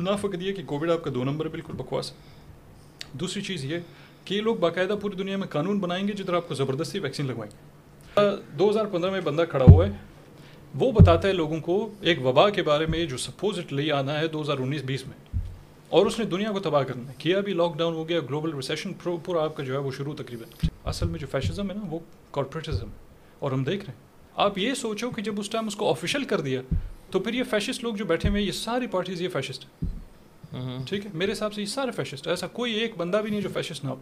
[0.00, 2.12] نہ فقط یہ کہ کووڈ آپ کا دو نمبر بالکل بکواس
[3.12, 3.78] دوسری چیز یہ
[4.24, 7.26] کہ یہ لوگ باقاعدہ پوری دنیا میں قانون بنائیں گے، جدھر آپ کو زبردستی ویکسین
[7.26, 7.68] لگوائیں گے۔
[8.58, 9.92] دو ہزار پندرہ میں بندہ کھڑا ہوا ہے،
[10.74, 14.42] وہ بتاتا ہے لوگوں کو ایک وبا کے بارے میں جو سپوزٹلی آنا ہے دو
[14.42, 15.40] ہزار انیس بیس میں۔
[15.88, 18.54] اور اس نے دنیا کو تباہ کرنا ہے۔ کیا بھی لاک ڈاؤن ہو گیا گلوبل
[18.54, 21.82] ریسیشن پورا آپ کا جو ہے وہ شروع تقریباً۔ اصل میں جو فیشزم ہے نا،
[21.90, 21.98] وہ
[22.30, 22.88] کارپوریٹزم
[23.38, 24.00] اور ہم دیکھ رہے ہیں۔
[24.36, 26.62] آپ یہ سوچو کہ جب اس ٹائم اس کو آفیشیل کر دیا
[27.12, 31.06] تو پھر یہ فیشسٹ لوگ جو بیٹھے ہوئے یہ ساری پارٹیز یہ فیشسٹ ہیں۔ ٹھیک
[31.06, 33.84] ہے؟ میرے حساب سے یہ سارے فیشسٹ ایسا کوئی ایک بندہ بھی نہیں جو فیشسٹ
[33.84, 33.96] نہ ہو۔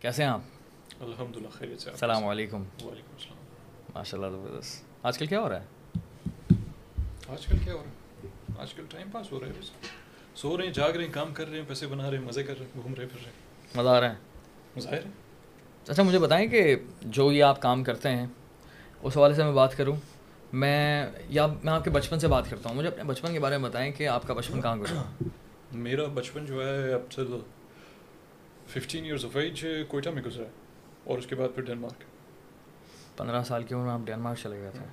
[0.00, 0.53] کیسے ہیں آپ؟
[1.04, 2.62] الحمد للہ خیریت سے السلام علیکم.
[2.84, 3.38] وعلیکم السلام.
[3.94, 5.04] ماشاء اللہ زبردست.
[5.06, 5.66] آج کل کیا ہو رہا ہے؟
[7.28, 9.70] آج کل کیا ہو رہا ہے؟ آج کل ٹائم پاس ہو رہا ہے بس
[10.40, 12.42] سو رہے ہیں جاگ رہے ہیں کام کر رہے ہیں پیسے بنا رہے ہیں مزے
[12.42, 13.78] کر رہے ہیں گھوم رہے پھر رہے ہیں.
[13.78, 14.16] مزہ آ رہا ہے؟
[14.76, 18.26] مزہ آ رہا ہے اچھا مجھے بتائیں کہ جو یہ آپ کام کرتے ہیں
[19.02, 19.96] اس حوالے سے میں بات کروں.
[20.52, 22.76] میں یا میں آپ کے بچپن سے بات کرتا ہوں.
[22.76, 25.02] مجھے اپنے بچپن کے بارے میں بتائیں کہ آپ کا بچپن کہاں گزرا؟
[25.86, 27.22] میرا بچپن جو ہے اب سے
[28.68, 30.62] fifteen years of age Quetta میں گزرا ہے.
[31.04, 32.02] اور اس کے بعد پھر ڈینمارک
[33.18, 34.84] پندرہ سال کی عمر میں آپ ڈینمارک چلے گئے تھے۔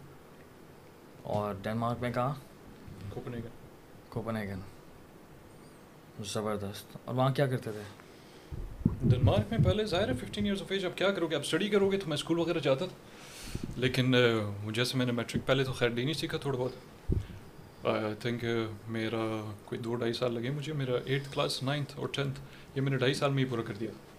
[1.24, 2.34] اور ڈینمارک میں کہاں؟
[3.10, 3.48] کوپنیگن
[4.10, 4.60] کوپنیگن
[6.24, 7.82] زبردست۔ اور وہاں کیا کرتے تھے؟
[9.02, 11.70] ڈنمارک میں پہلے ظاہر ہے ففٹین ایئرس آف ایج اب کیا کرو گے؟ آپ اسٹڈی
[11.70, 12.96] کرو گے تو میں اسکول وغیرہ جاتا تھا۔
[13.76, 14.16] لیکن
[14.74, 16.72] جیسے میں نے میٹرک پہلے تو خیر نہیں سیکھا تھوڑا بہت۔
[17.86, 18.46] آئی تھنک
[18.88, 22.40] میرا کوئی دو ڈھائی سال لگے مجھے میرا ایٹتھ کلاس نائنتھ اور ٹینتھ
[22.76, 24.11] یہ میں نے ڈھائی سال میں ہی پورا کر دیا۔ تھا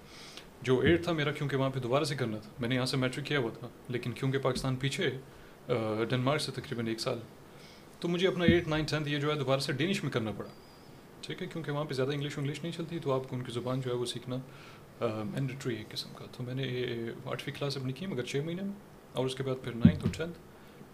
[0.62, 2.96] جو ایٹ تھا میرا کیونکہ وہاں پہ دوبارہ سے کرنا تھا۔ میں نے یہاں سے
[2.96, 5.10] میٹرک کیا ہوا تھا لیکن کیونکہ پاکستان پیچھے
[6.08, 7.18] ڈنمارک سے تقریباً ایک سال۔
[8.00, 10.48] تو مجھے اپنا ایٹ نائن ٹینتھ یہ جو ہے دوبارہ سے ڈینش میں کرنا پڑا۔
[11.20, 13.52] ٹھیک ہے کیونکہ وہاں پہ زیادہ انگلش انگلش نہیں چلتی تو آپ کو ان کی
[13.52, 14.36] زبان جو ہے وہ سیکھنا
[15.24, 16.84] مینڈیٹری ہے قسم کا۔ تو میں نے
[17.24, 18.72] آٹھویں کلاس اپنی کی مگر چھ مہینے میں۔
[19.12, 20.38] اور اس کے بعد پھر نائنتھ اور ٹینتھ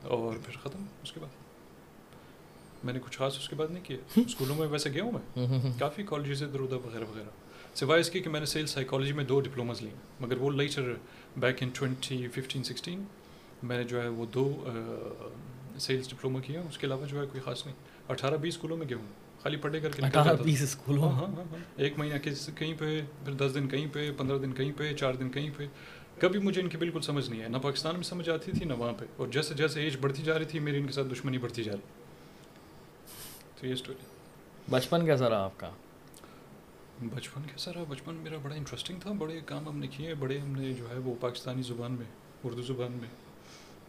[0.06, 1.28] اور پھر ختم اس کے بعد۔
[2.84, 5.40] میں نے کچھ خاص اس کے بعد نہیں کیا۔ اسکولوں میں ویسے گیا ہوں میں۔
[5.78, 7.28] کافی کالجز ادھر ادھر وغیرہ وغیرہ۔
[7.78, 9.90] سوائے اس کے کہ میں نے سیل سائیکالوجی میں دو ڈپلوماز لیں۔
[10.20, 10.92] مگر وہ later
[11.36, 13.04] back in twenty fifteen sixteen
[13.62, 14.64] میں نے جو ہے وہ دو
[15.78, 17.76] سیلس ڈپلوما کیا اس کے علاوہ جو ہے کوئی خاص نہیں۔
[18.08, 19.06] اٹھارہ بیس اسکولوں میں گیا ہوں۔
[19.42, 22.74] خالی پڑھے کر کے اٹھارہ بیس اسکولوں ہاں،, ہاں ہاں ہاں ایک مہینہ کس کہیں
[22.78, 25.66] پہ پھر دس دن کہیں پہ پندرہ دن کہیں پہ چار دن کہیں پہ۔
[26.18, 28.72] کبھی مجھے ان کی بالکل سمجھ نہیں ہے نہ پاکستان میں سمجھ آتی تھی نہ
[28.72, 31.38] وہاں پہ۔ اور جیسے جیسے ایج بڑھتی جا رہی تھی میری ان کے ساتھ دشمنی
[31.38, 31.80] بڑھتی جا رہی۔
[33.60, 34.04] تو یہ اسٹوری
[34.70, 35.70] بچپن کیسا رہا آپ کا؟
[36.98, 40.52] بچپن کیسا رہا بچپن میرا بڑا انٹرسٹنگ تھا بڑے کام ہم نے کیے بڑے ہم
[40.52, 42.04] نے جو ہے وہ پاکستانی زبان میں
[42.44, 43.08] اردو زبان میں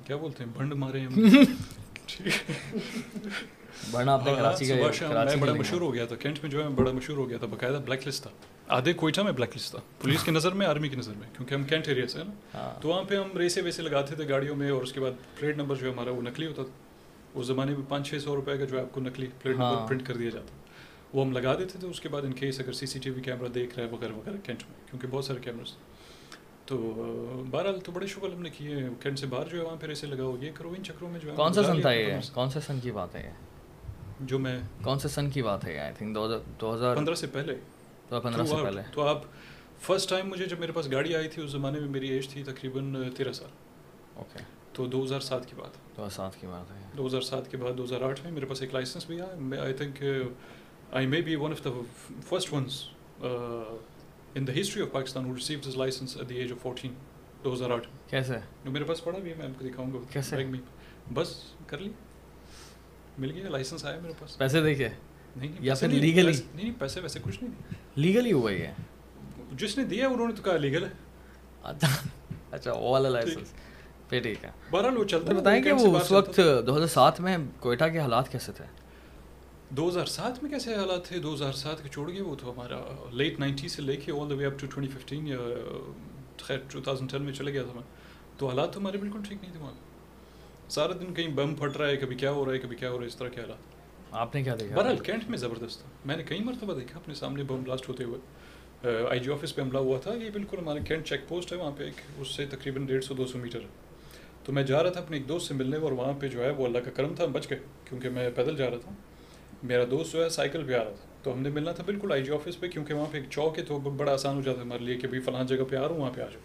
[0.06, 1.20] کیا بولتے ہیں بنڈ مارے ہم
[5.40, 7.81] بڑا مشہور ہو گیا تھا کینٹ میں جو ہے بڑا مشہور ہو گیا تھا باقاعدہ
[7.86, 8.31] بلیک لسٹ تھا۔
[8.68, 11.53] آدھے کوئٹہ میں بلیک لسٹ تھا۔ پولیس کی نظر میں آرمی کی نظر میں کیونکہ
[11.53, 12.31] ہم کینٹ ایریا سے ہے نا
[12.81, 15.58] تو وہاں پہ ہم ریسے ویسے لگاتے تھے گاڑیوں میں اور اس کے بعد پلیٹ
[15.58, 16.72] نمبر جو ہے ہمارا وہ نقلی ہوتا تھا۔
[17.34, 19.88] اس زمانے میں پانچ چھ سو روپئے کا جو ہے آپ کو نکلی پلیٹ نمبر
[19.88, 20.69] پرنٹ کر دیا جاتا۔
[21.14, 23.22] وہ ہم لگا دیتے تھے اس کے بعد ان کیس اگر سی سی ٹی وی
[23.22, 25.72] کیمرہ دیکھ رہا ہے وغیرہ وغیرہ کینٹ میں کیونکہ بہت سارے کیمراز
[26.66, 26.78] تو
[27.50, 29.90] بہرحال تو بڑے شکل ہم نے کیے ہیں کینٹ سے باہر جو ہے وہاں پھر
[29.90, 32.50] ایسے لگاؤ یہ کرو ان چکروں میں جو ہے کون سا سن تھا یہ؟ کون
[32.50, 33.46] سا سن کی بات ہے یہ؟
[34.20, 36.18] جو میں کون سا سن کی بات ہے آئی تھنک
[36.62, 39.22] دو ہزار پندرہ سے پہلے۔ دو ہزار پندرہ سے پہلے۔ تو آپ
[39.80, 42.44] فرسٹ ٹائم مجھے جب میرے پاس گاڑی آئی تھی اس زمانے میں میری ایج تھی
[42.44, 43.50] تقریباً تیرہ سال۔
[44.16, 44.44] اوکے
[44.74, 47.52] تو دو ہزار سات کی بات۔ دو ہزار سات کی بات ہے۔ دو ہزار سات
[47.52, 50.03] کے بعد دو ہزار آٹھ میں میرے پاس ایک لائسنس بھی آیا۔ میں I think
[50.92, 51.72] I may be one of the
[52.22, 52.90] first ones
[53.24, 53.76] uh,
[54.36, 56.92] in the history of Pakistan who received his license at the age of 14
[57.44, 60.46] 2008 کیسے جو میرے پاس پڑا بھی ہے میں آپ کو دکھاؤں گا کیسے Kaise?
[60.46, 61.24] میں me.
[61.68, 61.92] کر kar li.
[63.18, 64.36] Mil gaya license aaya mere pas.
[64.38, 64.90] Paise dekhe.
[65.38, 68.68] Nahi یا پھر لیگلی نہیں Nahi پیسے Paise کچھ نہیں لیگلی ہوا یہ
[69.56, 70.88] جس نے دیا unhone to تو legal لیگل
[71.64, 71.94] Acha.
[72.54, 72.72] Acha.
[72.72, 73.54] وہ والا license.
[74.10, 77.38] پھر ٹھیک ہے بہرحال وہ چلتا بتائیں کہ وہ اس وقت دو ہزار سات میں
[77.59, 78.66] کوئٹہ کے حالات کیسے تھے
[79.70, 82.52] دو ہزار سات میں کیسے حالات تھے؟ دو ہزار سات کے چھوڑ گئے وہ تو
[82.52, 85.38] ہمارا لیٹ نائنٹی سے لے کے all the way up to twenty fifteen یا
[86.38, 87.84] خیر ٹو تھاؤزنڈ ٹین میں چلے گیا تھا میں۔
[88.38, 89.74] تو حالات تو ہمارے بالکل ٹھیک نہیں تھے وہاں۔
[90.70, 92.96] سارا دن کہیں بم پھٹ رہا ہے کبھی کیا ہو رہا ہے کبھی کیا ہو
[92.96, 93.58] رہا ہے اس طرح کے حالات۔
[94.12, 97.14] آپ نے کیا دیکھا؟ بہرحال کینٹ میں زبردست تھا۔ میں نے کئی مرتبہ دیکھا اپنے
[97.14, 98.20] سامنے بم بلاسٹ ہوتے ہوئے۔
[99.10, 101.72] آئی جی آفس پہ حملہ ہوا تھا۔ یہ بالکل ہمارے کینٹ چیک پوسٹ ہے وہاں
[101.78, 103.68] پہ ایک اس سے تقریباً ڈیڑھ سو دو سو میٹر ہے۔
[104.44, 106.50] تو میں جا رہا تھا اپنے ایک دوست سے ملنے اور وہاں پہ جو ہے
[106.50, 108.92] وہ اللہ کا کرم تھا بچ گئے کیونکہ میں پیدل جا رہا تھا۔
[109.64, 112.11] میرا دوست جو ہے سائیکل پہ آ رہا تھا۔ تو ہم نے ملنا تھا بالکل
[112.11, 114.59] آئی جی آفس پہ، کیونکہ وہاں پہ ایک چوک ہے، تو بڑا آسان ہو جاتا
[114.59, 116.41] ہے۔ ہمارے لیے کہ بھائی فلاں جگہ پہ آ رہا ہوں، وہاں پہ آ جاؤ۔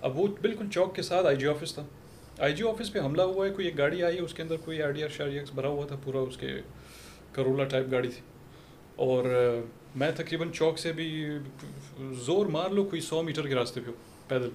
[0.00, 1.86] اب وہ بالکل چوک کے ساتھ آئی جی آفس تھا۔
[2.38, 4.56] آئی جی آفس پہ حملہ ہوا ہے، کوئی ایک گاڑی آئی ہے اس کے اندر
[4.56, 6.48] کوئی آر ڈی آر شاری ایکس بھرا ہوا تھا، پورا اس کے
[7.32, 8.20] کرولا ٹائپ گاڑی تھی۔
[8.96, 9.24] اور
[9.96, 11.26] میں تقریباً چوک سے بھی
[12.12, 13.90] زور مار لو، کوئی سو میٹر کے راستے پہ
[14.28, 14.48] پیدل۔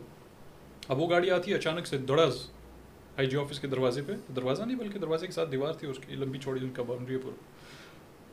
[0.87, 2.37] اب وہ گاڑی آتی ہے، اچانک سے دڑز
[3.17, 5.97] آئی جی آفس کے دروازے پہ۔ دروازہ نہیں، بلکہ دروازے کے ساتھ دیوار تھی، اس
[6.07, 7.35] کی لمبی چوڑی، ان کا باؤنڈری ہے پورا۔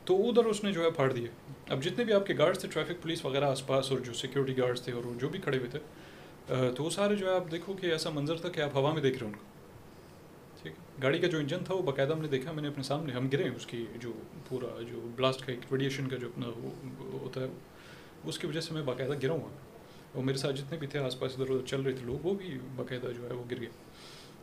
[0.05, 1.27] تو ادھر اس نے جو ہے پھاڑ دیے۔
[1.69, 4.57] اب جتنے بھی آپ کے گارڈس تھے ٹریفک پولیس وغیرہ آس پاس اور جو سیکورٹی
[4.57, 5.79] گارڈس تھے اور جو بھی کھڑے ہوئے تھے
[6.75, 9.01] تو وہ سارے جو ہے آپ دیکھو کہ ایسا منظر تھا کہ آپ ہوا میں
[9.01, 9.45] دیکھ رہے ہیں ان کو
[10.61, 12.83] ٹھیک ہے۔ گاڑی کا جو انجن تھا، وہ باقاعدہ ہم نے دیکھا، میں نے اپنے
[12.83, 14.11] سامنے، ہم گرے ہیں، اس کی جو
[14.49, 17.47] پورا، جو بلاسٹ کا ایک ریڈیشن کا جو اپنا وہ ہوتا ہے،
[18.23, 19.49] اس کی وجہ سے میں باقاعدہ گرا ہوں
[20.13, 22.33] اور میرے ساتھ جتنے بھی تھے آس پاس، ادھر ادھر چل رہے تھے لوگ، وہ
[22.33, 23.69] بھی باقاعدہ جو ہے وہ گر گئے۔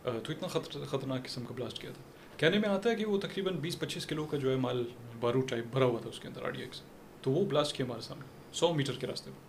[0.03, 2.03] تو اتنا خطر، خطرناک قسم کا بلاسٹ کیا تھا۔
[2.39, 4.83] کہنے میں آتا ہے کہ وہ تقریباً بیس پچیس کلو کا جو ہے مال
[5.21, 6.81] بارو ٹائپ بھرا ہوا تھا اس کے اندر آر ایکس
[7.23, 9.47] تو وہ بلاسٹ کیا ہمارے سامنے سو میٹر کے راستے میں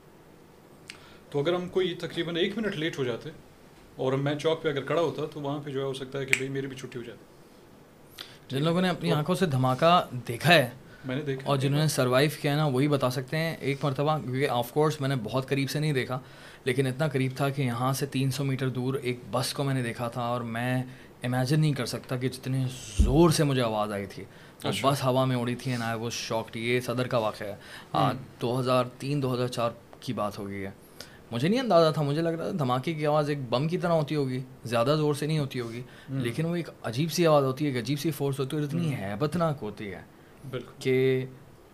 [1.31, 3.29] تو اگر ہم کوئی تقریباً ایک منٹ لیٹ ہو جاتے
[3.95, 6.25] اور میں چوک پہ اگر کھڑا ہوتا تو وہاں پہ جو ہے ہو سکتا ہے
[6.25, 7.23] کہ بھائی میری بھی چھٹی ہو جاتی۔
[8.49, 9.91] جن لوگوں نے اپنی آنکھوں سے دھماکہ
[10.27, 10.69] دیکھا ہے
[11.05, 13.83] میں نے دیکھا اور جنہوں نے سروائیو کیا ہے نا وہی بتا سکتے ہیں ایک
[13.83, 16.19] مرتبہ کیونکہ آف کورس میں نے بہت قریب سے نہیں دیکھا
[16.65, 19.73] لیکن اتنا قریب تھا کہ یہاں سے تین سو میٹر دور ایک بس کو میں
[19.73, 20.83] نے دیکھا تھا اور میں
[21.23, 22.65] امیجن نہیں کر سکتا کہ جتنے
[22.99, 24.23] زور سے مجھے آواز آئی تھی۔
[24.63, 27.55] اچھا۔ بس ہوا میں اڑی تھی اینڈ آئی وہ شاکڈ یہ صدر کا واقعہ ہے۔
[28.41, 30.71] دو ہزار تین دو ہزار چار کی بات ہو گئی ہے۔
[31.31, 33.91] مجھے نہیں اندازہ تھا مجھے لگ رہا تھا دھماکے کی آواز ایک بم کی طرح
[33.91, 37.65] ہوتی ہوگی زیادہ زور سے نہیں ہوتی ہوگی لیکن وہ ایک عجیب سی آواز ہوتی
[37.65, 40.01] ہے ایک عجیب سی فورس ہوتی ہے اور اتنی ہیبت ناک ہوتی ہے
[40.49, 41.25] بالکل۔ کہ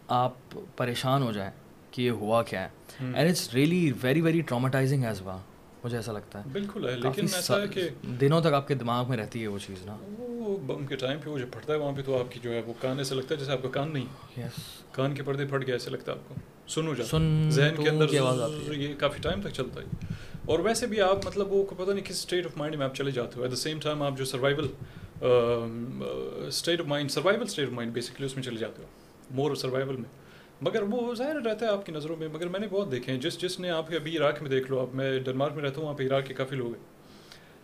[0.08, 0.34] آپ
[0.78, 1.52] پریشان ہو جائیں
[1.92, 2.68] کہ یہ ہوا کیا ہے۔
[3.00, 5.38] And it's really very very traumatizing as وا
[5.86, 9.10] مجھے ایسا لگتا ہے۔ بالکل ہے لیکن ایسا ہے کہ دنوں تک آپ کے دماغ
[9.10, 11.78] میں رہتی ہے وہ چیز نا۔ وہ بم کے ٹائم پہ وہ جب پھٹتا ہے
[11.78, 13.70] وہاں پہ تو آپ کی جو ہے وہ کان ایسا لگتا ہے جیسے آپ کا
[13.70, 14.52] کان نہیں۔ یس
[14.92, 16.36] کان کے پردے پھٹ گیا ایسے لگتا ہے آپ کو۔
[16.68, 19.82] سنو جا۔ سن ذہن کے اندر کی آواز آتی ہے۔ یہ کافی ٹائم تک چلتا
[19.82, 19.86] ہے۔
[20.46, 23.12] اور ویسے بھی آپ مطلب وہ پتہ نہیں کس اسٹیٹ آف مائنڈ میں آپ چلے
[23.12, 24.68] جاتے ہو۔ ایٹ دا سیم ٹائم آپ جو survival
[26.48, 28.88] state of mind survival state of mind basically اس میں چلے جاتے ہو۔
[29.32, 30.25] مور سروائول میں۔
[30.62, 33.20] مگر وہ ظاہر رہتا ہے آپ کی نظروں میں، مگر میں نے بہت دیکھے ہیں۔
[33.20, 35.78] جس جس نے آپ کے ابھی عراق میں دیکھ لو، اب میں ڈنمارک میں رہتا
[35.78, 36.84] ہوں، وہاں پہ عراق کے کافی لوگ ہیں۔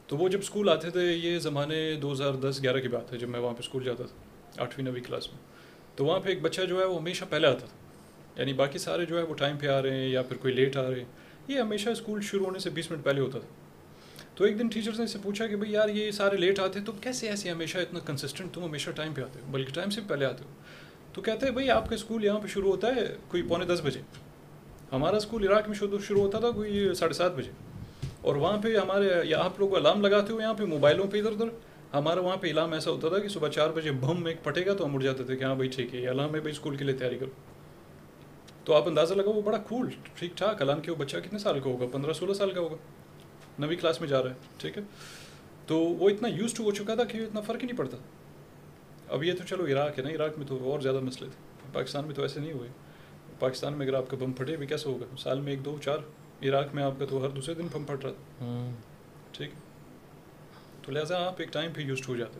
[0.07, 3.17] تو وہ جب اسکول آتے تھے، یہ زمانے دو ہزار دس، گیارہ کی بات ہے،
[3.17, 5.39] جب میں وہاں پہ اسکول جاتا تھا، آٹھویں، نویں کلاس میں۔
[5.95, 7.77] تو وہاں پہ ایک بچہ جو ہے، وہ ہمیشہ پہلے آتا تھا۔
[8.39, 10.77] یعنی باقی سارے جو ہے، وہ ٹائم پہ آ رہے ہیں یا پھر کوئی لیٹ
[10.77, 11.05] آ رہے ہیں۔
[11.47, 13.47] یہ ہمیشہ اسکول شروع ہونے سے بیس منٹ پہلے ہوتا تھا۔
[14.35, 16.79] تو ایک دن ٹیچرس نے اس سے پوچھا کہ بھائی یار یہ سارے لیٹ آتے
[16.79, 20.01] تم کیسے ایسے ہمیشہ اتنا کنسسٹنٹ تم ہمیشہ ٹائم پہ آتے ہو؟ بلکہ ٹائم سے
[20.07, 20.49] پہلے آتے ہو۔
[21.13, 23.81] تو کہتے ہیں بھائی آپ کا اسکول یہاں پہ شروع ہوتا ہے کوئی پونے دس
[23.83, 23.99] بجے۔
[24.91, 27.51] ہمارا اسکول عراق میں شروع ہوتا تھا کوئی ساڑھے سات بجے۔
[28.21, 31.31] اور وہاں پہ ہمارے یا آپ لوگ الارم لگاتے ہو یہاں پہ موبائلوں پہ ادھر
[31.31, 31.47] ادھر۔
[31.93, 34.73] ہمارا وہاں پہ الارم ایسا ہوتا تھا کہ صبح چار بجے بم ایک پھٹے گا
[34.73, 36.75] تو ہم اٹھ جاتے تھے کہ ہاں بھائی ٹھیک ہے، یہ الارم ہے بھائی اسکول
[36.75, 37.29] کے لیے تیاری کرو۔
[38.63, 41.59] تو آپ اندازہ لگا وہ بڑا کول ٹھیک ٹھاک۔ الان کہ وہ بچہ کتنے سال
[41.59, 42.75] کا ہوگا؟ پندرہ سولہ سال کا ہوگا۔
[43.59, 44.83] نویں کلاس میں جا رہا ہے، ٹھیک ہے۔
[45.67, 47.97] تو وہ اتنا یوز ٹو ہو چکا تھا کہ اتنا فرق ہی نہیں پڑتا۔
[49.11, 52.05] اب یہ تو چلو عراق ہے نا عراق میں تو اور زیادہ مسئلے تھے۔ پاکستان
[52.05, 52.69] میں تو ایسے نہیں ہوئے۔
[53.39, 55.97] پاکستان میں اگر آپ کا بم پھٹے بھی کیسے ہوگا؟ سال میں ایک دو چار۔
[56.43, 58.71] عراق میں آپ کا تو ہر دوسرے دن بم پھٹ رہا تھا۔
[59.31, 59.49] ٹھیک
[60.81, 62.39] تو لہٰذا آپ ایک ٹائم پہ یوزڈ ہو جاتے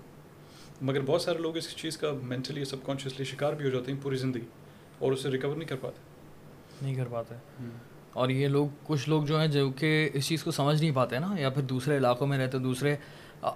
[0.82, 4.00] مگر بہت سارے لوگ اس چیز کا مینٹلی سب کانشیسلی شکار بھی ہو جاتے ہیں
[4.04, 4.46] پوری زندگی
[5.00, 6.02] اور اسے ریکور نہیں کر پاتے۔
[6.82, 7.36] نہیں کر پاتے۔
[8.14, 11.20] اور یہ لوگ کچھ لوگ جو ہیں جو کہ اس چیز کو سمجھ نہیں پاتے
[11.20, 12.96] نا یا پھر دوسرے علاقوں میں رہتے دوسرے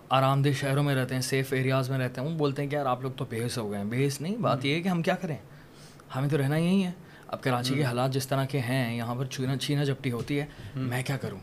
[0.09, 2.75] آرام دہ شہروں میں رہتے ہیں سیف ایریاز میں رہتے ہیں۔ وہ بولتے ہیں کہ
[2.75, 5.01] یار آپ لوگ تو بےحس ہو گئے ہیں۔ بےحس نہیں بات یہ ہے کہ ہم
[5.01, 5.37] کیا کریں؟
[6.15, 6.91] ہمیں تو رہنا یہی ہے۔
[7.27, 10.45] اب کراچی کے حالات جس طرح کے ہیں یہاں پر چھینا چھینا جھپٹی ہوتی ہے۔
[10.75, 11.39] میں کیا کروں؟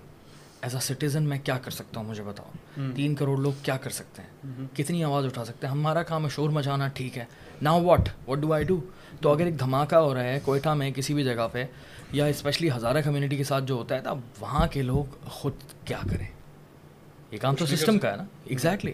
[0.62, 2.50] ایز اے سٹیزن میں کیا کر سکتا ہوں؟ مجھے بتاؤ۔
[2.94, 4.28] تین کروڑ لوگ کیا کر سکتے ہیں؟
[4.76, 7.24] کتنی آواز اٹھا سکتے ہیں؟ ہمارا کام ہے شور مچانا ٹھیک ہے۔
[7.62, 8.80] نا what what do I do
[9.20, 11.66] تو اگر ایک دھماکہ ہو رہا ہے کوئٹہ میں کسی بھی جگہ پہ
[12.12, 15.52] یا اسپیشلی ہزارہ کمیونٹی کے ساتھ جو ہوتا ہے تو وہاں کے لوگ خود
[15.84, 16.26] کیا کریں؟
[17.32, 18.92] یہ کام تو سسٹم کا ہے نا؟ ایگزیکٹلی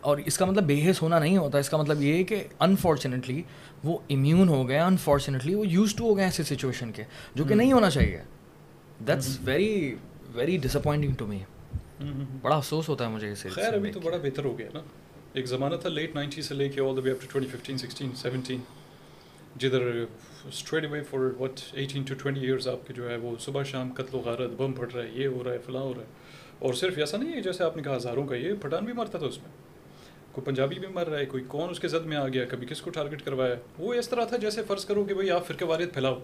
[0.00, 2.42] اور اس کا مطلب بے حس ہونا نہیں ہوتا اس کا مطلب یہ ہے کہ
[2.60, 3.42] انفارچونیٹلی
[3.84, 7.54] وہ امیون ہو گئے انفارچونیٹلی وہ یوز ٹو ہو گئے ایسے سچویشن کے جو کہ
[7.54, 8.22] نہیں ہونا چاہیے۔
[9.06, 9.94] That's very
[10.34, 11.38] very disappointing to me
[12.42, 14.80] بڑا افسوس ہوتا ہے مجھے اسے خیر ابھی تو بڑا بہتر ہو گیا نا۔
[15.32, 17.78] ایک زمانہ تھا لیٹ نائنٹی سے لے کے all the way up to twenty fifteen
[17.78, 18.60] sixteen seventeen
[19.56, 20.04] جدھر
[20.44, 21.02] straight away
[21.38, 24.50] forward eighteen to twenty years آپ کے جو ہے وہ صبح شام قتل و غارت
[24.56, 26.21] بم پھٹ رہا ہے یہ ہو رہا ہے فلاں ہو رہا ہے۔
[26.62, 29.18] اور صرف ایسا نہیں ہے جیسے آپ نے کہا ہزاروں کا یہ پٹھان بھی مرتا
[29.18, 29.50] تھا اس میں۔
[30.32, 32.66] کوئی پنجابی بھی مر رہا ہے کوئی کون اس کے زد میں آ گیا کبھی
[32.66, 35.64] کس کو ٹارگیٹ کروایا وہ اس طرح تھا جیسے فرض کرو کہ بھائی آپ فرقہ
[35.64, 36.18] واریت پھیلاؤ۔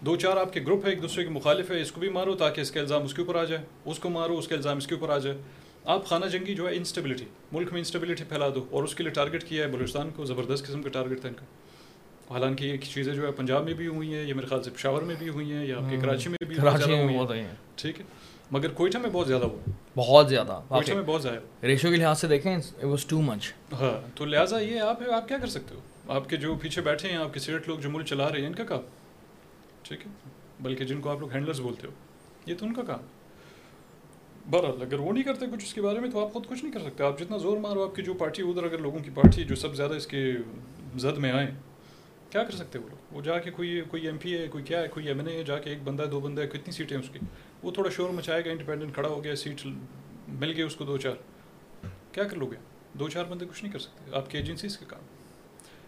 [0.00, 2.34] دو چار آپ کے گروپ ہے ایک دوسرے کے مخالف ہے اس کو بھی مارو
[2.34, 4.76] تاکہ اس کا الزام اس کے اوپر آ جائے۔ اس کو مارو اس کا الزام
[4.76, 5.36] اس کے اوپر آ جائے۔
[5.84, 9.12] آپ خانہ جنگی جو ہے انسٹیبلٹی ملک میں انسٹیبلٹی پھیلا دو اور اس کے لیے
[9.12, 11.44] ٹارگیٹ کیا ہے بلوچستان کو زبردست قسم کا ٹارگیٹ تھا ان کا۔
[12.30, 15.02] حالانکہ یہ چیزیں جو ہے پنجاب میں بھی ہوئی ہیں یہ میرے خیال سے پشاور
[15.02, 17.44] میں بھی ہوئی ہیں یا آپ کے کراچی میں بھی کراچی میں
[17.76, 18.04] ٹھیک ہے۔
[18.50, 22.20] مگر کوئٹہ میں بہت زیادہ ہوا بہت زیادہ کوئٹہ میں بہت زیادہ۔ ریشو کے لحاظ
[22.20, 25.74] سے دیکھیں اٹ واز ٹو مچ ہاں تو لہٰذا یہ آپ آپ کیا کر سکتے
[25.74, 28.40] ہو؟ آپ کے جو پیچھے بیٹھے ہیں آپ کے سیٹ لوگ جو ملک چلا رہے
[28.40, 28.80] ہیں ان کا کام۔
[29.82, 30.10] ٹھیک ہے؟
[30.60, 31.92] بلکہ جن کو آپ لوگ ہینڈلرز بولتے ہو
[32.46, 32.98] یہ تو ان کا کام۔
[34.50, 36.72] بہرحال اگر وہ نہیں کرتے کچھ اس کے بارے میں تو آپ خود کچھ نہیں
[36.72, 39.44] کر سکتے۔ آپ جتنا زور مارو آپ کی جو پارٹی ادھر اگر لوگوں کی پارٹی
[39.44, 40.32] جو سب زیادہ اس کے
[40.96, 41.50] زد میں آئیں
[42.30, 44.82] کیا کر سکتے وہ لوگ؟ وہ جا کے کوئی کوئی ایم پی ہے کوئی کیا
[44.82, 47.08] ہے کوئی ایم این اے جا کے ایک بندہ دو بندہ ہے کتنی سیٹیں اس
[47.12, 47.18] کی؟
[47.66, 49.66] وہ تھوڑا شور مچائے گا انڈیپینڈنٹ کھڑا ہو گیا سیٹ
[50.28, 51.14] مل گئی اس کو دو چار۔
[52.12, 52.56] کیا کر لو گے؟
[52.92, 55.00] دو چار بندے کچھ نہیں کر سکتے۔ آپ کی ایجنسیز کے کام۔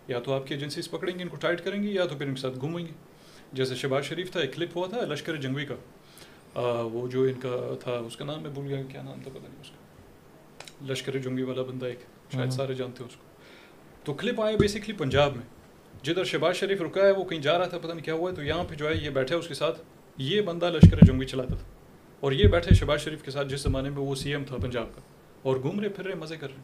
[0.09, 2.27] یا تو آپ کی ایجنسیز پکڑیں گے ان کو ٹائٹ کریں گے یا تو پھر
[2.27, 2.93] ان کے ساتھ گھومیں گے۔
[3.53, 5.75] جیسے شہباز شریف تھا ایک کلپ ہوا تھا لشکر جنگوی کا۔
[6.93, 9.49] وہ جو ان کا تھا اس کا نام میں بھول گیا کیا نام تھا پتہ
[9.49, 9.77] نہیں اس کا۔
[10.93, 12.01] لشکر جنگی والا بندہ ایک
[12.33, 13.25] شاید سارے جانتے ہیں اس کو۔
[14.05, 15.45] تو کلپ آیا بیسکلی پنجاب میں۔
[16.05, 18.37] جدھر شہباز شریف رکا ہے وہ کہیں جا رہا تھا پتہ نہیں کیا ہوا ہے
[18.37, 19.83] تو یہاں پہ جو ہے یہ بیٹھے اس کے ساتھ۔
[20.19, 21.65] یہ بندہ لشکر جنگی چلاتا تھا
[22.21, 24.87] اور یہ بیٹھے شہباز شریف کے ساتھ جس زمانے میں وہ سی ایم تھا پنجاب
[24.95, 25.01] کا
[25.43, 26.63] اور گھوم رہے پھر رہے مزے کر رہے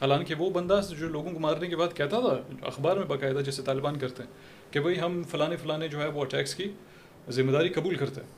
[0.00, 3.62] حالانکہ وہ بندہ جو لوگوں کو مارنے کے بعد کہتا تھا، اخبار میں باقاعدہ جیسے
[3.62, 4.30] طالبان کرتے ہیں
[4.72, 6.64] کہ بھائی ہم فلانے فلانے جو ہے وہ اٹیکس کی
[7.30, 8.28] ذمہ داری قبول کرتے ہیں۔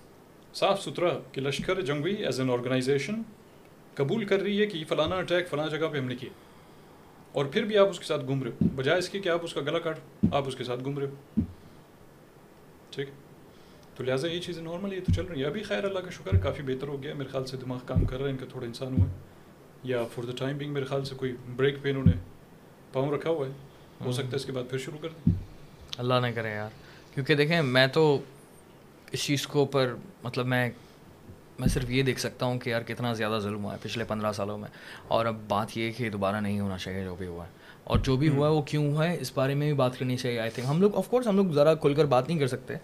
[0.54, 3.22] صاف ستھرا کہ لشکر جنگوی ایز این آرگنائزیشن
[3.94, 6.30] قبول کر رہی ہے کہ فلانا اٹیک فلاں جگہ پہ ہم نے کیا۔
[7.32, 9.40] اور پھر بھی آپ اس کے ساتھ گھوم رہے ہو۔ بجائے اس کی کہ آپ
[9.42, 9.98] اس کا گلا کاٹ،
[10.32, 11.40] آپ اس کے ساتھ گھوم رہے ہو۔
[12.90, 13.29] ٹھیک ہے؟
[14.00, 16.34] تو لہٰذا یہ چیزیں نارمل یہ تو چل رہی ہیں۔ ابھی خیر اللہ کا شکر
[16.34, 18.46] ہے، کافی بہتر ہو گیا میرے خیال سے دماغ کام کر رہا ہے، ان کا
[18.50, 19.12] تھوڑا انسان ہوا ہے
[19.84, 22.12] یا فور دا ٹائم بنگ میرے خیال سے کوئی بریک پہ انہوں نے
[22.92, 23.52] پاؤں رکھا ہوا ہے۔
[24.04, 25.32] ہو سکتا ہے اس کے بعد پھر شروع کر دیں۔
[25.98, 26.70] اللہ نہ کرے یار۔
[27.14, 28.20] کیونکہ دیکھیں، میں تو
[29.12, 30.70] اس چیز کو اوپر مطلب میں
[31.58, 34.32] میں صرف یہ دیکھ سکتا ہوں کہ یار کتنا زیادہ ظلم ہوا ہے پچھلے پندرہ
[34.32, 34.68] سالوں میں۔
[35.08, 37.50] اور اب بات یہ ہے کہ دوبارہ نہیں ہونا چاہیے، جو بھی ہوا ہے۔
[37.84, 40.16] اور جو بھی ہوا ہے، وہ کیوں ہوا ہے؟ اس بارے میں بھی بات کرنی
[40.16, 42.46] چاہیے آئی تھنک ہم لوگ آف کورس ہم لوگ ذرا کھل کر بات نہیں کر
[42.46, 42.74] سکتے۔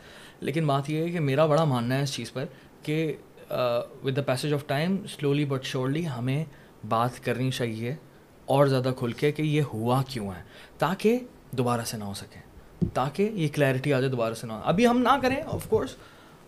[0.41, 2.45] لیکن بات یہ ہے کہ میرا بڑا ماننا ہے اس چیز پر
[2.83, 3.17] کہ
[4.05, 6.45] with the passage of time slowly but surely ہمیں
[6.89, 7.95] بات کرنی چاہیے
[8.47, 10.43] اور زیادہ کھل کے کہ یہ ہوا کیوں ہے
[10.79, 11.19] تاکہ
[11.51, 12.41] دوبارہ سے نہ ہو سکے
[12.95, 15.97] تاکہ یہ کلیئرٹی آ جائے دوبارہ سے نہ ہو۔ ابھی ہم نہ کریں آف کورس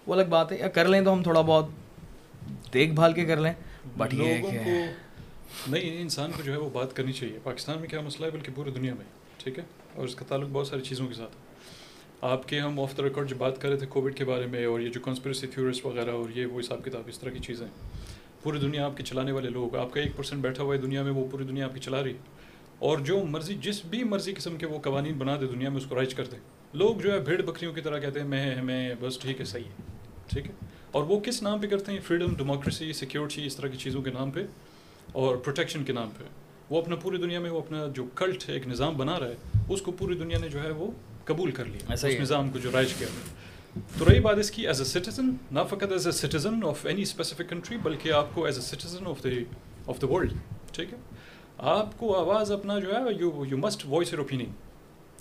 [0.07, 1.67] وہ الگ بات ہے یا کر لیں تو ہم تھوڑا بہت
[2.75, 3.53] دیکھ بھال کے کر لیں۔
[3.97, 4.59] بٹ یہ کہ
[5.69, 8.53] نہیں انسان کو جو ہے وہ بات کرنی چاہیے۔ پاکستان میں کیا مسئلہ ہے بلکہ
[8.55, 9.05] پوری دنیا میں
[9.39, 9.65] ٹھیک ہے؟
[9.95, 11.47] اور اس کا تعلق بہت ساری چیزوں کے ساتھ ہے۔
[12.21, 14.67] آپ کے ہم آف دا ریکارڈ جو بات کر رہے تھے کووڈ کے بارے میں
[14.67, 17.67] اور یہ جو کنسپریسی تھیورسٹ وغیرہ اور یہ وہ حساب کتاب اس طرح کی چیزیں
[18.43, 21.03] پوری دنیا آپ کے چلانے والے لوگ آپ کا ایک پرسینٹ بیٹھا ہوا ہے دنیا
[21.03, 22.13] میں وہ پوری دنیا آپ کی چلا رہی
[22.79, 25.87] اور جو مرضی جس بھی مرضی قسم کے وہ قوانین بنا دے دنیا میں اس
[25.87, 26.39] کو رائج کر دیں
[26.73, 29.65] لوگ جو ہے بھیڑ بکریوں کی طرح کہتے ہیں میں ہمیں بس ٹھیک ہے، صحیح
[29.65, 29.83] ہے،
[30.29, 30.53] ٹھیک ہے۔
[30.93, 34.11] اور وہ کس نام پہ کرتے ہیں؟ فریڈم ڈیموکریسی سیکورٹی اس طرح کی چیزوں کے
[34.11, 34.41] نام پہ
[35.13, 36.25] اور پروٹیکشن کے نام پہ۔
[36.71, 39.35] وہ اپنا پوری دنیا میں وہ اپنا جو کلٹ ایک نظام بنا رہا ہے،
[39.69, 40.91] اس کو پوری دنیا نے جو ہے وہ
[41.29, 43.09] قبول کر لیا اس نظام کو جو رائج کیا۔
[43.99, 47.03] تو رہی بات اس کی ایز اے سٹیزن نہ فقط as a citizen of any
[47.03, 49.29] specific country بلکہ آپ کو as a citizen of the
[49.87, 50.33] of the world
[50.73, 50.99] ٹھیک ہے؟
[51.59, 54.51] آپ کو آواز اپنا جو ہے you you must voice your opinion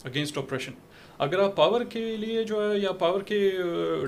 [0.04, 0.72] against oppression
[1.18, 3.40] اگر آپ پاور کے لیے جو ہے یا پاور کے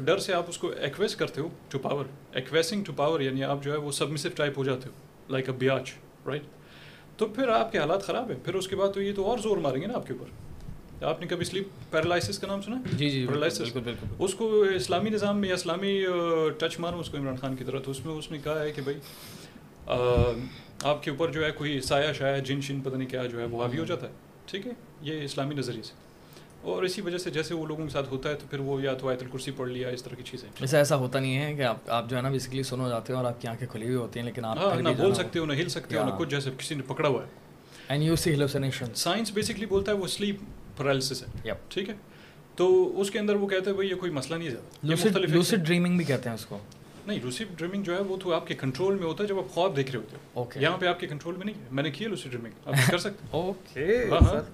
[0.06, 3.63] ڈر سے آپ اس کو ایکویس کرتے ہو to power acquiescing to power یعنی آپ
[3.63, 5.91] جو ہے وہ سبمسو ٹائپ ہو جاتے ہو لائک اے بیاچ
[6.27, 6.44] رائٹ
[7.18, 9.38] تو پھر آپ کے حالات خراب ہیں۔ پھر اس کے بعد تو یہ تو اور
[9.38, 10.49] زور ماریں گے نا آپ کے اوپر۔
[11.01, 13.62] آپ نے کبھی سلیپ پیرالائسس کا نام سنا جی جی پیرالائسس
[14.20, 16.06] اس کو اسلامی نظام میں یا اسلامی
[16.58, 18.72] ٹچ ماروں اس کو عمران خان کی طرح تو اس میں اس نے کہا ہے
[18.72, 18.98] کہ بھائی
[20.84, 23.46] آپ کے اوپر جو ہے کوئی سایہ شاید جن شن پتہ نہیں کیا جو ہے
[23.46, 24.12] وہ حاوی ہو جاتا ہے۔
[24.46, 25.94] ٹھیک ہے؟ یہ اسلامی نظریے سے۔
[26.62, 28.94] اور اسی وجہ سے جیسے وہ لوگوں کے ساتھ ہوتا ہے تو پھر وہ یا
[28.94, 31.62] تو آیت الکرسی پڑھ لیا اس طرح کی چیزیں۔ ویسے ایسا ہوتا نہیں ہے کہ
[31.62, 33.96] آپ آپ جو ہے نا بیسکلی سنو جاتے ہیں اور آپ کی آنکھیں کھلی ہوئی
[33.96, 36.29] ہوتی ہیں لیکن آپ ہاں نہ بول سکتے ہو نہ ہل سکتے ہو نہ کچھ
[36.29, 37.29] جیسے کسی نے پکڑا ہوا ہے۔
[37.89, 40.36] And you see hallucination science basically بولتا ہے وہ سلیپ
[40.79, 41.95] پیرالسس ہے ٹھیک ہے
[42.55, 42.67] تو
[43.01, 45.98] اس کے اندر وہ کہتے ہیں بھائی یہ کوئی مسئلہ نہیں ہے زیادہ لوسڈ ڈریمنگ
[45.98, 46.57] بھی کہتے ہیں اس کو
[47.07, 49.53] نہیں لوسی ڈریمنگ جو ہے وہ تو آپ کے کنٹرول میں ہوتا ہے جب آپ
[49.53, 51.91] خواب دیکھ رہے ہوتے ہو یہاں پہ آپ کے کنٹرول میں نہیں ہے میں نے
[51.91, 53.88] کیا لوسی ڈریمنگ آپ کر سکتے اوکے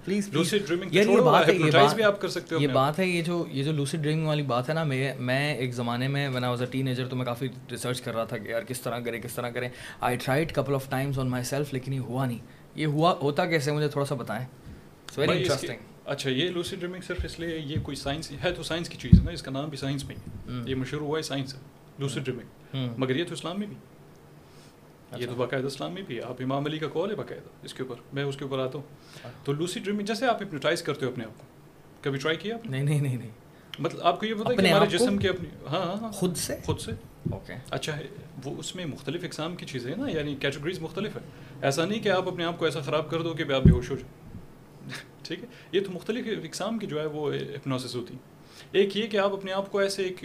[0.04, 3.06] پلیز لوسی ڈریمنگ یہ بات ہے یہ بھی آپ کر سکتے ہو یہ بات ہے
[3.06, 6.28] یہ جو یہ جو لوسی ڈریمنگ والی بات ہے نا میں میں ایک زمانے میں
[6.28, 8.80] when I was a teenager تو میں کافی ریسرچ کر رہا تھا کہ یار کس
[8.80, 9.68] طرح کریں کس طرح کریں
[10.00, 12.38] I tried couple of times on myself لیکن یہ ہوا نہیں
[12.74, 14.44] یہ ہوا ہوتا کیسے مجھے تھوڑا سا بتائیں
[15.16, 18.88] ویری انٹرسٹنگ اچھا یہ لوسی ڈریمنگ صرف اس لیے یہ کوئی سائنس ہے تو سائنس
[18.88, 20.16] کی چیز ہے نا اس کا نام بھی سائنس میں
[20.66, 21.58] یہ مشہور ہوا ہے سائنس ہے
[21.98, 23.76] لوسی ڈریمنگ مگر یہ تو اسلام میں بھی۔
[25.16, 27.82] یہ تو باقاعدہ اسلام میں بھی آپ امام علی کا کال ہے باقاعدہ اس کے
[27.82, 28.86] اوپر۔ میں اس کے اوپر آتا ہوں۔
[29.44, 31.44] تو لوسی ڈریمنگ جیسے آپ ہپنوٹائز کرتے ہو اپنے آپ کو۔
[32.02, 33.30] کبھی ٹرائی کیا نہیں نہیں نہیں نہیں۔
[33.78, 36.56] مطلب آپ کو یہ پتا ہے کہ ہمارے جسم کے اپنی ہاں ہاں خود سے؟
[36.64, 36.92] خود سے۔
[37.32, 38.06] اوکے۔ اچھا ہے
[38.44, 41.20] وہ اس میں مختلف اقسام کی چیزیں ہیں نا یعنی کیٹیگریز مختلف ہے
[41.62, 43.90] ایسا نہیں کہ آپ اپنے آپ کو ایسا خراب کر دو کہ آپ بے ہوش
[43.90, 44.08] ہو جاؤ
[45.26, 48.14] ٹھیک ہے؟ یہ تو مختلف اقسام کی جو ہے وہ ہپنوسس ہوتی
[48.72, 50.24] ایک یہ کہ آپ اپنے آپ کو ایسے ایک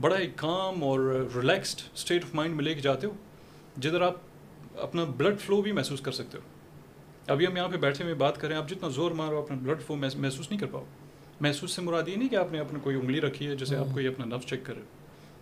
[0.00, 3.12] بڑا ایک کام اور ریلیکسڈ اسٹیٹ آف مائنڈ میں لے کے جاتے ہو،
[3.76, 4.14] جدھر آپ
[4.76, 6.42] اپنا بلڈ فلو بھی محسوس کر سکتے ہو۔
[7.26, 9.96] ابھی ہم یہاں پہ بیٹھے ہوئے بات کریں آپ جتنا زور مارو اپنا بلڈ فلو
[9.96, 10.84] محسوس نہیں کر پاؤ۔
[11.40, 13.86] محسوس سے مراد یہ نہیں کہ آپ نے اپنے کوئی انگلی رکھی ہے، جیسے آپ
[13.92, 14.86] کوئی اپنا نفس چیک کر رہے ہو۔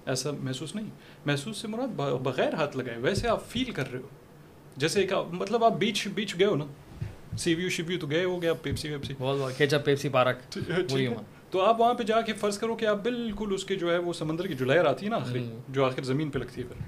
[0.07, 0.87] ایسا محسوس نہیں۔
[1.27, 1.89] محسوس سے مراد
[2.23, 4.09] بغیر ہاتھ لگائے، ویسے آپ فیل کر رہے ہو۔
[4.77, 6.65] جیسے ایک مطلب آپ بیچ بیچ گئے ہو نا۔
[7.39, 9.15] سی ویو شی ویو تو گئے ہو گیا پیپسی ویپسی۔
[9.85, 10.37] پیپسی پارک
[11.51, 13.99] تو آپ وہاں پہ جا کے فرض کرو کہ آپ بالکل اس کے جو ہے
[13.99, 15.39] وہ سمندر کی جلائر آتی ہے نا آخری
[15.69, 16.85] جو آخر زمین پہ لگتی ہے پھر۔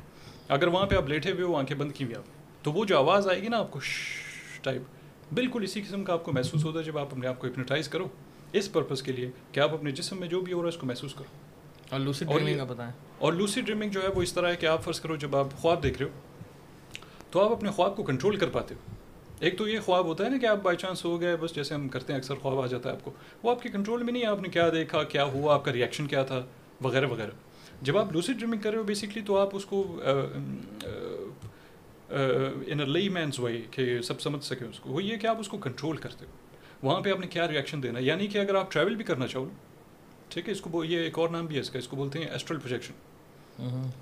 [0.48, 2.22] اگر وہاں پہ آپ لیٹے ہوئے ہو آنکھیں بند کی ہوئی آپ۔
[2.64, 3.78] تو وہ جو آواز آئے گی نا آپ کو
[4.62, 4.82] ٹائپ
[5.34, 7.88] بالکل اسی قسم کا آپ کو محسوس ہوتا ہے جب آپ اپنے آپ کو ہپنوٹائز
[7.88, 8.08] کرو۔
[8.52, 10.76] اس پرپز کے لیے کہ آپ اپنے جسم میں جو بھی ہو رہا ہے اس
[10.76, 11.24] کو محسوس کرو۔
[11.90, 14.66] اور لوسی ڈریمنگ کا بتائیں اور لوسی ڈریمنگ جو ہے وہ اس طرح ہے کہ
[14.66, 16.20] آپ فرض کرو جب آپ خواب دیکھ رہے ہو
[17.30, 18.95] تو آپ اپنے خواب کو کنٹرول کر پاتے ہو۔
[19.40, 21.74] ایک تو یہ خواب ہوتا ہے نا کہ آپ بائی چانس ہو گئے، بس جیسے
[21.74, 23.10] ہم کرتے ہیں، اکثر خواب آ جاتا ہے آپ کو۔
[23.42, 25.72] وہ آپ کے کنٹرول میں نہیں ہے، آپ نے کیا دیکھا، کیا ہوا، آپ کا
[25.72, 26.44] ریئیکشن کیا تھا،
[26.82, 27.30] وغیرہ وغیرہ۔
[27.82, 30.00] جب آپ لوسی ڈریمنگ کر رہے ہو بیسکلی تو آپ اس کو
[32.66, 35.48] ان لئی مینس وائی کہ سب سمجھ سکیں اس کو۔ وہ یہ کہ آپ اس
[35.48, 36.30] کو کنٹرول کرتے ہو۔
[36.88, 39.48] وہاں پہ آپ نے کیا ریئیکشن دینا؟ یعنی کہ اگر آپ ٹریول بھی کرنا چاہو،
[40.28, 42.18] ٹھیک ہے، اس کو یہ ایک اور نام بھی ہے اس کا، اس کو بولتے
[42.18, 42.94] ہیں ایسٹرل پروجیکشن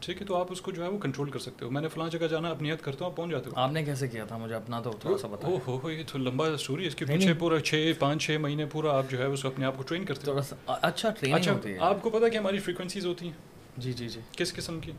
[0.01, 1.89] ٹھیک ہے تو آپ اس کو جو ہے وہ کنٹرول کر سکتے ہو۔ میں نے
[1.89, 4.25] فلاں جگہ جانا اپنی یاد کرتا ہوں آپ پہنچ جاتے ہو۔ آپ نے کیسے کیا
[4.25, 7.35] تھا؟ مجھے اپنا تو تھوڑا سا ہو ہو یہ تو لمبا اسٹوری اس کے پیچھے
[7.35, 10.31] پورا چھ پانچ چھ مہینے پورا آپ جو ہے اس اپنے آپ کو ٹرین کرتے
[10.31, 13.33] ہو۔ اچھا ٹرین اچھا آپ کو پتا کہ ہماری فریکوینسیز ہوتی ہیں۔
[13.77, 14.93] جی جی جی۔ کس قسم کی؟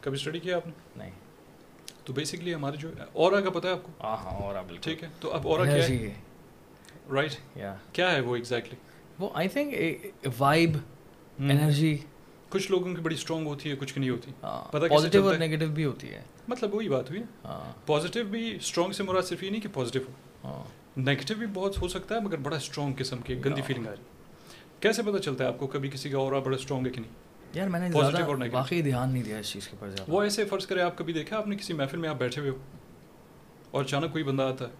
[0.00, 1.10] کبھی اسٹڈی کیا آپ نے؟ نہیں۔
[2.04, 5.08] تو بیسکلی ہمارے جو اور کا پتہ ہے آپ کو؟ ہاں ہاں اور ٹھیک ہے
[5.20, 6.14] تو اب اور کیا ہے؟
[7.12, 7.58] رائٹ
[7.92, 8.76] کیا ہے وہ ایگزیکٹلی
[9.18, 9.74] وہ آئی تھنک
[10.38, 10.76] وائب
[11.38, 11.96] انرجی
[12.50, 15.66] کچھ لوگوں کی بڑی اسٹرانگ ہوتی ہے کچھ کی نہیں ہوتی۔ پتا پازیٹیو اور نیگیٹو
[15.66, 17.22] بھی ہوتی ہے۔ مطلب وہی بات ہوئی۔
[17.86, 20.02] پازیٹیو بھی اسٹرانگ سے مراد صرف یہ نہیں کہ پازیٹیو
[20.44, 20.64] ہو۔
[20.96, 24.02] نیگیٹو بھی بہت ہو سکتا ہے مگر بڑا اسٹرانگ قسم کی گندی فیلنگ آ رہی
[24.80, 27.12] کیسے پتہ چلتا ہے آپ کو کبھی کسی کا اور بڑا اسٹرانگ ہے کہ نہیں؟
[27.54, 30.80] یار میں نے واقعی دھیان نہیں دیا اس چیز کے اوپر وہ ایسے فرض کرے
[30.80, 32.56] آپ کبھی دیکھا آپ نے کسی محفل میں آپ بیٹھے ہوئے ہو
[33.70, 34.70] اور اچانک کوئی بندہ آتا ہے۔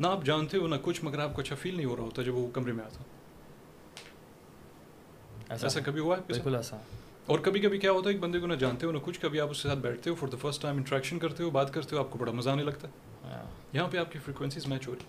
[0.00, 2.22] نہ آپ جانتے ہو نہ کچھ مگر آپ کو اچھا فیل نہیں ہو رہا ہوتا
[2.22, 3.02] جب وہ کمرے میں آتا
[5.48, 6.76] ایسا کبھی ہوا ہے بالکل ایسا۔
[7.28, 9.40] اور کبھی کبھی کیا ہوتا ہے ایک بندے کو نہ جانتے ہو نہ کچھ کبھی
[9.40, 11.96] آپ اس کے ساتھ بیٹھتے ہو for the first time interaction کرتے ہو بات کرتے
[11.96, 12.92] ہو آپ کو بڑا مزہ آنے لگتا ہے۔
[13.24, 15.04] ہاں۔ یہاں پہ آپ کی فریکوینسیز میچ ہو رہی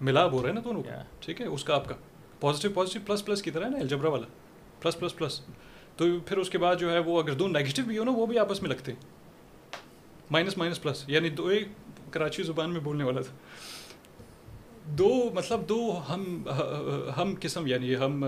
[0.00, 0.82] ملاب ہو رہا ہے نا دونوں
[1.20, 1.94] ٹھیک ہے؟ اس کا آپ کا۔
[2.40, 4.26] پازیٹیو پازیٹیو پلس پلس کی طرح ہے نا الجبرا والا۔
[4.80, 5.40] پلس پلس پلس
[5.96, 8.26] تو پھر اس کے بعد جو ہے وہ اگر دو نیگیٹو بھی ہو نا وہ
[8.26, 9.00] بھی آپس میں لگتے ہیں۔
[10.30, 11.68] مائنس مائنس پلس یعنی دو ایک
[12.10, 13.32] کراچی زبان میں بولنے والا تھا۔
[14.84, 16.42] دو مطلب دو ہم
[17.16, 18.24] ہم قسم یعنی ہم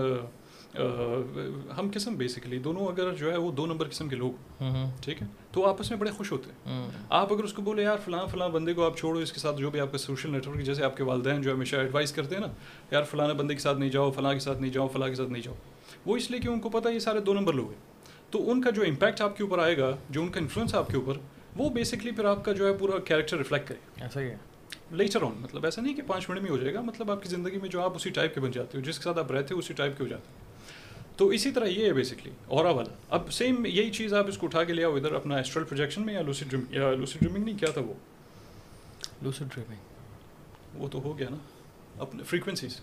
[1.77, 4.63] ہم قسم بیسکلی دونوں اگر جو ہے وہ دو نمبر قسم کے لوگ
[5.01, 7.97] ٹھیک ہے؟ تو آپس میں بڑے خوش ہوتے ہیں۔ آپ اگر اس کو بولے یار
[8.05, 10.47] فلاں فلاں بندے کو آپ چھوڑو اس کے ساتھ جو بھی آپ کا سوشل نیٹ
[10.47, 12.47] ورک جیسے آپ کے والدین جو ہمیشہ ایڈوائز کرتے ہیں نا
[12.91, 15.29] یار فلاں بندے کے ساتھ نہیں جاؤ فلاں کے ساتھ نہیں جاؤ فلاں کے ساتھ
[15.29, 15.55] نہیں جاؤ
[16.05, 17.97] وہ اس لیے کہ ان کو پتہ یہ سارے دو نمبر لوگ ہیں۔
[18.31, 20.87] تو ان کا جو امپیکٹ آپ کے اوپر آئے گا جو ان کا انفلوئنس آپ
[20.87, 21.13] کے اوپر
[21.55, 24.37] وہ بیسکلی پھر آپ کا جو ہے پورا کیریکٹر ریفلیکٹ کرے ایسا ہی ہے۔
[24.91, 27.29] لیٹر آن مطلب ایسا نہیں کہ پانچ منٹ میں ہو جائے گا مطلب آپ کی
[27.29, 29.53] زندگی میں جو آپ اسی ٹائپ کے بن جاتے ہو جس کے ساتھ آپ رہتے
[29.53, 30.27] ہو اسی ٹائپ کے ہو جاتے
[31.17, 34.45] تو اسی طرح یہ ہے بیسکلی اور والا اب سیم یہی چیز آپ اس کو
[34.45, 37.45] اٹھا کے لے آؤ ادھر اپنا ایسٹرل پروجیکشن میں یا لوسی ڈریم یا لوسی ڈریمنگ
[37.45, 37.93] نہیں کیا تھا وہ؟
[39.21, 39.77] لوسی ڈریمنگ
[40.73, 41.37] وہ تو ہو گیا نا۔
[41.99, 42.79] اپنے فریکوینسیز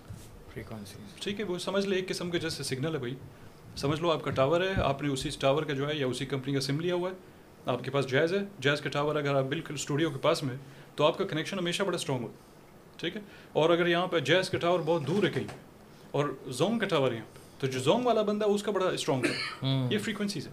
[0.55, 3.15] فریکوینسیز ٹھیک ہے وہ سمجھ لے ایک قسم کے جیسے سگنل ہے بھائی۔
[3.77, 6.27] سمجھ لو آپ کا ٹاور ہے آپ نے اسی ٹاور کا جو ہے یا اسی
[6.27, 7.15] کمپنی کا سم لیا ہوا ہے۔
[7.67, 10.57] آپ کے پاس جیز ہے۔ جیز کا ٹاور اگر آپ بالکل اسٹوڈیو کے پاس میں
[10.97, 12.35] تو آپ کا کنیکشن ہمیشہ بڑا اسٹرانگ ہوتا
[12.97, 13.21] ٹھیک ہے؟
[13.53, 15.47] اور اگر یہاں پہ جیز کا ٹاور بہت دور ہے کہیں
[16.11, 19.25] اور زونگ کا ٹاور یہاں پہ تو جو زونگ والا بندہ اس کا بڑا اسٹرانگ
[19.25, 20.53] ہے۔ یہ فریکوینسیز ہے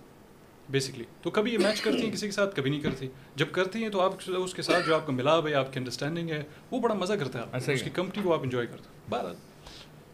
[0.69, 3.81] بیسکلی تو کبھی یہ میچ کرتی ہیں کسی کے ساتھ کبھی نہیں کرتی۔ جب کرتی
[3.83, 6.43] ہیں تو آپ اس کے ساتھ جو آپ کا ملاپ ہے آپ کی انڈرسٹینڈنگ ہے
[6.71, 9.35] وہ بڑا مزہ کرتا ہے اس کی کمپنی کو آپ انجوائے کرتے ہیں۔ بہرحال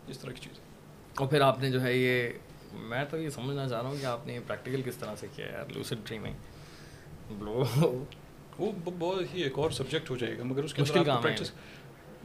[0.08, 0.60] اس طرح کی چیز۔
[1.18, 2.30] اور پھر آپ نے جو ہے یہ
[2.74, 5.46] میں تو یہ سمجھنا چاہ رہا ہوں کہ آپ نے پریکٹیکل کس طرح سے کیا
[5.46, 6.34] ہے لوسڈ ڈریمنگ
[8.60, 10.84] وہ بہت ہی ایک اور سبجیکٹ ہو جائے گا مگر اس کے
[11.22, 11.52] پریکٹس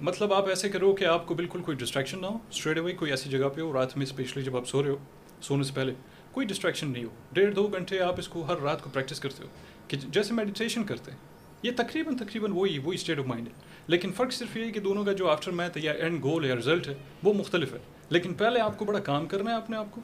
[0.02, 3.10] مطلب آپ ایسے کرو کہ آپ کو بالکل کوئی ڈسٹریکشن نہ ہو اسٹریٹ اوے کوئی
[3.10, 4.96] ایسی جگہ پہ ہو، رات میں اسپیشلی جب آپ سو رہے ہو،
[5.40, 5.92] سونے سے پہلے
[6.32, 9.44] کوئی ڈسٹریکشن نہیں ہو۔ ڈیڑھ دو گھنٹے آپ اس کو ہر رات کو پریکٹس کرتے
[9.44, 9.48] ہو،
[9.88, 11.18] کہ جیسے میڈیٹیشن کرتے ہیں۔
[11.62, 13.52] یہ تقریباً تقریباً وہی وہی اسٹیٹ آف مائنڈ ہے۔
[13.86, 16.56] لیکن فرق صرف یہ ہے کہ دونوں کا جو آفٹر میتھ یا اینڈ گول یا
[16.56, 19.86] رزلٹ ہے، وہ مختلف ہے۔ لیکن پہلے آپ کو بڑا کام کرنا ہے اپنے آپ
[19.90, 20.00] کو۔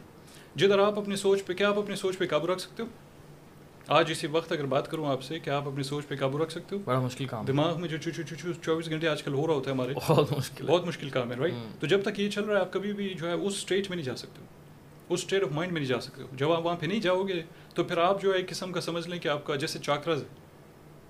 [0.56, 2.88] جدھر آپ اپنی سوچ پہ، کیا آپ اپنی سوچ پہ قابو رکھ سکتے ہو؟
[3.88, 6.52] آج اسی وقت اگر بات کروں آپ سے کہ آپ اپنی سوچ پہ قابو رکھ
[6.52, 9.34] سکتے ہو؟ بڑا مشکل کام دماغ میں جو چو چو چو چوبیس گھنٹے آج کل
[9.34, 12.20] ہو رہا ہوتا ہے ہمارے۔ بہت مشکل بہت مشکل کام ہے رائٹ تو جب تک
[12.20, 14.40] یہ چل رہا ہے آپ کبھی بھی جو ہے اس اسٹیٹ میں نہیں جا سکتے
[14.40, 14.46] ہو۔
[15.14, 17.22] اس اسٹیٹ آف مائنڈ میں نہیں جا سکتے ہو۔ جب آپ وہاں پہ نہیں جاؤ
[17.22, 17.42] گے
[17.74, 20.22] تو پھر آپ جو ہے ایک قسم کا سمجھ لیں کہ آپ کا جیسے چاکراز
[20.22, 20.28] ہے۔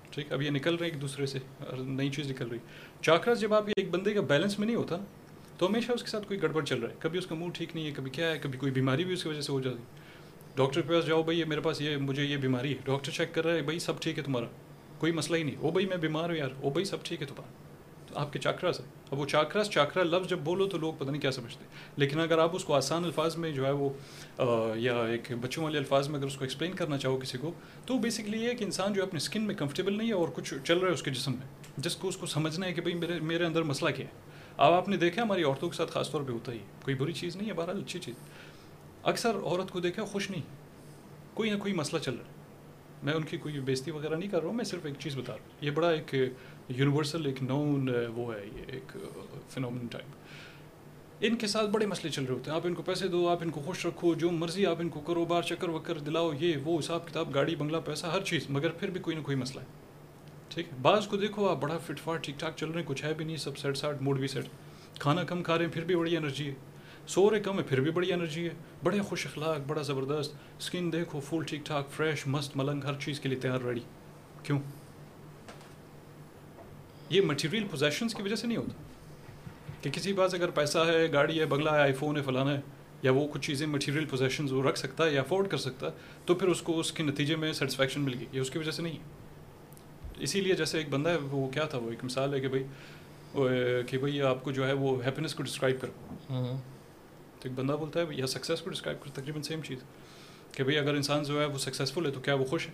[0.09, 1.39] ٹھیک؟ اب یہ نکل رہے ہیں ایک دوسرے سے
[1.77, 2.57] نئی چیز نکل رہی۔
[3.01, 4.97] چاکراز جب آپ ایک بندے کا بیلنس میں نہیں ہوتا
[5.57, 7.75] تو ہمیشہ اس کے ساتھ کوئی گڑبڑ چل رہا ہے۔ کبھی اس کا موڈ ٹھیک
[7.75, 9.77] نہیں ہے کبھی کیا ہے کبھی کوئی بیماری بھی اس کی وجہ سے ہو جاتی
[10.59, 13.33] ڈاکٹر کے پاس جاؤ بھائی یہ میرے پاس یہ مجھے یہ بیماری ہے۔ ڈاکٹر چیک
[13.33, 14.45] کر رہا ہے بھائی سب ٹھیک ہے تمہارا؟
[14.97, 17.27] کوئی مسئلہ ہی نہیں۔ او بھائی میں بیمار ہوں یار۔ او بھائی سب ٹھیک ہے
[17.27, 17.51] تمہارا؟
[18.07, 21.11] تو آپ کے چاکراس ہے اب وہ چاکراس چاکرا لفظ جب بولو تو لوگ پتہ
[21.11, 21.65] نہیں کیا سمجھتے۔
[21.97, 23.89] لیکن اگر آپ اس کو آسان الفاظ میں جو ہے وہ
[24.37, 24.43] آ,
[24.75, 27.51] یا ایک بچوں والے الفاظ میں اگر اس کو ایکسپلین کرنا چاہو کسی کو
[27.85, 30.27] تو بیسکلی یہ ہے کہ انسان جو ہے اپنے اسکن میں کمفرٹیبل نہیں ہے اور
[30.33, 32.81] کچھ چل رہا ہے اس کے جسم میں۔ جس کو اس کو سمجھنا ہے کہ
[32.81, 34.11] بھائی میرے میرے اندر مسئلہ کیا ہے۔
[34.57, 37.13] اب آپ نے دیکھا ہماری عورتوں کے ساتھ خاص طور پہ ہوتا ہی کوئی بری
[37.13, 38.15] چیز نہیں ہے بہرحال اچھی چیز۔
[39.03, 40.41] اکثر عورت کو دیکھا خوش نہیں۔
[41.33, 42.39] کوئی نہ کوئی مسئلہ چل رہا ہے۔
[43.03, 45.33] میں ان کی کوئی بےزتی وغیرہ نہیں کر رہا ہوں، میں صرف ایک چیز بتا
[45.33, 46.15] رہا ہوں۔ یہ بڑا ایک
[46.69, 48.97] یونیورسل ایک نون وہ ہے، یہ ایک
[49.49, 50.05] فنومن ٹائپ
[51.19, 53.37] ان کے ساتھ بڑے مسئلے چل رہے ہوتے ہیں۔ آپ ان کو پیسے دو، آپ
[53.41, 56.53] ان کو خوش رکھو، جو مرضی آپ ان کو کرو، بار چکر وکر دلاؤ، یہ،
[56.63, 59.61] وہ، حساب کتاب، گاڑی، بنگلہ، پیسہ، ہر چیز۔ مگر پھر بھی کوئی نہ کوئی مسئلہ
[59.61, 59.65] ہے۔
[60.49, 63.03] ٹھیک ہے؟ بعض کو دیکھو، آپ بڑا فٹ فاٹ، ٹھیک ٹھاک چل رہے ہیں، کچھ
[63.05, 64.45] ہے بھی نہیں، سب سیٹ ساٹ، موڈ بھی سیٹ۔
[64.99, 66.53] کھانا کم کھا رہے ہیں، پھر بھی بڑی انرجی ہے۔
[67.09, 70.91] سو رہے کم ہے، پھر بھی بڑی انرجی ہے۔ بڑے خوش اخلاق، بڑا زبردست۔ اسکن
[70.91, 73.81] دیکھو فل ٹھیک ٹھاک، فریش، مست، ملنگ، ہر چیز کے لیے تیار ریڈی
[74.43, 74.59] کیوں؟
[77.09, 78.73] یہ مٹیریل پوزیشنس کی وجہ سے نہیں ہوتا۔
[79.81, 82.61] کہ کسی پاس اگر پیسہ ہے، گاڑی ہے، بنگلہ ہے آئی فون ہے، فلانا ہے،
[83.01, 85.91] یا وہ کچھ چیزیں مٹیریل پوزیشنز وہ رکھ سکتا ہے یا افورڈ کر سکتا ہے،
[86.25, 88.71] تو پھر اس کو اس کے نتیجے میں سیٹسفیکشن مل گئی یہ اس کی وجہ
[88.71, 89.03] سے نہیں ہے۔
[90.19, 92.63] اسی لیے جیسے ایک بندہ ہے، وہ کیا تھا، وہ ایک مثال ہے کہ بھائی
[93.87, 95.91] کہ بھائی آپ کو جو ہے وہ ہیپینس کو ڈسکرائب کرو۔
[97.39, 99.83] تو ایک بندہ بولتا ہے یا سکسیز کو ڈسکرائب ہے تقریباً سیم چیز
[100.51, 102.73] کہ بھائی اگر انسان جو ہے وہ سکسیزفل ہے تو کیا وہ خوش ہے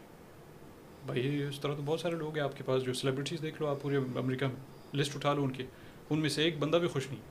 [1.06, 3.67] بھائی اس طرح تو بہت سارے لوگ ہیں آپ کے پاس جو سیلیبریٹیز دیکھ لو
[3.67, 5.65] آپ پورے امریکہ میں لسٹ اٹھا لو ان کی
[6.10, 7.21] ان میں سے ایک بندہ بھی خوش نہیں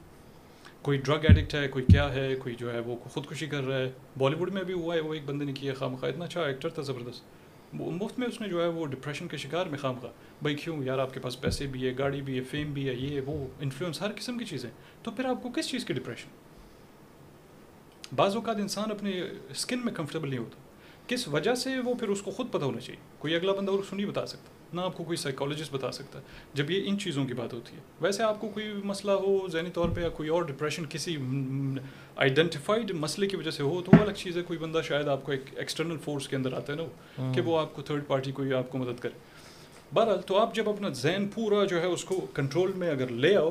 [0.82, 3.90] کوئی ڈرگ ایڈکٹ ہے کوئی کیا ہے کوئی جو ہے وہ خودکشی کر رہا ہے
[4.18, 6.42] بالی ووڈ میں بھی ہوا ہے وہ ایک بندے نے کیا خام خواہ اتنا اچھا
[6.42, 9.94] ایکٹر تھا زبردست مفت میں اس نے جو ہے وہ ڈپریشن کے شکار میں خام
[10.00, 12.88] خواہ بھائی کیوں یار آپ کے پاس پیسے بھی ہے گاڑی بھی ہے فیم بھی
[12.88, 14.70] ہے یہ وہ انفلوئنس ہر قسم کی چیزیں
[15.02, 16.28] تو پھر آپ کو کس چیز کی ڈپریشن
[18.16, 20.58] بعض اوقات انسان اپنے اسکن میں کمفرٹیبل نہیں ہوتا۔
[21.06, 23.78] کس وجہ سے وہ پھر اس کو خود پتہ ہونا چاہیے؟ کوئی اگلا بندہ اور
[23.78, 26.20] اس کو نہیں بتا سکتا نہ آپ کو کوئی سائیکالوجسٹ بتا سکتا۔
[26.54, 29.70] جب یہ ان چیزوں کی بات ہوتی ہے ویسے آپ کو کوئی مسئلہ ہو ذہنی
[29.70, 31.16] طور پہ یا کوئی اور ڈپریشن کسی
[32.16, 35.24] آئیڈینٹیفائڈ مسئلے کی وجہ سے ہو تو وہ الگ چیز ہے۔ کوئی بندہ شاید آپ
[35.24, 36.84] کو ایک ایکسٹرنل فورس کے اندر آتا ہے نا
[37.32, 39.18] کہ ہاں۔ وہ آپ کو تھرڈ پارٹی کوئی آپ کو مدد کرے۔
[39.94, 43.36] بہرحال تو آپ جب اپنا ذہن پورا جو ہے اس کو کنٹرول میں اگر لے
[43.36, 43.50] آؤ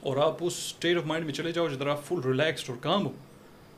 [0.00, 3.06] اور آپ اس اسٹیٹ آف مائنڈ میں چلے جاؤ جدھر آپ فل ریلیکسڈ اور کام
[3.06, 3.12] ہو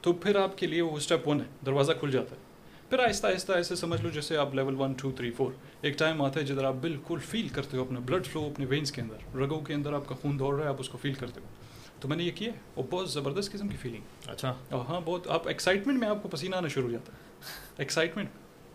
[0.00, 2.40] تو پھر آپ کے لیے وہ اسٹیپ ون ہے دروازہ کھل جاتا ہے۔
[2.90, 6.22] پھر آہستہ آہستہ ایسے سمجھ لو جیسے آپ level one two three four ایک ٹائم
[6.22, 9.36] آتا ہے جدھر آپ بالکل فیل کرتے ہو اپنے بلڈ فلو اپنے وینس کے اندر
[9.36, 11.46] رگوں کے اندر آپ کا خون دوڑ رہا ہے آپ اس کو فیل کرتے ہو۔
[12.00, 15.48] تو میں نے یہ کیا اور بہت زبردست قسم کی فیلنگ اچھا۔ ہاں بہت آپ
[15.48, 17.18] ایکسائٹمنٹ میں آپ کو پسینہ آنا شروع ہو جاتا ہے۔
[17.78, 18.28] ایکسائٹمنٹ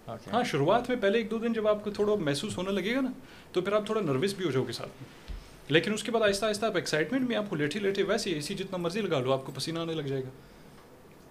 [0.08, 3.02] ہاں شروعات میں پہلے ایک دو دن جب آپ کو تھوڑا محسوس ہونے لگے گا
[3.02, 3.12] نا
[3.52, 5.34] تو پھر آپ تھوڑا نروس بھی ہو جاؤ گے ساتھ میں۔
[5.70, 8.42] لیکن اس کے بعد آہستہ آہستہ آپ ایکسائٹمنٹ میں آپ کو لیٹھی لیٹے ویسے اے
[8.42, 10.30] سی جتنا مرضی لگا لو آپ کو پسینہ آنے لگ جائے گا۔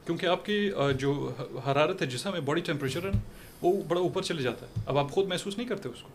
[0.06, 1.32] کیونکہ آپ کی جو
[1.66, 3.10] حرارت ہے جسم ہے باڈی ٹیمپریچر ہے
[3.62, 6.08] وہ بڑا اوپر چلے جاتا ہے۔ اب آپ خود محسوس نہیں کرتے اس کو۔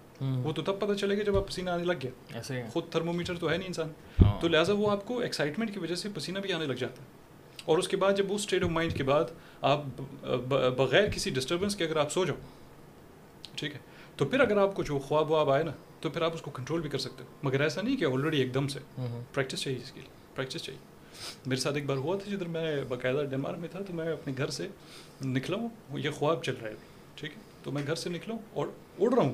[0.44, 3.34] وہ تو تب پتہ چلے گا جب آپ پسینہ آنے لگ گیا۔ ایسے خود تھرمومیٹر
[3.40, 3.88] تو ہے نہیں انسان۔
[4.42, 7.08] تو لہٰذا وہ آپ کو ایکسائٹمنٹ کی وجہ سے پسینہ بھی آنے لگ جاتا ہے۔
[7.66, 9.24] اور اس کے بعد جب وہ اسٹیٹ آف مائنڈ کے بعد
[9.62, 9.82] آپ
[10.78, 12.36] بغیر کسی ڈسٹربنس کے اگر آپ سو جاؤ
[13.56, 13.80] ٹھیک ہے
[14.16, 15.72] تو پھر اگر آپ کو جو خواب واب آئے نا
[16.02, 18.38] تو پھر آپ اس کو کنٹرول بھی کر سکتے ہو۔ مگر ایسا نہیں کہ آلریڈی
[18.42, 18.80] ایک دم سے۔
[19.34, 20.97] پریکٹس چاہیے اس کے لیے۔ پریکٹس چاہیے۔
[21.46, 24.34] میرے ساتھ ایک بار ہوا تھا جدھر میں باقاعدہ ڈیمار میں تھا تو میں اپنے
[24.38, 24.68] گھر سے
[25.26, 26.76] نکلا ہوں یہ خواب چل رہا ہے
[27.16, 28.68] ٹھیک ہے؟ تو میں گھر سے نکلا ہوں اور
[29.00, 29.34] اڑ رہا ہوں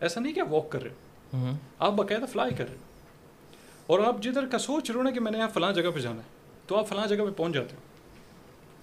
[0.00, 2.76] ایسا نہیں کہ آپ واک کر رہے آپ باقاعدہ فلائی کر رہے
[3.86, 5.98] اور آپ جدھر کا سوچ رہے ہو نا کہ میں نے یہاں فلاں جگہ پہ
[5.98, 6.28] جانا ہے
[6.66, 7.80] تو آپ فلاں جگہ پہ پہنچ جاتے ہو۔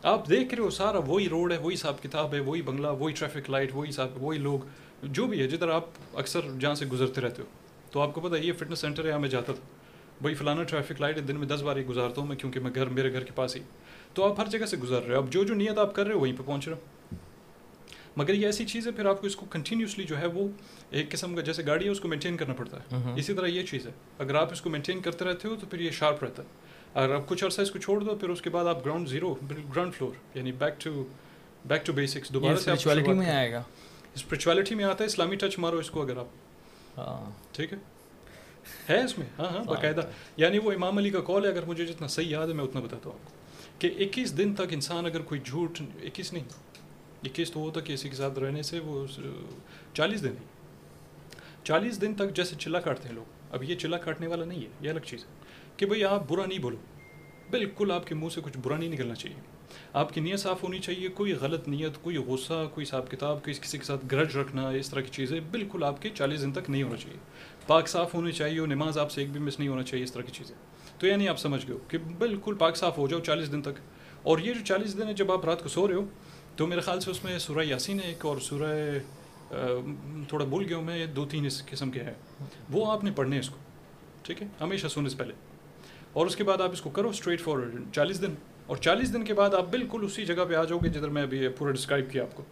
[0.04, 3.13] آپ دیکھ رہے ہو سارا وہی روڈ ہے وہی حساب کتاب ہے وہی بنگلہ وہی
[3.13, 4.60] ٹریفک لائٹ وہی حساب وہی لوگ
[5.04, 7.47] جو بھی ہے جدھر آپ اکثر جہاں سے گزرتے رہتے ہو۔
[7.91, 9.79] تو آپ کو پتہ یہ فٹنس سینٹر ہے میں جاتا تھا۔
[10.21, 12.86] بھائی فلانا ٹریفک لائٹ دن میں دس بار ہی گزارتا ہوں میں کیونکہ میں گھر
[12.86, 13.62] میرے گھر کے پاس ہی۔
[14.13, 16.13] تو آپ ہر جگہ سے گزار رہے ہو۔ اب جو جو نیت آپ کر رہے
[16.13, 17.15] ہو وہیں پہ پہنچ رہے ہو۔
[18.17, 20.47] مگر یہ ایسی چیز ہے پھر آپ کو اس کو کنٹینیوسلی جو ہے وہ
[20.89, 23.63] ایک قسم کا جیسے گاڑی ہے اس کو مینٹین کرنا پڑتا ہے۔ اسی طرح یہ
[23.63, 26.43] چیز ہے۔ اگر آپ اس کو مینٹین کرتے رہتے ہو تو پھر یہ شارپ رہتا
[26.43, 26.47] ہے۔
[26.93, 29.36] اگر آپ کچھ عرصہ اس کو چھوڑ دو پھر اس کے بعد آپ گراؤنڈ زیرو
[29.75, 31.03] گراؤنڈ فلور یعنی back to
[31.65, 33.63] back to basics دوبارہ سے اسپرچویلٹی میں آئے گا۔
[34.15, 36.27] اسپرچویلٹی میں آتا ہے اسلامی ٹچ مارو اس کو اگر آپ۔
[36.97, 37.77] ہاں۔ ٹھیک ہے؟
[38.89, 40.01] ہے اس میں؟ ہاں ہاں باقاعدہ۔
[40.38, 42.82] یعنی وہ امام علی کا کال ہے، اگر مجھے جتنا صحیح یاد ہے، میں اتنا
[42.82, 43.34] بتاتا ہوں آپ کو۔
[43.79, 46.43] کہ اکیس دن تک انسان اگر کوئی جھوٹ، اکیس نہیں،
[47.23, 49.08] اکیس تو وہ تھا کہ اسی کے ساتھ رہنے سے وہ
[49.93, 50.45] چالیس دن نہیں۔
[51.63, 54.69] چالیس دن تک جیسے چلا کاٹتے ہیں لوگ۔ اب یہ چلا کاٹنے والا نہیں ہے،
[54.82, 55.29] یہ الگ چیز ہے۔
[55.77, 56.77] کہ بھائی آپ برا نہیں بولو۔
[57.49, 59.59] بالکل آپ کے منہ سے کچھ برا نہیں نکلنا چاہیے۔
[59.93, 63.54] آپ کی نیت صاف ہونی چاہیے، کوئی غلط نیت، کوئی غصہ، کوئی حساب کتاب، کوئی
[63.54, 66.69] کسی کے ساتھ گرج رکھنا، اس طرح کی چیزیں بالکل آپ کے چالیس دن تک
[66.69, 67.17] نہیں ہونا چاہیے۔
[67.67, 70.12] پاک صاف ہونی چاہیے اور نماز آپ سے ایک بھی مس نہیں ہونا چاہیے، اس
[70.12, 70.56] طرح کی چیزیں۔
[70.99, 73.80] تو یعنی آپ سمجھ گئے ہو کہ بالکل پاک صاف ہو جاؤ چالیس دن تک۔
[74.23, 76.06] اور یہ جو چالیس دن ہے جب آپ رات کو سو رہے ہو،
[76.56, 78.89] تو میرے خیال سے اس میں سورہ یاسین ہے ایک اور سورہ
[80.30, 82.13] تھوڑا بھول گیا ہوں میں، دو تین اس قسم کے ہیں۔
[82.69, 83.58] وہ آپ نے پڑھنے اس کو،
[84.21, 85.34] ٹھیک ہے؟ ہمیشہ سونے سے پہلے۔
[86.13, 88.34] اور اس کے بعد آپ اس کو کرو اسٹریٹ فارورڈ چالیس دن۔
[88.69, 91.21] اور چالیس دن کے بعد آپ بالکل اسی جگہ پہ آ جاؤ گے جدھر میں
[91.21, 92.43] ابھی پورا ڈسکرائب کیا آپ کو۔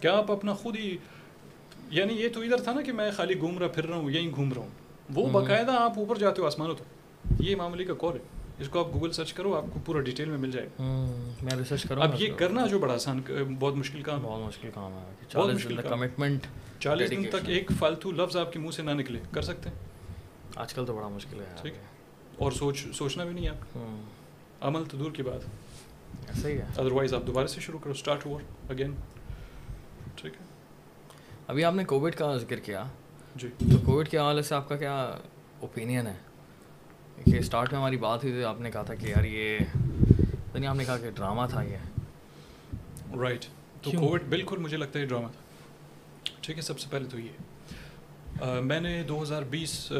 [0.00, 0.96] کیا آپ اپنا خود ہی
[1.90, 4.30] یعنی یہ تو ادھر تھا نا کہ میں خالی گھوم رہا پھر رہا ہوں یہیں
[4.34, 4.68] گھوم رہا ہوں۔
[5.14, 6.84] وہ باقاعدہ آپ اوپر جاتے ہو آسمانوں تو
[7.40, 8.20] یہ معاملے کا کور ہے۔
[8.58, 10.82] اس کو آپ گوگل سرچ کرو آپ کو پورا ڈیٹیل میں مل جائے گا۔
[11.42, 13.20] میں ریسرچ کروں اب یہ کرنا جو بڑا آسان
[13.58, 16.46] بہت مشکل کام بہت مشکل کام ہے۔ بہت مشکل کمٹمنٹ
[16.80, 19.76] چالیس دن تک ایک فالتو لفظ آپ کے منہ سے نہ نکلے۔ کر سکتے ہیں؟
[20.56, 21.80] آج کل تو بڑا مشکل ہے۔ ٹھیک ہے۔
[22.36, 23.78] اور سوچ سوچنا بھی نہیں آپ
[24.62, 25.40] عمل تو دور کی بات
[26.44, 28.38] ہی ہے۔ ادروائز آپ دوبارہ سے شروع کرو اسٹارٹ ہوا
[28.70, 28.94] اگین
[30.16, 30.46] ٹھیک ہے۔
[31.46, 32.84] ابھی آپ نے کووڈ کا ذکر کیا۔
[33.36, 35.02] جی۔ تو کووڈ کے حوالے سے آپ کا کیا
[35.60, 36.16] اوپینین ہے؟
[37.24, 39.58] کہ اسٹارٹ میں ہماری بات ہوئی تو آپ نے کہا تھا کہ یار یہ
[40.54, 41.76] یعنی آپ نے کہا کہ ڈرامہ تھا یہ۔
[43.18, 43.44] رائٹ
[43.82, 45.40] تو کووڈ بالکل مجھے لگتا ہے ڈرامہ تھا۔
[46.40, 47.28] ٹھیک ہے سب سے پہلے تو یہ۔
[48.60, 49.92] میں نے دو ہزار بیس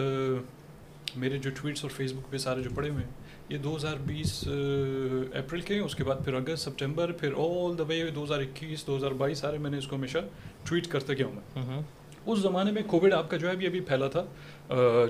[1.17, 3.11] میرے جو ٹویٹس اور فیس بک پہ سارے جو پڑے ہوئے ہیں
[3.53, 4.49] یہ دو ہزار بیس
[5.35, 8.87] اپریل کے اس کے بعد پھر اگست سپٹمبر پھر آل دا وے دو ہزار اکیس
[8.87, 10.19] دو ہزار بائیس سارے میں نے اس کو ہمیشہ
[10.69, 11.83] ٹویٹ کرتے گیا ہوں میں۔
[12.27, 14.25] اس زمانے میں کووڈ آپ کا جو ہے ابھی ابھی پھیلا تھا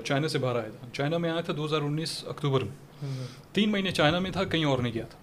[0.05, 3.71] چائنا سے باہر آیا تھا۔ چائنا میں آیا تھا دو ہزار انیس اکتوبر میں۔ تین
[3.71, 5.19] مہینے چائنا میں تھا کہیں اور نہیں گیا تھا۔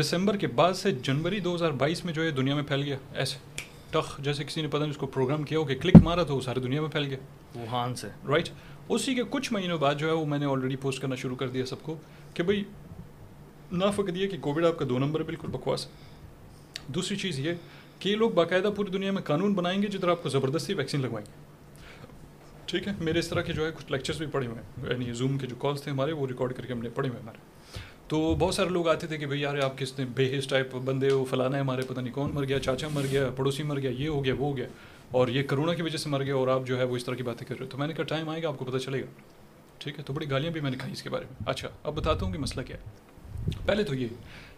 [0.00, 2.96] دسمبر کے بعد سے جنوری دو ہزار بائیس میں جو ہے دنیا میں پھیل گیا۔
[3.14, 3.36] ایسے
[3.90, 6.36] ٹخ جیسے کسی نے پتہ نہیں اس کو پروگرام کیا ہو کہ کلک مارا تو
[6.36, 7.18] وہ ساری دنیا میں پھیل گیا۔
[7.54, 8.48] ووہان سے۔ رائٹ
[8.88, 11.48] اسی کے کچھ مہینوں بعد جو ہے وہ میں نے آلریڈی پوسٹ کرنا شروع کر
[11.48, 11.96] دیا سب کو
[12.34, 12.64] کہ بھائی،
[13.72, 15.90] نہ فقط یہ کہ کووڈ آپ کا دو نمبر بالکل بکواس ہے۔
[16.86, 17.52] دوسری چیز یہ
[17.98, 21.00] کہ یہ لوگ باقاعدہ پوری دنیا میں قانون بنائیں گے، جدھر آپ کو زبردستی ویکسین
[21.00, 21.52] لگوائیں گے۔
[22.66, 25.12] ٹھیک ہے، میرے اس طرح کے جو ہے کچھ لیکچرس بھی پڑھے ہوئے ہیں۔ یعنی
[25.12, 27.38] زوم کے جو کالس تھے ہمارے، وہ ریکارڈ کر کے ہم نے پڑھے ہوئے ہمارے۔
[28.08, 30.74] تو بہت سارے لوگ آتے تھے کہ بھائی، یار، آپ کس نے بے حص ٹائپ
[30.74, 33.80] بندے ہو فلانا ہے ہمارے، پتہ نہیں کون مر گیا، چاچا مر گیا، پڑوسی مر
[33.80, 34.66] گیا، یہ ہو گیا، وہ ہو گیا۔
[35.12, 37.14] اور یہ کرونا کی وجہ سے مر گیا اور آپ جو ہے وہ اس طرح
[37.14, 38.78] کی باتیں کر رہے ہو۔ تو میں نے کہا ٹائم آئے گا آپ کو پتہ
[38.78, 39.06] چلے گا۔
[39.78, 41.94] ٹھیک ہے تو بڑی گالیاں بھی میں نے کھائی اس کے بارے میں۔ اچھا اب
[41.94, 42.82] بتاتا ہوں کہ مسئلہ کیا ہے۔
[43.66, 44.08] پہلے تو یہ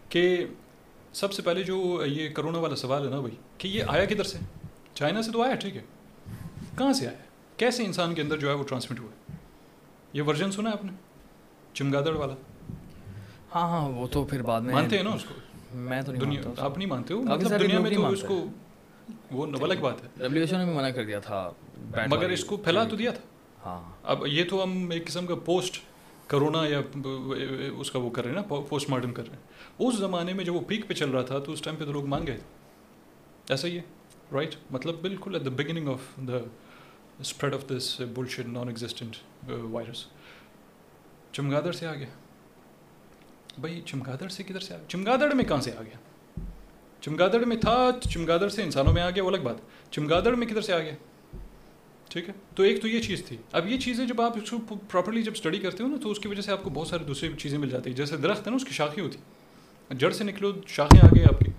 [0.09, 0.45] کہ
[1.13, 4.23] سب سے پہلے جو یہ کرونا والا سوال ہے نا بھائی کہ یہ آیا کدھر
[4.23, 4.37] سے؟
[4.93, 5.81] چائنا سے تو آیا ٹھیک ہے۔
[6.77, 7.17] کہاں سے آیا؟
[7.57, 9.31] کیسے انسان کے اندر جو ہے وہ ٹرانسمٹ ہوا؟
[10.13, 10.91] یہ ورژن سنا ہے آپ نے؟
[11.73, 12.33] چمگادڑ والا۔
[13.55, 15.33] ہاں ہاں وہ تو پھر بعد میں مانتے ہیں نا اس کو؟
[15.73, 18.45] میں تو دنیا آپ نہیں مانتے ہو؟ مطلب دنیا میں تو اس کو
[19.31, 21.49] وہ الگ بات ہے۔ ڈبلیو نے بھی منع کر دیا تھا
[22.09, 23.21] مگر اس کو پھیلا تو دیا تھا۔
[23.65, 25.81] ہاں۔ اب یہ تو ہم ایک قسم کا پوسٹ
[26.27, 26.81] کرونا یا
[27.77, 30.45] اس کا وہ کر رہے ہیں نا پوسٹ مارٹم کر رہے ہیں۔ اس زمانے میں
[30.45, 32.37] جب وہ پیک پہ چل رہا تھا تو اس ٹائم پہ تو لوگ مان گئے
[33.49, 33.81] ایسا ہی ہے
[34.33, 36.37] رائٹ مطلب بالکل at the beginning of the
[37.19, 39.15] spread of this bullshit non existent
[39.49, 40.05] virus
[41.31, 42.07] چمگادڑ سے آ گیا
[43.59, 45.97] بھائی چمگادڑ سے کدھر سے آ گیا چمگادڑ میں کہاں سے آ گیا
[47.05, 49.55] چمگادڑ میں تھا، چمگادڑ سے انسانوں میں آ گیا وہ الگ بات۔
[49.91, 50.91] چمگادڑ میں کدھر سے آ گیا
[52.09, 54.57] ٹھیک ہے۔ تو ایک تو یہ چیز تھی۔ اب یہ چیزیں جب آپ اس کو
[54.75, 57.03] پراپرلی جب اسٹڈی کرتے ہو نا، تو اس کی وجہ سے آپ کو بہت ساری
[57.03, 59.17] دوسری چیزیں مل جاتی ہیں۔ جیسے درخت ہے نا، اس کی شاخیں ہوتی
[59.97, 61.51] جڑ سے نکلو، شاخیں آ گئی آپ کی۔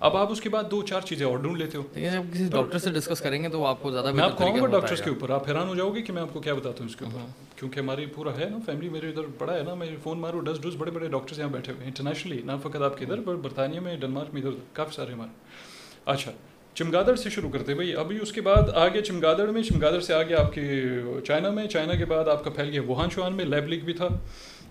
[0.00, 2.78] اب آپ اس کے بعد دو چار چیزیں اور ڈھونڈ لیتے ہو۔ جب کسی ڈاکٹر
[2.78, 5.30] سے ڈسکس کریں گے تو آپ کو زیادہ میں آپ کہوں گا ڈاکٹرس کے اوپر۔
[5.30, 7.20] آپ حیران ہو جاؤ گے کہ میں آپ کو کیا بتاتا ہوں اس کے اوپر۔
[7.56, 10.60] کیونکہ ہماری پورا ہے نا فیملی میرے ادھر بڑا ہے نا میں فون ماروں ڈس
[10.62, 13.80] ڈس بڑے بڑے ڈاکٹرس یہاں بیٹھے ہوئے ہیں۔ انٹرنیشنلی نہ فقط آپ کے ادھر برطانیہ
[13.80, 15.30] میں ڈنمارک میں ادھر کافی سارے ہمارے۔
[16.04, 16.32] اچھا
[16.74, 20.34] چمگادڑ سے شروع کرتے بھائی ابھی اس کے بعد آگے چمگادڑ میں چمگادڑ سے آگے
[20.34, 20.62] آپ کے
[21.26, 23.92] چائنا میں چائنا کے بعد آپ کا پھیل گیا ووہان شوہان میں لیب لیک بھی
[23.92, 24.08] تھا۔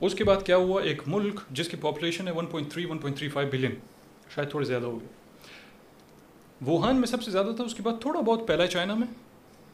[0.02, 2.98] اس کے بعد کیا ہوا؟ ایک ملک جس کی پاپولیشن ہے one point three one
[2.98, 3.76] point three five billion
[4.36, 5.08] شاید تھوڑے زیادہ ہو گئے
[6.66, 9.08] ووہان میں سب سے زیادہ تھا، اس کے بعد تھوڑا بہت پہلا چائنا میں۔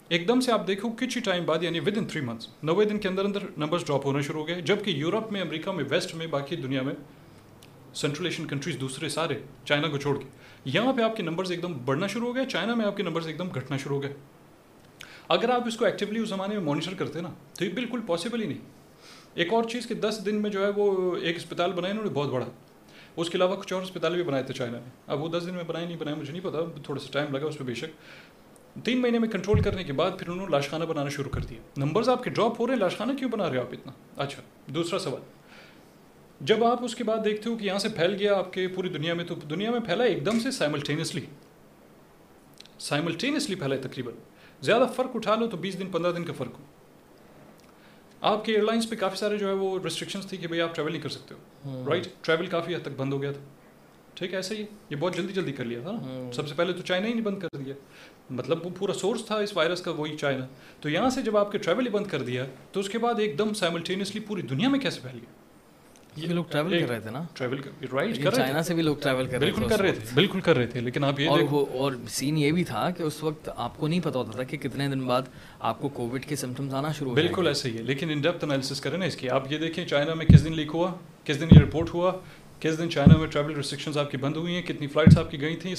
[0.09, 2.85] ایک دم سے آپ دیکھو کچھ ہی ٹائم بعد یعنی ود ان تھری منتھس نوے
[2.85, 5.83] دن کے اندر اندر نمبرس ڈراپ ہونا شروع ہو گئے۔ جبکہ یورپ میں، امریکہ میں
[5.89, 6.93] ویسٹ میں، باقی دنیا میں
[7.93, 10.25] سینٹرل ایشین کنٹریز دوسرے سارے چائنا کو چھوڑ کے۔
[10.65, 13.03] یہاں پہ آپ کے نمبرز ایک دم بڑھنا شروع ہو گئے، چائنا میں آپ کے
[13.03, 14.13] نمبرز ایک دم گھٹنا شروع ہو گئے۔
[15.29, 18.41] اگر آپ اس کو ایکٹیولی اس زمانے میں مانیٹر کرتے نا، تو یہ بالکل پاسبل
[18.41, 18.59] ہی نہیں۔
[19.33, 22.11] ایک اور چیز کہ دس دن میں جو ہے وہ ایک اسپتال بنائے انہوں نے
[22.13, 22.45] بہت بڑا
[23.21, 25.53] اس کے علاوہ کچھ اور اسپتال بھی بنائے تھے چائنا میں اب وہ دس دن
[25.53, 27.89] میں بنائے نہیں بنائے، مجھے نہیں پتا، تھوڑا سا ٹائم لگا اس پہ بے شک۔
[28.85, 31.59] تین مہینے میں کنٹرول کرنے کے بعد پھر انہوں نے لاشخانہ بنانا شروع کر دیا۔
[31.77, 34.41] نمبرز آپ کے ڈراپ ہو رہے ہیں، لاشخانہ کیوں بنا رہے ہو آپ اتنا؟ اچھا
[34.67, 35.21] دوسرا سوال۔
[36.41, 38.89] جب آپ اس کے بعد دیکھتے ہو کہ یہاں سے پھیل گیا آپ کے پوری
[38.89, 41.25] دنیا میں، تو دنیا میں پھیلا ایک دم سے سائملٹینسلی
[42.79, 44.13] سائملٹینسلی پھیلا ہے تقریباً۔
[44.61, 46.63] زیادہ فرق اٹھا لو تو بیس دن، پندرہ دن کا فرق ہو۔
[48.21, 50.75] آپ کے ایئر لائنس پہ کافی سارے جو ہے وہ ریسٹرکشنس تھی کہ بھائی آپ
[50.75, 51.83] ٹریول نہیں کر سکتے ہو.
[51.89, 53.41] رائٹ ٹریول کافی حد تک بند ہو گیا تھا۔
[54.13, 56.73] ٹھیک ہے ایسا ہی یہ بہت جلدی جلدی کر لیا تھا نا۔ سب سے پہلے
[56.73, 57.73] تو چائنا ہی نہیں بند کر دیا۔
[58.29, 60.47] مطلب وہ پورا سورس تھا اس وائرس کا وہی چائنا۔
[60.81, 63.13] تو یہاں سے جب آپ کے ٹریول ہی بند کر دیا تو اس کے بعد
[63.17, 65.38] ایک دم سائملٹینسلی پوری دنیا میں کیسے پھیل گیا؟
[68.35, 68.83] چائنا سے بھی
[72.07, 74.87] سین یہ بھی تھا کہ اس وقت آپ کو نہیں پتا ہوتا تھا کہ کتنے
[74.87, 75.21] دن بعد
[75.59, 78.81] آپ کو کووڈ کے سمٹمز آنا شروع بالکل ایسے ہی ہے لیکن ان ڈیپتھ انالیسس
[78.81, 80.91] کریں نا اس کی آپ یہ دیکھیں چائنا میں کس دن لیک ہوا
[81.23, 82.11] کس دن یہ رپورٹ ہوا
[82.59, 85.41] کس دن چائنا میں ٹریول ریسٹرکشنز آپ کی بند ہوئی ہیں؟ کتنی فلائٹس آپ کی
[85.41, 85.75] گئی تھیں؟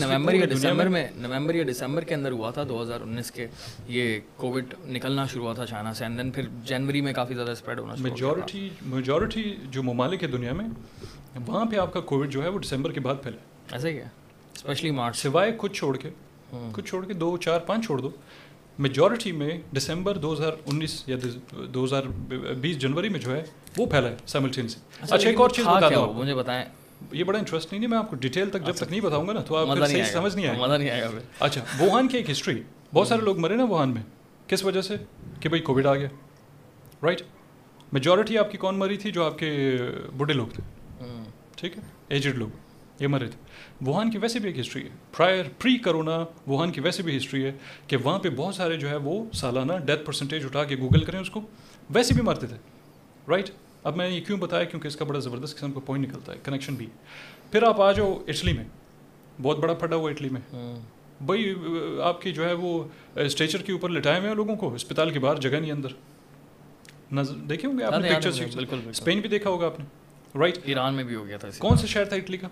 [0.00, 3.46] نومبر یا دسمبر میں نومبر یا دسمبر کے اندر ہوا تھا دو ہزار انیس کے۔
[3.88, 7.50] یہ کووڈ نکلنا شروع ہوا تھا چائنا سے اینڈ دین پھر جنوری میں کافی زیادہ
[7.50, 10.68] اسپریڈ ہونا میجورٹی میجورٹی جو ممالک ہے دنیا میں
[11.46, 13.38] وہاں پہ آپ کا کووڈ جو ہے وہ دسمبر کے بعد پھیلا۔
[13.72, 14.08] ایسا ہی ہے
[14.54, 16.10] اسپیشلی مارچ سوائے کچھ چھوڑ کے۔
[16.72, 18.10] کچھ چھوڑ کے دو چار پانچ چھوڑ دو۔
[18.78, 21.16] میجورٹی میں دسمبر دو ہزار انیس یا
[21.74, 22.02] دو ہزار
[22.60, 23.44] بیس جنوری میں جو ہے
[23.76, 26.64] وہ پھیلا ہے سائملٹین اچھا، سے اچھا ایک اور چیز بتا دو مجھے بتائیں۔
[27.12, 29.32] یہ بڑا انٹرسٹنگ ہے میں آپ کو ڈیٹیل تک جب اچھا، تک نہیں بتاؤں گا
[29.32, 31.08] نا تو آپ صحیح سمجھ نہیں آئے مزہ نہیں آئے گا
[31.40, 32.62] اچھا ووہان کی ایک ہسٹری
[32.94, 34.02] بہت سارے لوگ مرے نا ووہان میں۔
[34.46, 34.96] کس وجہ سے؟
[35.40, 36.08] کہ بھائی کووڈ آ گیا۔
[37.02, 37.22] رائٹ
[37.92, 39.76] میجورٹی آپ کی کون مری تھی جو آپ کے
[40.16, 40.62] بوڑھے لوگ تھے؟
[41.56, 42.48] ٹھیک ہے؟ ایجڈ لوگ۔
[43.00, 43.38] یہ مرے تھے۔
[43.86, 47.44] ووہان کی ویسے بھی ایک ہسٹری ہے۔ پرائر پری کرونا ووہان کی ویسے بھی ہسٹری
[47.44, 47.52] ہے
[47.86, 51.20] کہ وہاں پہ بہت سارے جو ہے وہ سالانہ ڈیتھ پرسنٹیج اٹھا کے گوگل کریں
[51.20, 51.40] اس کو۔
[51.90, 52.56] ویسے بھی مرتے تھے۔
[53.28, 53.62] Right right?
[53.82, 56.32] اب میں نے یہ کیوں بتایا؟ کیونکہ اس کا بڑا زبردست قسم کا پوائنٹ نکلتا
[56.32, 56.86] ہے۔ کنیکشن بھی۔
[57.52, 58.64] پھر آپ آ جاؤ اٹلی میں۔
[59.42, 60.80] بہت بڑا پھٹا ہوا اٹلی میں۔ ہاں۔
[61.24, 61.54] بھائی
[62.02, 65.18] آپ کی جو ہے وہ اسٹیچر کے اوپر لٹائے ہوئے ہیں لوگوں کو۔ اسپتال کے
[65.18, 65.88] باہر جگہ نہیں اندر۔
[67.12, 68.30] نظر دیکھے ہوں گے؟ آپ نے پکچر
[68.86, 69.84] اسپین بھی دیکھا ہوگا آپ نے۔
[70.38, 72.48] رائٹ ایران میں بھی ہو گیا تھا کون سا شہر تھا اٹلی کا؟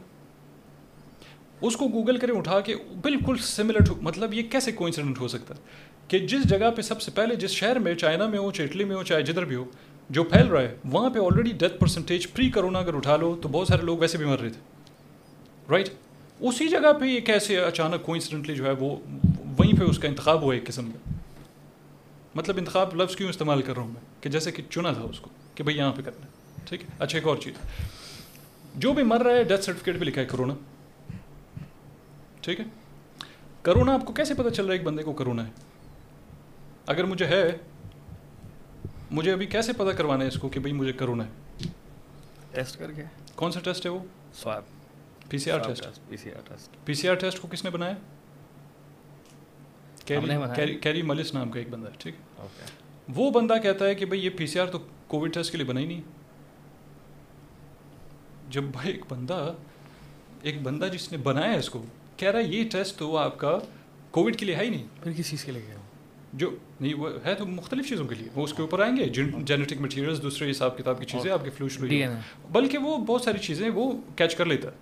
[1.63, 5.61] اس کو گوگل کریں اٹھا کے بالکل سملر مطلب یہ کیسے کوئنسیڈنٹ ہو سکتا ہے
[6.09, 8.85] کہ جس جگہ پہ سب سے پہلے جس شہر میں چائنا میں ہو چاہے اٹلی
[8.85, 9.65] میں ہو، چاہے جدھر بھی ہو،
[10.11, 13.49] جو پھیل رہا ہے، وہاں پہ already death percentage pre corona اگر اٹھا لو تو
[13.49, 14.61] بہت سارے لوگ ویسے بھی مر رہے تھے۔
[15.71, 15.89] رائٹ
[16.41, 18.97] اسی جگہ پہ یہ کیسے اچانک کوئنسیڈنٹلی جو ہے وہ
[19.59, 21.13] وہیں پہ اس کا انتخاب ہوا ایک قسم کا۔
[22.35, 25.21] مطلب انتخاب لفظ کیوں استعمال کر رہا ہوں میں؟ کہ جیسے کہ چنا تھا اس
[25.21, 26.31] کو کہ بھائی یہاں پہ کرنا ہے۔
[26.65, 27.55] ٹھیک ہے؟ اچھا ایک اور چیز۔
[28.75, 30.55] جو بھی مر رہا ہے ڈیتھ سرٹیفکیٹ بھی لکھا ہے کرونا۔
[32.43, 32.65] ٹھیک ہے۔
[33.63, 35.51] کرونا آپ کو کیسے پتا چل رہا ہے ایک بندے کو کرونا ہے؟
[36.87, 37.57] اگر مجھے ہے
[39.11, 41.31] مجھے ابھی کیسے پتا کروانا ہے اس کو کہ بھائی مجھے کرونا ہے؟
[42.53, 43.03] ٹیسٹ کر کے۔
[43.35, 43.99] کون سا ٹیسٹ ہے وہ؟
[44.35, 44.63] Swab.
[45.29, 45.85] P C R test.
[46.09, 46.77] P C R test.
[46.85, 47.95] P C R test کو کس نے بنایا؟
[50.83, 52.47] کیری ملس نام کا ایک بندہ ہے ٹھیک ہے۔
[53.15, 55.67] وہ بندہ کہتا ہے کہ بھائی یہ پی سی آر تو کووڈ ٹیسٹ کے لیے
[55.67, 56.01] بنا ہی نہیں۔
[58.49, 59.53] جب بھائی ایک بندہ
[60.43, 61.83] ایک بندہ جس نے بنایا اس کو
[62.23, 63.59] کہہ رہا ہے یہ ٹیسٹ تو آپ کا
[64.11, 65.63] کووڈ کے لیے ہے ہی نہیں۔ پھر کس چیز کے لیے
[66.33, 69.05] جو نہیں وہ ہے تو مختلف چیزوں کے لیے۔ وہ اس کے اوپر آئیں گے۔
[69.05, 71.79] جینیٹک مٹیریلس دوسرے حساب کتاب کی چیزیں آپ کے فلوش
[72.53, 74.75] بلکہ وہ بہت ساری چیزیں وہ کیچ کر لیتا ہے۔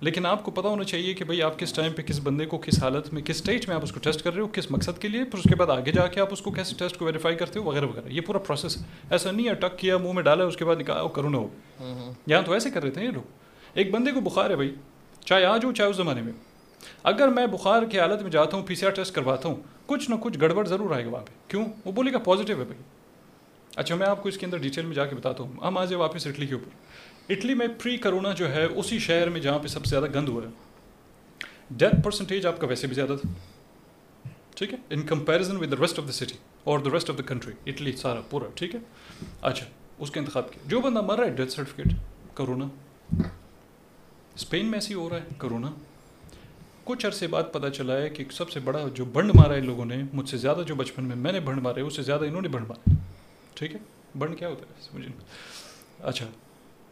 [0.00, 2.58] لیکن آپ کو پتا ہونا چاہیے کہ بھائی آپ کس ٹائم پہ کس بندے کو
[2.58, 5.00] کس حالت میں کس اسٹیج میں آپ اس کو ٹیسٹ کر رہے ہو کس مقصد
[5.00, 7.04] کے لیے پھر اس کے بعد آگے جا کے آپ اس کو کیسے ٹیسٹ کو
[7.04, 8.78] ویریفائی کرتے ہو وغیرہ وغیرہ۔ یہ پورا پروسیس
[9.10, 11.48] ایسا نہیں ہے ٹک کیا منہ میں ڈالا اس کے بعد نکالا کرونا ہو۔
[12.26, 13.22] یہاں تو ایسے کر رہے تھے یہ لوگ۔
[13.74, 14.74] ایک بندے کو بخار ہے بھائی
[15.24, 16.32] چاہے آج ہو چاہے اس زمانے میں
[17.02, 20.10] اگر میں بخار کی حالت میں جاتا ہوں پی سی آر ٹیسٹ کرواتا ہوں، کچھ
[20.10, 22.82] نہ کچھ گڑبڑ ضرور آئے گا وہاں پہ۔ کیوں؟ وہ بولے گا پازیٹیو ہے بھائی۔
[23.76, 25.84] اچھا میں آپ کو اس کے اندر ڈیٹیل میں جا کے بتاتا ہوں۔ ہم آ
[25.84, 26.68] جائیں واپس اٹلی کے اوپر۔
[27.32, 30.28] اٹلی میں پری کرونا جو ہے، اسی شہر میں جہاں پہ سب سے زیادہ گند
[30.28, 30.48] ہوا ہے۔
[31.70, 33.32] ڈیتھ پرسنٹیج آپ کا ویسے بھی زیادہ تھا۔
[34.54, 37.22] ٹھیک ہے؟ In comparison with the rest of the city اور the rest of the
[37.22, 38.80] country Italy سارا پورا، ٹھیک ہے؟
[39.42, 39.66] اچھا
[39.98, 41.86] اس کے انتخاب کیا۔ جو بندہ مر رہا ہے ڈیتھ سرٹیفکیٹ
[42.34, 42.68] کرونا۔
[44.34, 45.70] اسپین میں ایسی ہو رہا ہے، کرونا۔
[46.84, 49.84] کچھ عرصے بعد پتہ چلا ہے کہ سب سے بڑا جو بنڈ مارا ہے لوگوں
[49.84, 52.42] نے، مجھ سے زیادہ جو بچپن میں میں نے بنڈ مارے، اس سے زیادہ انہوں
[52.42, 52.94] نے بنڈ مارے
[53.54, 53.78] ٹھیک ہے؟
[54.18, 55.08] بنڈ کیا ہوتا ہے؟ مجھے
[56.02, 56.26] اچھا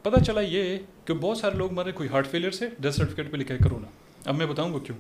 [0.03, 3.37] پتہ چلا یہ کہ بہت سارے لوگ مرے، کوئی ہارٹ فیلئر سے، ڈیتھ سرٹیفکیٹ پہ
[3.37, 3.89] لکھا ہے کرونا۔
[4.25, 4.97] اب میں بتاؤں گا کیوں۔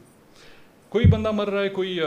[0.89, 2.01] کوئی بندہ مر رہا ہے، کوئی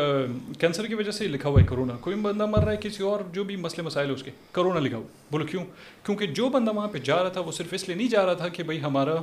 [0.59, 3.19] کینسر کی وجہ سے لکھا ہوا ہے کرونا۔ کوئی بندہ مر رہا ہے کسی اور
[3.31, 5.65] جو بھی مسئلے مسائل ہے اس کے، کرونا لکھا ہوا۔ بولو کیوں؟
[6.03, 8.33] کیونکہ جو بندہ وہاں پہ جا رہا تھا، وہ صرف اس لیے نہیں جا رہا
[8.33, 9.15] تھا کہ بھائی ہمارا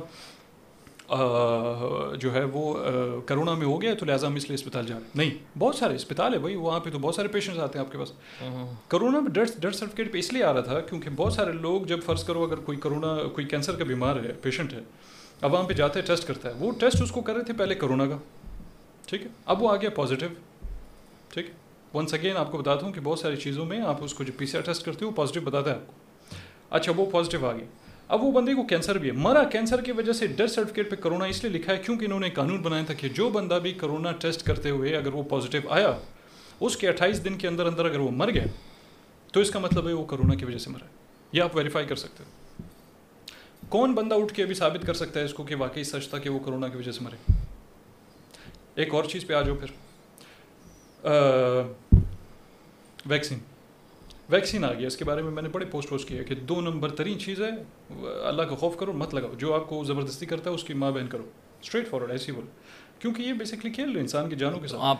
[2.17, 2.77] جو ہے وہ
[3.21, 5.75] کرونا میں ہو گیا تو لہٰذا ہم اس لیے اسپتال جا رہے ہیں۔ نہیں بہت
[5.75, 8.11] سارے اسپتال ہے بھائی وہاں پہ تو بہت سارے پیشنٹس آتے ہیں آپ کے پاس۔
[8.41, 11.51] ہاں۔ کرونا میں ڈیتھ ڈیتھ سرٹیفکیٹ پہ اس لیے آ رہا تھا کیونکہ بہت سارے
[11.51, 14.79] لوگ جب فرض کرو اگر کوئی کرونا کوئی کینسر کا بیمار ہے پیشنٹ ہے
[15.41, 17.53] اب وہاں پہ جاتے ہیں ٹیسٹ کرتا ہے۔ وہ ٹیسٹ اس کو کر رہے تھے
[17.53, 18.17] پہلے کرونا کا۔
[19.07, 20.29] ٹھیک ہے؟ اب وہ آ گیا پازیٹیو
[21.33, 21.51] ٹھیک ہے؟
[21.93, 24.33] ونس اگین آپ کو بتاتا ہوں کہ بہت ساری چیزوں میں آپ اس کو جو
[24.37, 25.93] پی سی آر ٹیسٹ کرتے ہو وہ پازیٹیو بتاتا ہے آپ کو۔
[26.69, 27.65] اچھا وہ پازیٹیو آ گیا۔
[28.11, 30.95] اب وہ بندے کو کینسر بھی ہے۔ مرا کینسر کی وجہ سے ڈیتھ سرٹیفکیٹ پہ
[30.95, 33.73] کرونا اس لیے لکھا ہے کیونکہ انہوں نے قانون بنایا تھا کہ جو بندہ بھی
[33.73, 35.91] کرونا ٹیسٹ کرتے ہوئے اگر وہ پازیٹیو آیا،
[36.59, 38.45] اس کے اٹھائیس دن کے اندر اندر اگر وہ مر گئے
[39.33, 40.89] تو اس کا مطلب ہے وہ کرونا کی وجہ سے مرا ہے۔
[41.31, 42.63] یہ آپ ویریفائی کر سکتے ہو۔
[43.69, 46.17] کون بندہ اٹھ کے ابھی ثابت کر سکتا ہے اس کو کہ واقعی سچ تھا
[46.17, 47.31] کہ وہ کرونا کی وجہ سے مرے؟
[48.75, 49.67] ایک اور چیز پہ آ جاؤ پھر۔
[53.05, 53.39] ویکسین
[54.31, 56.61] ویکسین آ گیا اس کے بارے میں میں نے بڑے پوسٹ پوسٹ کیا کہ دو
[56.61, 57.49] نمبر ترین چیز ہے
[58.23, 60.91] اللہ کا خوف کرو مت لگاؤ جو آپ کو زبردستی کرتا ہے اس کی ماں
[60.91, 61.23] بہن کرو۔
[61.61, 62.45] اسٹریٹ فارورڈ ایسی بول۔
[62.99, 64.97] کیونکہ یہ بیسکلی کھیل رہے انسان کی جانوں کے ساتھ۔ آپ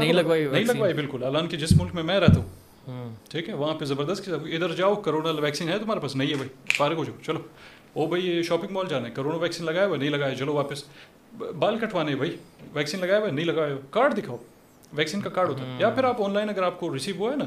[0.00, 3.54] نہیں لگوائی نہیں لگوائی بالکل۔ الان کہ جس ملک میں میں رہتا ہوں۔ ٹھیک ہے
[3.54, 7.04] وہاں پہ زبردست ادھر جاؤ کرونا ویکسین ہے تمہارے پاس۔ نہیں ہے بھائی فارغ ہو
[7.04, 7.38] جاؤ۔ چلو۔
[7.92, 10.84] او بھائی یہ شاپنگ مال جانا ہے۔ کرونا ویکسین لگایا ہوا نہیں لگایا۔ چلو واپس۔
[11.58, 12.36] بال کٹوانے بھائی۔
[12.74, 14.36] ویکسین لگایا ہوا نہیں لگایا۔ کارڈ دکھاؤ۔
[14.92, 17.30] ویکسین کا کارڈ ہوتا ہے۔ یا پھر آپ آن لائن اگر آپ کو ریسیو ہوا
[17.30, 17.44] ہے نا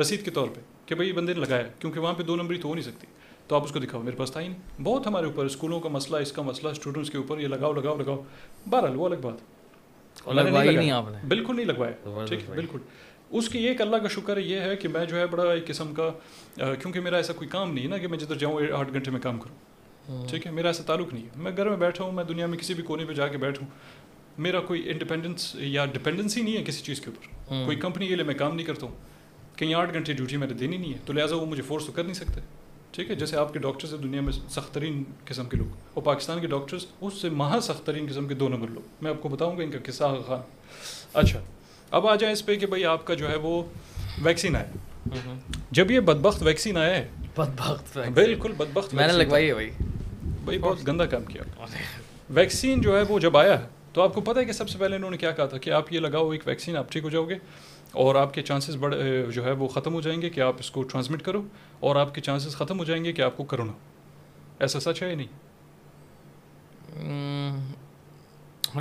[0.00, 2.68] رسید کے طور پہ کہ بھائی بندے نے لگایا کیونکہ وہاں پہ دو نمبری تو
[2.68, 3.06] ہو نہیں سکتی۔
[3.46, 5.88] تو آپ اس کو دکھاؤ میرے پاس تھا ہی نہیں۔ بہت ہمارے اوپر اسکولوں کا
[5.88, 8.22] مسئلہ اس کا مسئلہ اسٹوڈنٹس کے اوپر یہ لگاؤ لگاؤ لگاؤ۔
[8.70, 9.34] بہرحال وہ الگ بات۔
[11.28, 11.92] بالکل نہیں لگوایا۔
[12.26, 12.78] ٹھیک ہے بالکل۔
[13.30, 15.94] اس کی ایک اللہ کا شکر یہ ہے کہ میں جو ہے بڑا ایک قسم
[15.94, 16.10] کا
[16.54, 19.20] کیونکہ میرا ایسا کوئی کام نہیں ہے نا کہ میں جدھر جاؤں آٹھ گھنٹے میں
[19.20, 19.56] کام کروں۔
[20.28, 22.58] ٹھیک ہے میرا ایسا تعلق نہیں ہے۔ میں گھر میں بیٹھا ہوں میں دنیا میں
[22.58, 23.68] کسی بھی کونے پہ جا کے بیٹھوں
[24.38, 28.24] میرا کوئی انڈیپینڈنس یا ڈپینڈنسی نہیں ہے کسی چیز کے اوپر۔ کوئی کمپنی کے لیے
[28.24, 28.94] میں کام نہیں کرتا ہوں۔
[29.56, 31.92] کہیں آٹھ گھنٹے ڈیوٹی میں نے دینی نہیں ہے تو لہٰذا وہ مجھے فورس تو
[31.92, 32.40] کر نہیں سکتے۔
[32.90, 36.02] ٹھیک ہے جیسے آپ کے ڈاکٹرز ہیں دنیا میں سخت ترین قسم کے لوگ اور
[36.02, 39.22] پاکستان کے ڈاکٹرز اس سے مہا سخت ترین قسم کے دو نمبر لوگ۔ میں آپ
[39.22, 40.40] کو بتاؤں گا ان کا قصہ خان۔
[41.12, 41.40] اچھا
[41.90, 43.62] اب آ جائیں اس پہ کہ بھائی آپ کا جو ہے وہ
[44.22, 44.64] ویکسین آیا۔
[45.70, 49.70] جب یہ بدبخت ویکسین آیا ہے۔ بدبخت بالکل بدبخت میں نے لگوائی ہے بھائی۔
[50.22, 51.42] بھائی بہت گندا کام کیا۔
[52.30, 53.60] ویکسین جو ہے وہ جب آیا
[53.92, 55.70] تو آپ کو پتہ ہے کہ سب سے پہلے انہوں نے کیا کہا تھا کہ
[55.70, 57.34] آپ یہ لگاؤ ایک ویکسین آپ ٹھیک ہو جاؤ گے۔
[57.94, 60.70] اور آپ کے چانسز بڑے جو ہے وہ ختم ہو جائیں گے کہ آپ اس
[60.70, 61.42] کو ٹرانسمٹ کرو
[61.80, 63.72] اور آپ کے چانسز ختم ہو جائیں گے کہ آپ کو کرونا۔
[64.58, 65.26] ایسا سچ ہے یا نہیں؟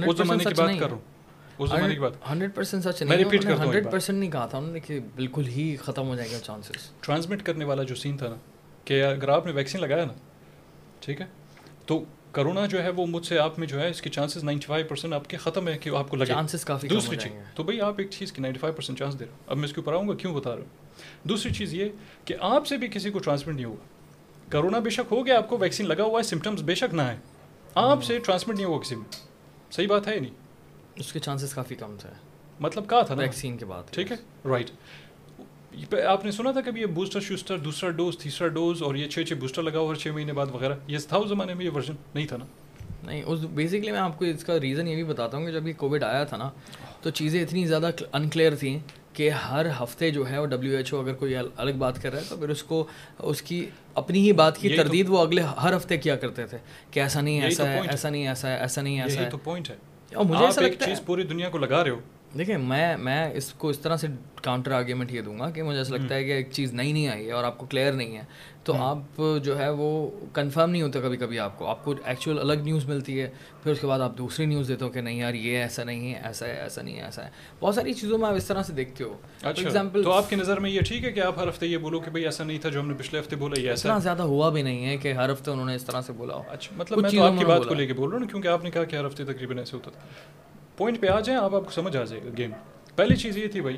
[0.07, 1.01] اس زمانے کی بات کر رہا ہوں
[1.59, 4.45] اس زمانے کی بات۔ ہنڈریڈ پرسینٹ سچ میں ریپیٹ کرتا ہوں ہنڈریڈ پرسینٹ نہیں کہا
[4.45, 7.95] تھا انہوں نے کہ بالکل ہی ختم ہو جائے گا چانسز ٹرانسمٹ کرنے والا جو
[7.95, 8.36] سین تھا نا
[8.86, 10.14] کہ اگر آپ نے ویکسین لگایا نا
[10.99, 11.26] ٹھیک ہے
[11.86, 12.03] تو
[12.34, 14.86] کرونا جو ہے وہ مجھ سے آپ میں جو ہے اس کے چانسز نائنٹی فائیو
[14.89, 17.81] پرسینٹ آپ کے ختم ہے کہ آپ کو لگے۔ چانسز کافی دوسری چیز تو بھائی
[17.81, 19.81] آپ ایک چیز کی نائنٹی فائیو پرسینٹ چانس دے رہے ہو۔ اب میں اس کے
[19.81, 21.89] اوپر آؤں گا کیوں بتا رہا ہوں دوسری چیز یہ
[22.25, 23.84] کہ آپ سے بھی کسی کو ٹرانسمٹ نہیں ہوگا
[24.49, 27.01] کرونا بے شک ہو گیا آپ کو ویکسین لگا ہوا ہے سمٹمس بے شک نہ
[27.01, 27.15] ہے
[27.75, 29.05] آپ سے ٹرانسمٹ نہیں ہوگا کسی میں۔
[29.71, 30.34] صحیح بات ہے نہیں؟
[30.95, 32.09] اس کے چانسز کافی کم تھے۔
[32.59, 34.69] مطلب کہا تھا ویکسین کے بعد ٹھیک ہے؟ رائٹ
[36.07, 39.24] آپ نے سنا تھا کبھی یہ بوسٹر شوسٹر دوسرا ڈوز تیسرا ڈوز اور یہ چھ
[39.28, 41.93] چھ بوسٹر لگا ہوا چھ مہینے بعد وغیرہ؟ یہ تھا اس زمانے میں یہ ورژن
[42.15, 42.45] نہیں تھا نا؟
[43.03, 45.67] نہیں اس بیسکلی میں آپ کو اس کا ریزن یہ بھی بتاتا ہوں کہ جب
[45.67, 46.49] یہ کووڈ آیا تھا نا
[47.01, 48.80] تو چیزیں اتنی زیادہ انکلیئر تھیں
[49.13, 52.19] کہ ہر ہفتے جو ہے وہ ڈبلیو ایچ او اگر کوئی الگ بات کر رہا
[52.19, 52.88] ہے تو پھر اس کو
[53.19, 56.57] اس کی اپنی ہی بات کی تردید وہ اگلے ہر ہفتے کیا کرتے تھے
[56.91, 59.69] کہ ایسا نہیں ایسا ہے ایسا نہیں ایسا ہے ایسا نہیں ایسا ہے۔ تو پوائنٹ
[59.69, 59.76] ہے۔
[60.15, 61.99] اور مجھے ایسا ایک چیز پوری دنیا کو لگا رہے ہو۔
[62.38, 64.07] دیکھیں میں میں اس کو اس طرح سے
[64.41, 67.07] کاؤنٹر آرگیومنٹ یہ دوں گا کہ مجھے ایسا لگتا ہے کہ ایک چیز نئی نہیں
[67.07, 68.21] آئی ہے اور آپ کو کلیئر نہیں ہے۔
[68.63, 72.39] تو آپ جو ہے وہ کنفرم نہیں ہوتا کبھی کبھی آپ کو۔ آپ کو ایکچوئل
[72.39, 73.29] الگ نیوز ملتی ہے
[73.63, 76.13] پھر اس کے بعد آپ دوسری نیوز دیتے ہو کہ نہیں یار یہ ایسا نہیں
[76.13, 77.29] ہے ایسا ہے ایسا نہیں ہے ایسا ہے۔
[77.59, 80.59] بہت ساری چیزوں میں آپ اس طرح سے دیکھتے ہو۔ ایگزامپل تو آپ کی نظر
[80.59, 82.69] میں یہ ٹھیک ہے کہ آپ ہر ہفتے یہ بولو کہ بھائی ایسا نہیں تھا
[82.69, 85.13] جو ہم نے پچھلے ہفتے بولا یہ ایسا اتنا زیادہ ہوا بھی نہیں ہے کہ
[85.13, 87.45] ہر ہفتے انہوں نے اس طرح سے بولا ہو۔ اچھا مطلب میں تو آپ کی
[87.45, 89.57] بات کو لے کے بول رہا ہوں کیونکہ آپ نے کہا کہ ہر ہفتے تقریباً
[89.59, 89.99] ایسے ہوتا تھا۔
[90.78, 92.51] پوائنٹ پہ آ جائیں آپ آپ کو سمجھ آ جائے گا گیم
[92.95, 93.78] پہلی چیز یہ تھی بھائی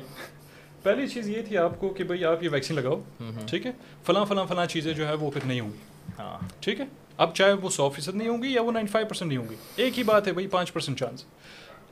[0.82, 3.00] پہلی چیز یہ تھی آپ کو کہ بھائی آپ یہ ویکسین لگاؤ
[3.46, 3.72] ٹھیک ہے؟
[4.06, 6.84] فلاں فلاں فلاں چیزیں جو ہے وہ پھر نہیں ہوں گی۔ ہاں۔ ٹھیک ہے؟
[7.16, 9.48] اب چاہے وہ سو فیصد نہیں ہوں گی یا وہ نائنٹی فائیو پرسینٹ نہیں ہوں
[9.50, 11.24] گی۔ ایک ہی بات ہے بھائی پانچ پرسینٹ چانس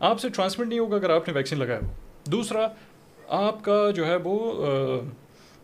[0.00, 1.86] آپ سے ٹرانسمٹ نہیں ہوگا اگر آپ نے ویکسین لگایا ہو۔
[2.30, 2.68] دوسرا
[3.28, 4.38] آپ کا جو ہے وہ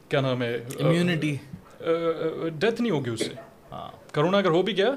[0.09, 1.36] کیا نام ہے؟ امیونٹی
[2.59, 3.34] ڈیتھ نہیں ہوگی اس سے۔
[3.72, 4.91] ہاں۔ کرونا اگر ہو بھی گیا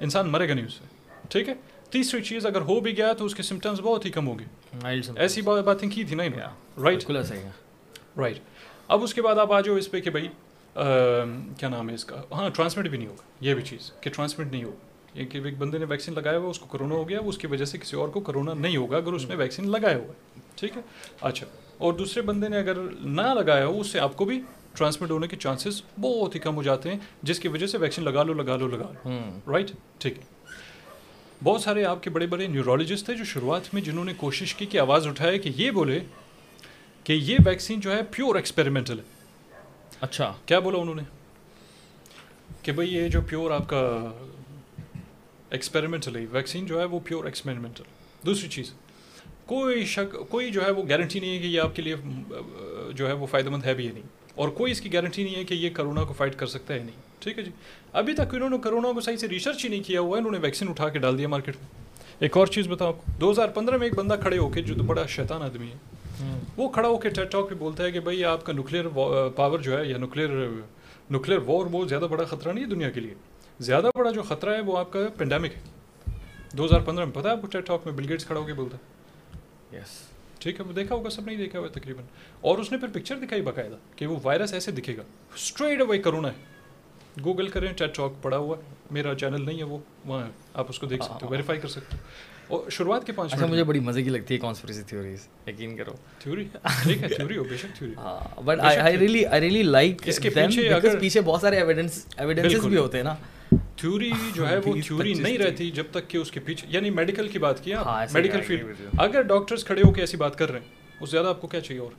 [0.00, 0.84] انسان مرے گا نہیں اس سے۔
[1.28, 1.54] ٹھیک ہے؟
[1.90, 5.18] تیسری چیز اگر ہو بھی گیا تو اس کے سمٹمس بہت ہی کم ہوں گے
[5.18, 6.24] ایسی باتیں کی تھی نا
[6.82, 7.10] رائٹ
[8.16, 8.38] رائٹ
[8.88, 10.28] اب اس کے بعد آپ آ جاؤ اس پہ کہ بھائی
[11.58, 14.52] کیا نام ہے اس کا ہاں ٹرانسمٹ بھی نہیں ہوگا یہ بھی چیز کہ ٹرانسمٹ
[14.52, 17.38] نہیں ہوگا کہ ایک بندے نے ویکسین لگایا ہوا اس کو کرونا ہو گیا اس
[17.38, 20.06] کی وجہ سے کسی اور کو کرونا نہیں ہوگا اگر اس نے ویکسین لگایا ہوا
[20.06, 20.82] ہے ٹھیک ہے
[21.20, 21.46] اچھا
[21.78, 24.40] اور دوسرے بندے نے اگر نہ لگایا ہو اس سے آپ کو بھی
[24.74, 28.04] ٹرانسمٹ ہونے کے چانسز بہت ہی کم ہو جاتے ہیں جس کی وجہ سے ویکسین
[28.04, 30.37] لگا لو لگا لو لگا لو رائٹ ٹھیک ہے
[31.44, 34.66] بہت سارے آپ کے بڑے بڑے نیورولوجسٹ تھے جو شروعات میں جنہوں نے کوشش کی
[34.66, 36.00] کہ آواز اٹھائے کہ یہ بولے
[37.04, 39.04] کہ یہ ویکسین جو ہے پیور ایکسپیریمنٹل ہے۔
[40.00, 41.02] اچھا۔ کیا بولا انہوں نے؟
[42.62, 44.10] کہ بھائی یہ جو پیور آپ کا
[45.50, 47.82] ایکسپیریمنٹل ہے ویکسین جو ہے وہ پیور ایکسپیریمنٹل
[48.26, 48.72] دوسری چیز
[49.46, 51.94] کوئی شک کوئی جو ہے وہ گارنٹی نہیں ہے کہ یہ آپ کے لیے
[52.92, 54.02] جو ہے وہ فائدہ مند ہے بھی یا نہیں۔
[54.34, 56.78] اور کوئی اس کی گارنٹی نہیں ہے کہ یہ کرونا کو فائٹ کر سکتا ہے
[56.78, 57.50] نہیں۔ ٹھیک ہے جی۔
[57.92, 60.32] ابھی تک انہوں نے کرونا کو صحیح سے ریسرچ ہی نہیں کیا ہوا ہے انہوں
[60.32, 61.66] نے ویکسین اٹھا کے ڈال دیا مارکیٹ میں۔
[62.18, 64.62] ایک اور چیز بتاؤ آپ کو۔ دو ہزار پندرہ میں ایک بندہ کھڑے ہو کے
[64.62, 65.76] جو بڑا شیطان آدمی ہے
[66.56, 68.88] وہ کھڑا ہو کے ٹیٹ ٹاک پہ بولتا ہے کہ بھائی آپ کا نیوکلیئر
[69.36, 70.28] پاور جو ہے یا نیوکلیئر
[71.10, 73.14] نیوکلیئر وار وہ زیادہ بڑا خطرہ نہیں ہے دنیا کے لیے۔
[73.60, 75.60] زیادہ بڑا جو خطرہ ہے وہ آپ کا پینڈیمک ہے۔
[76.56, 78.46] دو ہزار پندرہ میں پتہ ہے آپ کو ٹیٹ ٹاک میں بل گیٹس کھڑا ہو
[78.46, 79.98] کے بولتا ہے؟ یس
[80.38, 82.04] ٹھیک ہے وہ دیکھا ہوگا سب نہیں دیکھا ہوا تقریباً۔
[82.40, 85.02] اور اس نے پھر پکچر دکھائی باقاعدہ کہ وہ وائرس ایسے دکھے گا۔
[85.34, 86.57] اسٹریٹ اوے کرونا ہے۔
[87.24, 90.66] گوگل کریں ٹیٹ چاک پڑا ہوا ہے۔ میرا چینل نہیں ہے وہ وہاں ہے۔ آپ
[90.68, 93.64] اس کو دیکھ سکتے ہو ویریفائی کر سکتے ہو۔ اور شروعات کے پانچ اچھا مجھے
[93.64, 96.44] بڑی مزے کی لگتی ہے کانسپریسی تھیوریز یقین کرو۔ تھیوری
[96.82, 97.94] ٹھیک ہے تھیوری ہو بے شک theory
[98.44, 102.66] but I really I really like اس کے پیچھے اگر پیچھے بہت سارے ایویڈنس ایویڈنسز
[102.66, 103.14] بھی ہوتے ہیں نا۔
[103.76, 107.28] تھیوری جو ہے وہ تھیوری نہیں رہتی جب تک کہ اس کے پیچھے یعنی میڈیکل
[107.28, 107.82] کی بات کیا
[108.12, 110.66] میڈیکل فیلڈ اگر ڈاکٹرز کھڑے ہو کے ایسی بات کر رہے ہیں
[111.00, 111.90] اس زیادہ آپ کو کیا چاہیے اور؟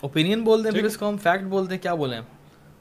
[0.00, 2.20] اوپینین بول دیں پھر اس کو ہم فیکٹ بول دیں کیا بولیں؟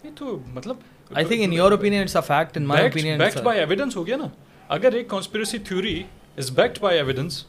[0.04, 0.76] نہیں تو مطلب
[1.12, 4.06] I think in your opinion it's a fact in my opinion backed by evidence ہو
[4.08, 4.28] گیا نا
[4.70, 6.02] اگر ایک conspiracy theory
[6.38, 7.44] is backed by evidence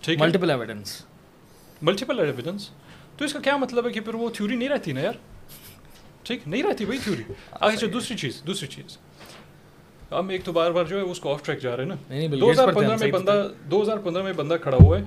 [0.00, 1.02] ٹھیک ملٹیپل ایویڈنس
[1.82, 2.68] ملٹیپل ایویڈنس
[3.16, 5.14] تو اس کا کیا مطلب ہے کہ پھر وہ تھیوری نہیں رہتی نا یار
[6.22, 8.96] ٹھیک نہیں رہتی بھائی تھیوری اچھا دوسری چیز دوسری چیز
[10.12, 12.36] ہم ایک تو بار بار جو ہے اس کو آف ٹریک جا رہے ہیں نا
[12.40, 15.04] دو ہزار پندرہ میں بندہ دو ہزار پندرہ میں بندہ کھڑا ہوا ہے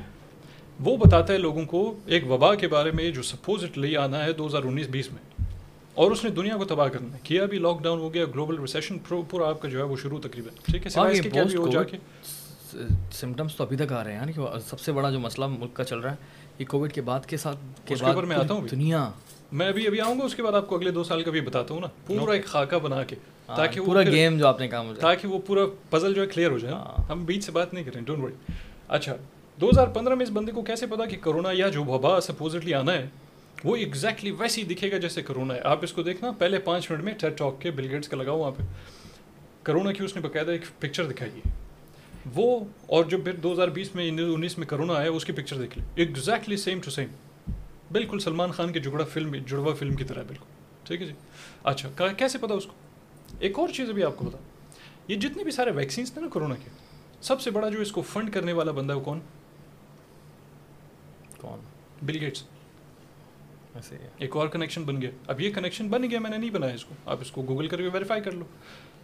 [0.80, 4.48] وہ بتاتا ہے لوگوں کو ایک وبا کے بارے میں جو سپوزٹلی آنا ہے دو
[4.48, 5.45] ہزار انیس بیس میں
[5.96, 8.60] اور اس نے دنیا کو تباہ کرنا ہے۔ کیا بھی لاک ڈاؤن ہو گیا گلوبل
[8.60, 11.98] ریسیشن پورا آپ کا جو ہے وہ شروع تقریباً۔ ٹھیک ہے
[13.12, 15.84] سمٹمس تو ابھی تک آ رہے ہیں کہ سب سے بڑا جو مسئلہ ملک کا
[15.84, 16.16] چل رہا ہے
[16.60, 19.10] یہ کووڈ کے بعد کے ساتھ کے بعد میں آتا ہوں دنیا۔
[19.52, 21.42] میں ابھی ابھی آؤں گا اس کے بعد آپ کو اگلے دو سال کا بھی
[21.42, 23.16] بتاتا ہوں نا۔ پورا ایک خاکہ بنا کے
[23.56, 26.58] تاکہ پورا گیم جو آپ نے کہا تاکہ وہ پورا پزل جو ہے کلیئر ہو
[26.58, 26.76] جائے۔
[27.12, 28.34] ہم بیچ سے بات نہیں کریں ڈونٹ وری
[28.88, 29.16] اچھا
[29.62, 32.74] دو ہزار پندرہ میں اس بندے کو کیسے پتا کہ کرونا یا جو وبا سپوزٹلی
[32.74, 33.08] آنا ہے
[33.64, 36.92] وہ ایگزیکٹلی ویسے ہی دکھے گا جیسے کرونا ہے۔ آپ اس کو دیکھنا، پہلے پانچ
[36.92, 38.64] منٹ میں ٹیٹ ٹاک کے بل گیٹس کا لگاؤ وہاں پہ۔
[39.64, 41.52] کرونا کی اس نے باقاعدہ ایک پکچر دکھائی ہے۔
[42.36, 45.58] وہ اور جو پھر دو ہزار بیس میں، انیس میں کرونا آیا، اس کی پکچر
[45.58, 47.08] دیکھ لیں۔ ایگزیکٹلی سیم ٹو سیم
[47.92, 50.46] بالکل سلمان خان کے جڑا فلم جڑوا فلم کی طرح بالکل۔
[50.84, 51.14] ٹھیک ہے جی؟
[51.64, 52.72] اچھا کیسے پتا اس کو؟
[53.40, 54.38] ایک اور چیز ابھی آپ کو بتا۔
[55.08, 56.70] یہ جتنے بھی سارے ویکسینس تھے نا کرونا کے،
[57.22, 59.20] سب سے بڑا جو اس کو فنڈ کرنے والا بندہ ہے وہ کون؟
[61.38, 61.60] کون؟
[62.02, 62.44] بل گیٹس
[64.18, 66.86] ایک اور کنیکشن بن گیا۔ اب یہ کنیکشن بن گیا، میں نے نہیں بنایا اس
[66.86, 68.46] کو۔ آپ اس کو گوگل کر کے ویریفائی کر لو۔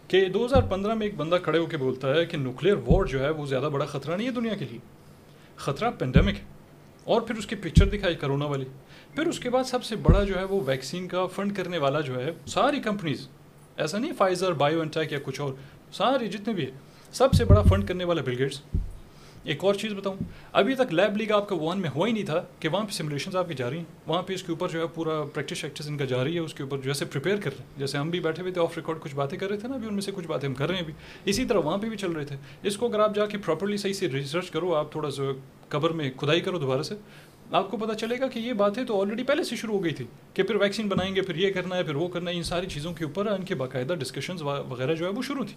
[0.08, 3.04] کہ دو ہزار پندرہ میں ایک بندہ کھڑے ہو کے بولتا ہے کہ نیوکلیئر وار
[3.04, 4.78] جو ہے وہ زیادہ بڑا خطرہ نہیں ہے دنیا کے لیے۔
[5.56, 6.44] خطرہ پینڈیمک ہے۔
[7.04, 8.64] اور پھر اس کی پکچر دکھائی کرونا والی۔
[9.14, 12.00] پھر اس کے بعد سب سے بڑا جو ہے وہ ویکسین کا فنڈ کرنے والا
[12.00, 13.28] جو ہے، ساری کمپنیز
[13.76, 15.54] ایسا نہیں فائزر بایو انٹیک یا کچھ اور
[15.92, 16.70] سارے جتنے بھی ہے
[17.12, 18.60] سب سے بڑا فنڈ کرنے والا بل گیٹس
[19.44, 20.16] ایک اور چیز بتاؤں۔
[20.52, 22.92] ابھی تک لیب لیگ آپ کا ون میں ہوا ہی نہیں تھا کہ وہاں پہ
[22.92, 25.64] سمولیشنز آپ کی جا رہی ہیں۔ وہاں پہ اس کے اوپر جو ہے پورا پریکٹس
[25.64, 28.10] ایکٹس ان کا جاری ہے، اس کے اوپر جیسے پریپیئر کر رہے ہیں۔ جیسے ہم
[28.10, 30.02] بھی بیٹھے ہوئے تھے آف ریکارڈ کچھ باتیں کر رہے تھے نا، ابھی ان میں
[30.02, 32.24] سے کچھ باتیں ہم کر رہے ہیں ابھی۔ اسی طرح وہاں پہ بھی چل رہے
[32.24, 35.22] تھے۔ اس کو اگر آپ جا کے پراپرلی صحیح سے ریسرچ کرو، آپ تھوڑا سا
[35.68, 36.94] قبر میں کھدائی کرو دوبارہ سے،
[37.52, 39.92] آپ کو پتا چلے گا کہ یہ باتیں تو آلریڈی پہلے سے شروع ہو گئی
[39.92, 42.42] تھی کہ پھر ویکسین بنائیں گے، پھر یہ کرنا ہے، پھر وہ کرنا ہے، ان
[42.42, 45.54] ساری چیزوں کے اوپر ان کے باقاعدہ ڈسکشنز وغیرہ جو ہے وہ شروع تھی۔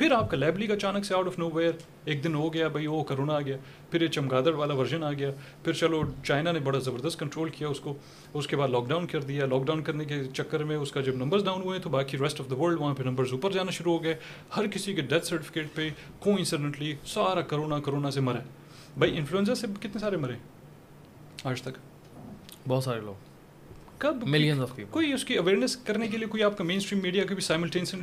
[0.00, 1.72] پھر آپ کا لیب لیگ اچانک سے آؤٹ آف نو ویئر
[2.04, 3.56] ایک دن ہو گیا بھائی، وہ کرونا آ گیا،
[3.90, 5.30] پھر یہ چمگادڑ والا ورژن آ گیا،
[5.64, 7.94] پھر چلو چائنا نے بڑا زبردست کنٹرول کیا اس کو،
[8.34, 11.00] اس کے بعد لاک ڈاؤن کر دیا لاک ڈاؤن کرنے کے چکر میں اس کا
[11.00, 13.70] جب نمبرز ڈاؤن ہوئے تو باقی ریسٹ آف دا ورلڈ وہاں پہ نمبرز اوپر جانا
[13.70, 14.14] شروع ہو گئے۔
[14.56, 15.88] ہر کسی کے ڈیتھ سرٹیفکیٹ پہ
[16.18, 18.40] کو انسیڈنٹلی سارا کرونا کرونا سے مرے
[18.98, 20.36] بھائی انفلوئنزا سے کتنے سارے مرے
[21.44, 21.78] آج تک؟
[22.68, 23.29] بہت سارے لوگ۔
[24.00, 24.24] کب
[24.76, 27.34] پیپل کوئی اس کی اویئرنیس کرنے کے لیے کوئی آپ کا مین اسٹریم میڈیا کو
[27.34, 27.42] بھی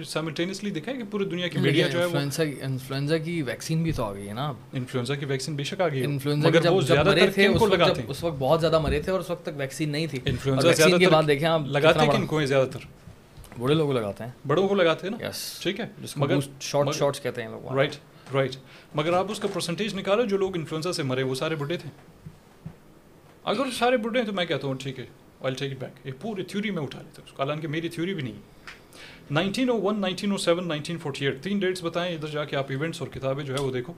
[0.03, 2.05] سائملٹینسلی دکھا ہے کہ پوری دنیا کی میڈیا جو ہے
[2.61, 5.87] انفلوئنزا کی ویکسین بھی تو آ گئی ہے نا انفلوئنزا کی ویکسین بے شک آ
[5.87, 6.49] گئی انفلوئنزا
[8.07, 10.97] اس وقت بہت زیادہ مرے تھے اور اس وقت تک ویکسین نہیں تھی۔ انفلوئنزا زیادہ
[10.97, 12.79] کے بعد دیکھیں آپ لگاتے کن کو ہیں زیادہ تر؟
[13.59, 17.21] بڑے لوگ لگاتے ہیں۔ بڑوں کو لگاتے ہیں نا؟ یس ٹھیک ہے۔ مگر شارٹ شارٹس
[17.21, 17.95] کہتے ہیں لوگ۔ رائٹ
[18.33, 18.55] رائٹ
[18.95, 21.89] مگر آپ اس کا پرسنٹیج نکالو جو لوگ انفلوئنزا سے مرے وہ سارے بڈھے تھے۔
[23.43, 25.05] اگر سارے بڈھے ہیں تو میں کہتا ہوں ٹھیک ہے۔
[25.41, 28.13] آئی ٹیک اٹ بیک یہ پوری تھیوری میں اٹھا لیتا اس کو حالانکہ میری تھیوری
[28.13, 28.39] بھی نہیں
[29.31, 32.55] nineteen O one nineteen O seven nineteen forty eight تین ڈیٹس بتائیں ادھر جا کے
[32.55, 33.93] آپ ایونٹس اور کتابیں جو ہے وہ دیکھو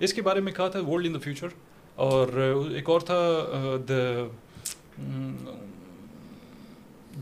[0.00, 1.48] اس کے بارے میں کہا تھا ورلڈ ان دا فیوچر
[1.94, 2.28] اور
[2.74, 3.18] ایک اور تھا
[3.88, 4.26] دا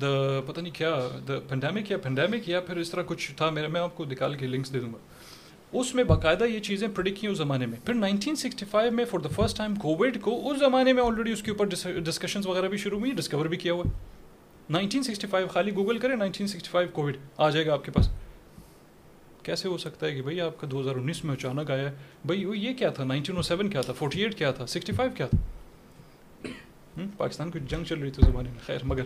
[0.01, 0.97] دا پتہ نہیں کیا
[1.29, 4.35] دا پینڈیمک یا پینڈیمک یا پھر اس طرح کچھ تھا میرا میں آپ کو نکال
[4.35, 4.99] کے لنکس دے دوں گا
[5.81, 9.05] اس میں باقاعدہ یہ چیزیں پرڈک کی اس زمانے میں۔ پھر نائنٹین سکسٹی فائیو میں
[9.05, 11.67] for the first time COVID کو اس زمانے میں آلریڈی اس کے اوپر
[11.99, 13.85] ڈسکشنز وغیرہ بھی شروع ہوئی ڈسکور بھی کیا ہوا۔
[14.71, 17.91] نائنٹین سکسٹی فائیو خالی گوگل کریں نائنٹین سکسٹی فائیو کووڈ آ جائے گا آپ کے
[17.91, 18.09] پاس۔
[19.43, 21.95] کیسے ہو سکتا ہے کہ بھائی آپ کا دو ہزار انیس میں اچانک آیا ہے؟
[22.25, 24.93] بھائی وہ یہ کیا تھا؟ نائنٹین او سیون کیا تھا؟ فورٹی ایٹ کیا تھا؟ سکسٹی
[24.93, 25.39] فائیو کیا تھا؟
[27.17, 29.05] پاکستان کی جنگ چل رہی تھی اس زمانے میں، خیر، مگر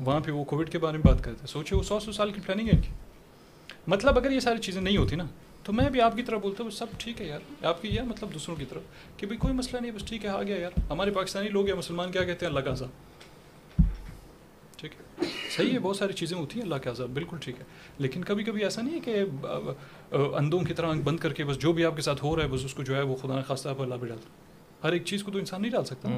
[0.00, 2.40] وہاں پہ وہ کووڈ کے بارے میں بات کرتے سوچے وہ سو سو سال کی
[2.40, 2.92] پلاننگ ہے کی۔
[3.86, 5.26] مطلب اگر یہ ساری چیزیں نہیں ہوتی نا
[5.64, 8.00] تو میں بھی آپ کی طرح بولتا ہوں سب ٹھیک ہے یار۔ آپ کی یہ
[8.02, 8.82] مطلب دوسروں کی طرف
[9.16, 11.74] کہ بھائی کوئی مسئلہ نہیں بس ٹھیک ہے آ گیا یار۔ ہمارے پاکستانی لوگ یا
[11.74, 12.88] مسلمان کیا کہتے ہیں؟ اللہ کا عذاب۔
[14.76, 15.24] ٹھیک ہے؟
[15.56, 17.64] صحیح ہے بہت ساری چیزیں ہوتی ہیں اللہ کے عذاب۔ بالکل ٹھیک ہے۔
[17.98, 19.22] لیکن کبھی کبھی ایسا نہیں ہے کہ
[20.12, 22.48] اندوں کی طرح بند کر کے بس جو بھی آپ کے ساتھ ہو رہا ہے
[22.48, 24.28] بس اس کو جو ہے وہ خدا نخواستہ پر اللہ بھی ڈالتا
[24.88, 26.08] ہر ایک چیز کو تو انسان نہیں ڈال سکتا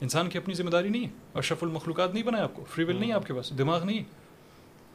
[0.00, 2.84] انسان کی اپنی ذمہ داری نہیں ہے۔ اور شف المخلوقات نہیں بنائے آپ کو۔ فری
[2.84, 4.04] ول نہیں ہے آپ کے پاس دماغ نہیں ہے۔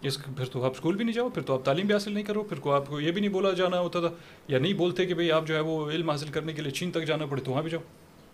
[0.03, 2.23] اس پھر تو آپ اسکول بھی نہیں جاؤ، پھر تو آپ تعلیم بھی حاصل نہیں
[2.23, 4.09] کرو، پھر کو آپ کو یہ بھی نہیں بولا جانا ہوتا تھا،
[4.47, 6.91] یا نہیں بولتے کہ بھائی آپ جو ہے وہ علم حاصل کرنے کے لیے چین
[6.91, 7.81] تک جانا پڑے تو وہاں بھی جاؤ۔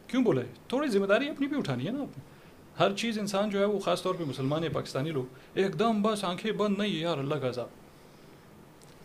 [0.07, 2.39] کیوں بولا ہے؟ تھوڑی ذمہ داری اپنی بھی اٹھانی ہے نا آپ نے۔
[2.79, 6.01] ہر چیز انسان جو ہے وہ خاص طور پہ مسلمان ہے پاکستانی لوگ، ایک دم
[6.01, 7.67] بس آنکھیں بند، نہیں ہے یار، اللہ کا عذاب۔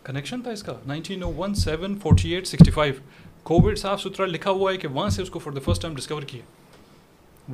[0.03, 2.93] کنیکشن تھا اس کا۔ Nineteen O one seven forty eight sixty five
[3.43, 5.95] COVID صاف ستھرا لکھا ہوا ہے کہ وہاں سے اس کو for the first time
[5.95, 6.41] discover کیا۔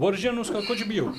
[0.03, 1.11] ورژن اس کا کچھ بھی ہو۔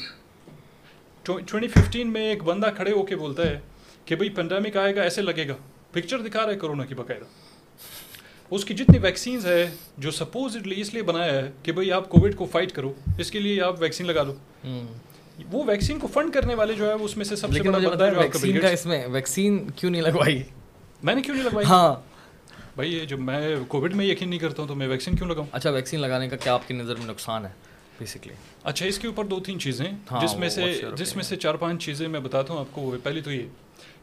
[1.22, 3.60] ٹوئنٹی ففٹین میں ایک بندہ کھڑے ہو کے بولتا ہے
[4.04, 5.54] کہ بھائی پینڈیمک آئے گا ایسے لگے گا۔
[5.92, 7.24] پکچر دکھا رہا ہے کرونا کی باقاعدہ۔
[8.50, 12.36] اس کی جتنی ویکسینز ہے جو سپوزڈلی اس لیے بنایا ہے کہ بھائی آپ کووڈ
[12.36, 14.34] کو فائٹ کرو اس کے لیے آپ ویکسین لگا دو۔
[15.52, 18.04] وہ ویکسین کو فنڈ کرنے والے جو ہے اس میں سے سب سے بڑا بندہ
[18.04, 20.42] ہے ویکسین کا اس میں ویکسین کیوں نہیں لگوائی؟
[21.02, 21.94] میں نے کیوں نہیں لگوائی؟ ہاں۔
[22.74, 25.46] بھائی یہ جو میں کووڈ میں یقین نہیں کرتا ہوں تو میں ویکسین کیوں لگاؤں؟
[25.52, 27.50] اچھا ویکسین لگانے کا کیا آپ کی نظر میں نقصان ہے
[27.98, 28.34] بیسکلی
[28.64, 29.86] اچھا اس کے اوپر دو تین چیزیں
[30.22, 33.20] جس میں سے جس میں سے چار پانچ چیزیں میں بتاتا ہوں آپ کو۔ پہلی
[33.20, 33.42] تو یہ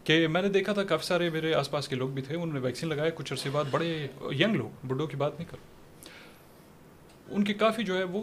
[0.03, 2.53] کہ میں نے دیکھا تھا کافی سارے میرے آس پاس کے لوگ بھی تھے انہوں
[2.53, 4.07] نے ویکسین لگایا کچھ عرصے بعد بڑے
[4.39, 8.21] ینگ لوگ بڈھوں کی بات نہیں کرو ان کی کافی جو ہے وہ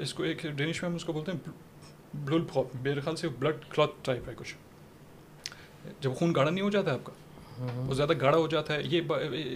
[0.00, 1.50] اس کو ایک ڈینش میں ہم اس کو بولتے ہیں
[2.14, 4.54] بلول پھاپ میرے خیال سے بلڈ کلاتھ ٹائپ ہے کچھ۔
[6.00, 7.12] جب خون گاڑھا نہیں ہو جاتا ہے آپ کا
[7.88, 9.00] وہ زیادہ گاڑھا ہو جاتا ہے۔ یہ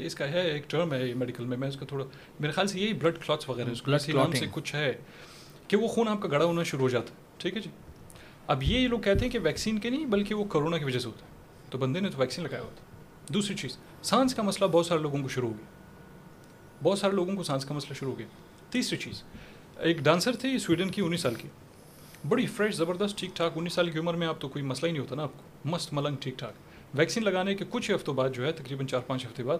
[0.06, 2.04] اس کا ہے ایک ٹرم ہے میڈیکل میں میں اس کا تھوڑا
[2.40, 4.92] میرے خیال سے یہی بلڈ کلاتس وغیرہ اس کو نام سے کچھ ہے
[5.68, 7.70] کہ وہ خون آپ کا گاڑھا ہونا شروع ہو جاتا ہے۔ ٹھیک ہے جی۔
[8.46, 11.06] اب یہ لوگ کہتے ہیں کہ ویکسین کے نہیں بلکہ وہ کرونا کی وجہ سے
[11.06, 11.27] ہوتا ہے۔
[11.70, 12.84] تو بندے نے تو ویکسین لگایا ہوا تھا
[13.32, 15.66] دوسری چیز، سانس کا مسئلہ بہت سارے لوگوں کو شروع ہو گیا۔
[16.82, 18.26] بہت سارے لوگوں کو سانس کا مسئلہ شروع ہو گیا۔
[18.70, 19.22] تیسری چیز،
[19.76, 21.48] ایک ڈانسر تھی سویڈن کی انیس سال کی
[22.28, 24.92] بڑی فریش، زبردست، ٹھیک ٹھاک، انیس سال کی عمر میں آپ تو کوئی مسئلہ ہی
[24.92, 26.52] نہیں ہوتا نا آپ کو۔ مست، ملنگ، ٹھیک ٹھاک۔
[26.94, 29.58] ویکسین لگانے کے کچھ ہفتوں بعد جو ہے، تقریباً چار پانچ ہفتے بعد،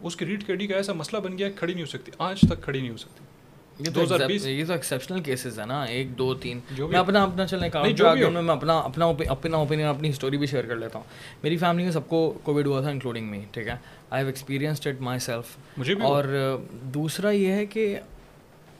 [0.00, 2.62] اس کی ریٹ کیڈی کا ایسا مسئلہ بن گیا، کھڑی نہیں ہو سکتی۔ آج تک
[2.62, 3.24] کھڑی نہیں ہو سکتی۔
[3.78, 4.02] یہ تو
[4.48, 7.86] یہ تو ایکسیپشنل کیسز نا ایک دو تین۔ میں اپنا اپنا چلیں کام
[8.44, 11.06] میں اپنا اپنا اپنا اوپینین اپنی ہسٹوری بھی شیئر کر لیتا ہوں۔
[11.42, 13.72] میری فیملی میں سب کو کووڈ ہوا تھا انکلوڈنگ می ٹھیک ہے؟
[14.10, 15.56] I have experienced it myself
[16.02, 16.24] اور
[16.94, 17.98] دوسرا یہ ہے کہ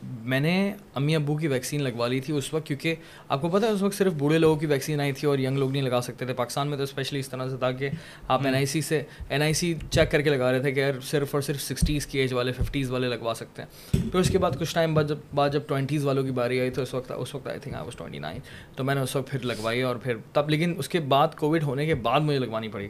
[0.07, 2.95] میں نے امی ابو کی ویکسین لگوا لی تھی اس وقت کیونکہ
[3.29, 5.59] آپ کو پتا ہے اس وقت صرف بوڑھے لوگوں کی ویکسین آئی تھی اور ینگ
[5.59, 7.91] لوگ نہیں لگا سکتے تھے۔ پاکستان میں تو اسپیشلی اس طرح سے تھا کہ
[8.29, 10.81] آپ این آئی سی سے این آئی سی چیک کر کے لگا رہے تھے کہ
[10.81, 14.31] یار صرف اور صرف سکسٹیز کی ایج والے ففٹیز والے لگوا سکتے ہیں۔ پھر اس
[14.31, 16.95] کے بعد کچھ ٹائم بعد جب بعد جب ٹوئنٹیز والوں کی باری آئی تو اس
[16.95, 18.39] وقت اس وقت I think I was twenty nine
[18.77, 21.63] تو میں نے اس وقت پھر لگوائی اور پھر تب لیکن اس کے بعد کووڈ
[21.63, 22.89] ہونے کے بعد مجھے لگوانی پڑی۔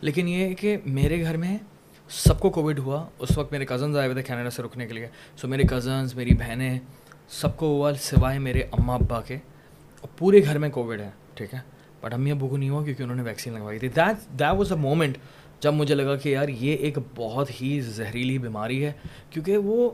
[0.00, 1.58] لیکن یہ ہے کہ میرے گھر میں
[2.12, 4.92] سب کو کووڈ ہوا اس وقت میرے کزنز آئے ہوئے تھے کینیڈا سے رکنے کے
[4.94, 6.78] لیے۔ سو میرے کزنز میری بہنیں
[7.28, 9.34] سب کو ہوا سوائے میرے اماں ابا کے۔
[10.00, 11.58] اور پورے گھر میں کووڈ ہے ٹھیک ہے؟
[12.00, 14.72] بٹ امی ابو کو نہیں ہوا کیونکہ انہوں نے ویکسین لگوائی تھی۔ That that was
[14.72, 15.18] a moment
[15.60, 18.92] جب مجھے لگا کہ یار یہ ایک بہت ہی زہریلی بیماری ہے۔
[19.30, 19.90] کیونکہ وہ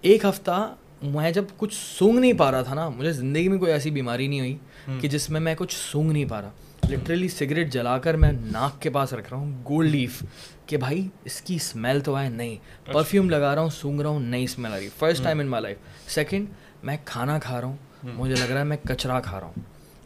[0.00, 3.72] ایک ہفتہ میں جب کچھ سونگ نہیں پا رہا تھا نا مجھے زندگی میں کوئی
[3.72, 4.56] ایسی بیماری نہیں ہوئی
[5.00, 6.50] کہ جس میں میں کچھ سونگ نہیں پا رہا۔
[6.90, 10.22] لٹرلی سگریٹ جلا کر میں ناک کے پاس رکھ رہا ہوں گولڈ لیف
[10.66, 12.56] کہ بھائی اس کی اسمیل تو آئے نہیں۔
[12.92, 15.62] پرفیوم لگا رہا ہوں سونگ رہا ہوں نئی اسمیل آ رہی۔ First time in my
[15.62, 16.46] life second
[16.82, 19.62] میں کھانا کھا رہا ہوں مجھے لگ رہا ہے میں کچرا کھا رہا ہوں۔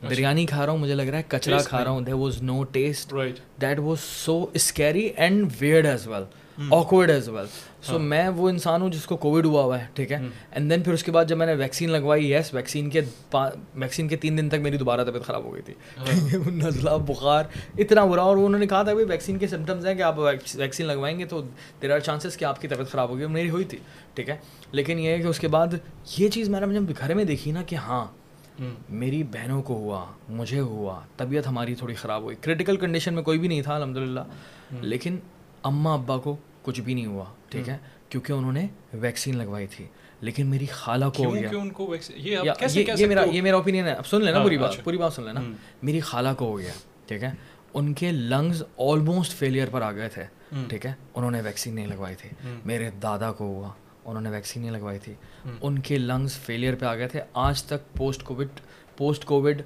[0.09, 2.63] بریانی کھا رہا ہوں مجھے لگ رہا ہے کچرا کھا رہا ہوں۔ There was no
[2.65, 3.15] taste
[3.61, 6.25] that was so scary and weird as well
[6.71, 7.47] awkward as well
[7.83, 10.19] so میں وہ انسان ہوں جس کو کووڈ ہوا ہوا ہے ٹھیک ہے
[10.51, 13.01] اینڈ دین پھر اس کے بعد جب میں نے ویکسین لگوائی یس ویکسین کے
[13.75, 15.75] ویکسین کے تین دن تک میری دوبارہ طبیعت خراب ہو گئی تھی.
[16.51, 17.45] نزلہ بخار
[17.79, 20.87] اتنا برا اور انہوں نے کہا تھا بھائی ویکسین کے سمٹمز ہیں کہ آپ ویکسین
[20.87, 21.43] لگوائیں گے تو
[21.83, 23.79] دیر آر چانسز کہ آپ کی طبیعت خراب ہوگی میری ہوئی تھی
[24.15, 24.37] ٹھیک ہے؟
[24.73, 25.67] لیکن یہ ہے کہ اس کے بعد
[26.19, 28.07] یہ چیز میں نے جب گھر میں دیکھی نا کہ ہاں
[28.89, 33.39] میری بہنوں کو ہوا مجھے ہوا طبیعت ہماری تھوڑی خراب ہوئی کرٹیکل کنڈیشن میں کوئی
[33.39, 34.21] بھی نہیں تھا الحمد للہ
[34.71, 35.17] لیکن
[35.63, 36.37] اماں ابا کو
[36.69, 37.77] کچھ بھی نہیں ہوا ٹھیک ہے؟
[38.09, 39.87] کیونکہ انہوں نے ویکسین لگوائی تھی
[40.21, 41.51] لیکن میری خالہ کو ہو گیا۔
[43.01, 45.41] یہ میرا یہ میرا اوپینین ہے۔ اب سن لینا پوری بات پوری بات سن لینا
[45.83, 46.73] میری خالہ کو ہو گیا
[47.07, 47.31] ٹھیک ہے؟
[47.75, 50.25] ان کے لنگز آلموسٹ فیلئر پر آ گئے تھے
[50.69, 52.31] ٹھیک ہے؟ انہوں نے ویکسین نہیں لگوائی تھی۔
[52.65, 53.69] میرے دادا کو ہوا
[54.05, 55.15] انہوں نے ویکسین نہیں لگوائی تھی۔
[55.61, 58.49] ان کے لنگس فیلئر پہ آ گئے تھے۔ آج تک پوسٹ کووڈ
[58.97, 59.63] پوسٹ کووڈ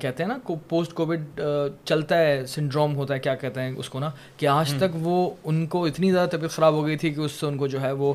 [0.00, 0.38] کہتے ہیں نا
[0.68, 1.40] پوسٹ کووڈ
[1.84, 5.30] چلتا ہے سنڈروم ہوتا ہے کیا کہتے ہیں اس کو نا کہ آج تک وہ
[5.44, 7.80] ان کو اتنی زیادہ طبیعت خراب ہو گئی تھی کہ اس سے ان کو جو
[7.80, 8.14] ہے وہ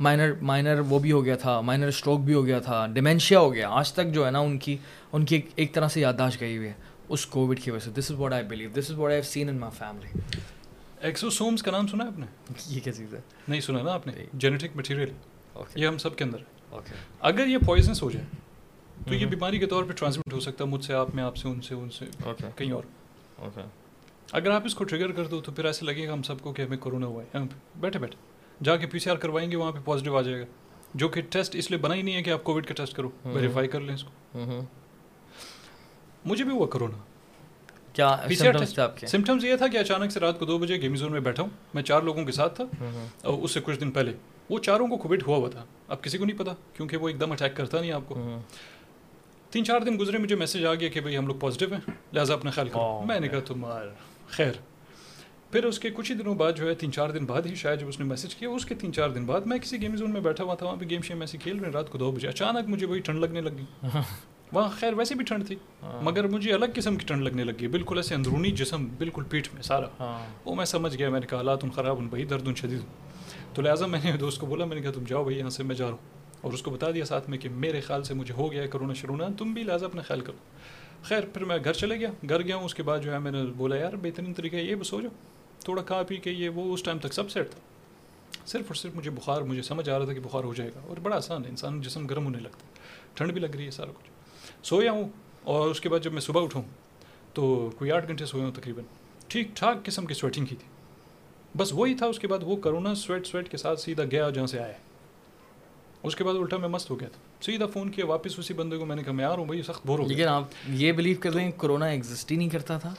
[0.00, 3.52] مائنر مائنر وہ بھی ہو گیا تھا مائنر اسٹروک بھی ہو گیا تھا ڈیمینشیا ہو
[3.54, 4.76] گیا۔ آج تک جو ہے نا ان کی
[5.12, 6.74] ان کی ایک طرح سے یادداشت گئی ہوئی ہے
[7.08, 9.48] اس کووڈ کی وجہ سے۔ This is what I believe this is what I seen
[9.48, 10.38] in my family
[11.00, 12.26] exosomes کا نام سنا ہے آپ نے؟
[12.66, 15.08] یہ کیا چیز ہے؟ نہیں سنا نا آپ نے۔ جینیٹک مٹیریل
[15.74, 18.26] یہ ہم سب کے اندر ہے۔ اگر یہ پوائزنس ہو جائے
[19.08, 21.36] تو یہ بیماری کے طور پہ ٹرانسمٹ ہو سکتا ہے مجھ سے آپ میں آپ
[21.36, 22.04] سے ان سے ان سے
[22.56, 22.82] کہیں اور۔
[24.32, 26.52] اگر آپ اس کو ٹریگر کر دو تو پھر ایسے لگے گا ہم سب کو
[26.52, 27.38] کہ ہمیں کورونا ہوا ہے۔
[27.76, 28.16] بیٹھے بیٹھے۔
[28.64, 30.44] جا کے پی سی آر کروائیں گے وہاں پہ پازیٹیو آ جائے گا۔
[30.94, 33.10] جو کہ ٹیسٹ اس لیے بنا ہی نہیں ہے کہ آپ کووڈ کا ٹیسٹ کرو
[33.24, 34.10] ویریفائی کر لیں اس کو۔
[36.24, 36.98] مجھے بھی ہوا کرونا
[39.06, 41.50] سمٹمس یہ تھا کہ اچانک سے رات کو دو بجے گیمنگ زون میں بیٹھا ہوں۔
[41.74, 42.64] میں چار لوگوں کے ساتھ تھا۔
[43.22, 44.12] اور اس سے کچھ دن پہلے۔
[44.50, 47.20] وہ چاروں کو کووڈ ہوا ہوا تھا۔ اب کسی کو نہیں پتا کیونکہ وہ ایک
[47.20, 48.14] دم اٹیک کرتا نہیں آپ کو۔
[49.56, 52.34] تین چار دن گزرے مجھے میسج آ گیا کہ بھائی ہم لوگ پازیٹیو ہیں لہٰذا
[52.34, 53.86] اپنا خیال کرو۔ میں نے کہا تمہار
[54.28, 54.52] خیر۔
[55.50, 57.80] پھر اس کے کچھ ہی دنوں بعد جو ہے تین چار دن بعد ہی شاید
[57.80, 60.12] جب اس نے میسج کیا اس کے تین چار دن بعد میں کسی گیم زون
[60.12, 62.28] میں بیٹھا ہوا تھا وہاں پہ گیم شیم ایسے کھیل رہے رات کو دو بجے۔
[62.28, 63.64] اچانک مجھے وہی ٹھنڈ لگنے لگی۔
[64.52, 65.56] وہاں خیر ویسے بھی ٹھنڈ تھی
[66.02, 69.62] مگر مجھے الگ قسم کی ٹھنڈ لگنے لگی۔ بالکل ایسے اندرونی جسم بالکل پیٹھ میں
[69.62, 72.54] سارا۔ وہ میں سمجھ گیا میں نے کہا حالات ان خراب ان بھائی درد ان
[72.54, 72.80] شدید
[73.54, 75.62] تو لہٰذا میں نے دوست کو بولا میں نے کہا تم جاؤ بھائی یہاں سے
[75.62, 78.14] میں جا رہا ہوں۔ اور اس کو بتا دیا ساتھ میں کہ میرے خیال سے
[78.14, 80.36] مجھے ہو گیا ہے کرونا شروع، تم بھی لہٰذا اپنا خیال کرو۔
[81.02, 83.30] خیر، پھر میں گھر چلے گیا۔ گھر گیا ہوں، اس کے بعد جو ہے میں
[83.30, 85.12] نے بولا، یار، بہترین طریقہ یہ بس ہو جاؤ۔
[85.60, 87.60] تھوڑا کھا پی کے یہ وہ، اس ٹائم تک سب سیٹ تھا۔
[88.46, 90.80] صرف اور صرف مجھے بخار، مجھے سمجھ آ رہا تھا کہ بخار ہو جائے گا۔
[90.86, 92.72] اور بڑا آسان ہے، انسان جسم گرم ہونے لگتا ہے۔
[93.14, 94.10] ٹھنڈ بھی لگ رہی ہے، سارا کچھ۔
[94.66, 95.08] سویا ہوں،
[95.42, 96.62] اور اس کے بعد جب میں صبح اٹھوں
[97.34, 98.84] تو کوئی آٹھ گھنٹے سویا ہوں تقریباً۔
[99.28, 100.68] ٹھیک ٹھاک قسم کی سویٹنگ کی تھی۔
[101.56, 104.46] بس وہی تھا، اس کے بعد وہ کرونا سویٹ سویٹ کے ساتھ سیدھا گیا جہاں
[104.46, 104.72] سے آیا۔
[106.02, 108.76] اس کے بعد الٹا میں مست ہو گیا تھا۔ سیدھا فون کیا واپس اسی بندے
[108.76, 110.92] کو میں نے کہا میں آ رہا ہوں بھائی سخت بور ہو لیکن آپ یہ
[110.92, 112.94] بلیو کر رہے ہیں کرونا ایگزسٹ ہی نہیں کرتا تھا۔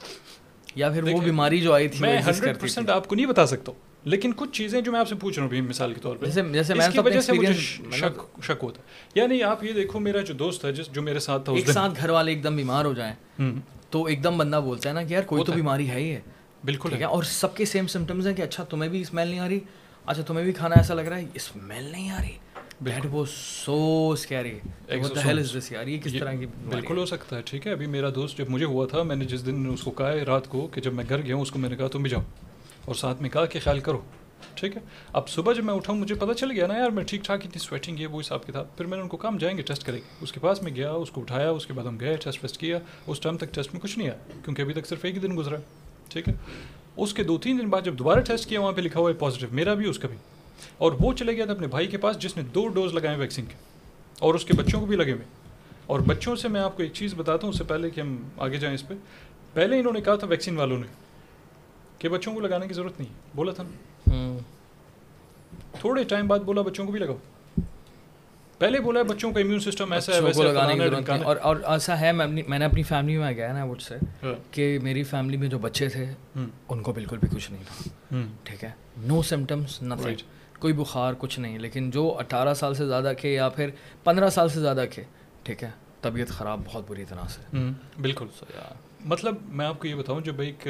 [0.74, 3.72] یا پھر وہ بیماری جو آئی تھی میں ہنڈریڈ پرسینٹ آپ کو نہیں بتا سکتا
[4.04, 6.72] لیکن کچھ چیزیں جو میں آپ سے پوچھ رہا ہوں مثال کے طور پہ جیسے
[6.72, 10.34] اس کی وجہ سے مجھے شک شک ہوتا۔ ہے یعنی آپ یہ دیکھو میرا جو
[10.34, 12.92] دوست ہے جس جو میرے ساتھ تھا ایک ساتھ گھر والے ایک دم بیمار ہو
[12.92, 13.40] جائیں۔
[13.90, 16.20] تو ایک دم بندہ بولتا ہے نا کہ یار کوئی تو بیماری ہے ہی ہے۔
[16.64, 19.48] بالکل ہے۔ اور سب کے سیم سمٹمز ہیں کہ اچھا تمہیں بھی اسمیل نہیں آ
[19.48, 19.60] رہی؟
[20.06, 22.32] اچھا تمہیں بھی کھانا ایسا لگ رہا ہے؟ اسمیل نہیں آ رہی۔
[26.64, 29.24] بالکل ہو سکتا ہے ٹھیک ہے ابھی میرا دوست جب مجھے ہوا تھا میں نے
[29.24, 31.50] جس دن اس کو کہا ہے رات کو کہ جب میں گھر گیا ہوں اس
[31.50, 32.22] کو میں نے کہا تم بھی جاؤ
[32.84, 34.00] اور ساتھ میں کہا کہ خیال کرو
[34.54, 37.24] ٹھیک ہے اب صبح جب میں اٹھاؤں مجھے پتہ چل گیا نا یار میں ٹھیک
[37.24, 39.56] ٹھاک اتنی سویٹنگ ہے وہ حساب کے تھا پھر میں نے ان کو کام جائیں
[39.58, 41.84] گے ٹیسٹ کریں گے اس کے پاس میں گیا اس کو اٹھایا اس کے بعد
[41.84, 44.74] ہم گئے ٹیسٹ ویسٹ کیا اس ٹائم تک ٹیسٹ میں کچھ نہیں آیا کیونکہ ابھی
[44.74, 45.56] تک صرف ایک ہی دن گزرا
[46.08, 46.34] ٹھیک ہے
[46.96, 49.14] اس کے دو تین دن بعد جب دوبارہ ٹیسٹ کیا وہاں پہ لکھا ہوا ہے
[49.14, 50.16] پازیٹیو میرا بھی اس کا بھی
[50.78, 53.44] اور وہ چلے گیا تھا اپنے بھائی کے پاس جس نے دو ڈوز لگائے ویکسین
[53.46, 53.54] کے
[54.18, 55.24] اور اس کے بچوں کو بھی لگے ہوئے۔
[55.86, 58.28] اور بچوں سے میں آپ کو ایک چیز بتاتا ہوں اس سے پہلے کہ ہم
[58.38, 58.94] آگے جائیں اس پہ۔
[59.52, 60.86] پہلے انہوں نے کہا تھا ویکسین والوں نے
[61.98, 63.62] کہ بچوں کو لگانے کی ضرورت نہیں بولا تھا
[65.80, 67.16] تھوڑے ٹائم بعد بولا بچوں کو بھی لگاؤ۔
[68.58, 72.12] پہلے بولا ہے بچوں کا امیون سسٹم ایسا ہے ویسے لگانے اور اور ایسا ہے
[72.12, 75.58] میں نے اپنی فیملی میں گیا نا وٹ سے ہاں۔ کہ میری فیملی میں جو
[75.58, 76.06] بچے تھے
[76.68, 80.14] ان کو بالکل بھی کچھ نہیں تھا۔ ٹھیک ہے؟ نو سمٹمس نتھنگ
[80.58, 83.70] کوئی بخار کچھ نہیں لیکن جو اٹھارہ سال سے زیادہ کے یا پھر
[84.04, 85.02] پندرہ سال سے زیادہ کے
[85.42, 87.56] ٹھیک ہے طبیعت خراب بہت بری طرح سے۔
[88.00, 88.26] بالکل۔
[89.04, 90.68] مطلب میں آپ کو یہ بتاؤں جب ایک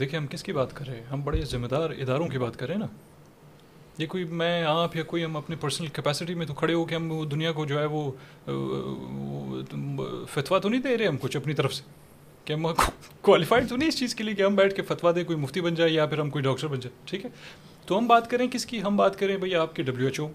[0.00, 2.58] دیکھیں ہم کس کی بات کر رہے ہیں؟ ہم بڑے ذمہ دار اداروں کی بات
[2.58, 2.86] کر رہے ہیں نا۔
[3.98, 6.94] یہ کوئی میں آپ یا کوئی ہم اپنی پرسنل کیپیسٹی میں تو کھڑے ہو کہ
[6.94, 8.12] ہم دنیا کو جو ہے وہ
[10.30, 11.82] فتوا تو نہیں دے رہے ہم کچھ اپنی طرف سے؟
[12.44, 12.66] کہ ہم
[13.20, 15.60] کوالیفائڈ تو نہیں اس چیز کے لیے کہ ہم بیٹھ کے فتوا دیں کوئی مفتی
[15.60, 17.30] بن جائے یا پھر ہم کوئی ڈاکٹر بن جائے ٹھیک ہے؟
[17.88, 20.28] تو ہم بات کریں کس کی؟ ہم بات کریں بھائی آپ کے W H O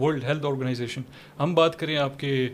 [0.00, 1.02] World Health Organization
[1.38, 2.48] ہم بات کریں آپ کے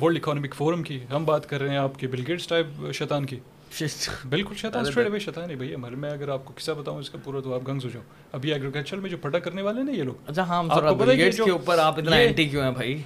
[0.00, 0.98] ورلڈ اکانومک فورم کی.
[1.12, 3.38] ہم بات کر رہے ہیں آپ کے بل گیٹس ٹائپ شیطان کی.
[4.28, 7.10] بالکل شیطان اسٹریٹ اوے شیطان ہے بھائی ہمارے میں اگر آپ کو کسا بتاؤں اس
[7.10, 8.02] کا پورا تو آپ گنگز ہو جاؤ.
[8.32, 10.14] ابھی ایگریکلچر میں جو پٹا کرنے والے نا یہ لوگ.
[10.26, 12.96] اچھا ہاں آپ کو پتہ ہے کے اوپر آپ اتنا اینٹی کیوں ہیں بھائی؟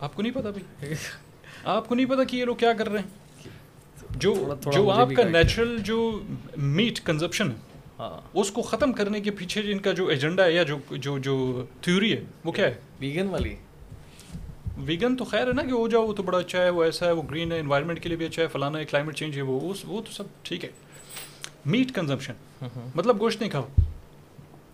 [0.00, 0.94] آپ کو نہیں پتا بھائی.
[1.64, 3.50] آپ کو نہیں پتا کہ یہ لوگ کیا کر رہے ہیں؟
[4.16, 5.98] جو جو آپ کا نیچرل جو
[6.56, 7.71] میٹ کنزپشن ہے۔
[8.34, 11.64] اس کو ختم کرنے کے پیچھے جن کا جو ایجنڈا ہے یا جو جو جو
[11.80, 13.56] تھیوری ہے وہ کیا ہے؟ ویگن والی۔
[14.76, 17.06] ویگن تو خیر ہے نا کہ ہو جاؤ وہ تو بڑا اچھا ہے وہ ایسا
[17.06, 19.42] ہے وہ گرین ہے انوائرمنٹ کے لیے بھی اچھا ہے فلانا ہے کلائمیٹ چینج ہے
[19.42, 20.70] وہ وہ تو سب ٹھیک ہے۔
[21.66, 22.32] میٹ کنزمپشن
[22.94, 23.68] مطلب گوشت نہیں کھاؤ۔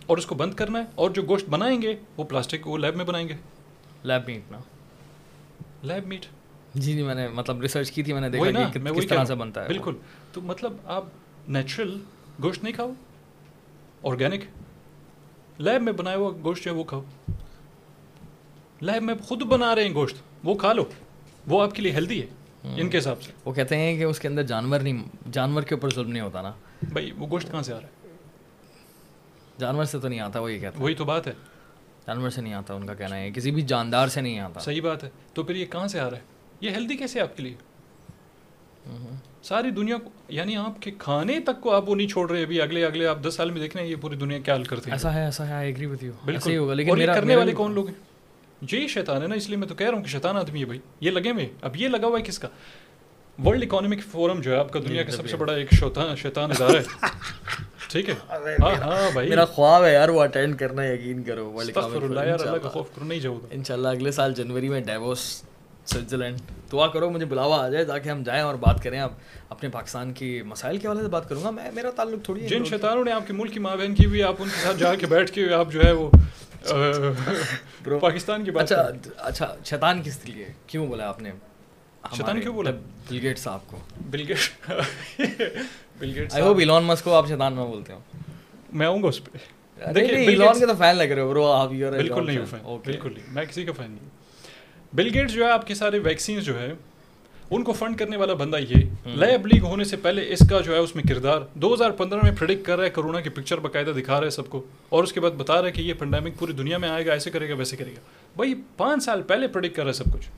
[0.07, 2.97] اور اس کو بند کرنا ہے اور جو گوشت بنائیں گے وہ پلاسٹک وہ لیب
[2.97, 3.37] میں بنائیں گے۔
[4.03, 4.59] لیب میٹ نا۔
[5.83, 6.26] لیب میٹ
[6.74, 9.35] جی جی میں نے مطلب ریسرچ کی تھی میں نے دیکھا کہ کس طرح سے
[9.35, 9.95] بنتا ہے۔ بالکل۔
[10.33, 11.05] تو مطلب آپ
[11.49, 11.99] نیچرل
[12.43, 12.93] گوشت نہیں کھاؤ
[14.03, 14.44] آرگینک
[15.59, 17.03] لیب میں بنایا ہوا گوشت جو ہے وہ کھاؤ۔
[18.80, 20.84] لیب میں خود بنا رہے ہیں گوشت۔ وہ کھا لو۔
[21.46, 22.26] وہ آپ کے لیے ہیلدی ہے۔
[22.80, 25.74] ان کے حساب سے۔ وہ کہتے ہیں کہ اس کے اندر جانور نہیں جانور کے
[25.74, 28.09] اوپر ظلم نہیں ہوتا نا۔ بھائی وہ گوشت کہاں سے آ رہا ہے؟
[29.59, 31.32] جانور سے تو نہیں آتا وہ یہ کہتا وہی تو بات ہے۔
[32.07, 34.82] جانور سے نہیں آتا ان کا کہنا ہے۔ کسی بھی جاندار سے نہیں آتا۔ صحیح
[34.82, 36.22] بات ہے۔ تو پھر یہ کہاں سے آ رہا ہے؟
[36.61, 37.55] یہ ہیلدی کیسے آپ کے لیے؟
[39.49, 42.61] ساری دنیا کو یعنی آپ کے کھانے تک کو آپ وہ نہیں چھوڑ رہے ابھی
[42.61, 44.90] اگلے اگلے آپ دس سال میں دیکھ رہے ہیں یہ پوری دنیا کیا حل کرتے
[44.90, 47.86] ہیں ایسا ہے ایسا ہے ایگری وتھ یو بالکل۔ ہوگا لیکن کرنے والے کون لوگ
[47.86, 47.94] ہیں؟
[48.72, 50.64] یہی شیطان ہے نا اس لیے میں تو کہہ رہا ہوں کہ شیطان آدمی ہے
[50.64, 52.49] بھائی۔ یہ لگے ہوئے اب یہ لگا ہوا ہے کس کا؟
[53.38, 55.74] ورلڈ اکانومک فورم جو ہے آپ کا دنیا کا سب سے بڑا ایک
[56.16, 56.82] شیطان ادارہ ہے۔
[57.90, 58.14] ٹھیک ہے؟
[58.62, 62.40] ہاں ہاں بھائی۔ میرا خواب ہے یار وہ اٹینڈ کرنا یقین کرو ورلڈ اللہ یار
[62.40, 65.24] اللہ کا خوف کرو نہیں جاؤ ان شاء اللہ اگلے سال جنوری میں ڈیوس
[65.93, 66.39] سوئٹزرلینڈ۔
[66.72, 69.12] دعا کرو مجھے بلاوا آ جائے تاکہ ہم جائیں اور بات کریں۔ اب
[69.49, 72.64] اپنے پاکستان کی مسائل کے حوالے سے بات کروں گا۔ میں میرا تعلق تھوڑی جن
[72.64, 74.95] شیطانوں نے آپ کے ملک کی ماں بہن کی ہوئی آپ ان کے ساتھ جا
[74.95, 76.11] کے بیٹھ کے آپ جو ہے وہ
[78.01, 81.30] پاکستان کی بات اچھا اچھا شیطان کس لیے؟ کیوں بولا آپ نے؟
[82.16, 82.70] شیطان کیوں بولا؟
[83.11, 84.70] بل گیٹ صاحب کو۔ Bill Gate
[85.99, 87.99] Bill Gate I hope Elon Musk کو آپ شیطان میں بولتے ہو
[88.72, 89.39] میں آؤں گا اس پہ۔
[89.78, 93.26] ایلون کے تو فین لگ رہے ہو برو آپ بالکل نہیں ہوں فین بالکل نہیں
[93.28, 94.18] میں کسی کا فین نہیں
[94.93, 96.72] بل گیٹس جو ہے آپ کے سارے ویکسینس جو ہے
[97.51, 98.74] ان کو فنڈ کرنے والا بندہ یہ
[99.07, 102.20] لیب لیگ ہونے سے پہلے اس کا جو ہے اس میں کردار۔ دو ہزار پندرہ
[102.22, 105.05] میں پرڈکٹ کر رہا ہے کرونا کی پکچر باقاعدہ دکھا رہا ہے سب کو۔ اور
[105.05, 107.30] اس کے بعد بتا رہا ہے کہ یہ پینڈیمک پوری دنیا میں آئے گا ایسے
[107.30, 108.01] کرے گا ویسے کرے گا۔
[108.36, 110.28] بھائی پانچ سال پہلے پرڈکٹ کر رہا ہے سب کچھ۔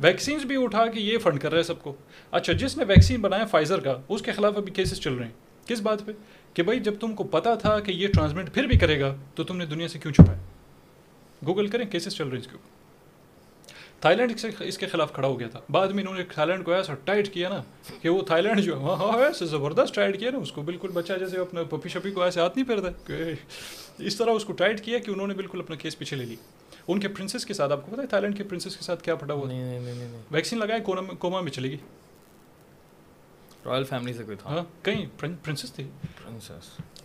[0.00, 1.94] ویکسینس بھی اٹھا کے یہ فنڈ کر رہا ہے سب کو۔
[2.30, 5.68] اچھا جس نے ویکسین بنایا فائزر کا اس کے خلاف ابھی کیسز چل رہے ہیں۔
[5.68, 6.12] کس بات پہ؟
[6.54, 9.44] کہ بھائی جب تم کو پتا تھا کہ یہ ٹرانسمٹ پھر بھی کرے گا تو
[9.44, 10.38] تم نے دنیا سے کیوں چھپایا
[11.46, 12.81] گوگل کریں کیسز چل رہے ہیں اس کے اوپر۔
[14.02, 16.64] تھائی لینڈ اس کے خلاف کھڑا ہو گیا تھا۔ بعد میں انہوں نے تھائی لینڈ
[16.64, 17.62] کو ایسا ٹائٹ کیا نا
[18.02, 20.88] کہ وہ تھائی لینڈ جو ہاں ہاں ایسے زبردست ٹائٹ کیا نا اس کو بالکل
[20.88, 23.32] بچہ جیسے اپنا پپی شپی کو ایسے ہاتھ نہیں پھیرتا۔ کہ
[23.98, 26.36] اس طرح اس کو ٹائٹ کیا کہ انہوں نے بالکل اپنا کیس پیچھے لے لی۔
[26.88, 29.02] ان کے پرنسس کے ساتھ آپ کو پتا ہے تھائی لینڈ کے پرنسس کے ساتھ
[29.02, 29.48] کیا پھٹا ہوا
[30.30, 30.80] ویکسین لگائے
[31.18, 31.76] کوما میں چلے گی
[33.66, 35.84] رائل فیملی سے کوئی تھا؟ ہاں کہیں پرنسس تھی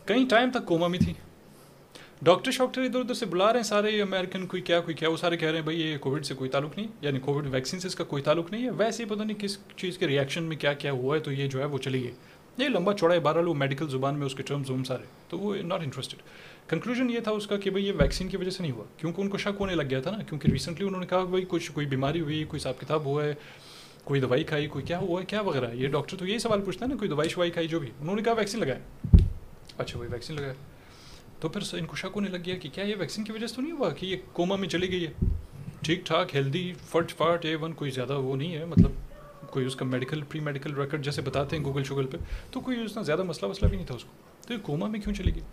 [0.05, 1.13] کہیں ٹائم تک کوما میں تھی۔
[2.22, 5.18] ڈاکٹر شاکٹر ادھر ادھر سے بلا رہے ہیں سارے امیرکن کوئی کیا کوئی کیا وہ
[5.18, 7.88] سارے کہہ رہے ہیں بھائی یہ کووڈ سے کوئی تعلق نہیں یعنی کووڈ ویکسین سے
[7.88, 10.57] اس کا کوئی تعلق نہیں ہے۔ ویسے ہی پتہ نہیں کس چیز کے ریئیکشن میں
[10.57, 12.11] کیا کیا ہوا ہے، تو یہ جو ہے وہ چلی گئی۔
[12.57, 15.39] یہ لمبا چوڑا ہے، بہرحال وہ میڈیکل زبان میں اس کے ٹرمز وم سارے، تو
[15.39, 16.22] وہ ناٹ انٹرسٹڈ
[16.70, 19.22] کنکلوژن یہ تھا اس کا کہ بھائی یہ ویکسین کی وجہ سے نہیں ہوا۔ کیونکہ
[19.22, 21.72] ان کو شک ہونے لگ گیا تھا نا، کیونکہ ریسنٹلی انہوں نے کہا بھائی کچھ
[21.72, 23.34] کوئی بیماری ہوئی، کوئی حساب کتاب ہوا ہے،
[24.03, 26.86] کوئی دوائی کھائی، کوئی کیا ہوا ہے، کیا وغیرہ۔ یہ ڈاکٹر تو یہی سوال پوچھتا
[26.86, 29.18] ہے نا، کوئی دوائی شوائی کھائی جو بھی۔ انہوں نے کہا ویکسین لگایا
[29.78, 30.53] اچھا وہی ویکسین لگایا
[31.39, 33.55] تو پھر ان کو شک ہونے لگ گیا کہ کیا یہ ویکسین کی وجہ سے
[33.55, 35.11] تو نہیں ہوا کہ یہ کوما میں چلی گئی ہے؟
[35.81, 38.91] ٹھیک ٹھاک ہیلدی فٹ فاٹ، اے ون کوئی زیادہ وہ نہیں ہے مطلب
[39.49, 42.17] کوئی اس کا میڈیکل پری میڈیکل ریکارڈ جیسے بتاتے ہیں گوگل شوگل پہ،
[42.51, 44.11] تو کوئی اتنا زیادہ مسئلہ وسئلہ بھی نہیں تھا اس کو۔
[44.47, 45.43] تو یہ کوما میں کیوں چلی گئی؟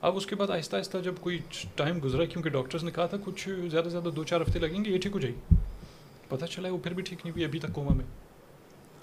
[0.00, 1.38] اب اس کے بعد آہستہ آہستہ جب کوئی
[1.74, 4.84] ٹائم گزرا، کیونکہ ڈاکٹرس نے کہا تھا کچھ زیادہ سے زیادہ دو چار ہفتے لگیں
[4.84, 5.56] گے، یہ ٹھیک ہو جائے گی۔
[6.28, 8.04] پتہ چلا ہے وہ پھر بھی ٹھیک نہیں ہوئی ابھی تک کوما میں۔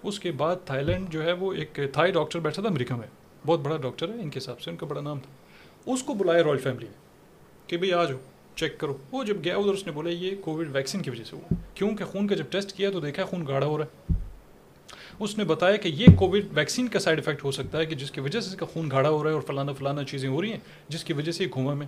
[0.03, 3.07] اس کے بعد تھائی لینڈ جو ہے وہ ایک تھائی ڈاکٹر بیٹھا تھا امریکہ میں،
[3.45, 5.48] بہت بڑا ڈاکٹر ہے، ان کے حساب سے ان کا بڑا نام تھا۔
[5.85, 6.93] اس کو بلایا رائل فیملی میں
[7.67, 8.17] کہ بھائی آ جاؤ
[8.55, 11.35] چیک کرو۔ وہ جب گیا ادھر، اس نے بولا یہ کووڈ ویکسین کی وجہ سے
[11.35, 14.13] ہوا۔ کیونکہ خون کا جب ٹیسٹ کیا تو دیکھا خون گاڑھا ہو رہا ہے۔
[15.19, 18.11] اس نے بتایا کہ یہ کووڈ ویکسین کا سائڈ افیکٹ ہو سکتا ہے کہ جس
[18.11, 20.41] کی وجہ سے اس کا خون گاڑھا ہو رہا ہے اور فلانا فلانا چیزیں ہو
[20.41, 20.59] رہی ہیں،
[20.89, 21.87] جس کی وجہ سے یہ گھوما میں۔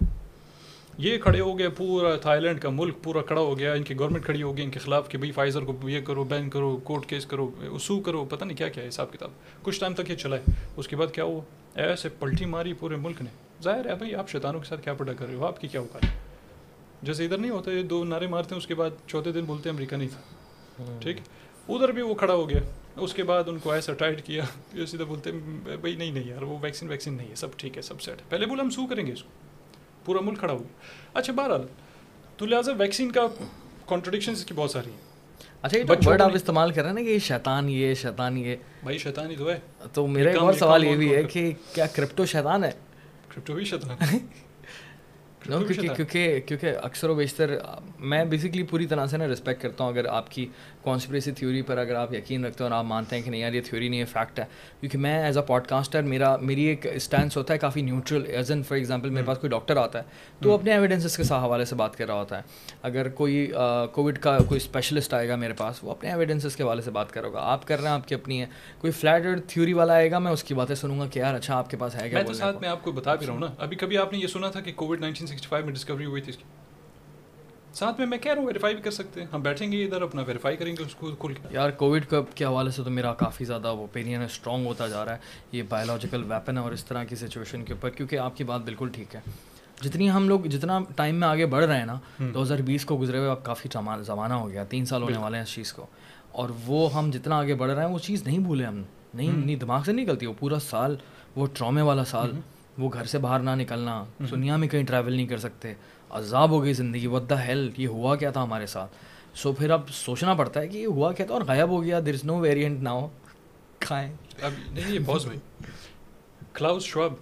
[0.97, 3.99] یہ کھڑے ہو گئے، پورا تھائی لینڈ کا ملک پورا کھڑا ہو گیا، ان کی
[3.99, 6.77] گورنمنٹ کھڑی ہو گئی، ان کے خلاف کہ بھائی فائزر کو یہ کرو بین کرو
[6.83, 9.29] کورٹ کیس کرو، اسو کرو، پتہ نہیں کیا کیا ہے، حساب کتاب۔
[9.63, 10.41] کچھ ٹائم تک یہ چلا ہے۔
[10.77, 11.41] اس کے بعد کیا ہوا؟
[11.75, 15.13] ایسے پلٹی ماری پورے ملک نے۔ ظاہر ہے بھائی آپ شیطانوں کے ساتھ کیا پڑا
[15.13, 16.01] کر رہے ہو؟ آپ کی کیا اوقات؟
[17.01, 19.69] جیسے ادھر نہیں ہوتا یہ دو نعرے مارتے ہیں اس کے بعد چوتھے دن بولتے
[19.69, 20.21] ہیں امریکہ نہیں تھا۔
[20.99, 21.17] ٹھیک
[21.69, 22.59] ادھر بھی وہ کھڑا ہو گیا۔
[22.95, 24.43] اس کے بعد ان کو ایسا ٹائٹ کیا۔
[24.85, 25.39] سیدھا بولتے ہیں
[25.77, 28.23] بھائی نہیں نہیں یار وہ ویکسین ویکسین نہیں ہے سب ٹھیک ہے سب سیٹ ہے۔
[28.29, 29.29] پہلے بولا ہم سو کریں گے اس کو۔
[30.05, 30.79] پورا ملک کھڑا ہو گیا۔
[31.13, 31.61] اچھا بہرحال
[32.37, 33.21] تو لہٰذا ویکسین کا
[33.85, 34.97] کانٹروڈکشن اس کی بہت ساری ہیں۔
[35.61, 38.97] اچھا یہ ورڈ آپ استعمال کر رہے ہیں نا کہ شیطان یہ شیطان یہ بھائی
[38.97, 39.59] شیطان ہی تو ہے۔
[39.93, 42.71] تو میرا ایک اور سوال یہ بھی ہے کہ کیا کرپٹو شیطان ہے؟
[43.31, 44.17] کرپٹو بھی شیطان
[45.49, 47.55] نو کیونکہ کیونکہ کیونکہ اکثر و بیشتر
[47.99, 50.45] میں بیسکلی پوری طرح سے نا رسپیکٹ کرتا ہوں اگر آپ کی
[50.83, 53.53] کانسپریسی تھیوری پر اگر آپ یقین رکھتے ہو اور آپ مانتے ہیں کہ نہیں یار
[53.53, 54.45] یہ تھیوری نہیں ہے فیکٹ ہے
[54.79, 58.51] کیونکہ میں ایز اے پوڈ کاسٹر میرا میری ایک اسٹینس ہوتا ہے کافی neutral as
[58.51, 61.65] an for example میرے پاس کوئی ڈاکٹر آتا ہے تو وہ اپنے ایویڈنسز کے حوالے
[61.65, 62.41] سے بات کر رہا ہوتا ہے
[62.81, 63.51] اگر کوئی
[63.93, 67.11] کووڈ کا کوئی اسپیشلسٹ آئے گا میرے پاس وہ اپنے ایویڈنسز کے حوالے سے بات
[67.11, 68.45] کرے گا آپ کر رہے ہیں آپ کی اپنی ہے
[68.79, 71.57] کوئی فلیٹ تھیوری والا آئے گا میں اس کی باتیں سنوں گا کہ یار اچھا
[71.57, 73.97] آپ کے پاس ہے ساتھ میں آپ کو بتا بھی رہا ہوں نا ابھی کبھی
[73.97, 76.37] آپ نے یہ سنا تھا کہ کووڈ نائنٹین سکسٹی فائیو میں ڈسکوری ہوئی تھی اس
[76.37, 76.43] کی
[77.73, 80.01] ساتھ میں میں کہہ رہا ہوں ویریفائی بھی کر سکتے ہیں۔ ہم بیٹھیں گے ادھر
[80.01, 83.13] اپنا ویریفائی کریں گے اس کو کھل کے۔ یار کووڈ کے حوالے سے تو میرا
[83.13, 85.17] کافی زیادہ اوپینین ہے اسٹرانگ ہوتا جا رہا ہے۔
[85.51, 88.61] یہ بایولوجیکل ویپن ہے اور اس طرح کی سچویشن کے اوپر کیونکہ آپ کی بات
[88.61, 89.19] بالکل ٹھیک ہے۔
[89.81, 91.99] جتنی ہم لوگ جتنا ٹائم میں آگے بڑھ رہے ہیں نا
[92.33, 93.69] دو ہزار بیس کو گزرے ہوئے اب کافی
[94.01, 95.85] زمانہ ہو گیا تین سال ہونے والے ہیں اس چیز کو۔
[96.31, 99.55] اور وہ ہم جتنا آگے بڑھ رہے ہیں وہ چیز نہیں بھولے ہم۔ نہیں نہیں
[99.55, 100.95] دماغ سے نکلتی وہ پورا سال
[101.35, 102.31] وہ ٹرامے والا سال
[102.77, 105.73] وہ گھر سے باہر نہ نکلنا دنیا میں کہیں ٹریول نہیں کر سکتے۔
[106.11, 108.91] عذاب ہو گئی زندگی ود دا ہیل یہ ہوا کیا تھا ہمارے ساتھ؟
[109.33, 111.99] سو پھر اب سوچنا پڑتا ہے کہ یہ ہوا کیا تھا اور غائب ہو گیا
[112.05, 113.07] دیر از نو ویریئنٹ ہو
[113.79, 115.37] کھائیں۔ اب نہیں یہ بھائی
[116.53, 117.13] کلاؤز شعب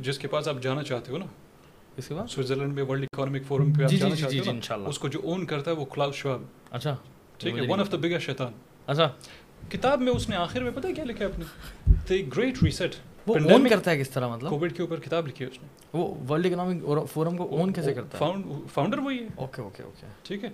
[0.00, 1.26] جس کے پاس آپ جانا چاہتے ہو نا
[1.96, 4.40] اس کے بعد سوئٹزرلینڈ میں ورلڈ اکانومک فورم پہ آپ جی جانا جی چاہتے جی
[4.40, 6.94] ہو ان شاء اللہ اس کو جو اون کرتا ہے وہ کلاؤز شعب اچھا۔
[7.38, 8.52] ٹھیک ہے ون آف دا بگیسٹ شیطان۔
[8.86, 9.08] اچھا۔
[9.68, 11.44] کتاب میں اس نے آخر میں پتہ کیا لکھا ہے اپنے؟
[12.08, 12.94] دی گریٹ ریسیٹ
[13.26, 15.68] وہ اون کرتا ہے کس طرح مطلب؟ کووڈ کے اوپر کتاب لکھی ہے اس نے۔
[15.92, 20.06] وہ ورلڈ اکنامک فورم کو اون کیسے کرتا ہے؟ فاؤنڈر وہی ہے۔ اوکے اوکے اوکے
[20.22, 20.50] ٹھیک ہے۔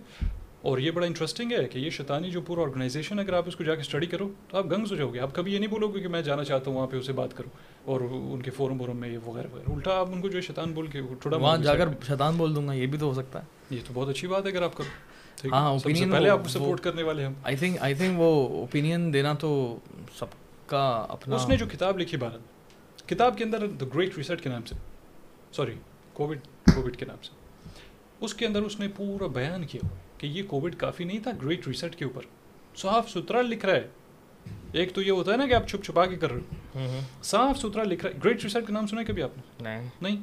[0.62, 3.64] اور یہ بڑا انٹرسٹنگ ہے کہ یہ شیطانی جو پورا آرگنائزیشن اگر آپ اس کو
[3.64, 5.88] جا کے اسٹڈی کرو تو آپ گنگز ہو جاؤ گے۔ آپ کبھی یہ نہیں بولو
[5.88, 7.50] گے کہ میں جانا چاہتا ہوں وہاں پہ اسے بات کروں۔
[7.84, 10.42] اور ان کے فورم وورم میں یہ وغیرہ وغیرہ۔ الٹا آپ ان کو جو ہے
[10.42, 13.14] شیطان بول کے تھوڑا وہاں جا کر شیطان بول دوں گا یہ بھی تو ہو
[13.14, 14.88] سکتا ہے۔ یہ تو بہت اچھی بات ہے اگر آپ کرو۔
[15.52, 15.78] ہاں،
[16.12, 19.78] پہلے آپ کو سپورٹ کرنے والے ہم۔ آئی تھنک آئی تھنک وہ اوپینین دینا تو
[20.18, 20.26] سب
[20.66, 22.40] کا اپنا اس نے جو کتاب لکھی بھارت
[23.14, 24.74] کتاب کے اندر دا گریٹ ریسرٹ کے نام سے
[25.52, 25.74] سوری
[26.12, 26.38] کووڈ
[26.74, 27.30] کووڈ کے نام سے
[28.20, 31.30] اس کے اندر اس نے پورا بیان کیا ہوا کہ یہ کووڈ کافی نہیں تھا
[31.42, 32.22] گریٹ ریسرٹ کے اوپر۔
[32.76, 33.88] صاف ستھرا لکھ رہا ہے۔
[34.72, 36.54] ایک تو یہ ہوتا ہے نا کہ آپ چھپ چھپا کے کر رہے ہو۔
[37.22, 39.64] صاف ستھرا لکھ رہا ہے۔ گریٹ ریسرٹ کا نام سنا ہے کبھی آپ نے؟
[40.02, 40.16] نہیں؟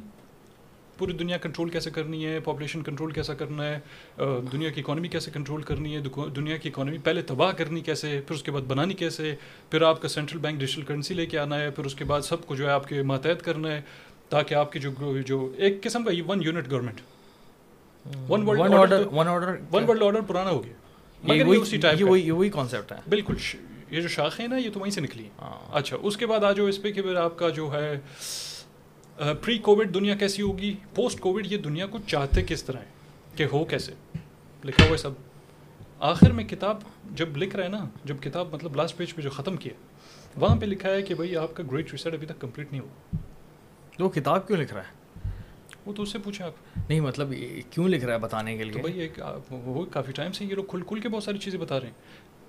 [1.00, 3.80] پوری دنیا کنٹرول کیسے کرنی ہے؟ پاپولیشن کنٹرول کیسا کرنا ہے؟
[4.54, 6.02] دنیا کی اکانومی کیسے کنٹرول کرنی ہے؟
[6.36, 9.36] دنیا کی اکانومی پہلے تباہ کرنی کیسے؟ پھر اس کے بعد بنانی کیسے؟
[9.72, 12.22] پھر آپ کا سینٹرل بینک ڈیجیٹل کرنسی لے کے آنا ہے پھر اس کے بعد
[12.22, 13.82] سب کو جو ہے آپ کے ماتحت کرنا ہے
[14.30, 17.02] تاکہ آپ کی جو جو ایک قسم کا one unit government
[18.30, 20.74] one order world order پرانا ہو گیا۔
[22.36, 23.34] وہی کانسیپٹ ہے۔ بالکل
[23.92, 25.30] یہ جو شاخیں نا یہ تو وہیں سے نکلی
[25.74, 28.00] اچھا اس کے بعد آ جاؤ اس پہ کہ پھر آپ کا جو ہے
[29.42, 32.86] پری کووڈ دنیا کیسی ہوگی؟ پوسٹ کووڈ یہ دنیا کو چاہتے کس طرح ہے
[33.36, 33.92] کہ ہو کیسے؟
[34.66, 35.12] لکھا ہوا ہے سب۔
[36.00, 36.78] آخر میں کتاب
[37.12, 39.74] جب لکھ رہا ہے نا جب کتاب مطلب لاسٹ پیج پہ جو ختم کیا
[40.36, 43.18] وہاں پہ لکھا ہے کہ بھائی آپ کا گریٹ ریسرچ ابھی تک کمپلیٹ نہیں ہوا۔
[43.98, 45.00] تو وہ کتاب کیوں لکھ رہا ہے؟
[45.86, 47.34] وہ تو اس سے پوچھیں آپ۔ نہیں مطلب
[47.70, 49.20] کیوں لکھ رہا ہے بتانے کے تو لیے؟ بھائی ایک
[49.52, 51.94] وہ کافی ٹائم سے یہ لوگ کھل کھل کے بہت ساری چیزیں بتا رہے ہیں۔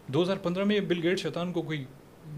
[0.06, 1.84] دو ہزار پندرہ میں بل گیٹ شیطان کو کوئی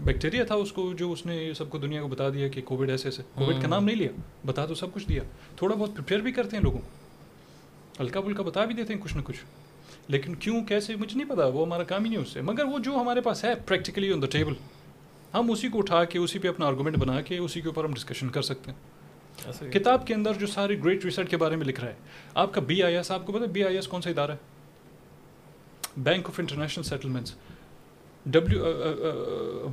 [0.01, 2.89] بیکٹیریا تھا اس کو جو اس نے سب کو دنیا کو بتا دیا کہ کووڈ
[2.89, 3.23] ایسے ایسے.
[3.35, 4.09] کووڈ کا نام نہیں لیا.
[4.45, 5.23] بتا تو سب کچھ دیا.
[5.55, 8.01] تھوڑا بہت پریپیئر بھی کرتے ہیں لوگوں کو.
[8.01, 9.43] ہلکا پھلکا بتا بھی دیتے ہیں کچھ نہ کچھ.
[10.07, 11.45] لیکن کیوں کیسے مجھے نہیں پتا.
[11.45, 12.41] وہ ہمارا کام ہی نہیں اس سے.
[12.41, 14.53] مگر وہ جو ہمارے پاس ہے پریکٹیکلی آن دا ٹیبل
[15.33, 17.93] ہم اسی کو اٹھا کے اسی پہ اپنا آرگومنٹ بنا کے اسی کے اوپر ہم
[17.93, 19.71] ڈسکشن کر سکتے ہیں.
[19.71, 21.95] کتاب کے اندر جو سارے گریٹ ریسرچ کے بارے میں لکھ رہا ہے.
[22.35, 26.01] آپ کا بی آئی ایس آپ کو پتا بی آئی ایس کون سا ادارہ ہے؟
[26.03, 27.33] Bank of International Settlements
[28.25, 28.65] W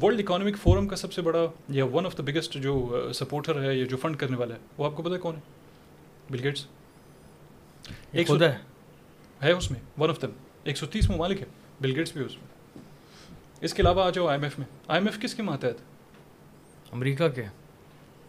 [0.03, 3.75] World Economic Forum کا سب سے بڑا یا ون آف دا بگیسٹ جو سپورٹر ہے
[3.75, 5.41] یا جو فنڈ کرنے والا ہے وہ آپ کو پتا ہے کون ہے؟
[6.31, 6.67] بل گیٹس
[8.13, 10.29] ایک خود ہے۔ اس میں ون آف دم
[10.65, 11.47] ایک سو تیس ممالک ہے
[11.81, 12.83] بل گیٹس بھی اس میں۔
[13.61, 15.75] اس کے علاوہ آ جاؤ آئی ایم ایف میں۔ آئی ایم ایف کس کے ماتحت
[16.93, 17.43] امریکہ کے۔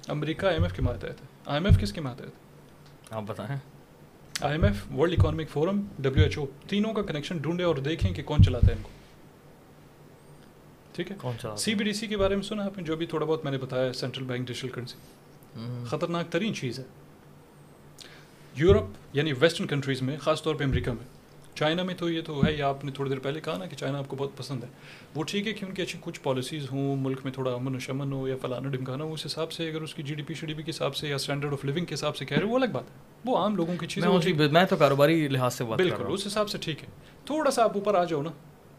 [0.07, 3.57] امریکہ آئی ایم ایف کے ماتحت ہے۔ آئی ایم ایف کس کے ماتحت آپ بتائیں۔
[4.41, 8.13] I M F World Economic Forum W H O تینوں کا کنیکشن ڈھونڈے اور دیکھیں
[8.13, 8.89] کہ کون چلاتا ہے ان کو۔
[10.93, 11.17] ٹھیک ہے؟
[11.57, 13.51] سی بی ڈی سی کے بارے میں سنا آپ نے جو بھی تھوڑا بہت میں
[13.51, 14.97] نے بتایا سینٹرل بینک ڈیجیٹل کرنسی
[15.85, 16.83] خطرناک ترین چیز ہے۔
[18.55, 18.83] یورپ
[19.13, 21.21] یعنی ویسٹرن کنٹریز میں خاص طور پہ امریکہ میں۔
[21.55, 23.75] چائنا میں تو یہ تو ہے یا آپ نے تھوڑی دیر پہلے کہا نا کہ
[23.75, 24.69] چائنا آپ کو بہت پسند ہے۔
[25.15, 27.79] وہ ٹھیک ہے کہ ان کی اچھی کچھ پالیسیز ہوں ملک میں تھوڑا امن و
[27.79, 30.33] شمن ہو یا فلانا ڈمکانا ہو اس حساب سے اگر اس کی جی ڈی پی
[30.33, 32.45] شی ڈی پی کے حساب سے یا اسٹینڈرڈ آف لیونگ کے حساب سے کہہ رہے
[32.45, 35.63] ہو وہ الگ بات ہے۔ وہ عام لوگوں کی چیزیں میں تو کاروباری لحاظ سے
[35.63, 36.87] بالکل اس حساب سے ٹھیک ہے۔
[37.25, 38.31] تھوڑا سا آپ اوپر آ جاؤ نا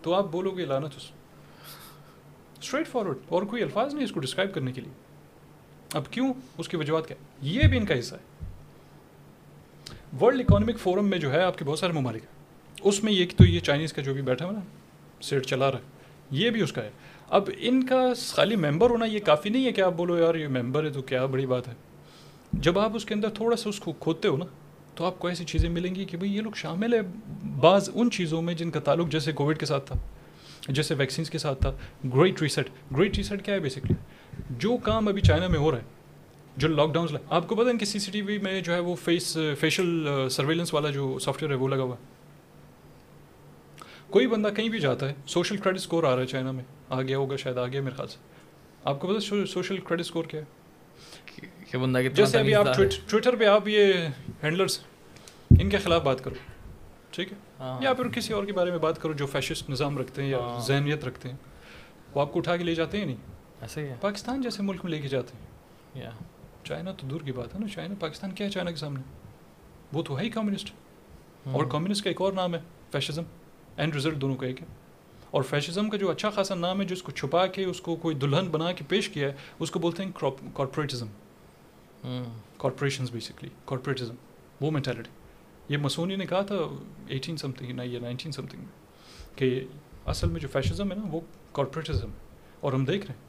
[0.02, 1.00] تو آپ بولو گے لانا تو
[2.62, 4.92] اسٹریٹ فارورڈ اور کوئی الفاظ نہیں اس کو ڈسکرائب کرنے کے لیے.
[5.94, 8.30] اب کیوں؟ اس کی وجوہات کیا یہ بھی ان کا حصہ ہے.
[10.20, 12.40] ورلڈ اکانومک فورم میں جو ہے آپ کے بہت سارے ممالک ہیں.
[12.82, 14.60] اس میں یہ تو یہ چائنیز کا جو بھی بیٹھا ہوا نا،
[15.20, 16.90] سیٹ چلا رہا ہے، یہ بھی اس کا ہے.
[17.28, 20.48] اب ان کا خالی ممبر ہونا یہ کافی نہیں ہے کہ آپ بولو یار یہ
[20.48, 21.74] ممبر ہے تو کیا بڑی بات ہے.
[22.52, 24.44] جب آپ اس کے اندر تھوڑا سا اس کو کھودتے ہو نا،
[24.94, 27.00] تو آپ کو ایسی چیزیں ملیں گی کہ بھئی یہ لوگ شامل ہے
[27.60, 29.96] بعض ان چیزوں میں جن کا تعلق جیسے کووڈ کے ساتھ تھا.
[30.68, 31.70] جیسے ویکسینس کے ساتھ تھا.
[32.14, 33.94] گریٹ ریسٹ گریٹ ریسٹ کیا ہے بیسکلی
[34.58, 36.00] جو کام ابھی چائنا میں ہو رہا ہے
[36.56, 38.78] جو لاک ڈاؤنس آپ کو پتا ہے کہ سی سی ٹی وی میں جو ہے
[38.80, 42.10] وہ فیس فیشل سرویلنس والا جو سافٹ ویئر ہے وہ لگا ہوا ہے.
[44.10, 46.64] کوئی بندہ کہیں بھی جاتا ہے سوشل کریڈٹ اسکور آ رہا ہے چائنا میں.
[46.90, 48.18] آ گیا ہوگا شاید آ گیا میرے خیال سے.
[48.84, 51.40] آپ کو پتا سوشل کریڈٹ اسکور کیا ہے؟
[51.70, 52.66] کہ بندہ جیسے ابھی آپ
[53.08, 53.92] ٹویٹر پہ آپ یہ
[54.42, 54.78] ہینڈلرس
[55.50, 56.34] ان کے خلاف بات کرو
[57.10, 57.36] ٹھیک ہے؟
[57.80, 60.38] یا پھر کسی اور کے بارے میں بات کرو جو فیشسٹ نظام رکھتے ہیں یا
[60.38, 61.36] ہاں۔ ذہنیت رکھتے ہیں
[62.14, 63.16] وہ آپ کو اٹھا کے لے جاتے ہیں نہیں؟
[63.60, 65.46] ایسے ہی ہے۔ پاکستان جیسے ملک میں لے کے جاتے ہیں۔
[66.04, 66.10] یا۔
[66.64, 69.02] چائنا تو دور کی بات ہے نا چائنا پاکستان کیا ہے چائنا کے سامنے؟
[69.92, 70.72] وہ تو ہے ہی کمیونسٹ۔
[71.46, 72.60] اور کمیونسٹ کا ایک اور نام ہے
[72.92, 73.22] فیشزم
[73.76, 74.66] اینڈ رزلٹ دونوں کا ایک ہے۔
[75.30, 78.16] اور فیشزم کا جو اچھا خاصا نام ہے جس کو چھپا کے اس کو کوئی
[78.16, 80.10] دلہن بنا کے پیش کیا ہے اس کو بولتے ہیں
[80.54, 81.06] کارپوریٹزم
[82.58, 84.14] کارپوریشنز بیسکلی کارپوریٹزم
[84.60, 85.10] وہ مینٹیلٹی
[85.68, 86.56] یہ مسونی نے کہا تھا
[87.06, 88.68] ایٹین سم تھنگ یا نائنٹین سم تھنگ میں
[89.38, 89.64] کہ
[90.06, 91.20] اصل میں جو فیشزم ہے نا وہ
[91.52, 92.14] کارپوریٹزم ہے۔
[92.60, 93.20] اور ہم دیکھ رہے ہیں۔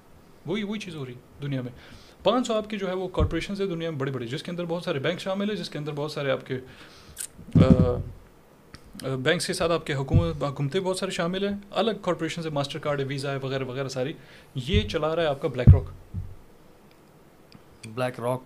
[0.46, 1.72] وہی وہی چیز ہو رہی ہے دنیا میں۔
[2.24, 4.52] پانچ سو آپ کی جو ہے وہ کارپوریشنز ہے دنیا میں بڑے بڑے جس کے
[4.52, 6.60] اندر بہت سارے بینک شامل ہیں جس کے اندر بہت سارے آپ کے
[9.04, 12.80] بینکس کے ساتھ آپ کے حکومت حکومتیں بہت سارے شامل ہیں۔ الگ کارپوریشن ہے ماسٹر
[12.80, 14.14] کارڈ ہے ویزا ہے وغیرہ وغیرہ ساری۔
[14.56, 15.76] یہ چلا رہا ہے آپ کا بلیک
[18.20, 18.44] راک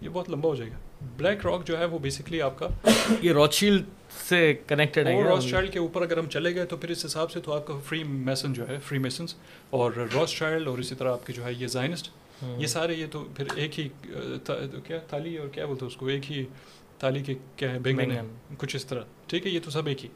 [0.00, 0.76] یہ بہت لمبا ہو جائے گا۔
[1.16, 2.68] بلیک راک جو ہے وہ بیسکلی آپ کا
[3.22, 3.82] یہ روچیل
[4.28, 7.32] سے کنیکٹڈ ہے راس چائلڈ کے اوپر اگر ہم چلے گئے تو پھر اس حساب
[7.32, 9.34] سے تو آپ کا فری میسن جو ہے فری میسنس
[9.70, 12.10] اور راس چائلڈ اور اسی طرح آپ کے جو ہے یہ زائنسٹ
[12.58, 13.88] یہ سارے یہ تو پھر ایک ہی
[14.86, 16.44] کیا تھالی اور کیا بولتے ہیں اس کو؟ ایک ہی
[16.98, 18.26] تالی کے کیا ہے بینگن
[18.58, 20.08] کچھ اس طرح۔ ٹھیک ہے یہ تو سب ایک ہی۔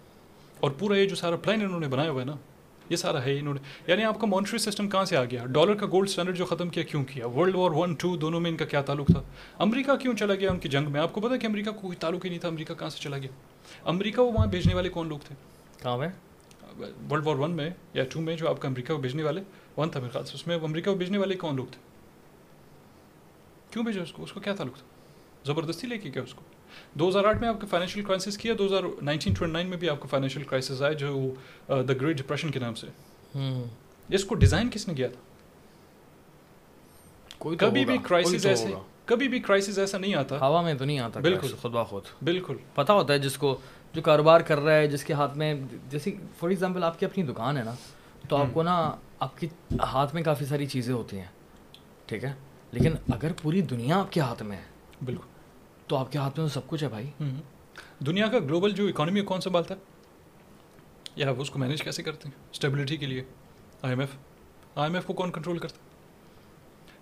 [0.61, 2.37] اور پورا یہ جو سارا پلان انہوں نے بنایا ہوا ہے نا
[2.93, 5.75] یہ سارا ہے انہوں نے۔ یعنی آپ کا مانیٹری سسٹم کہاں سے آ گیا؟ ڈالر
[5.75, 8.57] کا گولڈ اسٹینڈرڈ جو ختم کیا کیوں کیا؟ ورلڈ وار ون ٹو دونوں میں ان
[8.57, 9.23] کا کیا تعلق تھا؟
[9.59, 12.25] امریکہ کیوں چلا گیا ان کی جنگ میں؟ آپ کو پتا کہ امریکہ کوئی تعلق
[12.25, 13.29] ہی نہیں تھا امریکہ کہاں سے چلا گیا؟
[13.85, 15.35] امریکہ وہ وہاں بھیجنے والے کون لوگ تھے؟
[15.83, 16.09] کہاں میں؟
[17.11, 19.43] ورلڈ وار ون میں یا ٹو میں جو آپ کا امریکہ کو بھیجنے والے؟
[19.77, 21.79] ون تھا میرے خیال سے۔ اس میں امریکہ کو بھیجنے والے کون لوگ تھے؟
[23.71, 24.87] کیوں بھیجا اس کو؟ اس کو کیا تعلق تھا؟
[25.45, 26.43] زبردستی لے کے گیا اس کو؟
[26.95, 29.77] دو ہزار آٹھ میں آپ کا فائنینشیل کرائسس کیا دو ہزار نائنٹین ٹوئنٹی نائن میں
[29.77, 31.31] بھی آپ کا فائنینشیل کرائسس آیا جو
[31.69, 32.87] دا گریٹ ڈپریشن کے نام سے۔
[34.09, 35.21] اس کو ڈیزائن کس نے کیا تھا؟
[37.59, 41.21] کبھی بھی کرائسس ایسے کبھی بھی کرائسس ایسا نہیں آتا۔ ہوا میں تو نہیں آتا
[41.21, 43.59] بالکل۔ خود بخود بالکل۔ پتا ہوتا ہے جس کو
[43.93, 45.55] جو کاروبار کر رہا ہے جس کے ہاتھ میں
[45.91, 47.75] جیسے فار ایگزامپل آپ کی اپنی دکان ہے نا
[48.29, 49.47] تو آپ کو نا آپ کے
[49.83, 51.27] ہاتھ میں کافی ساری چیزیں ہوتی ہیں
[52.07, 52.33] ٹھیک ہے؟
[52.73, 54.63] لیکن اگر پوری دنیا آپ کے ہاتھ میں ہے
[55.05, 55.27] بالکل۔
[55.87, 57.11] تو آپ کے ہاتھ میں تو سب کچھ ہے بھائی۔
[58.07, 59.81] دنیا کا گلوبل جو اکانومی ہے، کون سنبھالتا ہے؟
[61.17, 63.21] یا اس کو مینیج کیسے کرتے ہیں؟ اسٹیبلٹی کے لیے۔
[63.83, 64.09] I M F
[64.75, 65.93] I M F کو کون کنٹرول کرتا ہے؟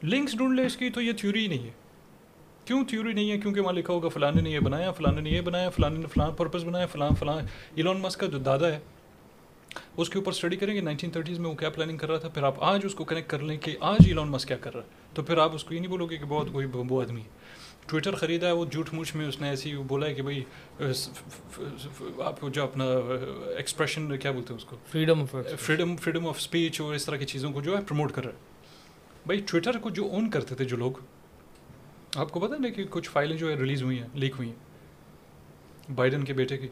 [0.06, 1.70] لنکس ڈھونڈ لے اس کی، تو یہ تھیوری ہی نہیں ہے۔
[2.64, 5.40] کیوں تھیوری نہیں ہے؟ کیونکہ وہاں لکھا ہوگا فلاں نے یہ بنایا فلاں نے یہ
[5.40, 7.40] بنایا فلاں نے فلاں پرپز بنایا، فلاں فلاں۔
[7.74, 8.78] ایلون مس کا جو دادا ہے،
[9.96, 12.28] اس کے اوپر اسٹڈی کریں گے۔ نائنٹین تھرٹیز میں وہ کیا پلاننگ کر رہا تھا؟
[12.28, 14.84] پھر آپ آج اس کو کنیکٹ کر لیں کہ آج ایلون مس کیا کر رہا
[14.84, 17.20] ہے؟ تو پھر آپ اس کو یہ نہیں بولو گے کہ بہت کوئی وہ آدمی
[17.20, 17.28] ہے۔
[17.90, 20.44] ٹویٹر خریدا ہے وہ جھوٹ موچ میں اس نے ایسی بولا ہے کہ بھائی
[22.22, 22.84] آپ کو جو اپنا
[23.56, 25.24] ایکسپریشن کیا بولتے ہیں اس کو؟ Freedom
[25.60, 28.32] freedom freedom of speech اور اس طرح کی چیزوں کو جو ہے پروموٹ کر رہا
[28.32, 28.36] ہے۔
[29.26, 30.92] بھائی ٹویٹر کو جو اون کرتے تھے جو لوگ
[32.16, 34.56] آپ کو پتا نا کہ کچھ فائلیں جو ہے ریلیز ہوئی ہیں لیک ہوئی ہیں۔
[35.94, 36.68] بائیڈن کے بیٹے کی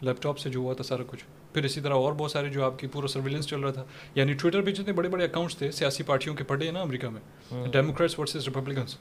[0.00, 1.24] لیپ ٹاپ سے جو ہوا تھا سارا کچھ۔
[1.54, 3.84] پھر اسی طرح اور بہت سارے جو آپ کی پورا سرویلنس چل رہا تھا۔
[4.14, 7.08] یعنی ٹویٹر پہ جتنے بڑے بڑے اکاؤنٹس تھے سیاسی پارٹیوں کے پڑے ہیں نا امریکہ
[7.08, 7.20] میں۔
[7.72, 8.96] ڈیموکریٹس ورسز ریپبلکنس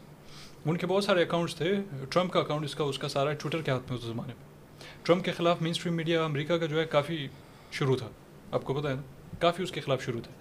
[0.65, 1.73] ان کے بہت سارے اکاؤنٹس تھے۔
[2.09, 5.03] ٹرمپ کا اکاؤنٹ اس کا اس کا سارا ٹویٹر کے ہاتھ میں اس زمانے میں۔
[5.03, 7.27] ٹرمپ کے خلاف مین اسٹریم میڈیا امریکہ کا جو ہے کافی
[7.71, 8.09] شروع تھا۔
[8.51, 9.01] آپ کو پتہ ہے نا،
[9.39, 10.31] کافی اس کے خلاف شروع تھا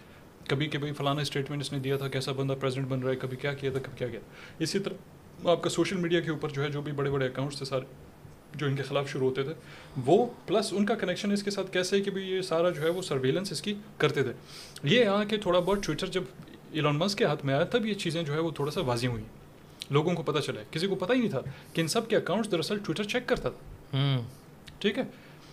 [0.49, 3.16] کبھی کہ بھائی فلانا اسٹیٹمنٹ اس نے دیا تھا، کیسا بندہ پریزیڈنٹ بن رہا ہے،
[3.16, 4.20] کبھی کیا کیا تھا، کبھی کیا کیا۔
[4.59, 7.57] اسی طرح آپ کا سوشل میڈیا کے اوپر جو ہے جو بھی بڑے بڑے اکاؤنٹس
[7.57, 7.85] تھے، سارے
[8.55, 9.55] جو ان کے خلاف شروع ہوتے تھے،
[10.07, 12.83] وہ پلس ان کا کنیکشن اس کے ساتھ کیسے ہے کہ بھائی یہ سارا جو
[12.83, 14.33] ہے وہ سرویلنس اس کی کرتے تھے۔
[14.83, 16.22] یہ یہاں کہ تھوڑا بہت ٹویٹر جب
[16.72, 19.07] ایلون مس کے ہاتھ میں آیا، تب یہ چیزیں جو ہے وہ تھوڑا سا واضح
[19.07, 19.43] ہوئی ہیں
[19.91, 21.41] لوگوں کو پتہ چلا ہے۔ کسی کو پتہ ہی نہیں تھا
[21.72, 24.20] کہ ان سب کے اکاؤنٹس دراصل ٹویٹر چیک کرتا تھا۔
[24.78, 25.03] ٹھیک ہے؟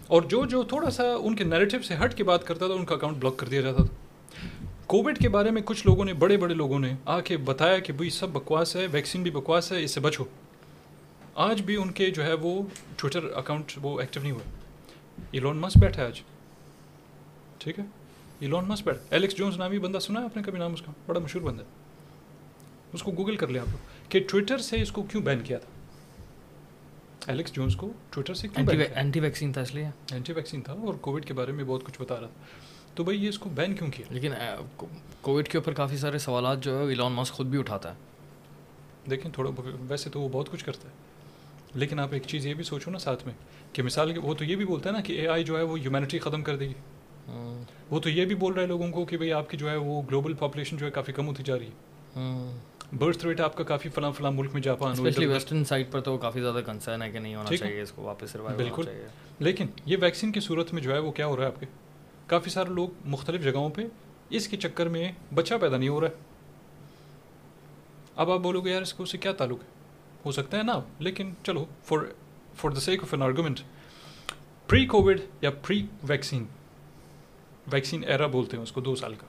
[0.07, 2.85] اور جو جو تھوڑا سا ان کے نیریٹو سے ہٹ کے بات کرتا تھا ان
[2.85, 3.95] کا اکاؤنٹ بلاک کر دیا جاتا تھا۔
[4.85, 7.93] کووڈ کے بارے میں کچھ لوگوں نے بڑے بڑے لوگوں نے آ کے بتایا کہ
[7.93, 10.23] بھائی سب بکواس ہے ویکسین بھی بکواس ہے اس سے بچو۔
[11.35, 12.61] آج بھی ان کے جو ہے وہ
[12.95, 14.43] ٹویٹر اکاؤنٹ وہ ایکٹیو نہیں ہوئے
[15.31, 16.21] ایلون مس بیٹھا ہے آج۔
[17.57, 17.83] ٹھیک ہے؟
[18.39, 20.91] ایلون مس بیٹھ ایلیکس جونس نامی بندہ سنا ہے آپ نے کبھی نام اس کا؟
[21.05, 21.67] بڑا مشہور بندہ ہے۔
[22.93, 25.57] اس کو گوگل کر لیا آپ لوگ۔ کہ ٹویٹر سے اس کو کیوں بین کیا
[25.57, 25.69] تھا؟
[27.27, 30.93] ایلیکس جونس کو ٹویٹر سے کیوں اینٹی ویکسین تھا؟ اس لیے۔ اینٹی ویکسین تھا اور
[30.93, 32.43] کووڈ کے بارے میں بہت کچھ بتا رہا تھا۔
[32.95, 34.31] تو بھائی یہ اس کو بین کیوں کیا؟ لیکن
[35.21, 37.95] کووڈ کے اوپر کافی سارے سوالات جو ہے ایلان ماسک خود بھی اٹھاتا ہے۔
[39.09, 39.51] دیکھیں تھوڑا
[39.87, 40.93] ویسے تو وہ بہت کچھ کرتا ہے۔
[41.73, 43.33] لیکن آپ ایک چیز یہ بھی سوچو نا ساتھ میں
[43.73, 45.63] کہ مثال کے وہ تو یہ بھی بولتا ہے نا کہ اے آئی جو ہے
[45.63, 46.73] وہ ہیومینٹی ختم کر دے گی۔
[47.89, 49.75] وہ تو یہ بھی بول رہا ہے لوگوں کو کہ بھائی آپ کی جو ہے
[49.75, 51.71] وہ گلوبل پاپولیشن جو ہے کافی کم ہوتی جا رہی ہے۔
[52.91, 56.41] برتھ ریٹ آپ کا کافی فلاں فلاں ملک میں جاپان ویسٹرن سائڈ پر تو کافی
[56.41, 58.85] زیادہ کنسرن ہے کہ نہیں ہونا چاہیے اس کو واپس بالکل
[59.39, 61.65] لیکن یہ ویکسین کی صورت میں جو ہے وہ کیا ہو رہا ہے آپ کے
[62.27, 63.85] کافی سارے لوگ مختلف جگہوں پہ
[64.29, 66.29] اس کے چکر میں بچہ پیدا نہیں ہو رہا ہے
[68.15, 69.69] اب آپ بولو گے یار اس کو اس سے کیا تعلق ہے
[70.25, 71.99] ہو سکتا ہے نا لیکن چلو for
[72.55, 73.59] for the sake of an argument
[74.69, 76.45] pre Covid یا پری ویکسین
[77.71, 79.27] ویکسین ایرا بولتے ہیں اس کو دو سال کا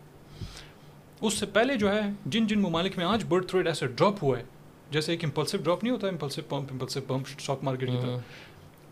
[1.23, 4.39] اس سے پہلے جو ہے جن جن ممالک میں آج برتھ ریٹ ایسے ڈراپ ہوا
[4.39, 4.43] ہے
[4.91, 8.19] جیسے ایک امپلسو ڈراپ نہیں ہوتا impulsive pump impulsive pump stock market کی طرح۔ ہاں۔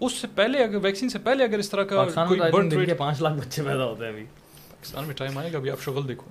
[0.01, 3.23] اس سے پہلے اگر ویکسین سے پہلے اگر اس طرح کا کوئی برتھ ریٹ پانچ
[3.23, 4.25] لاکھ بچے پیدا ہوتے ہیں ابھی۔
[4.71, 6.27] پاکستان میں ٹائم آئے گا ابھی آپ شغل دیکھو۔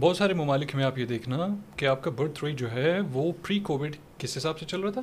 [0.00, 1.46] بہت سارے ممالک میں آپ یہ دیکھنا
[1.76, 4.90] کہ آپ کا برتھ ریٹ جو ہے وہ پری کووڈ کس حساب سے چل رہا
[4.90, 5.00] تھا؟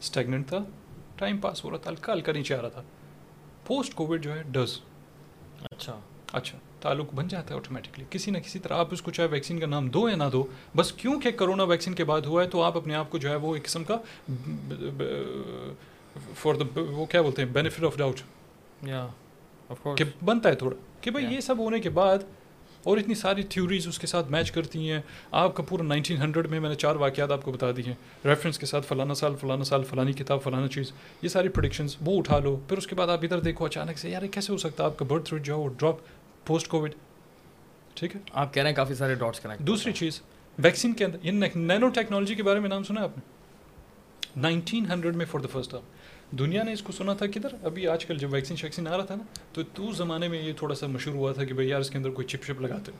[0.00, 0.58] اسٹیگنٹ تھا۔
[1.16, 2.82] ٹائم پاس ہو رہا تھا ہلکا ہلکا نیچے آ رہا تھا۔
[3.66, 4.80] پوسٹ کووڈ جو ہے ڈز
[6.32, 9.60] اچھا تعلق بن جاتا ہے آٹومیٹکلی کسی نہ کسی طرح آپ اس کو چاہے ویکسین
[9.60, 10.46] کا نام دو یا نہ دو
[10.76, 13.36] بس کیونکہ کرونا ویکسین کے بعد ہوا ہے تو آپ اپنے آپ کو جو ہے
[13.36, 13.96] وہ ایک قسم کا
[16.34, 18.20] فار دا وہ کیا بولتے ہیں بینیفٹ آف ڈاؤٹ
[18.82, 19.06] یا
[19.94, 22.18] کہ بنتا ہے تھوڑا۔ کہ بھائی یہ سب ہونے کے بعد
[22.82, 25.00] اور اتنی ساری تھیوریز اس کے ساتھ میچ کرتی ہیں
[25.30, 27.94] آپ کا پورا نائنٹین ہنڈریڈ میں میں نے چار واقعات آپ کو بتا دی ہیں۔
[28.24, 30.92] ریفرنس کے ساتھ فلانا سال فلانا سال فلانی کتاب فلانا چیز
[31.22, 34.10] یہ ساری پروڈکشنز وہ اٹھا لو۔ پھر اس کے بعد آپ ادھر دیکھو اچانک سے
[34.10, 35.96] یار کیسے ہو سکتا ہے؟ آپ کا برتھ ریٹ جو ہے وہ ڈراپ
[36.46, 36.94] پوسٹ کووڈ
[37.94, 40.20] ٹھیک ہے؟ آپ کہہ رہے ہیں کافی سارے ڈاٹس کنیکٹ دوسری چیز
[40.58, 43.42] ویکسین کے اندر یہ نینو ٹیکنالوجی کے بارے میں نام سنا آپ نے؟
[44.36, 47.88] نائنٹین ہنڈریڈ میں فار دا فرسٹ ٹائم دنیا نے اس کو سنا تھا کدھر؟ ابھی
[47.88, 50.74] آج کل جب ویکسین شیکسین آ رہا تھا نا تو تو زمانے میں یہ تھوڑا
[50.74, 52.92] سا مشہور ہوا تھا کہ بھائی یار اس کے اندر کوئی چپ شپ لگاتے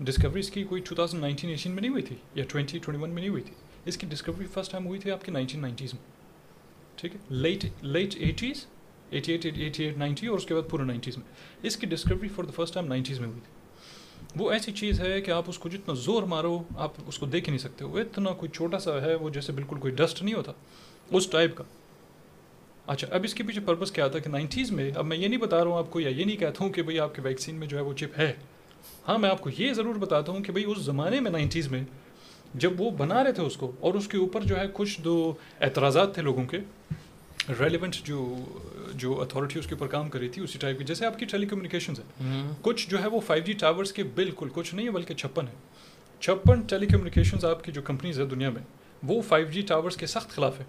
[0.00, 3.02] ڈسکوری اس کی کوئی ٹو تھاؤزنڈ نائنٹین ایٹین میں نہیں ہوئی تھی؟ یا ٹوئنٹی ٹوئنٹی
[3.02, 3.52] ون میں نہیں ہوئی تھی؟
[3.84, 6.02] اس کی ڈسکوری فرسٹ ٹائم ہوئی تھی آپ کی نائنٹین نائنٹیز میں۔
[6.96, 8.66] ٹھیک ہے؟ Late late eighties
[9.10, 11.26] eighty eight eighty eight ninety اور اس کے بعد پورے نائنٹیز میں۔
[11.62, 13.52] اس کی discovery for the first time nineties میں ہوئی۔ تھی
[14.36, 17.44] وہ ایسی چیز ہے کہ آپ اس کو جتنا زور مارو، آپ اس کو دیکھ
[17.44, 20.34] ہی نہیں سکتے۔ وہ اتنا کوئی چھوٹا سا ہے، وہ جیسے بالکل کوئی ڈسٹ نہیں
[20.34, 20.52] ہوتا۔
[21.10, 21.64] اس ٹائپ کا۔
[22.86, 25.40] اچھا اب اس کے پیچھے پرپز کیا تھا کہ نائنٹیز میں، اب میں یہ نہیں
[25.40, 27.54] بتا رہا ہوں آپ کو یا یہ نہیں کہتا ہوں کہ بھائی آپ کے ویکسین
[27.54, 28.32] میں جو ہے وہ چپ ہے۔
[29.08, 31.84] ہاں میں آپ کو یہ ضرور بتاتا ہوں کہ بھائی اس زمانے میں نائنٹیز میں
[32.54, 35.32] جب وہ بنا رہے تھے اس کو اور اس کے اوپر جو ہے کچھ دو
[35.60, 36.58] اعتراضات تھے لوگوں کے
[37.48, 38.36] ریلیونٹ جو
[38.94, 41.24] جو اتھارٹی اس کے اوپر کام کر رہی تھی اسی ٹائپ کی جیسے آپ کی
[41.24, 44.90] ٹیلی کمیونیکیشنز ہیں کچھ جو ہے وہ فائیو جی ٹاورس کے بالکل کچھ نہیں ہے
[44.90, 45.52] بلکہ چھپن ہے
[46.20, 48.62] چھپن ٹیلی کمیونیکیشنز آپ کی جو کمپنیز ہے دنیا میں
[49.02, 50.64] وہ فائیو جی ٹاورس کے سخت خلاف ہے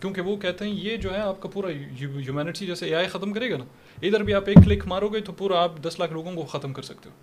[0.00, 3.32] کیونکہ وہ کہتے ہیں یہ جو ہے آپ کا پورا ہیومینٹی جیسے اے آئی ختم
[3.32, 3.64] کرے گا نا
[4.02, 6.72] ادھر بھی آپ ایک کلک مارو گے تو پورا آپ دس لاکھ لوگوں کو ختم
[6.72, 7.14] کر سکتے ہو۔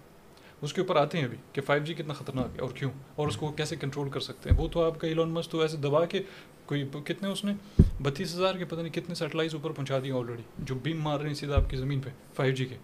[0.61, 3.27] اس کے اوپر آتے ہیں ابھی کہ فائیو جی کتنا خطرناک ہے اور کیوں؟ اور
[3.27, 5.77] اس کو کیسے کنٹرول کر سکتے ہیں؟ وہ تو آپ کا ایلون مس تو ایسے
[5.77, 6.21] دبا کے
[6.65, 7.53] کوئی کتنے اس نے؟
[8.01, 11.27] بتیس ہزار کے پتہ نہیں کتنے سیٹلائز اوپر پہنچا دیے آلریڈی جو بیم مار رہے
[11.27, 12.75] ہیں سیدھا آپ کی زمین پہ فائیو جی کے۔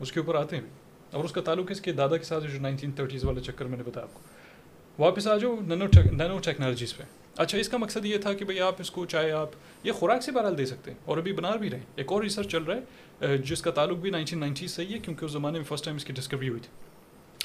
[0.00, 0.62] اس کے اوپر آتے ہیں۔
[1.10, 3.76] اور اس کا تعلق اس کے دادا کے ساتھ جو نائنٹین تھرٹیز والے چکر میں
[3.76, 4.20] نے بتایا آپ کو۔
[4.98, 7.02] واپس آ جاؤ نینو نینو ٹیکنالوجیز پہ۔
[7.36, 9.50] اچھا اس کا مقصد یہ تھا کہ بھائی آپ اس کو چاہے آپ
[9.84, 12.22] یہ خوراک سے بہرحال دے سکتے ہیں۔ اور ابھی بنا بھی رہے ہیں۔ ایک اور
[12.22, 15.32] ریسرچ چل رہا ہے جس کا تعلق بھی نائنٹین نائنٹیز سے ہی ہے، کیونکہ اس
[15.32, 16.68] زمانے میں فرسٹ ٹائم اس کی ڈسکوری ہوئی تھی۔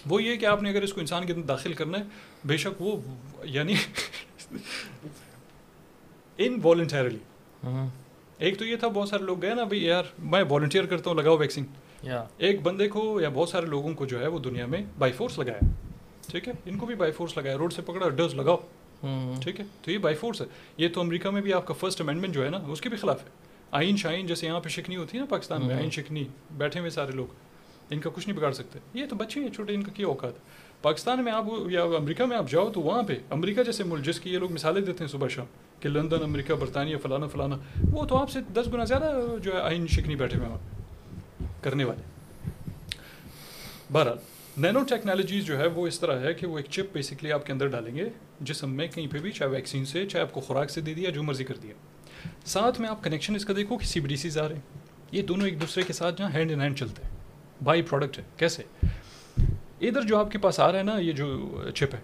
[0.06, 2.04] وہ یہ کہ آپ نے اگر اس کو انسان کے اندر داخل کرنا ہے،
[2.46, 3.02] بے شک وہ
[3.44, 3.74] یعنی
[6.38, 7.18] ان والنٹیرلی
[8.38, 11.18] ایک تو یہ تھا بہت سارے لوگ گئے نا بھائی یار میں والنٹیئر کرتا ہوں
[11.18, 11.66] لگاؤ ویکسین
[12.38, 15.40] ایک بندے کو یا بہت سارے لوگوں کو جو ہے وہ دنیا میں بائی فورس
[15.40, 15.60] لگایا۔
[16.28, 18.58] ٹھیک ہے؟ ان کو بھی بائی فورس لگایا۔ روڈ سے پکڑا ڈز لگاؤ۔
[19.42, 20.46] ٹھیک ہے؟ تو یہ بائی فورس ہے۔
[20.78, 22.98] یہ تو امریکہ میں بھی آپ کا فرسٹ امینڈمنٹ جو ہے نا اس کے بھی
[22.98, 23.30] خلاف ہے۔
[23.72, 26.90] آئین شائن جیسے یہاں پہ شکنی ہوتی ہے نا پاکستان میں آئین شکنی بیٹھے ہوئے
[26.90, 27.28] سارے لوگ۔
[27.90, 30.34] ان کا کچھ نہیں بگاڑ سکتے۔ یہ تو بچے ہیں چھوٹے ان کا کیا اوقات
[30.82, 34.20] پاکستان میں آپ یا امریکہ میں آپ جاؤ تو وہاں پہ امریکہ جیسے ملک جس
[34.20, 35.46] کی یہ لوگ مثالیں دیتے ہیں صبح شام
[35.80, 37.58] کہ لندن، امریکہ، برطانیہ، فلانا فلانا۔
[37.92, 40.60] وہ تو آپ سے دس گنا زیادہ جو ہے آئین شکنی بیٹھے ہوئے وہاں،
[41.64, 42.02] کرنے والے۔
[43.92, 44.18] بہرحال
[44.58, 47.54] نینو ٹیکنالوجیز جو ہے وہ اس طرح ہے کہ وہ ایک چپ بیسکلی آپ کے
[47.54, 48.10] اندر ڈالیں گے،
[48.42, 51.10] جسم میں کہیں پہ بھی، چاہے ویکسین سے، چاہے آپ کو خوراک سے دے دیا،
[51.10, 51.74] جو مرضی کر دیا۔
[52.46, 54.62] ساتھ میں آپ کنیکشن اس کا دیکھو کہ سی بی ڈی سیز آ رہے ہیں۔
[55.12, 57.10] یہ دونوں ایک دوسرے کے ساتھ جہاں ہینڈ ان ہینڈ چلتے ہیں۔
[57.64, 58.64] بائی پروڈکٹ ہے۔ کیسے؟
[59.82, 62.00] ادھر جو آپ کے پاس آ رہا ہے نا یہ جو چپ ہے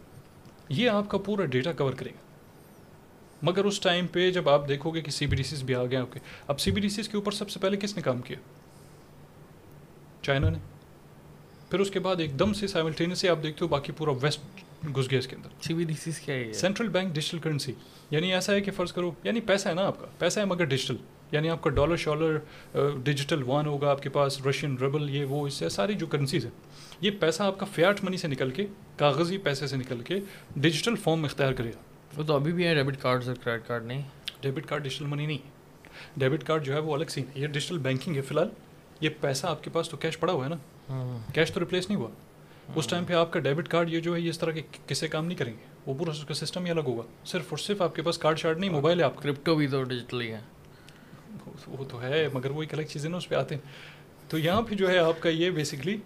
[0.69, 2.21] یہ آپ کا پورا ڈیٹا کور کرے گا۔
[3.41, 5.83] مگر اس ٹائم پہ جب آپ دیکھو گے کہ سی بی ڈی سیز بھی آ
[5.85, 8.01] گئے آپ کے اب سی بی ڈی سیز کے اوپر سب سے پہلے کس نے
[8.01, 8.37] کام کیا؟
[10.21, 10.57] چائنا نے۔
[11.69, 14.39] پھر اس کے بعد ایک دم سے سائملٹینس آپ دیکھتے ہو باقی پورا ویسٹ
[14.95, 17.73] گھس گیا اس کے اندر۔ سی بی ڈی سیز کیا ہے سینٹرل بینک ڈیجیٹل کرنسی
[18.11, 20.63] یعنی ایسا ہے کہ فرض کرو یعنی پیسہ ہے نا آپ کا۔ پیسہ ہے مگر
[20.63, 20.95] ڈیجیٹل
[21.31, 22.37] یعنی آپ کا ڈالر شالر
[23.03, 26.45] ڈیجیٹل وان ہوگا آپ کے پاس رشین ربل یہ وہ اس سے ساری جو کرنسیز
[26.45, 26.51] ہیں۔
[27.03, 28.65] یہ پیسہ آپ کا فیاٹ منی سے نکل کے
[28.97, 30.19] کاغذی پیسے سے نکل کے
[30.55, 31.81] ڈیجیٹل فارم اختیار کرے گا۔
[32.17, 34.01] وہ تو ابھی بھی ہے ڈیبٹ کارڈ اور کریڈٹ کارڈ نہیں۔
[34.41, 35.38] ڈیبٹ کارڈ ڈیجیٹل منی نہیں۔
[36.17, 38.49] ڈیبٹ کارڈ جو ہے وہ الگ سین ہے۔ یہ ڈیجیٹل بینکنگ ہے فی الحال۔
[39.01, 41.99] یہ پیسہ آپ کے پاس تو کیش پڑا ہوا ہے نا۔ کیش تو ریپلیس نہیں
[41.99, 42.09] ہوا۔
[42.75, 45.07] اس ٹائم پہ آپ کا ڈیبٹ کارڈ یہ جو ہے یہ اس طرح کے کسے
[45.07, 47.81] کام نہیں کریں گے۔ وہ پورا اس کا سسٹم ہی الگ ہوگا۔ صرف اور صرف
[47.81, 50.39] آپ کے پاس کارڈ شارڈ نہیں موبائل ہے آپ کرپٹو بھی تو ڈیجیٹل ہی ہے۔
[51.67, 53.61] وہ تو ہے مگر وہ ایک الگ چیزیں نا اس پہ آتے ہیں۔
[54.30, 55.97] تو یہاں پہ جو ہے آپ کا یہ basically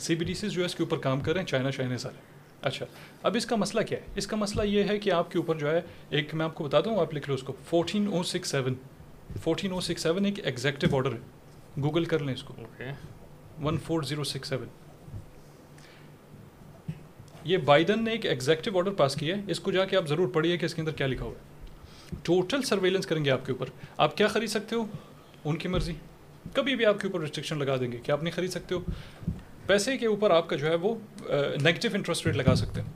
[0.00, 1.98] C B D Cs جو ہے اس کے اوپر کام کر رہے ہیں چائنا چائنا
[1.98, 2.14] سارے۔
[2.62, 2.86] اچھا
[3.22, 5.54] اب اس کا مسئلہ کیا ہے؟ اس کا مسئلہ یہ ہے کہ آپ کے اوپر
[5.54, 5.80] جو ہے
[6.10, 8.74] ایک میں آپ کو بتاتا ہوں آپ لکھ لو اس کو۔ Fourteen O six seven
[9.42, 11.18] fourteen O six seven ایک ایگزیکٹو آرڈر ہے۔
[11.82, 12.54] گوگل کر لیں اس کو۔
[13.62, 14.68] One four zero six seven
[17.44, 20.28] یہ بائیڈن نے ایک ایگزیکٹو آرڈر پاس کیا ہے۔ اس کو جا کے آپ ضرور
[20.28, 21.50] پڑھیے کہ اس کے اندر کیا لکھا ہوا ہے۔
[22.22, 23.66] ٹوٹل سرویلنس کریں گے آپ کے اوپر۔
[23.96, 24.86] آپ کیا خرید سکتے ہو؟
[25.44, 25.92] ان کی مرضی۔
[26.54, 28.80] کبھی بھی آپ کے اوپر ریسٹرکشن لگا دیں گے کہ آپ نہیں خرید سکتے ہو۔
[29.66, 30.94] پیسے کے اوپر آپ کا جو ہے وہ
[31.62, 32.88] نگیٹو انٹرسٹ ریٹ لگا سکتے ہیں۔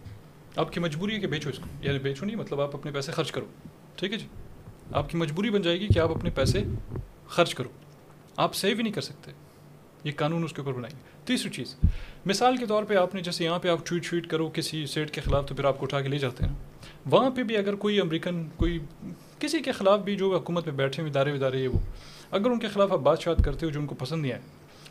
[0.56, 3.12] آپ کی مجبوری ہے کہ بیچو اس کو۔ یعنی بیچو نہیں مطلب آپ اپنے پیسے
[3.12, 3.44] خرچ کرو۔
[3.96, 4.26] ٹھیک ہے جی؟
[4.92, 6.62] آپ کی مجبوری بن جائے گی کہ آپ اپنے پیسے
[7.28, 7.68] خرچ کرو۔
[8.36, 9.30] آپ سیو ہی نہیں کر سکتے۔
[10.04, 11.76] یہ قانون اس کے اوپر بنائیں گے تیسری چیز،
[12.26, 15.10] مثال کے طور پہ آپ نے جیسے یہاں پہ آپ ٹویٹ شویٹ کرو، کسی سیٹ
[15.10, 16.52] کے خلاف تو پھر آپ کو اٹھا کے لے جاتے ہیں۔
[17.10, 18.78] وہاں پہ بھی اگر کوئی امریکن، کوئی
[19.38, 21.78] کسی کے خلاف بھی جو حکومت میں بیٹھے ہوئے، ادارے ادارے یہ وہ
[22.30, 24.42] اگر ان کے خلاف آپ بات شات کرتے ہو جو ان کو پسند نہیں آئے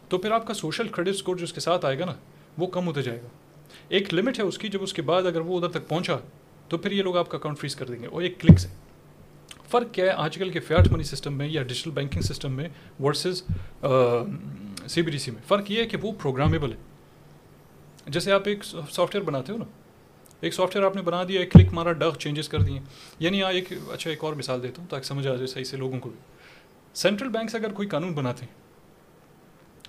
[0.10, 2.14] تو پھر آپ کا سوشل کریڈٹ اسکور جو اس کے ساتھ آئے گا نا،
[2.58, 3.28] وہ کم ہوتا جائے گا۔
[3.90, 6.18] ایک لمٹ ہے اس کی، جب اس کے بعد اگر وہ ادھر تک پہنچا،
[6.70, 8.68] تو پھر یہ لوگ آپ کا اکاؤنٹ فریز کر دیں گے اور ایک کلک سے
[9.70, 12.70] فرق کیا ہے، آج کل کے فیاٹ منی سسٹم میں یا ڈیجیٹل بینکنگ سسٹم میں،
[13.00, 13.44] versus
[14.88, 16.78] C B D C میں، فرق یہ ہے کہ وہ پروگرامیبل ہے۔
[18.08, 19.66] جیسے آپ ایک سافٹ ویئر بناتے ہو نا،
[20.42, 22.80] ایک سافٹ ویئر آپ نے بنا دیا، ایک کلک مارا ڈگ چینجز کر دیے۔
[23.20, 26.00] یعنی ایک اچھا ایک اور مثال دیتا ہوں تاکہ سمجھ آ جائے صحیح سے لوگوں
[26.00, 26.20] کو بھی۔
[26.94, 28.54] سینٹرل بینکس اگر کوئی قانون بناتے ہیں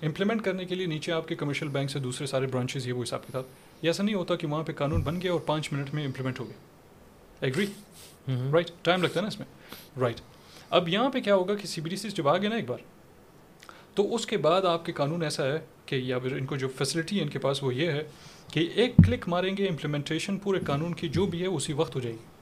[0.01, 3.03] امپلیمنٹ کرنے کے لیے نیچے آپ کے کمرشل بینک سے دوسرے سارے برانچز یہ وہ
[3.03, 3.43] حساب کتاب
[3.81, 6.39] یہ ایسا نہیں ہوتا کہ وہاں پہ قانون بن گیا اور پانچ منٹ میں امپلیمنٹ
[6.39, 6.57] ہو گیا۔
[7.41, 7.65] ایگری
[8.27, 9.47] رائٹ ٹائم لگتا ہے نا اس میں۔
[9.99, 10.21] رائٹ
[10.69, 12.69] اب یہاں پہ کیا ہوگا کہ سی بی ڈی سی جب آ گیا نا ایک
[12.69, 12.77] بار
[13.93, 16.67] تو اس کے بعد آپ کے قانون ایسا ہے کہ یا پھر ان کو جو
[16.77, 18.03] فیسلٹی ہے ان کے پاس وہ یہ ہے
[18.53, 22.01] کہ ایک کلک ماریں گے امپلیمنٹیشن پورے قانون کی جو بھی ہے اسی وقت ہو
[22.01, 22.34] جائے گی۔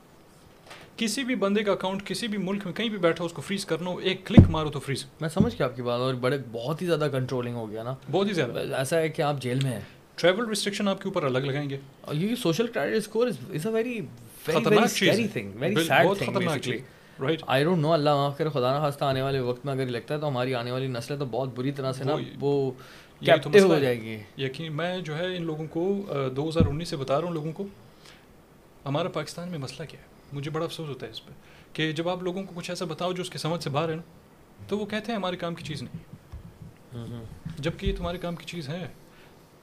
[0.98, 3.66] کسی بھی بندے کا اکاؤنٹ کسی بھی ملک میں کہیں بھی بیٹھا اس کو فریز
[3.66, 6.38] کرنا ہو ایک کلک مارو تو فریز میں سمجھ گیا آپ کی بات اور بڑے
[6.52, 9.60] بہت ہی زیادہ کنٹرولنگ ہو گیا نا۔ بہت ہی زیادہ۔ ایسا ہے کہ آپ جیل
[9.64, 9.80] میں ہیں۔
[10.16, 13.72] ٹریول ریسٹرکشن آپ کے اوپر الگ لگائیں گے۔ اور یہ social credit score is a
[13.72, 14.02] very
[14.44, 16.82] خطرناک چیز ویری تھنگ ویری سیڈ بہت تھنگ خطرناک چیز
[17.22, 19.86] رائٹ آئی ڈونٹ نو اللہ معاف کرے خدا نہ خواستہ آنے والے وقت میں اگر
[19.86, 22.72] لگتا ہے تو ہماری آنے والی نسلیں تو بہت بری طرح سے نا وہ
[23.20, 26.06] کیپٹیو ہو جائے گی۔ یقین میں جو ہے ان لوگوں کو
[26.36, 27.68] دو ہزار انیس سے بتا رہا ہوں لوگوں کو۔
[28.86, 31.32] ہمارا پاکستان میں مسئلہ کیا ہے؟ مجھے بڑا افسوس ہوتا ہے اس پہ
[31.74, 33.96] کہ جب آپ لوگوں کو کچھ ایسا بتاؤ جو اس کے سمجھ سے باہر ہے
[33.96, 34.02] نا
[34.68, 35.98] تو وہ کہتے ہیں ہمارے کام کی چیز نہیں۔
[37.60, 38.88] جبکہ یہ تمہارے کام کی چیز ہے۔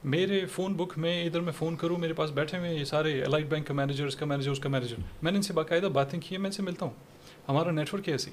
[0.03, 3.45] میرے فون بک میں ادھر میں فون کروں میرے پاس بیٹھے ہوئے یہ سارے الائٹ
[3.45, 6.19] بینک کا مینیجر اس کا مینیجر اس کا مینیجر میں نے ان سے باقاعدہ باتیں
[6.19, 6.91] کی ہیں میں ان سے ملتا ہوں۔
[7.49, 8.31] ہمارا نیٹ ورک ایسی۔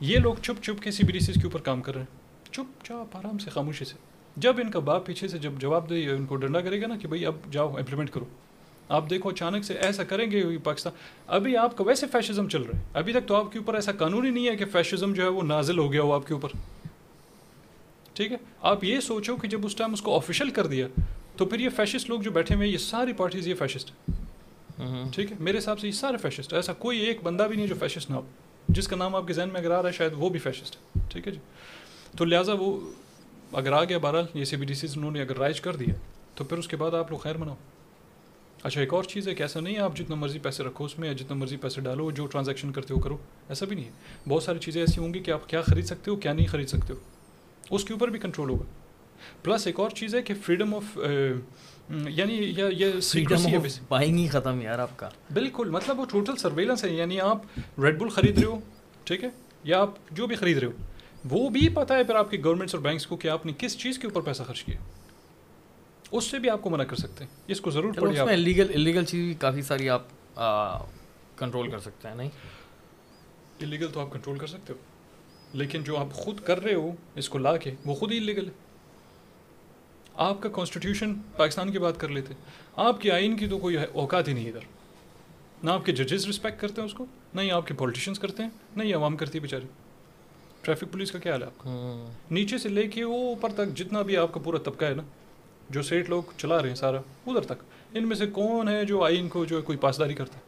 [0.00, 2.44] یہ لوگ چپ چپ کے سی بی ڈی سیز کے اوپر کام کر رہے ہیں۔
[2.52, 3.94] چپ چاپ آرام سے خاموشی سے۔
[4.36, 6.96] جب ان کا باپ پیچھے سے جب جواب دے ان کو ڈنڈا کرے گا نا
[6.96, 8.24] کہ بھائی اب جاؤ امپلیمنٹ کرو۔
[8.90, 10.92] آپ دیکھو اچانک سے ایسا کریں گے پاکستان۔
[11.26, 13.92] ابھی آپ کا ویسے فیشزم چل رہا ہے۔ ابھی تک تو آپ کے اوپر ایسا
[13.92, 16.34] قانون ہی نہیں ہے کہ فیشزم جو ہے وہ نازل ہو گیا ہو آپ کے
[16.34, 16.48] اوپر۔
[18.12, 20.86] ٹھیک ہے؟ آپ یہ سوچو کہ جب اس ٹائم اس کو آفیشیل کر دیا
[21.36, 23.92] تو پھر یہ فیشسٹ لوگ جو بیٹھے ہوئے ہیں یہ ساری پارٹیز یہ فیشسٹ
[25.12, 27.74] ٹھیک ہے؟ میرے حساب سے یہ سارے فیشسٹ ایسا کوئی ایک بندہ بھی نہیں جو
[27.80, 28.22] فیشسٹ نہ ہو۔
[28.68, 30.76] جس کا نام آپ کے ذہن میں اگر آ رہا ہے شاید وہ بھی فیشسٹ
[30.76, 31.38] ہے۔ ٹھیک ہے جی؟
[32.18, 32.80] تو لہٰذا وہ
[33.52, 35.94] اگر آ گیا بہرحال یہ سی بی ڈی سیز انہوں نے اگر رائج کر دیا
[36.34, 37.54] تو پھر اس کے بعد آپ لوگ خیر مناؤ۔
[38.62, 40.98] اچھا ایک اور چیز ہے کہ ایسا نہیں ہے آپ جتنا مرضی پیسے رکھو اس
[40.98, 43.16] میں جتنا مرضی پیسے ڈالو جو ٹرانزیکشن کرتے ہو کرو
[43.48, 43.90] ایسا بھی نہیں ہے۔
[44.28, 46.68] بہت ساری چیزیں ایسی ہوں گی کہ آپ کیا خرید سکتے ہو کیا نہیں خرید
[46.68, 46.98] سکتے ہو۔
[47.74, 48.64] اس کے اوپر بھی کنٹرول ہوگا۔
[49.42, 50.98] پلس ایک اور چیز ہے کہ فریڈم آف
[52.08, 52.86] یعنی یہ
[53.88, 57.38] بائنگ ہی ختم یار آپ کا۔ بالکل مطلب وہ ٹوٹل سرویلنس ہے۔ یعنی آپ
[57.80, 58.60] ریڈ بل خرید رہے ہو
[59.04, 59.28] ٹھیک ہے؟
[59.64, 60.72] یا آپ جو بھی خرید رہے ہو۔
[61.30, 63.78] وہ بھی پتہ ہے پھر آپ کی گورنمنٹس اور بینکس کو کہ آپ نے کس
[63.78, 64.76] چیز کے اوپر پیسہ خرچ کیا۔
[66.10, 69.04] اس سے بھی آپ کو منع کر سکتے ہیں۔ اس کو ضرور پڑھیے انلیگل انلیگل
[69.04, 70.02] چیز بھی کافی ساری آپ
[71.36, 72.30] کنٹرول کر سکتے ہیں نہیں؟
[73.60, 74.78] انلیگل تو آپ کنٹرول کر سکتے ہو۔
[75.54, 78.46] لیکن جو آپ خود کر رہے ہو اس کو لا کے وہ خود ہی انلیگل
[78.46, 78.50] ہے۔
[80.14, 82.34] آپ کا کانسٹیٹیوشن پاکستان کی بات کر لیتے۔
[82.76, 84.60] آپ کی آئین کی تو کوئی اوقات ہی نہیں ادھر۔
[85.62, 88.42] نہ آپ کے ججز رسپیکٹ کرتے ہیں اس کو نہ ہی آپ کے پولیٹیشینس کرتے
[88.42, 89.66] ہیں نہ ہی عوام کرتی ہے بیچاری۔
[90.62, 91.68] ٹریفک پولیس کا کیا حال ہے آپ کا؟
[92.30, 95.02] نیچے سے لے کے وہ اوپر تک جتنا بھی آپ کا پورا طبقہ ہے نا
[95.70, 97.62] جو سیٹ لوگ چلا رہے ہیں سارا ادھر تک۔
[97.94, 100.38] ان میں سے کون ہے جو آئین کو جو کوئی پاسداری کرتا؟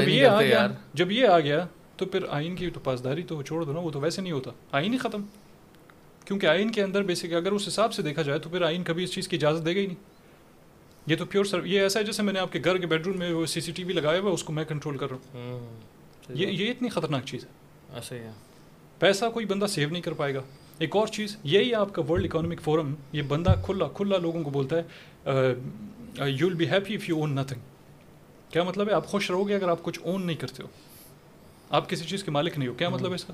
[0.00, 1.66] جب یہ آ گیا جب یہ آ گیا
[1.96, 4.50] تو پھر آئین کی تو پاسداری تو چھوڑ دو نا وہ تو ویسے نہیں ہوتا۔
[4.72, 5.22] آئین ہی ختم۔
[6.24, 9.04] کیونکہ آئین کے اندر بیسک اگر اس حساب سے دیکھا جائے تو پھر آئین کبھی
[9.04, 10.16] اس چیز کی اجازت دے گا ہی نہیں۔
[11.06, 13.06] یہ تو پیور سر یہ ایسا ہے جیسے میں نے آپ کے گھر کے بیڈ
[13.06, 15.16] روم میں وہ سی سی ٹی وی لگایا ہوا اس کو میں کنٹرول کر رہا
[15.16, 15.80] ہوں۔
[16.28, 17.48] یہ یہ اتنی خطرناک چیز ہے۔
[17.94, 18.30] ایسا ہی ہے
[18.98, 20.40] پیسہ کوئی بندہ سیو نہیں کر پائے گا۔
[20.78, 24.50] ایک اور چیز یہی آپ کا ورلڈ اکانومک فورم یہ بندہ کھلا کھلا لوگوں کو
[24.50, 24.82] بولتا ہے
[26.26, 27.60] you will be happy if you own nothing
[28.50, 30.68] کیا مطلب ہے؟ آپ خوش رہو گے اگر آپ کچھ اون نہیں کرتے ہو۔
[31.70, 33.32] آپ کسی چیز کے مالک نہیں ہو۔ کیا مطلب ہے اس کا؟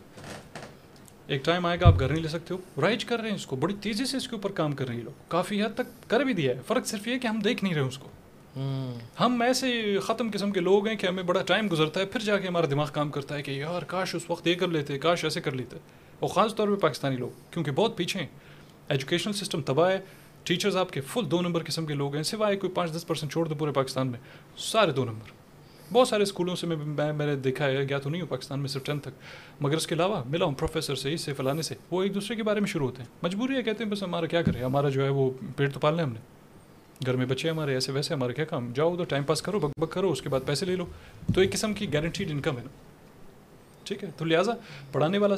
[1.26, 3.46] ایک ٹائم آئے گا آپ گھر نہیں لے سکتے ہو۔ رائج کر رہے ہیں اس
[3.46, 6.10] کو بڑی تیزی سے اس کے اوپر کام کر رہے ہیں لوگ۔ کافی حد تک
[6.10, 8.08] کر بھی دیا ہے۔ فرق صرف یہ کہ ہم دیکھ نہیں رہے اس کو۔
[9.20, 12.38] ہم ایسے ختم قسم کے لوگ ہیں کہ ہمیں بڑا ٹائم گزرتا ہے پھر جا
[12.38, 15.24] کے ہمارا دماغ کام کرتا ہے کہ یار کاش اس وقت یہ کر لیتے کاش
[15.24, 15.76] ایسے کر لیتے۔
[16.22, 18.26] اور خاص طور پہ پاکستانی لوگ، کیونکہ بہت پیچھے ہیں۔
[18.88, 19.98] ایجوکیشنل سسٹم تباہ ہے
[20.44, 23.32] ٹیچرز آپ کے فل دو نمبر قسم کے لوگ ہیں، سوائے کوئی پانچ دس پرسینٹ
[23.32, 24.18] چھوڑ دو پورے پاکستان میں،
[24.56, 25.30] سارے دو نمبر۔
[25.92, 28.68] بہت سارے اسکولوں سے میں میں نے دیکھا ہے، گیا تو نہیں ہوں پاکستان میں
[28.68, 29.22] صرف ٹینتھ تک۔
[29.60, 32.36] مگر اس کے علاوہ ملا ہوں پروفیسر سے، اس سے فلانے سے۔ وہ ایک دوسرے
[32.36, 34.88] کے بارے میں شروع ہوتے ہیں۔ مجبوری ہے، کہتے ہیں بس ہمارا کیا کرے؟ ہمارا
[34.88, 36.20] جو ہے وہ پیٹ تو پالنا ہے ہم نے۔
[37.06, 39.80] گھر میں بچے ہمارے، ایسے ویسے ہمارا کیا کام؟ جاؤ ادھر ٹائم پاس کرو، بک
[39.80, 40.86] بک کرو، اس کے بعد پیسے لے لو۔
[41.34, 42.91] تو ایک قسم کی گارنٹیڈ انکم ہے نا۔
[43.84, 44.52] ٹھیک ہے؟ تو لہٰذا
[44.92, 45.36] پڑھانے والا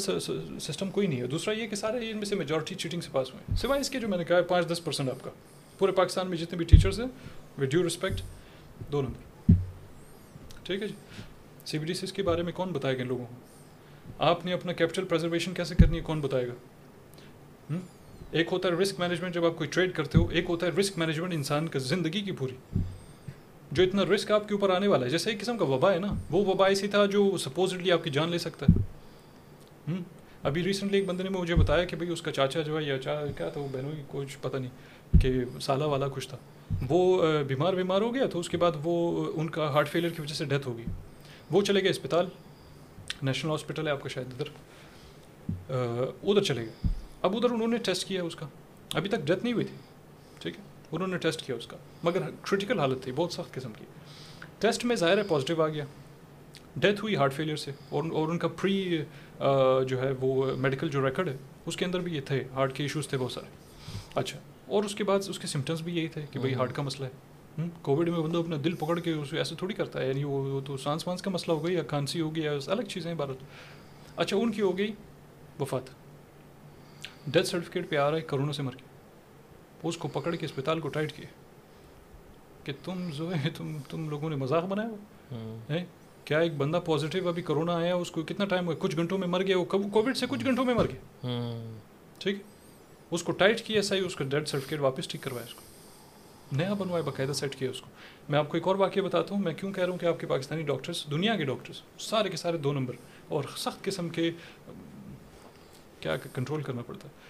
[0.61, 3.31] سسٹم کوئی نہیں ہے۔ دوسرا یہ کہ سارے ان میں سے میجورٹی چیٹنگ سے پاس
[3.31, 5.31] ہوئے۔ ہیں سوائے اس کے جو میں نے کہا ہے پانچ دس پرسینٹ آپ کا۔
[5.79, 7.07] پورے پاکستان میں جتنے بھی ٹیچرس ہیں
[7.59, 8.21] ود ڈیو رسپیکٹ
[8.93, 9.53] دو نمبر۔
[10.63, 10.95] ٹھیک ہے جی؟
[11.67, 13.35] سی بی ڈی سی کے بارے میں کون بتائے گا لوگوں کو؟
[14.19, 16.53] آپ نے اپنا کیپٹل پرزرویشن کیسے کرنی ہے، کون بتائے گا؟
[18.31, 20.99] ایک ہوتا ہے رسک مینجمنٹ جب آپ کوئی ٹریڈ کرتے ہو، ایک ہوتا ہے رسک
[20.99, 22.79] مینجمنٹ انسان کا زندگی کی پوری۔
[23.75, 25.99] جو اتنا رسک آپ کے اوپر آنے والا ہے، جیسے ایک قسم کا وبا ہے
[25.99, 29.95] نا، وہ وبا ایسی تھا جو سپوزٹلی آپ کی جان لے سکتا ہے۔
[30.43, 32.99] ابھی ریسنٹلی ایک بندے نے مجھے بتایا کہ بھائی اس کا چاچا جو ہے یا
[32.99, 34.71] چا، کیا تھا وہ بہنوں کی کچھ پتہ نہیں،
[35.23, 36.37] کہ سالہ والا کچھ تھا۔
[36.89, 40.23] وہ بیمار بیمار ہو گیا تو اس کے بعد وہ، ان کا ہارٹ فیلئر کی
[40.23, 40.85] وجہ سے ڈیتھ ہو گئی
[41.51, 42.27] وہ چلے گئے اسپتال
[43.23, 44.49] نیشنل ہاسپٹل ہے آپ کا شاید ادھر۔
[46.23, 46.89] ادھر چلے گئے۔
[47.23, 48.47] اب ادھر انہوں نے ٹیسٹ کیا اس کا۔
[48.95, 49.77] ابھی تک ڈیتھ نہیں ہوئی تھی۔
[50.95, 53.85] انہوں نے ٹیسٹ کیا اس کا۔ مگر کرٹیکل حالت تھی بہت سخت قسم کی۔
[54.59, 55.85] ٹیسٹ میں ظاہر ہے پازیٹیو آ گیا۔
[56.77, 59.03] ڈیتھ ہوئی ہارٹ فیلئر سے۔ اور اور ان کا پری
[59.89, 62.83] جو ہے وہ میڈیکل جو ریکارڈ ہے اس کے اندر بھی یہ تھے۔ ہارٹ کے
[62.83, 63.47] ایشوز تھے بہت سارے۔
[64.15, 66.83] اچھا۔ اور اس کے بعد اس کے سمٹمس بھی یہی تھے کہ بھائی ہارٹ کا
[66.83, 67.35] مسئلہ ہے۔
[67.83, 70.77] کووڈ میں بندہ اپنا دل پکڑ کے اس ایسے تھوڑی کرتا ہے یعنی وہ تو
[70.77, 73.37] سانس وانس کا مسئلہ ہو گئی یا کھانسی ہو گئی یا الگ چیزیں ہیں بھارت
[74.17, 74.93] اچھا ان کی ہو گئی
[75.61, 75.83] وفات۔
[77.27, 78.85] ڈیتھ سرٹیفکیٹ پہ آ رہا ہے کرونا سے مر کے
[79.85, 81.27] اس کو پکڑ کے اسپتال کو ٹائٹ کیا
[82.65, 85.77] کہ تم جو ہے تم تم لوگوں نے مذاق بنایا۔ ہوا
[86.25, 89.29] کیا ایک بندہ پازیٹیو ابھی کرونا آیا اس کو کتنا ٹائم ہوا؟ کچھ گھنٹوں میں
[89.29, 91.79] مر گیا وہ کووڈ سے کچھ گھنٹوں میں مر گیا۔
[92.19, 92.39] ٹھیک
[93.11, 95.61] اس کو ٹائٹ کیا صحیح اس کا ڈیتھ سرٹیفکیٹ واپس ٹھیک کروایا اس کو۔
[96.53, 97.91] نیا بنوایا باقاعدہ سیٹ کیا اس کو۔
[98.29, 100.21] میں آپ کو ایک اور واقعہ بتاتا ہوں۔ میں کیوں کہہ رہا ہوں کہ آپ
[100.21, 102.95] کے پاکستانی ڈاکٹرس دنیا کے ڈاکٹرس سارے کے سارے دو نمبر
[103.29, 104.31] اور سخت قسم کے
[106.01, 107.24] کیا کنٹرول کرنا پڑتا۔ ہے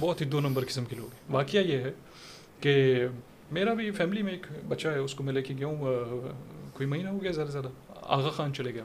[0.00, 1.92] بہت ہی دو نمبر قسم کے لوگ واقعہ یہ ہے
[2.60, 3.04] کہ
[3.50, 5.76] میرا بھی فیملی میں ایک بچہ ہے اس کو میں لے کے گیا ہوں
[6.74, 7.68] کوئی مہینہ ہو گیا زیادہ زیادہ۔
[8.02, 8.82] آغا خان چلے گیا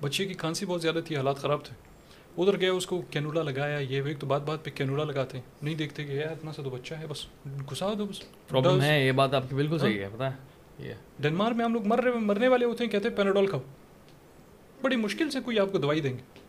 [0.00, 1.74] بچے کی کھانسی بہت زیادہ تھی حالات خراب تھے۔
[2.42, 5.44] ادھر گیا اس کو کینولا لگایا یہ ایک تو بات بات پہ کینولا لگاتے ہیں۔
[5.62, 7.26] نہیں دیکھتے کہ یار اتنا سا تو بچہ ہے بس
[7.70, 11.54] گھسا دو بس۔ پرابلم ہے یہ بات آپ کی بالکل صحیح ہے پتہ ہے؟ ڈنمارک
[11.54, 13.60] میں ہم لوگ مر رہے مرنے والے ہوتے ہیں کہتے ہیں پیناڈول کھاؤ۔
[14.82, 16.45] بڑی مشکل سے کوئی آپ کو دوائی دیں گے۔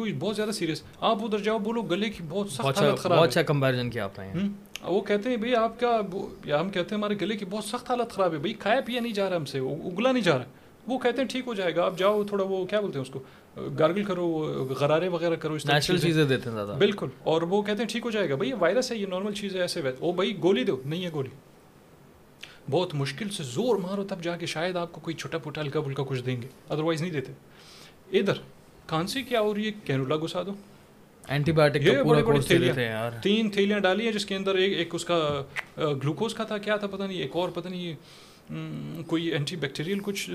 [0.00, 3.28] کوئی بہت زیادہ سیریس آپ ادھر جاؤ بولو گلے کی بہت سخت حالت خراب بہت
[3.28, 4.48] اچھا کمپیریزن کیا آپ نے۔
[4.82, 6.00] وہ کہتے ہیں بھائی آپ کا
[6.44, 9.00] یا ہم کہتے ہیں ہمارے گلے کی بہت سخت حالت خراب ہے۔ بھائی کھایا پیا
[9.00, 10.44] نہیں جا رہا ہم سے اگلا نہیں جا رہا۔
[10.86, 13.12] وہ کہتے ہیں ٹھیک ہو جائے گا آپ جاؤ تھوڑا وہ کیا بولتے ہیں اس
[13.12, 13.22] کو؟
[13.78, 14.28] گارگل کرو
[14.80, 18.04] غرارے وغیرہ کرو اس نیچرل چیزیں۔ دیتے ہیں زیادہ۔ بالکل۔ اور وہ کہتے ہیں ٹھیک
[18.04, 20.64] ہو جائے گا۔ بھائی یہ وائرس ہے یہ نارمل چیز ہے ایسے وہ بھائی گولی
[20.64, 21.30] دو۔ نہیں ہے گولی۔
[22.70, 25.80] بہت مشکل سے زور مارو تب جا کے شاید آپ کو کوئی چھوٹا پھوٹا ہلکا
[25.80, 27.32] پھلکا کچھ دیں گے۔ ادروائز نہیں دیتے۔
[28.18, 28.34] ادھر
[28.90, 30.52] کھانسی کیا ہو رہی ہے کینولا گھسا دو
[31.28, 34.94] اینٹی بایوٹک یہ بڑے بڑے تھیلیاں تین تھیلیاں ڈالی ہیں جس کے اندر ایک ایک
[34.94, 35.18] اس کا
[35.76, 40.30] گلوکوز کا تھا کیا تھا پتہ نہیں ایک اور پتہ نہیں کوئی اینٹی بیکٹیریل کچھ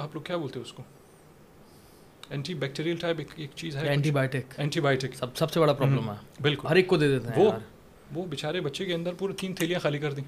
[0.00, 0.82] آپ لوگ کیا بولتے ہیں اس کو؟
[2.30, 6.10] اینٹی بیکٹیریل ٹائپ ایک چیز ہے اینٹی بایوٹک اینٹی بایوٹک سب سب سے بڑا پرابلم
[6.10, 7.50] ہے۔ بالکل۔ ہر ایک کو دے دیتے ہیں وہ
[8.14, 10.24] وہ بیچارے بچے کے اندر پورے تین تھیلیاں خالی کر دیں۔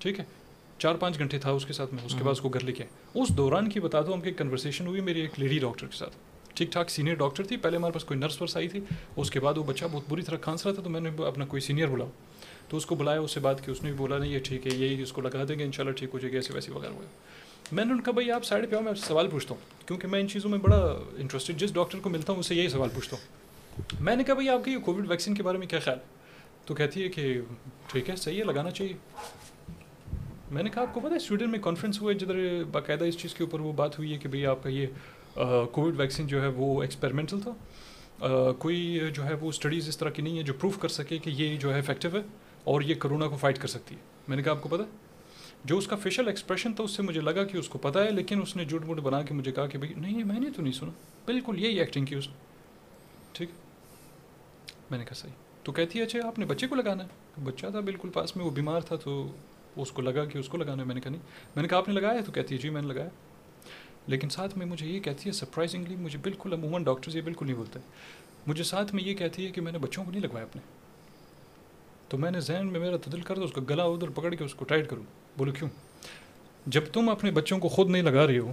[0.00, 0.24] ٹھیک ہے؟
[0.78, 2.72] چار پانچ گھنٹے تھا اس کے ساتھ میں اس کے بعد اس کو گھر لے
[2.72, 2.84] کے
[3.14, 6.16] اس دوران کی بتا دو ہم کی کنورسیشن ہوئی میری ایک لیڈی ڈاکٹر کے ساتھ۔
[6.54, 8.80] ٹھیک ٹھاک سینئر ڈاکٹر تھی۔ پہلے ہمارے پاس کوئی نرس ورس آئی تھی۔
[9.16, 11.44] اس کے بعد وہ بچہ بہت بری طرح کھانس رہا تھا تو میں نے اپنا
[11.44, 12.10] کوئی سینئر بلاؤ
[12.68, 14.66] تو اس کو بلایا، اس سے بات کی، اس نے بھی بولا، نہیں، یہ ٹھیک
[14.66, 16.52] ہے، یہی اس کو لگا دیں گے ان شاء اللہ ٹھیک ہو جائے گی، ایسے
[16.52, 19.54] ویسے وغیرہ وغیرہ۔ میں نے ان کا، بھائی، آپ سائڈ پہ آؤ، میں سوال پوچھتا
[19.54, 22.54] ہوں۔ کیونکہ میں ان چیزوں میں بڑا انٹرسٹڈ جس ڈاکٹر کو ملتا ہوں، اس سے
[22.54, 23.44] یہی سوال پوچھتا ہوں۔
[24.00, 26.04] میں نے کہا، بھائی، آپ کی یہ کووڈ ویکسین کے بارے میں کیا خیال ہے؟
[26.64, 27.40] تو کہتی ہے کہ،
[27.86, 28.92] ٹھیک ہے، صحیح ہے، لگانا چاہیے۔
[30.50, 33.18] میں نے کہا، آپ کو پتا ہے، سویڈن میں کانفرنس ہوا ہے، جدھر باقاعدہ اس
[33.18, 34.86] چیز کے اوپر وہ بات ہوئی ہے کہ بھائی، آپ کا یہ
[35.72, 37.50] کووڈ ویکسین جو ہے وہ ایکسپیریمنٹل تھا۔
[38.58, 41.30] کوئی جو ہے وہ اسٹڈیز اس طرح کی نہیں ہے جو پروف کر سکے کہ
[41.30, 42.22] یہ جو ہے افیکٹو ہے
[42.64, 44.82] اور یہ کرونا کو فائٹ کر سکتی ہے۔ میں نے کہا آپ کو پتہ
[45.64, 48.10] جو اس کا فیشل ایکسپریشن تھا، اس سے مجھے لگا کہ اس کو پتہ ہے،
[48.10, 50.62] لیکن اس نے جھوٹ موٹ بنا کے مجھے کہا کہ بھائی، نہیں، میں نے تو
[50.62, 50.92] نہیں سنا۔
[51.26, 52.34] بالکل یہی ایکٹنگ کی اس نے۔
[53.32, 53.48] ٹھیک
[54.90, 55.32] میں نے کہا صحیح۔
[55.62, 57.08] تو کہتی ہے اچھا آپ نے بچے کو لگانا ہے؟
[57.44, 59.32] بچہ تھا بالکل پاس میں، وہ بیمار تھا تو
[59.76, 61.22] اس کو لگا کہ اس کو لگانا ہے۔ میں نے کہا نہیں۔
[61.54, 63.08] میں نے کہا، آپ نے لگایا تو کہتی ہے جی میں نے لگایا۔
[64.06, 67.56] لیکن ساتھ میں مجھے یہ کہتی ہے سرپرائزنگلی مجھے بالکل عموماً ڈاکٹرز یہ بالکل نہیں
[67.56, 67.78] بولتے۔
[68.46, 70.62] مجھے ساتھ میں یہ کہتی ہے کہ میں نے بچوں کو نہیں لگوایا اپنے۔
[72.08, 74.44] تو میں نے ذہن میں میرا تدل کر دو اس کا گلا ادھر پکڑ کے
[74.44, 75.02] اس کو ٹائٹ کروں۔
[75.38, 75.70] بولو کیوں؟
[76.66, 78.52] جب تم اپنے بچوں کو خود نہیں لگا رہے ہو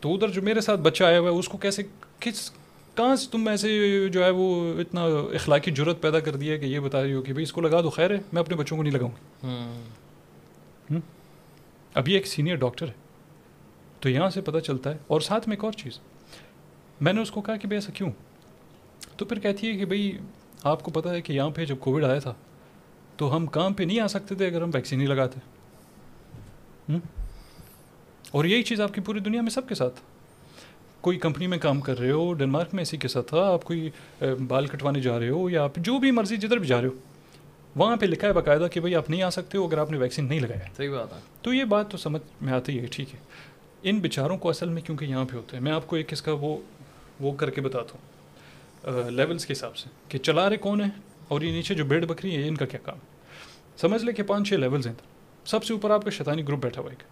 [0.00, 1.82] تو ادھر جو میرے ساتھ بچہ آیا ہوا ہے اس کو کیسے
[2.20, 2.50] کس
[2.94, 5.04] کہاں سے تم ایسے جو ہے وہ اتنا
[5.34, 7.82] اخلاقی جرت پیدا کر دیا کہ یہ بتا رہی ہو کہ بھائی اس کو لگا
[7.82, 10.98] دو خیر ہے میں اپنے بچوں کو نہیں لگاؤں گا
[11.94, 12.99] ابھی ایک سینئر ڈاکٹر ہے۔
[14.00, 15.98] تو یہاں سے پتہ چلتا ہے۔ اور ساتھ میں ایک اور چیز۔
[17.00, 18.10] میں نے اس کو کہا کہ بھائی ایسا کیوں؟
[19.16, 20.18] تو پھر کہتی ہے کہ بھائی
[20.62, 22.34] آپ کو پتہ ہے کہ یہاں پہ جب کووڈ آیا تھا
[23.16, 25.40] تو ہم کام پہ نہیں آ سکتے تھے اگر ہم ویکسین نہیں لگاتے۔
[28.30, 30.00] اور یہی چیز آپ کی پوری دنیا میں سب کے ساتھ۔
[31.00, 33.90] کوئی کمپنی میں کام کر رہے ہو ڈنمارک میں اسی کے ساتھ تھا آپ کوئی
[34.48, 36.94] بال کٹوانے جا رہے ہو یا آپ جو بھی مرضی جدھر بھی جا رہے ہو
[37.76, 39.98] وہاں پہ لکھا ہے باقاعدہ کہ بھائی آپ نہیں آ سکتے ہو اگر آپ نے
[39.98, 43.14] ویکسین نہیں لگایا۔ صحیح بات ہے۔ تو یہ بات تو سمجھ میں آتی ہے ٹھیک
[43.14, 43.18] ہے۔
[43.82, 46.22] ان بیچاروں کو اصل میں کیونکہ یہاں پہ ہوتے ہیں، میں آپ کو ایک اس
[46.22, 46.56] کا وہ
[47.20, 50.90] وہ کر کے بتاتا ہوں۔ لیولس کے حساب سے کہ چلا رہے کون ہیں
[51.28, 52.98] اور یہ نیچے جو بیڈ بکری ہیں، ان کا کیا کام
[53.76, 54.94] سمجھ لے کہ پانچ چھ لیولز ہیں۔
[55.44, 57.02] سب سے اوپر آپ کا شیطانی گروپ بیٹھا ہوا ایک۔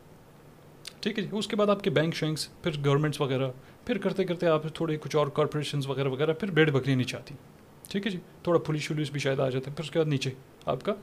[1.03, 3.49] ٹھیک ہے جی اس کے بعد آپ کے بینک شینکس پھر گورنمنٹس وغیرہ،
[3.87, 7.35] پھر کرتے کرتے آپ تھوڑے کچھ اور کارپوریشنز وغیرہ وغیرہ، پھر بیڈ بکریاں نیچے آتی۔
[7.89, 10.09] ٹھیک ہے جی تھوڑا پولیس ولیس بھی شاید آ جاتے ہیں، پھر اس کے بعد
[10.09, 10.31] نیچے
[10.67, 10.95] آپ کا۔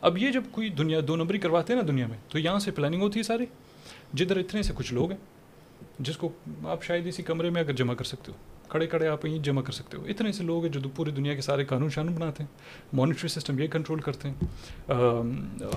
[0.00, 2.70] اب یہ جب کوئی دنیا دو نمبری کرواتے ہیں نا دنیا میں، تو یہاں سے
[2.70, 3.44] پلاننگ ہوتی ہے ساری۔
[4.14, 5.18] جدھر اتنے سے کچھ لوگ ہیں
[5.98, 6.28] جس کو
[6.64, 8.36] آپ شاید اسی کمرے میں اگر جمع کر سکتے ہو
[8.68, 11.34] کھڑے کھڑے آپ یہیں جمع کر سکتے ہو اتنے سے لوگ ہیں جو پوری دنیا
[11.34, 14.94] کے سارے قانون شانون بناتے ہیں مانیٹری سسٹم یہ کنٹرول کرتے ہیں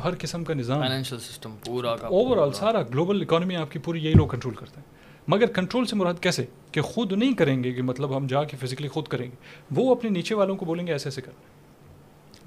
[0.04, 4.04] ہر قسم کا نظام فائنینشیل سسٹم پورا اوور آل سارا گلوبل اکانومی آپ کی پوری
[4.06, 4.96] یہی لوگ کنٹرول کرتے ہیں
[5.28, 8.58] مگر کنٹرول سے مراد کیسے کہ خود نہیں کریں گے کہ مطلب ہم جا کے
[8.58, 9.36] فزیکلی خود کریں گے
[9.72, 11.32] وہ اپنے نیچے والوں کو بولیں گے ایسے ایسے کر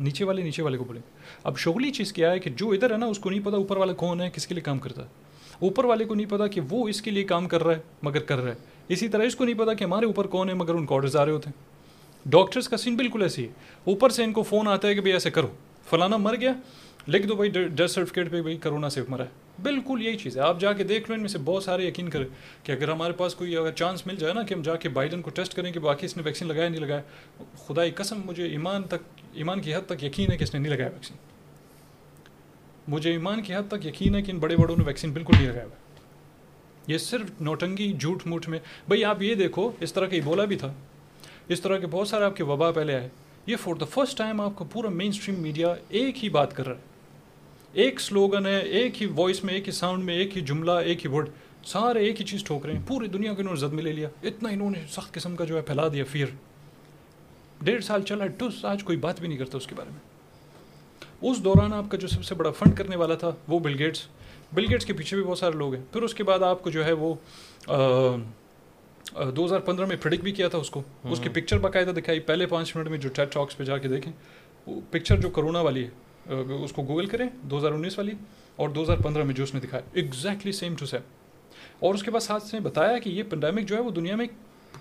[0.00, 2.90] نیچے والے نیچے والے کو بولیں گے اب شغلی چیز کیا ہے کہ جو ادھر
[2.90, 5.02] ہے نا اس کو نہیں پتا اوپر والا کون ہے کس کے لیے کام کرتا
[5.02, 5.29] ہے
[5.62, 8.18] اوپر والے کو نہیں پتا کہ وہ اس کے لیے کام کر رہا ہے، مگر
[8.18, 8.56] کر رہا ہے۔
[8.88, 11.16] اسی طرح اس کو نہیں پتا کہ ہمارے اوپر کون ہے، مگر ان کو آڈرز
[11.16, 11.70] آ رہے ہوتے ہیں۔
[12.30, 13.48] ڈاکٹرس کا سین بالکل ایسی ہے۔
[13.84, 15.48] اوپر سے ان کو فون آتا ہے کہ بھائی ایسے کرو۔
[15.90, 16.52] فلانا مر گیا،
[17.08, 20.42] لکھ دو بھائی ڈیتھ سرٹیفکیٹ پہ بھائی کرونا سے مرا ہے۔ بالکل یہی چیز ہے۔
[20.42, 22.26] آپ جا کے دیکھ لو، ان میں سے بہت سارے یقین کریں
[22.62, 25.22] کہ اگر ہمارے پاس کوئی اگر چانس مل جائے نا کہ ہم جا کے بائیڈن
[25.22, 27.00] کو ٹیسٹ کریں کہ باقی اس نے ویکسین لگایا نہیں لگایا،
[27.66, 30.72] خدائی قسم، مجھے ایمان تک، ایمان کی حد تک یقین ہے کہ اس نے نہیں
[30.72, 31.16] لگایا ویکسین
[32.90, 35.48] مجھے ایمان کی حد تک یقین ہے کہ ان بڑے بڑوں نے ویکسین بالکل نہیں
[35.48, 35.74] لگایا ہوا
[36.86, 38.58] یہ صرف نوٹنگی، جھوٹ موٹ میں۔
[38.88, 40.72] بھائی آپ یہ دیکھو، اس طرح کا یہ بولا بھی تھا۔
[41.48, 43.08] اس طرح کے بہت سارے آپ کے وبا پہلے آئے۔
[43.46, 46.66] یہ فور دا فرسٹ ٹائم آپ کا پورا مین اسٹریم میڈیا ایک ہی بات کر
[46.68, 46.80] رہا ہے۔
[47.72, 51.06] ایک سلوگن ہے، ایک ہی وائس میں، ایک ہی ساؤنڈ میں، ایک ہی جملہ، ایک
[51.06, 51.28] ہی ورڈ
[51.64, 53.92] سارے ایک ہی چیز ٹھوک رہے ہیں۔ پوری دنیا کو انہوں نے زد میں لے
[53.92, 56.26] لیا۔ اتنا انہوں نے سخت قسم کا جو ہے پھیلا دیا فیئر
[57.62, 60.09] ڈیڑھ سال چلا ٹس آج کوئی بات بھی نہیں کرتا اس کے بارے میں۔
[61.22, 64.06] اس دوران آپ کا جو سب سے بڑا فنڈ کرنے والا تھا وہ بل گیٹس
[64.52, 65.82] بل گیٹس کے پیچھے بھی بہت سارے لوگ ہیں.
[65.92, 67.14] پھر اس کے بعد آپ کو جو ہے وہ
[69.36, 70.82] دو ہزار پندرہ میں پرڈک بھی کیا تھا اس کو.
[71.04, 72.20] اس کی پکچر باقاعدہ دکھائی.
[72.20, 74.12] پہلے پانچ منٹ میں جو ٹیٹ ٹاکس پہ جا کے دیکھیں
[74.66, 78.12] وہ پکچر جو کرونا والی ہے اس کو گوگل کریں دو ہزار انیس والی
[78.56, 79.82] اور دو ہزار پندرہ میں جو اس نے دکھایا.
[79.92, 81.00] ایگزیکٹلی سیم ٹو سیم
[81.80, 84.26] اور اس کے بعد ساتھ نے بتایا کہ یہ پینڈیمک جو ہے وہ دنیا میں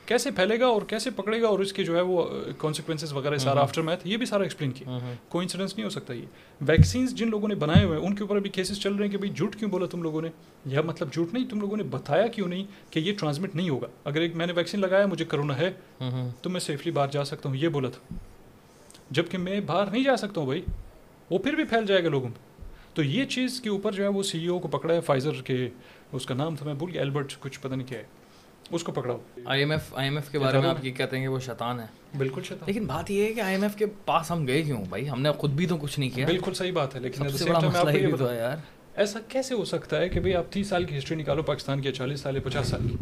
[0.10, 2.26] کیسے پھیلے گا اور کیسے پکڑے گا اور اس کے جو ہے وہ
[2.58, 4.90] کانسیکوینسز وغیرہ سارا آفٹر میتھ یہ بھی سارا ایکسپلین کیا۔
[5.30, 6.26] کوئی انسیڈنس نہیں ہو سکتا یہ۔
[6.62, 9.12] ویکسینس جن لوگوں نے بنائے ہوئے ہیں ان کے اوپر ابھی کیسز چل رہے ہیں
[9.12, 10.30] کہ بھائی جھوٹ کیوں بولا تم لوگوں نے؟
[10.66, 13.88] یا مطلب جھوٹ نہیں تم لوگوں نے بتایا کیوں نہیں کہ یہ ٹرانسمٹ نہیں ہوگا؟
[14.04, 15.72] اگر ایک میں نے ویکسین لگایا مجھے کرونا ہے
[16.42, 18.16] تو میں سیفلی باہر جا سکتا ہوں یہ بولا تھا۔
[19.10, 20.62] جبکہ میں باہر نہیں جا سکتا ہوں بھائی
[21.30, 24.08] وہ پھر بھی پھیل جائے گا لوگوں میں۔ تو یہ چیز کے اوپر جو ہے
[24.08, 25.70] وہ سی ای او کو پکڑا ہے فائزر کے
[26.12, 28.19] اس کا نام تھا میں بھول گیا البرٹ کچھ پتہ نہیں کیا ہے۔
[28.72, 31.16] اس کو پکڑاؤ۔ I M F I M F کے بارے میں آپ یہ کہتے
[31.16, 31.86] ہیں کہ وہ شیطان ہے۔
[32.18, 34.86] بالکل شیطان۔ لیکن بات یہ ہے کہ آئی ایم ایف کے پاس ہم گئے کیوں
[34.86, 37.46] بھائی؟ ہم نے خود بھی تو کچھ نہیں کیا۔ بالکل صحیح بات ہے لیکن سے
[37.46, 38.58] بڑا مسئلہ یہ تو ہے یار۔
[38.96, 41.92] ایسا کیسے ہو سکتا ہے کہ بھائی آپ تیس سال کی ہسٹری نکالو پاکستان کی
[41.92, 42.96] چالیس سال یا پچاس سال کی۔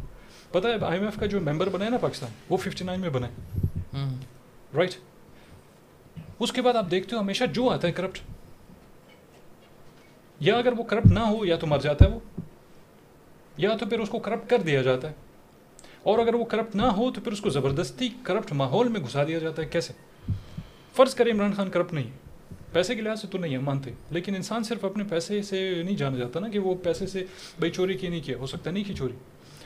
[0.52, 3.00] پتہ ہے آئی ایم ایف کا جو ممبر بنا ہے نا پاکستان وہ ففٹی نائن
[3.00, 3.58] میں بنا ہے۔
[4.78, 4.92] رائٹ
[6.40, 8.20] اس کے بعد آپ دیکھتے ہو ہمیشہ جو آتا ہے کرپٹ
[10.40, 12.20] یا اگر وہ کرپٹ نہ ہو یا تو مر جاتا ہے وہ۔
[13.58, 15.14] یا تو پھر اس کو کرپٹ کر دیا جاتا ہے۔
[16.08, 19.24] اور اگر وہ کرپٹ نہ ہو تو پھر اس کو زبردستی کرپٹ ماحول میں گھسا
[19.24, 19.94] دیا جاتا ہے کیسے؟
[20.96, 23.92] فرض کرے عمران خان کرپٹ نہیں ہے۔ پیسے کے لحاظ سے تو نہیں ہے مانتے
[24.12, 27.20] لیکن انسان صرف اپنے پیسے سے نہیں جانا جاتا نا کہ وہ پیسے سے
[27.60, 29.14] بھائی چوری کی نہیں کیا ہو سکتا نہیں کی چوری۔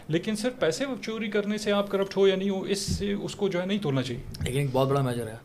[0.07, 3.35] لیکن صرف پیسے چوری کرنے سے آپ کرپٹ ہو یا نہیں ہو اس سے اس
[3.35, 5.35] کو جو ہے نہیں تولنا چاہیے۔ لیکن ایک بہت بڑا میجر ہے۔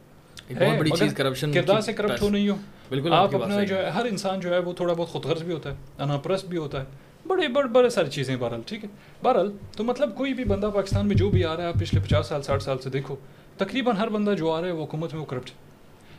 [0.54, 2.56] بہت بڑی چیز کرپشن کردار سے کرپٹ ہو نہیں ہو۔
[2.88, 5.54] بالکل آپ اپنا جو ہے ہر انسان جو ہے وہ تھوڑا بہت خود غرض بھی
[5.54, 8.88] ہوتا ہے انا پرست بھی ہوتا ہے۔ بڑے بڑے بڑے ساری چیزیں بہرحال ٹھیک ہے؟
[9.22, 12.00] بہرحال تو مطلب کوئی بھی بندہ پاکستان میں جو بھی آ رہا ہے آپ پچھلے
[12.00, 13.16] پچاس سال ساٹھ سال سے دیکھو
[13.56, 15.50] تقریباً ہر بندہ جو آ رہا ہے وہ حکومت میں وہ کرپٹ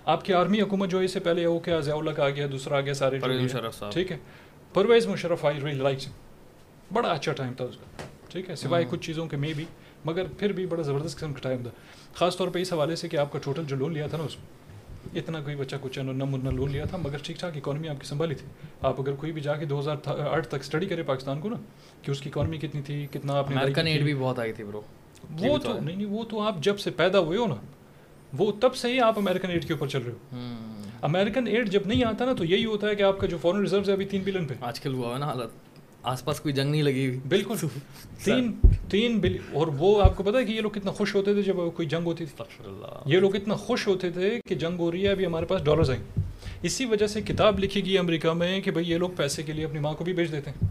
[0.05, 2.29] آپ کی آرمی حکومت جو ہے اس سے پہلے وہ کیا ضیاء اللہ کا آ
[2.29, 3.19] گیا دوسرا آ گیا سارے
[3.91, 4.17] ٹھیک ہے؟
[4.73, 5.99] Pervez Musharraf I really like
[6.93, 9.65] بڑا اچھا ٹائم تھا اس کا۔ ٹھیک ہے؟ سوائے کچھ چیزوں کے میں بھی
[10.05, 11.71] مگر پھر بھی بڑا زبردست قسم کا ٹائم تھا۔
[12.13, 14.23] خاص طور پہ اس حوالے سے کہ آپ کا ٹوٹل جو لون لیا تھا نا
[14.23, 14.66] اس میں۔
[15.15, 18.07] اتنا کوئی بچہ کچھ نہ مرنا لون لیا تھا مگر ٹھیک ٹھاک اکانومی آپ کی
[18.07, 18.47] سنبھالی تھی۔
[18.81, 21.55] آپ اگر کوئی بھی جا کے دو ہزار آٹھ تک اسٹڈی کرے پاکستان کو نا
[22.01, 24.81] کہ اس کی اکانومی کتنی تھی کتنا آپ نے بھی بہت آئی تھی برو
[25.39, 27.55] وہ تو نہیں نہیں وہ تو آپ جب سے پیدا ہوئے ہو نا
[28.37, 30.37] وہ تب سے ہی آپ امیرکن ایڈ کے اوپر چل رہے ہو۔
[31.01, 33.59] امیرکن ایڈ جب نہیں آتا نا تو یہی ہوتا ہے کہ آپ کا جو فورن
[33.59, 35.66] ریزرو ہے ابھی تین بلین پہ۔ آج کل ہوا ہے نا حالت۔
[36.07, 37.55] آس پاس کوئی جنگ نہیں لگی ہوئی۔ بالکل۔
[38.23, 38.51] تین
[38.89, 41.41] تین بل اور وہ آپ کو پتا ہے کہ یہ لوگ کتنا خوش ہوتے تھے
[41.41, 42.43] جب کوئی جنگ ہوتی تھی۔
[43.05, 45.89] یہ لوگ اتنا خوش ہوتے تھے کہ جنگ ہو رہی ہے ابھی ہمارے پاس ڈالرز
[45.89, 46.19] آئیں۔
[46.61, 49.65] اسی وجہ سے کتاب لکھی گئی امریکہ میں کہ بھائی یہ لوگ پیسے کے لیے
[49.65, 50.67] اپنی ماں کو بھی بیچ دیتے ہیں۔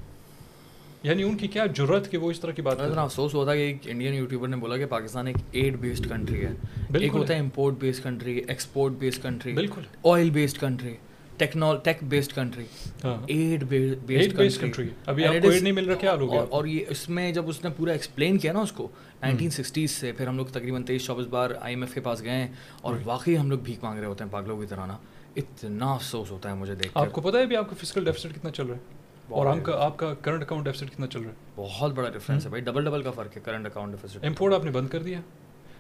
[1.02, 3.56] یعنی ان کی کیا ضرورت کہ وہ اس طرح کی بات اتنا افسوس ہوتا ہے
[3.56, 6.52] کہ ایک انڈین یوٹیوبر نے بولا کہ پاکستان ایک ایڈ بیسڈ کنٹری ہے۔
[7.00, 10.94] ایک ہوتا ہے import based country export based country بالکل۔ Oil based country
[11.38, 12.64] tech based country
[13.02, 16.84] aid based base country ابھی آپ کو ایڈ نہیں مل رہا کیا لوگ اور یہ
[16.88, 18.88] اس میں جب اس نے پورا ایکسپلین کیا نا اس کو
[19.22, 22.22] نائنٹین سکسٹیز سے پھر ہم لوگ تقریباً تیئیس چوبیس بار آئی ایم ایف کے پاس
[22.22, 22.48] گئے ہیں
[22.80, 24.96] اور واقعی ہم لوگ بھیک مانگ رہے ہوتے ہیں پاگلوں کی طرح نا۔
[25.36, 28.34] اتنا افسوس ہوتا ہے مجھے دیکھ آپ کو پتا ہے ابھی آپ کا فزیکل ڈیفیسٹ
[28.34, 28.80] کتنا چل رہا ہے؟
[29.28, 32.48] اور کا آپ کا کرنٹ اکاؤنٹ ڈیفیسٹ کتنا چل رہا ہے؟ بہت بڑا ڈفرینس ہے
[32.50, 35.20] بھائی ڈبل ڈبل کا فرق ہے کرنٹ اکاؤنٹ ڈیفیسٹ امپورٹ آپ نے بند کر دیا۔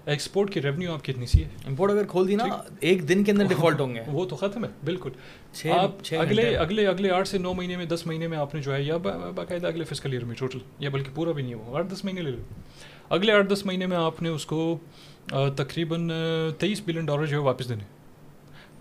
[0.06, 2.44] ایکسپورٹ کی ریونیو آپ کی اتنی سی ہے؟ امپورٹ اگر کھول دی نا
[2.80, 5.10] ایک دن کے اندر ڈیفالٹ ہوں گے۔ وہ تو ختم ہے بالکل۔
[5.70, 8.74] آپ اگلے اگلے اگلے آٹھ سے نو مہینے میں دس مہینے میں آپ نے جو
[8.74, 11.92] ہے یا باقاعدہ اگلے فزیکل ایئر میں ٹوٹل یا بلکہ پورا بھی نہیں ہوا آٹھ
[11.92, 12.42] دس مہینے لے لو۔
[13.08, 14.78] اگلے آٹھ دس مہینے میں آپ نے اس کو
[15.56, 16.10] تقریباً
[16.58, 17.84] تیئیس بلین ڈالر جو ہے واپس دینے۔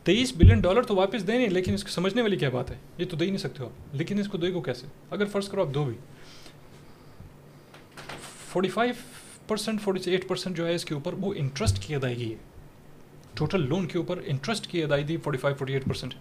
[0.03, 3.05] تیئیس بلین ڈالر تو واپس دینے لیکن اس کو سمجھنے والی کیا بات ہے؟ یہ
[3.09, 5.49] تو دے ہی نہیں سکتے ہو آپ۔ لیکن اس کو دے گو کیسے؟ اگر فرض
[5.49, 5.93] کرو آپ دو بھی۔
[8.51, 8.93] Forty five
[9.47, 12.37] percent forty eight percent جو ہے اس کے اوپر وہ انٹرسٹ کی ادائیگی ہے۔
[13.33, 16.13] ٹوٹل لون کے اوپر انٹرسٹ کی ادائیگی forty five forty eight percent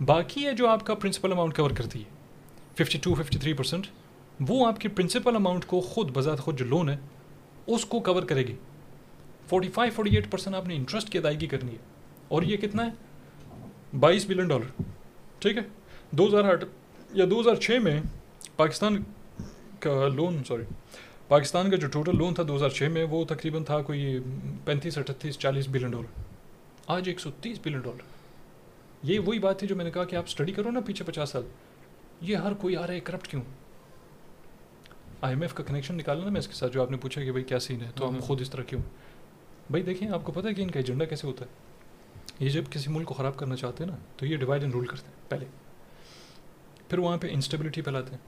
[0.00, 2.04] باقی ہے جو آپ کا پرنسپل اماؤنٹ کور کرتی ہے
[2.74, 3.86] fifty two fifty three percent
[4.48, 6.96] وہ آپ کی پرنسپل اماؤنٹ کو خود بذات خود جو لون ہے،
[7.66, 8.54] اس کو کور کرے گی۔
[9.48, 11.78] Forty five forty eight percent آپ نے انٹرسٹ کی ادائیگی کرنی ہے۔
[12.28, 12.90] اور یہ کتنا ہے؟
[14.00, 14.82] بائیس بلین ڈالر۔
[15.38, 15.62] ٹھیک ہے؟
[16.10, 16.64] دو ہزار آٹھ
[17.12, 18.00] یا دو ہزار چھ میں
[18.56, 19.02] پاکستان
[19.78, 20.62] کا لون سوری
[21.28, 24.18] پاکستان کا جو ٹوٹل لون تھا دو ہزار چھ میں وہ تقریباً تھا کوئی
[24.64, 26.22] پینتیس اٹھتیس چالیس بلین ڈالر۔
[26.86, 28.02] آج ایک سو تیس بلین ڈالر۔
[29.02, 31.30] یہ وہی بات تھی جو میں نے کہا کہ آپ اسٹڈی کرو نا پیچھے پچاس
[31.30, 31.42] سال۔
[32.20, 33.42] یہ ہر کوئی آ رہا ہے کرپٹ کیوں؟
[35.20, 37.24] آئی ایم ایف کا کنیکشن نکالنا نا میں اس کے ساتھ جو آپ نے پوچھا
[37.24, 38.82] کہ بھائی کیا سین ہے تو ہم خود اس طرح کیوں؟
[39.70, 41.50] بھائی دیکھیں آپ کو پتہ ہے کہ ان کا ایجنڈا کیسے ہوتا ہے؟
[42.44, 44.86] یہ جب کسی ملک کو خراب کرنا چاہتے ہیں نا تو یہ ڈیوائڈ اینڈ رول
[44.86, 45.44] کرتے ہیں پہلے۔
[46.88, 48.18] پھر وہاں پہ انسٹیبلٹی پھیلاتے ہیں۔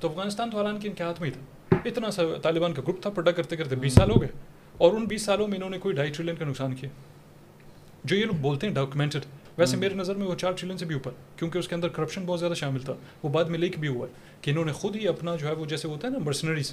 [0.00, 1.40] تو افغانستان تو حالانکہ ان کے ہاتھ میں ہی تھا۔
[1.86, 4.28] اتنا سا طالبان کا گروپ تھا پٹا کرتے کرتے بیس سال ہو گئے۔
[4.78, 6.90] اور ان بیس سالوں میں انہوں نے کوئی ڈھائی ٹریلین کا نقصان کیا۔
[8.04, 9.24] جو یہ لوگ بولتے ہیں ڈاکومنٹڈ
[9.58, 12.22] ویسے میرے نظر میں وہ چار ٹریلین سے بھی اوپر کیونکہ اس کے اندر کرپشن
[12.26, 12.92] بہت زیادہ شامل تھا۔
[13.22, 15.52] وہ بعد میں لیک بھی ہوا ہے کہ انہوں نے خود ہی اپنا جو ہے
[15.52, 16.72] وہ جیسے ہوتا ہے نا مرسنریز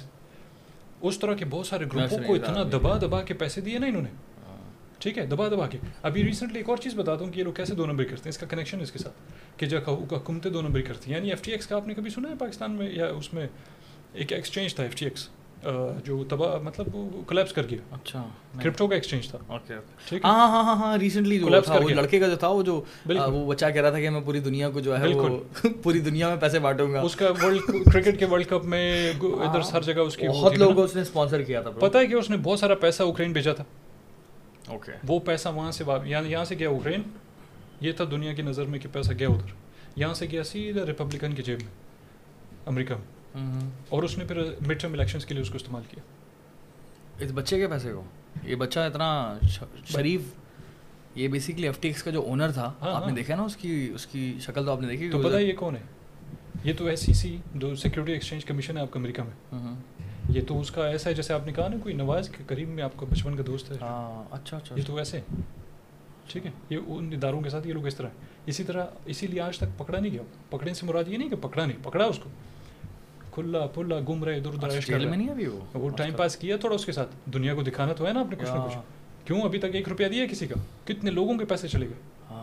[1.00, 4.02] اس طرح کے بہت سارے گروپوں کو اتنا دبا دبا کے پیسے دیے نا انہوں
[4.02, 4.08] نے۔
[4.98, 7.52] ٹھیک ہے دبا دبا کے۔ ابھی ریسنٹلی ایک اور چیز بتا دوں کہ یہ لوگ
[7.52, 9.14] کیسے دو نمبر کرتے ہیں اس کا کنیکشن اس کے ساتھ
[9.56, 12.10] کہ جب حکومتیں دو نمبر کرتی ہیں۔ یعنی ایف ٹی ایکس کا آپ نے کبھی
[12.10, 13.48] سنا ہے پاکستان میں یا اس میں
[14.14, 15.28] ایک ایکسچینج تھا ایف ٹی ایکس
[16.04, 18.22] جو تباہ مطلب کلیپس کر گیا۔ اچھا
[18.62, 19.56] کرپٹو کا ایکسچینج تھا۔
[20.08, 21.50] ٹھیک ہاں ہاں ہاں ہاں ریسنٹلی جو وہ
[21.90, 24.70] لڑکے کا جو تھا وہ جو وہ بچہ کہہ رہا تھا کہ میں پوری دنیا
[24.70, 25.38] کو جو ہے وہ
[25.82, 27.60] پوری دنیا میں پیسے بانٹوں گا۔ اس کا ورلڈ
[27.92, 31.02] کرکٹ کے ورلڈ کپ میں ادھر ہر جگہ اس کی بہت لوگوں کو اس نے
[31.02, 33.64] اسپانسر کیا تھا پتہ ہے کہ اس نے بہت سارا پیسہ اوکرین بھیجا تھا۔
[34.68, 37.02] اوکے وہ پیسہ وہاں سے یہاں یہاں سے گیا اوکرین
[37.80, 39.52] یہ تھا دنیا کی نظر میں کہ پیسہ گیا ادھر۔
[39.96, 41.72] یہاں سے گیا سیدھا ریپبلکن کی جیب میں
[42.66, 46.02] امریکہ میں۔ اور اس نے پھر مڈ ٹرم الیکشنس کے لیے اس کو استعمال کیا
[47.18, 48.02] اس بچے کے پیسے کو
[48.44, 49.38] یہ بچہ اتنا
[49.84, 50.32] شریف
[51.14, 53.90] یہ بیسکلی ایف ٹی ایکس کا جو اونر تھا آپ نے دیکھا نا اس کی
[53.94, 55.82] اس کی شکل تو آپ نے دیکھی تو پتا یہ کون ہے
[56.64, 59.74] یہ تو ایس سی سی جو سیکورٹی ایکسچینج کمیشن ہے آپ کا امریکہ میں
[60.28, 62.68] یہ تو اس کا ایسا ہے جیسے آپ نے کہا نا کوئی نواز کے قریب
[62.68, 65.20] میں آپ کا بچپن کا دوست ہے اچھا اچھا یہ تو ایسے
[66.28, 68.08] ٹھیک ہے یہ ان اداروں کے ساتھ یہ لوگ اس طرح
[68.46, 71.36] اسی طرح اسی لیے آج تک پکڑا نہیں گیا پکڑنے سے مراد یہ نہیں کہ
[71.36, 72.30] پکڑا نہیں پکڑا اس کو
[73.32, 76.56] کھلا پھلا گم رہے ادھر ادھر جیل میں نہیں ابھی وہ؟ وہ ٹائم پاس کیا
[76.56, 78.76] تھوڑا اس کے ساتھ؟ دنیا کو دکھانا تو ہے نا آپ نے کچھ نہ کچھ۔
[79.24, 80.54] کیوں ابھی تک ایک روپیہ دیا کسی کا؟
[80.84, 82.34] کتنے لوگوں کے پیسے چلے گئے؟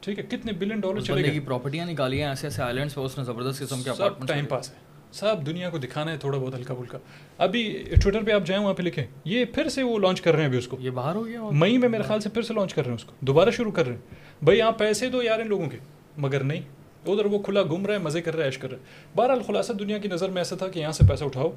[0.00, 3.18] ٹھیک ہے کتنے بلین ڈالر چلے گئے؟ پراپرٹیاں نکالی ہیں ایسے ایسے آئلینڈس پہ اس
[3.18, 4.74] نے زبردست قسم کے سب ٹائم پاس ہے۔
[5.12, 6.98] سب دنیا کو دکھانا ہے تھوڑا بہت ہلکا پھلکا۔
[7.38, 10.40] ابھی ٹویٹر پہ آپ جائیں وہاں پہ لکھیں۔ یہ پھر سے وہ لانچ کر رہے
[10.40, 12.54] ہیں ابھی اس کو۔ یہ باہر ہو گیا مئی میں میرے خیال سے پھر سے
[12.54, 14.00] لانچ کر رہے ہیں اس کو۔ دوبارہ شروع کر رہے ہیں۔
[14.44, 15.78] بھائی آپ پیسے دو یار ان لوگوں کے۔
[16.16, 16.60] مگر نہیں
[17.06, 18.82] ادھر وہ کھلا گھوم رہا ہے مزے کر رہا ہے ایش کر رہا ہے
[19.16, 21.50] بہرحال خلاصہ دنیا کی نظر میں ایسا تھا کہ یہاں سے پیسہ اٹھاؤ۔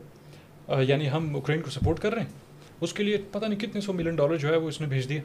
[0.82, 2.30] یعنی ہم اوکرین کو سپورٹ کر رہے ہیں۔
[2.82, 5.10] اس کے لیے پتہ نہیں کتنے سو ملین ڈالر جو ہے وہ اس نے بھیج
[5.10, 5.22] دیا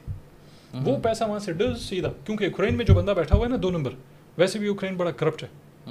[0.85, 3.57] وہ پیسہ وہاں سے ڈز سیدھا۔ کیونکہ اوکرین میں جو بندہ بیٹھا ہوا ہے نا
[3.63, 3.91] دو نمبر۔
[4.39, 5.49] ویسے بھی اوکرین بڑا کرپٹ ہے۔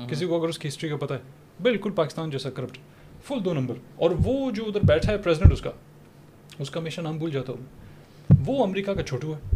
[0.10, 1.20] کسی کو اگر اس کی ہسٹری کا پتہ ہے۔
[1.62, 2.78] بالکل پاکستان جیسا کرپٹ
[3.24, 5.72] فل دو نمبر۔ اور وہ جو ادھر بیٹھا ہے پریزیڈنٹ اس کا۔
[6.60, 7.66] اس کا میشن نام بھول جاتا ہوں۔
[8.46, 9.56] وہ امریکہ کا چھوٹو ہے۔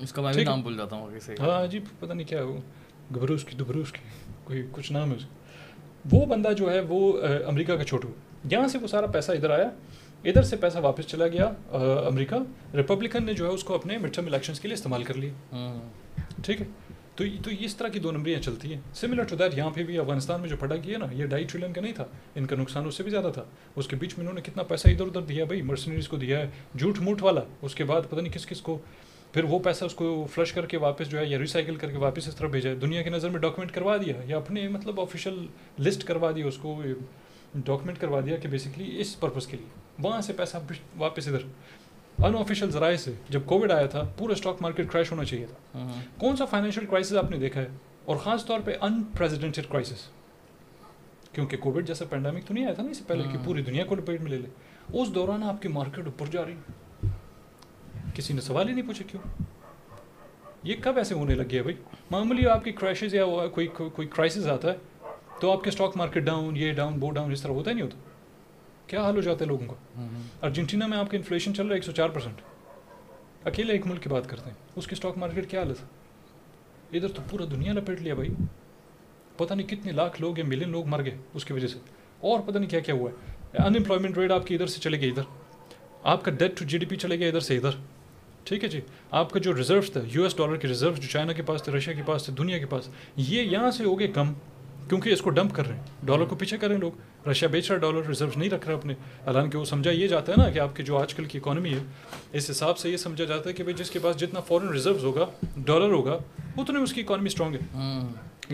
[0.00, 1.10] اس کا میں بھی نام بھول جاتا ہوں
[1.40, 2.56] ہاں جی پتہ نہیں کیا ہے وہ۔
[3.16, 3.98] گبروس کی دبروس کی
[4.44, 5.22] کوئی کچھ نام ہے اس
[6.12, 8.08] وہ بندہ جو ہے وہ امریکہ کا چھوٹو
[8.50, 9.68] یہاں سے وہ سارا پیسہ ادھر آیا
[10.24, 11.44] ادھر سے پیسہ واپس چلا گیا
[12.06, 12.34] امریکہ۔
[12.76, 15.78] ریپبلکن نے جو ہے اس کو اپنے مڈ ٹرم الیکشنس کے لیے استعمال کر لیا۔
[16.44, 16.66] ٹھیک ہے؟
[17.14, 19.98] تو تو اس طرح کی دو نمبریاں چلتی ہیں۔ سملر ٹو دیٹ یہاں پہ بھی
[19.98, 22.04] افغانستان میں جو پھٹا کیا نا یہ ڈھائی ٹریلین کا نہیں تھا۔
[22.34, 23.44] ان کا نقصان اس سے بھی زیادہ تھا۔
[23.76, 26.38] اس کے بیچ میں انہوں نے کتنا پیسہ ادھر ادھر دیا بھائی مرسنریز کو دیا
[26.38, 28.78] ہے۔ جھوٹ موٹ والا۔ اس کے بعد پتہ نہیں کس کس کو
[29.32, 31.96] پھر وہ پیسہ اس کو فلش کر کے واپس جو ہے یا ریسائکل کر کے
[31.96, 35.00] واپس اس طرح بھیجا ہے۔ دنیا کی نظر میں ڈاکیومنٹ کروا دیا یا اپنے مطلب
[35.00, 35.46] آفیشیل
[35.80, 36.82] لسٹ کروا دیا اس کو
[37.54, 39.66] ڈاکیومنٹ کروا دیا کہ بیسکلی اس پرپز کے لیے۔
[39.98, 40.56] وہاں سے پیسہ
[40.98, 41.38] واپس ادھر۔
[42.24, 45.78] ان آفیشیل ذرائع سے جب کووڈ آیا تھا پورا اسٹاک مارکیٹ کریش ہونا چاہیے تھا۔
[45.78, 47.68] ہاں۔ کون سا فائنینشیل کرائسس آپ نے دیکھا ہے؟
[48.04, 50.08] اور خاص طور پہ ان پریزیڈنٹڈ کرائسس
[51.32, 53.62] کیونکہ کووڈ جیسا پینڈامک تو نہیں آیا تھا نا اس سے پہلے کہ ہاں۔ پوری
[53.62, 54.48] دنیا کو لپیٹ میں لے لے۔
[55.00, 56.89] اس دوران آپ کی مارکیٹ اوپر جا رہی۔ ہے
[58.20, 59.42] کسی نے سوال ہی نہیں پوچھا کیوں؟
[60.62, 61.76] یہ کب ایسے ہونے لگے ہیں بھائی؟
[62.10, 64.76] معمولی آپ کی کریشز یا کوئی کوئی کرائسز آتا ہے
[65.40, 67.84] تو آپ کے اسٹاک مارکیٹ ڈاؤن یہ ڈاؤن وہ ڈاؤن اس طرح ہوتا ہی نہیں
[67.84, 67.98] ہوتا۔
[68.86, 70.00] کیا حال ہو جاتا ہے لوگوں کا؟
[70.42, 72.40] ارجنٹینا میں آپ کا انفلیشن چل رہا ہے ایک سو چار پرسینٹ
[73.44, 75.86] اکیلے ایک ملک کی بات کرتے ہیں۔ اس کی اسٹاک مارکیٹ کیا حال ہے؟
[76.96, 78.28] ادھر تو پورا دنیا لپیٹ لیا بھائی۔
[79.36, 81.78] پتہ نہیں کتنے لاکھ لوگ یا ملین لوگ مر گئے اس کی وجہ سے۔
[82.20, 83.32] اور پتہ نہیں کیا کیا ہوا ہے۔
[83.66, 85.22] ان امپلائمنٹ ریٹ آپ کی ادھر سے چلے گئے ادھر۔
[86.02, 87.70] آپ کا debt to G D P چلے گیا ادھر سے ادھر۔
[88.44, 88.80] ٹھیک ہے جی
[89.10, 91.72] آپ کا جو ریزروس تھا یو ایس ڈالر کے ریزروس جو چائنا کے پاس تھے
[91.72, 94.32] رشیا کے پاس تھے دنیا کے پاس یہ یہاں سے ہو گئے کم
[94.88, 96.92] کیونکہ اس کو ڈمپ کر رہے ہیں۔ ڈالر کو پیچھے کر رہے ہیں لوگ۔
[97.28, 98.92] رشیا بیچ رہا ڈالر ریزروس نہیں رکھ رہا اپنے۔
[99.26, 101.70] حالانکہ وہ سمجھا یہ جاتا ہے نا کہ آپ کی جو آج کل کی اکانومی
[101.70, 101.78] ہے
[102.32, 105.04] اس حساب سے یہ سمجھا جاتا ہے کہ بھائی جس کے پاس جتنا فورن ریزروز
[105.04, 105.26] ہوگا
[105.56, 106.18] ڈالر ہوگا
[106.56, 107.78] اتنے اس کی اکانومی اسٹرانگ ہے۔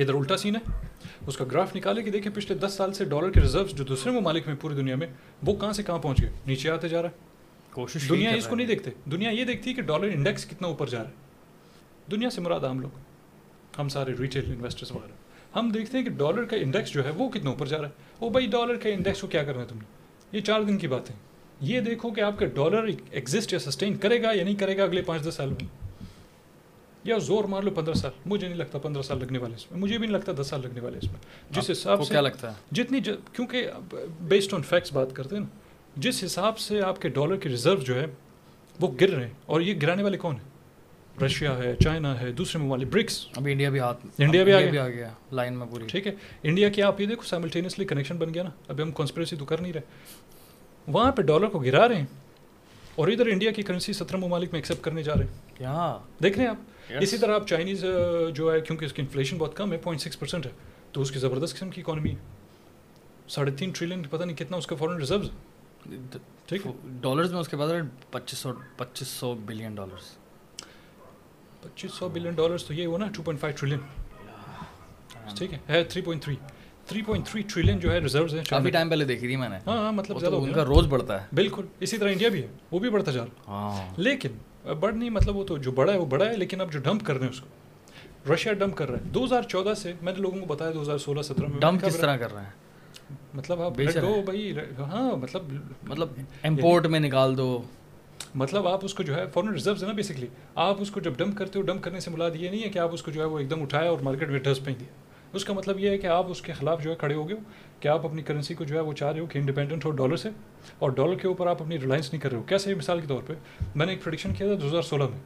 [0.03, 0.87] ادھر الٹا سین ہے۔
[1.27, 4.13] اس کا گراف نکالے کہ دیکھیں پچھلے دس سال سے ڈالر کے ریزرو جو دوسرے
[4.13, 5.07] ممالک میں پوری دنیا میں
[5.47, 7.36] وہ کہاں سے کہاں پہنچ گئے؟ نیچے آتے جا رہا ہے۔
[7.77, 10.87] کوشش دنیا اس کو نہیں دیکھتے۔ دنیا یہ دیکھتی ہے کہ ڈالر انڈیکس کتنا اوپر
[10.87, 11.15] جا رہا ہے۔
[12.11, 12.99] دنیا سے مراد ہم لوگ۔
[13.79, 17.29] ہم سارے ریٹیل انویسٹرس وغیرہ ہم دیکھتے ہیں کہ ڈالر کا انڈیکس جو ہے وہ
[17.29, 19.77] کتنا اوپر جا رہا ہے۔ او بھائی ڈالر کا انڈیکس کو کیا کرنا ہے تم
[19.77, 19.85] نے
[20.37, 21.15] یہ چار دن کی بات ہے
[21.61, 24.85] یہ دیکھو کہ آپ کا ڈالر ایگزسٹ یا سسٹین کرے گا یا نہیں کرے گا
[24.85, 25.67] اگلے پانچ دس سال میں۔
[27.05, 29.81] یا زور مار لو پندرہ سال۔ مجھے نہیں لگتا پندرہ سال لگنے والے اس میں۔
[29.81, 31.21] مجھے بھی نہیں لگتا دس سال لگنے والے اس میں۔
[31.51, 33.01] جس حساب سے کیا لگتا ہے؟ جتنی
[33.33, 33.69] کیونکہ
[34.21, 35.66] بیسڈ آن فیکٹس بات کرتے ہیں نا۔
[35.97, 38.07] جس حساب سے آپ کے ڈالر کے ریزرو جو ہے
[38.81, 40.57] وہ گر رہے ہیں۔ اور یہ گرانے والے کون ہیں؟
[41.25, 44.89] رشیا ہے چائنا ہے دوسرے ممالک برکس۔ اب انڈیا بھی ہاتھ انڈیا بھی آگے آ
[44.89, 48.43] گیا لائن میں پوری۔ ٹھیک ہے۔ انڈیا کی آپ یہ دیکھو سائملٹینیسلی کنیکشن بن گیا
[48.43, 49.81] نا۔ ابھی ہم کانسپریسی تو کر نہیں رہے۔
[50.89, 52.07] وہاں پہ ڈالر کو گرا رہے ہیں
[52.95, 56.39] اور ادھر انڈیا کی کرنسی سترہ ممالک میں ایکسیپٹ کرنے جا رہے ہیں۔ یہاں دیکھ
[56.39, 57.85] رہے ہیں آپ؟ اسی طرح آپ چائنیز
[58.35, 60.51] جو ہے کیونکہ اس کی انفلیشن بہت کم ہے پوائنٹ سکس پرسینٹ ہے
[60.93, 62.17] تو اس کی زبردست قسم کی اکانومی ہے۔
[63.29, 65.31] ساڑھے تین ٹریلین پتہ نہیں کتنا اس کا فورن ریزروز
[66.47, 66.67] ٹھیک
[67.01, 67.69] ڈالرز میں اس کے بعد
[68.11, 70.15] پچیس سو پچیس سو بلین ڈالرس
[71.63, 73.79] پچیس سو بلین ڈالرس تو یہ ہوا نا ٹو پوائنٹ فائیو ٹریلین
[75.37, 76.37] ٹھیک ہے three point three
[76.87, 79.57] three point three trillion جو ہے ریزروز ہیں کافی ٹائم پہلے دیکھی تھی میں نے۔
[79.67, 82.49] ہاں, ہاں، مطلب زیادہ ان کا روز بڑھتا ہے۔ بالکل اسی طرح انڈیا بھی ہے
[82.71, 84.37] وہ بھی بڑھتا جا رہا ہاں۔ لیکن
[84.81, 87.05] بڑھ نہیں مطلب وہ تو جو بڑا ہے وہ بڑا ہے لیکن اب جو ڈمپ
[87.07, 90.13] کر رہے ہیں اس کو رشیا ڈمپ کر رہا ہے۔ دو ہزار چودہ سے میں
[90.13, 92.51] نے لوگوں کو بتایا دو ہزار سولہ سترہ میں ڈمپ کس طرح کر رہے ہیں
[93.37, 95.43] مطلب آپ دو بھائی ہاں مطلب
[95.83, 96.09] مطلب
[96.43, 97.63] امپورٹ میں نکال دو۔
[98.35, 101.13] مطلب آپ اس کو جو ہے فورن ریزروز ہے نا بیسکلی آپ اس کو جب
[101.17, 103.21] ڈمپ کرتے ہو ڈمپ کرنے سے ملاد یہ نہیں ہے کہ آپ اس کو جو
[103.21, 104.89] ہے وہ ایک دم اٹھایا اور مارکیٹ میں پہ پھینک دیا۔
[105.33, 107.37] اس کا مطلب یہ ہے کہ آپ اس کے خلاف جو ہے کھڑے ہو گئے
[107.37, 107.43] ہو
[107.81, 110.17] کہ آپ اپنی کرنسی کو جو ہے وہ چاہ رہے ہو کہ انڈیپینڈنٹ ہو ڈالر
[110.17, 110.29] سے
[110.79, 113.23] اور ڈالر کے اوپر آپ اپنی ریلائنس نہیں کر رہے ہو۔ کیسے؟ مثال کے طور
[113.27, 113.33] پہ
[113.75, 115.19] میں نے ایک پروڈکشن کیا تھا دو ہزار سولہ میں۔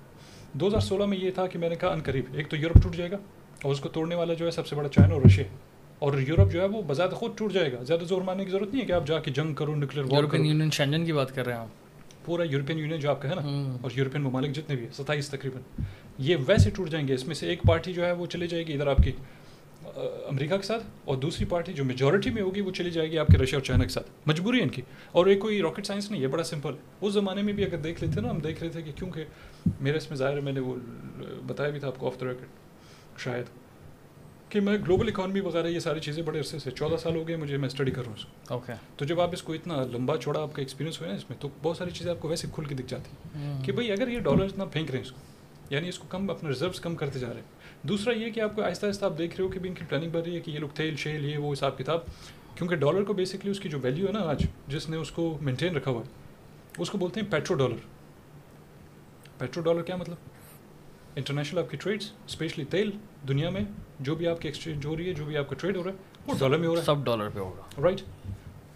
[0.53, 2.83] دو ہزار سولہ میں یہ تھا کہ میں نے کہا ان قریب ایک تو یورپ
[2.83, 3.17] ٹوٹ جائے گا
[3.63, 5.70] اور اس کو توڑنے والا جو ہے سب سے بڑا چائنا اور رشیا ہے۔
[6.01, 8.69] اور یورپ جو ہے وہ بذات خود ٹوٹ جائے گا۔ زیادہ زور مارنے کی ضرورت
[8.73, 11.47] نہیں ہے کہ آپ جا کے جنگ کرو نیوکلیئر یورپین یونین شینجن کی بات کر
[11.47, 11.67] رہے ہیں آپ۔
[12.25, 15.63] پورا یورپین یونین جو آپ کا ہے نا اور یورپین ممالک جتنے بھی ستائیس تقریباً۔
[16.19, 18.67] یہ ویسے ٹوٹ جائیں گے اس میں سے ایک پارٹی جو ہے وہ چلی جائے
[18.67, 19.13] گی ادھر آپ کی
[20.29, 23.27] امریکہ کے ساتھ اور دوسری پارٹی جو میجورٹی میں ہوگی وہ چلی جائے گی آپ
[23.27, 24.83] کے رشیا اور چائنا کے ساتھ۔ مجبوری ہے ان کی۔
[25.13, 27.77] اور یہ کوئی راکٹ سائنس نہیں ہے بڑا سمپل ہے۔ اس زمانے میں بھی اگر
[27.77, 29.25] دیکھ لیتے نا ہم دیکھ رہے تھے کہ کیونکہ
[29.81, 30.77] میرے اس میں ظاہر ہے میں نے وہ
[31.47, 32.47] بتایا بھی تھا آپ کو آف دا ریکٹ
[33.21, 33.60] شاید۔
[34.51, 37.37] کہ میں گلوبل اکانومی وغیرہ یہ ساری چیزیں بڑے عرصے سے چودہ سال ہو گئے
[37.37, 39.85] مجھے میں اسٹڈی کر رہا ہوں۔ اس کو اوکے تو جب آپ اس کو اتنا
[39.93, 42.29] لمبا چھوڑا آپ کا ایکسپیرینس ہوا ہے اس میں تو بہت ساری چیزیں آپ کو
[42.29, 43.65] ویسے کھل کے دکھ جاتی ہیں hmm.
[43.65, 45.19] کہ بھائی اگر یہ ڈالر اتنا پھینک رہے ہیں اس کو
[45.71, 48.57] یعنی اس کو کم اپنا ریزروس کم کرتے جا رہے ہیں۔ دوسرا یہ کہ آپ
[48.57, 50.41] کو آہستہ آہستہ آپ دیکھ رہے ہو کہ بھی ان کی پلاننگ بن رہی ہے
[50.41, 52.01] کہ یہ لوگ تھے شیل یہ وہ حساب کتاب۔
[52.55, 55.39] کیونکہ ڈالر کو بیسکلی اس کی جو ویلیو ہے نا آج جس نے اس کو
[55.41, 56.11] مینٹین رکھا ہوا ہے
[56.79, 57.77] اس کو بولتے ہیں پیٹرو ڈالر
[59.39, 60.17] پیٹرو ڈالر کیا مطلب؟
[61.17, 62.91] انٹرنیشنل آپ کی ٹریڈس اسپیشلی تیل۔
[63.29, 63.61] دنیا میں
[64.01, 65.91] جو بھی آپ کی ایکسچینج ہو رہی ہے جو بھی آپ کا ٹریڈ ہو رہا
[65.91, 68.01] ہے وہ ڈالر میں ہو رہا ہے۔ سب ڈالر پہ ہوگا رائٹ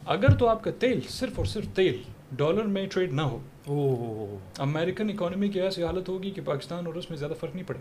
[0.06, 2.02] اگر تو آپ کا تیل صرف اور صرف تیل
[2.32, 7.10] ڈالر میں ٹریڈ نہ ہو امریکن اکانومی کی ایسی حالت ہوگی کہ پاکستان اور اس
[7.10, 7.78] میں زیادہ فرق نہیں پڑے۔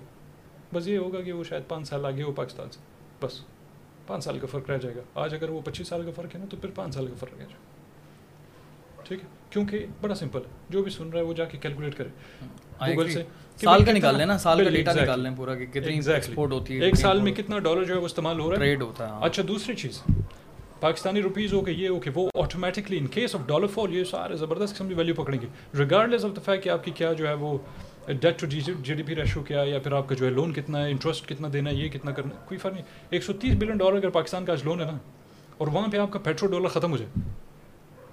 [0.73, 2.79] بس یہ ہوگا کہ وہ شاید پانچ سال آگے ہو پاکستان سے۔
[3.21, 3.41] بس
[4.07, 6.39] پانچ سال کا فرق رہ جائے گا۔ آج اگر وہ پچیس سال کا فرق ہے
[6.39, 10.39] نا تو پھر پانچ سال کا فرق رہ جائے گا۔ ٹھیک ہے؟ کیونکہ بڑا سمپل
[10.69, 12.09] جو بھی سن رہا ہے وہ جا کے کیلکولیٹ کرے۔
[12.87, 13.23] گوگل سے
[13.63, 16.79] سال کا نکال لیں نا سال کا ڈیٹا نکال لیں پورا کہ کتنی ایکسپورٹ ہوتی
[16.79, 19.05] ہے ایک سال میں کتنا ڈالر جو ہے وہ استعمال ہو رہا ہے۔ ٹریڈ ہوتا
[19.05, 20.01] ہے ہاں۔ اچھا دوسری چیز۔
[20.79, 24.03] پاکستانی روپیز ہو کے یہ ہو کہ وہ automatically in case of dollar fall یہ
[24.03, 25.47] سارے زبردست قسم کی ویلیو پکڑیں گے۔
[25.77, 27.57] ریگارڈلیس آف دا فیکٹ کہ آپ کی کیا جو ہے وہ
[28.07, 30.53] debt to G D P ratio کیا ہے یا پھر آپ کا جو ہے لون
[30.53, 33.33] کتنا ہے انٹرسٹ کتنا دینا ہے یہ کتنا کرنا ہے کوئی فرق نہیں۔ ایک سو
[33.33, 34.97] تیس بلین ڈالر اگر پاکستان کا آج لون ہے نا
[35.57, 37.32] اور وہاں پہ آپ کا پیٹرول ڈالر ختم ہو جائے۔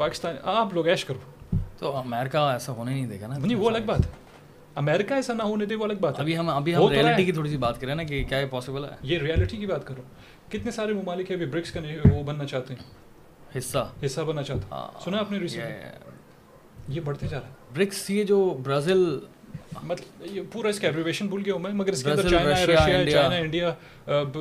[0.00, 3.70] پاکستان آپ لوگ ایش کرو۔ تو امریکہ ایسا ہونے نہیں دے گا نا۔ نہیں وہ
[3.70, 4.10] الگ بات ہے۔
[4.74, 7.32] امریکہ ایسا نہ ہونے دے وہ الگ بات ہے۔ ابھی ہم ابھی ہم ریئلٹی کی
[7.32, 10.02] تھوڑی سی بات کریں نا کہ کیا یہ پاسبل ہے۔ یہ ریئلٹی کی بات کرو۔
[10.48, 11.80] کتنے سارے ممالک ہیں ابھی برکس کا
[12.12, 12.90] وہ بننا چاہتے ہیں۔
[13.58, 15.38] حصہ۔ حصہ بننا چاہتے ہیں۔ ہاں۔ سنا آپ نے
[16.88, 19.18] یہ بڑھتے جا رہا ہے۔ برکس یہ جو برازیل
[19.82, 22.58] مطلب یہ پورا اس کا ایبریویشن بھول گیا ہوں میں مگر اس کے اندر چائنا
[22.58, 23.72] ہے رشیا انڈیا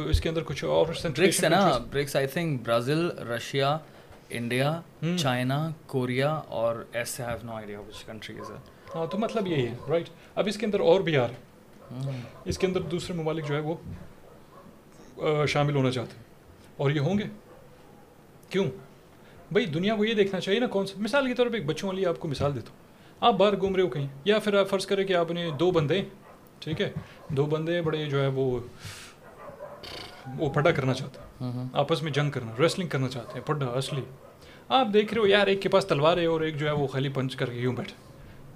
[0.06, 0.86] اس کے اندر کچھ اور
[1.18, 3.78] برکس ہے نا BRICS I think Brazil Russia
[4.30, 4.82] India.
[5.20, 8.56] China Korea اور ایسے have no idea which countries ہے
[8.96, 12.22] ہاں تو مطلب یہی ہے رائٹ اب اس کے اندر اور بھی آ رہے ہیں
[12.46, 13.76] اس کے اندر دوسرے ممالک جو ہے وہ
[15.46, 16.24] شامل ہونا چاہتے ہیں۔
[16.78, 17.24] اور یہ ہوں گے؟
[18.50, 18.66] کیوں؟
[19.52, 21.90] بھائی دنیا کو یہ دیکھنا چاہیے نا کون سا۔ مثال کے طور پہ ایک بچوں
[21.90, 22.78] والی آپ کو مثال دیتا ہوں۔
[23.22, 25.72] آپ باہر گھوم رہے ہو کہیں یا پھر آپ فرض کریں کہ آپ نے دو
[25.72, 26.02] بندے
[26.60, 26.92] ٹھیک ہے؟
[27.30, 28.60] دو بندے بڑے جو ہے وہ
[30.38, 31.29] وہ پھڈا کرنا چاہتے ہیں۔
[31.74, 34.02] آپس میں جنگ کرنا ریسلنگ کرنا چاہتے ہیں پڈا اصلی۔
[34.70, 36.88] آپ دیکھ رہے ہو یار ایک کے پاس تلوار ہے اور ایک جو ہے وہ
[36.88, 37.94] خالی پنچ کر کے یوں بیٹھے۔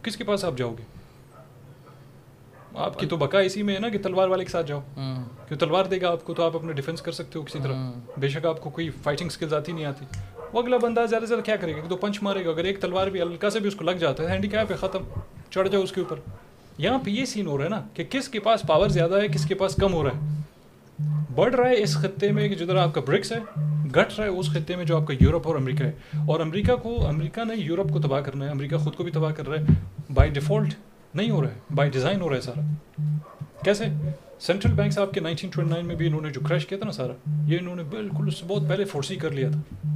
[0.04, 0.84] کس کے پاس آپ جاؤ گے؟
[2.76, 4.80] آپ کی تو بقا اسی میں ہے نا کہ تلوار والے کے ساتھ جاؤ۔
[5.48, 7.74] کیوں تلوار دے گا آپ کو تو آپ اپنا ڈیفینس کر سکتے ہو کسی طرح۔
[8.18, 10.06] بے شک آپ کو کوئی فائٹنگ اسکلز آتی نہیں آتی۔
[10.54, 12.82] وہ اگلا بندہ زیادہ سے زیادہ کیا کرے گا؟ تو پنچ مارے گا۔ اگر ایک
[12.82, 15.04] تلوار بھی ہلکا سے بھی اس کو لگ جاتا ہے ہینڈی کیپ ہے ختم۔
[15.50, 16.20] چڑھ جاؤ اس کے اوپر۔
[16.78, 19.28] یہاں پہ یہ سین ہو رہا ہے نا کہ کس کے پاس پاور زیادہ ہے
[19.28, 20.42] کس کے پاس کم ہو رہا ہے۔
[21.36, 23.38] بڑھ رہا ہے اس خطے میں کہ جدھر آپ کا برکس ہے،
[23.96, 25.92] گھٹ رہا ہے اس خطے میں جو آپ کا یورپ اور امریکہ ہے۔
[26.28, 29.32] اور امریکہ کو، امریکہ نے یورپ کو تباہ کرنا ہے، امریکہ خود کو بھی تباہ
[29.32, 29.66] کر رہا ہے۔
[30.14, 30.74] بائی ڈیفالٹ
[31.14, 32.62] نہیں ہو رہا ہے بائی ڈیزائن ہو رہا ہے سارا۔
[33.64, 33.86] کیسے؟
[34.40, 36.86] سینٹرل بینکس آپ کے نائنٹین ٹوئنٹی نائن میں بھی انہوں نے جو کریش کیا تھا
[36.86, 39.88] نا سارا، یہ انہوں نے بالکل اس سے بہت پہلے فورسی کر لیا تھا۔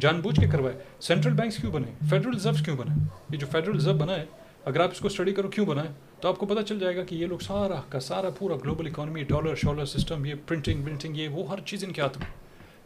[0.00, 2.94] جان بوجھ کے کروائے۔ سینٹرل بینکس کیوں بنے؟ فیڈرل ریزرو کیوں بنے؟
[3.30, 4.24] یہ جو فیڈرل ریزرو بنا ہے
[4.64, 6.96] اگر آپ اس کو اسٹڈی کرو کیوں بنا ہے تو آپ کو پتہ چل جائے
[6.96, 10.84] گا کہ یہ لوگ سارا کا سارا پورا گلوبل اکانومی ڈالر شالر سسٹم یہ پرنٹنگ
[10.84, 12.26] ونٹنگ یہ وہ ہر چیز ان کے ہاتھ میں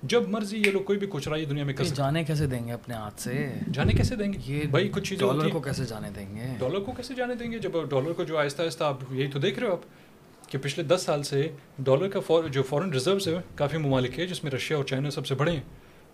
[0.02, 2.72] جب مرضی یہ لوگ کوئی بھی کچھ ہے دنیا میں کر جانے کیسے دیں گے
[2.72, 6.10] اپنے ہاتھ سے۔ جانے کیسے دیں گے؟ یہ بھائی کچھ چیزیں ڈالر کو کیسے جانے
[6.16, 8.98] دیں گے؟ ڈالر کو کیسے جانے دیں گے؟ جب ڈالر کو جو آہستہ آہستہ آپ
[9.10, 11.48] یہی تو دیکھ رہے ہو آپ کہ پچھلے دس سال سے
[11.78, 15.10] ڈالر کا فور جو فورن ریزروز ہے کافی ممالک ہے جس میں رشیا اور چائنا
[15.10, 15.62] سب سے بڑے ہیں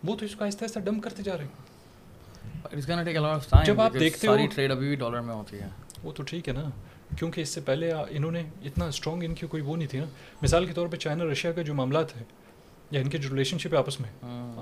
[0.05, 1.74] وہ تو اس کو آہستہ آہستہ ڈم کرتے جا رہے ہیں۔
[3.65, 5.69] جب آپ دیکھتے ہو- ساری ٹریڈ ابھی بھی ڈالر میں ہوتی ہے۔
[6.03, 6.71] وہ تو ٹھیک ہے نا
[7.19, 10.05] کیونکہ اس سے پہلے انہوں نے اتنا اسٹرانگ ان کی کوئی وہ نہیں تھی نا۔
[10.43, 12.23] مثال کے طور پہ چائنا رشیا کا جو معاملات ہے
[12.91, 14.09] یا ان کے جو ریلیشن شپ ہے آپس میں۔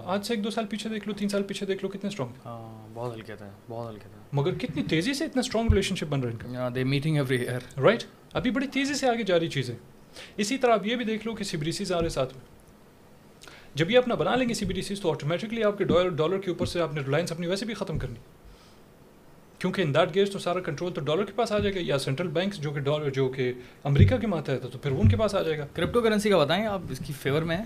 [0.04, 2.32] آج سے ایک دو سال پیچھے دیکھ لو تین سال پیچھے دیکھ لو کتنے اسٹرانگ
[2.44, 6.04] ہاں بہت ہلکے تھے بہت ہلکے تھے۔ مگر کتنی تیزی سے اتنا اسٹرانگ ریلیشن شپ
[6.04, 9.22] بن رہا ہے ان کا۔ They meeting every year right ابھی بڑی تیزی سے آگے
[9.22, 9.76] جا رہی چیزیں۔
[10.36, 12.61] اسی طرح آپ یہ بھی دیکھ لو کہ سبریسیز آ رہے ساتھ میں۔
[13.74, 16.80] جب یہ اپنا بنا لیں گے سبریسیز تو آٹومیٹکلی آپ کے ڈالر کے اوپر سے
[16.80, 18.14] آپ نے ریلائنس اپنی ویسے بھی ختم کرنی۔
[19.58, 21.98] کیونکہ ان دیٹ گیز تو سارا کنٹرول تو ڈالر کے پاس آ جائے گا یا
[21.98, 23.52] سینٹرل بینکس جو کہ ڈالر جو کہ
[23.84, 26.38] امریکہ کے ماتا ہے تو پھر ان کے پاس آ جائے گا۔ کرپٹو کرنسی کا
[26.38, 27.62] بتائیں آپ اس کی فیور میں ہے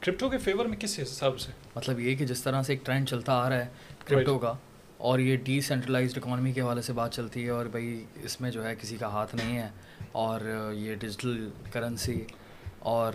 [0.00, 3.08] کرپٹو کے فیور میں کس حساب سے؟ مطلب یہ کہ جس طرح سے ایک ٹرینڈ
[3.08, 3.66] چلتا آ رہا ہے
[4.04, 4.54] کرپٹو کا
[4.96, 8.50] اور یہ ڈی سینٹرلائزڈ اکانومی کے حوالے سے بات چلتی ہے اور بھائی اس میں
[8.50, 9.68] جو ہے کسی کا ہاتھ نہیں ہے
[10.12, 10.40] اور
[10.74, 12.24] یہ ڈیجیٹل کرنسی
[12.78, 13.12] اور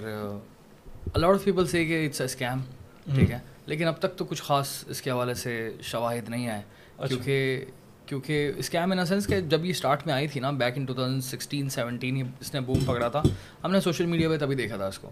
[1.14, 2.62] الاٹ آف پیپل سے کہ اٹس اے اسکیم
[3.16, 6.62] ٹھیک ہے لیکن اب تک تو کچھ خاص اس کے حوالے سے شواہد نہیں آئے
[7.08, 7.66] کیونکہ
[8.06, 10.94] کیونکہ اسکیم ان سینس کہ جب یہ اسٹارٹ میں آئی تھی نا back in two
[10.94, 13.22] thousand sixteen seventeen اس نے بوم پکڑا تھا
[13.64, 15.10] ہم نے سوشل میڈیا پہ تبھی دیکھا تھا اس کو۔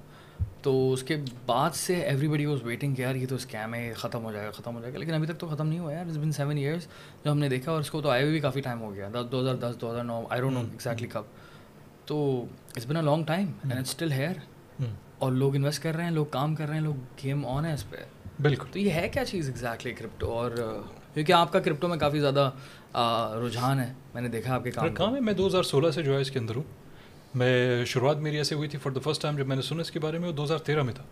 [0.62, 3.94] تو اس کے بعد سے ایوری بڈی واز ویٹنگ کہ یار یہ تو اسکیم ہے
[3.94, 5.94] ختم ہو جائے گا ختم ہو جائے گا لیکن ابھی تک تو ختم نہیں ہوا
[5.94, 6.88] یار بن سیون ایئرس
[7.26, 9.10] جو ہم نے دیکھا اور اس کو تو آئے ہوئے بھی کافی ٹائم ہو گیا
[9.10, 11.24] دس دو ہزار دس دو ہزار نو آئی ڈونٹ نو ایگزیکٹلی کب۔
[12.06, 12.46] تو
[12.76, 14.34] it's been a long time and still here
[15.24, 17.74] اور لوگ انویسٹ کر رہے ہیں لوگ کام کر رہے ہیں لوگ گیم آن ہے
[17.74, 17.98] اس پہ۔
[18.42, 20.52] بالکل۔ تو یہ ہے کیا چیز ایگزیکٹلی کرپٹو اور
[21.14, 22.52] کیونکہ آپ کا کرپٹو میں کافی زیادہ
[23.48, 26.04] رجحان ہے۔ میں نے دیکھا آپ کے کام کام ہے میں دو ہزار سولہ سے
[26.04, 26.64] جو ہے اس کے اندر ہوں۔
[27.36, 29.92] میں شروعات میری ایسے ہوئی تھی فار دا فرسٹ ٹائم جب میں نے سنا اس
[29.92, 31.04] کے بارے میں وہ دو ہزار تیرہ میں تھا۔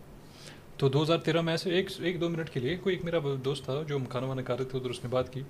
[0.76, 3.18] تو دو ہزار تیرہ میں ایسے ایک ایک دو منٹ کے لیے کوئی ایک میرا
[3.44, 5.42] دوست تھا جو ہم کھانا وانا کھا رہے تھے ادھر اس نے بات کی۔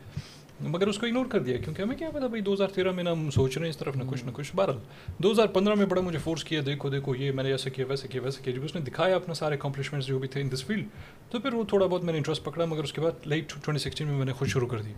[0.61, 3.05] مگر اس کو اگنور کر دیا کیونکہ ہمیں کیا پتا بھائی دو ہزار تیرہ میں
[3.05, 4.79] نہ ہم سوچ رہے ہیں اس طرف نہ کچھ نہ کچھ بہرحال
[5.19, 7.87] دو ہزار پندرہ میں بڑا مجھے فورس کیا دیکھو دیکھو یہ میں نے ایسا کیا
[7.89, 10.53] ویسے کیا ویسے کیا جب اس نے دکھایا اپنا سارے اکمپلشمنٹس جو بھی تھے ان
[10.53, 10.87] دس فیلڈ
[11.31, 13.79] تو پھر وہ تھوڑا بہت میں نے انٹرسٹ پکڑا مگر اس کے بعد لیٹ ٹوئنٹی
[13.79, 14.93] سکسٹین میں میں نے خود شروع کر دی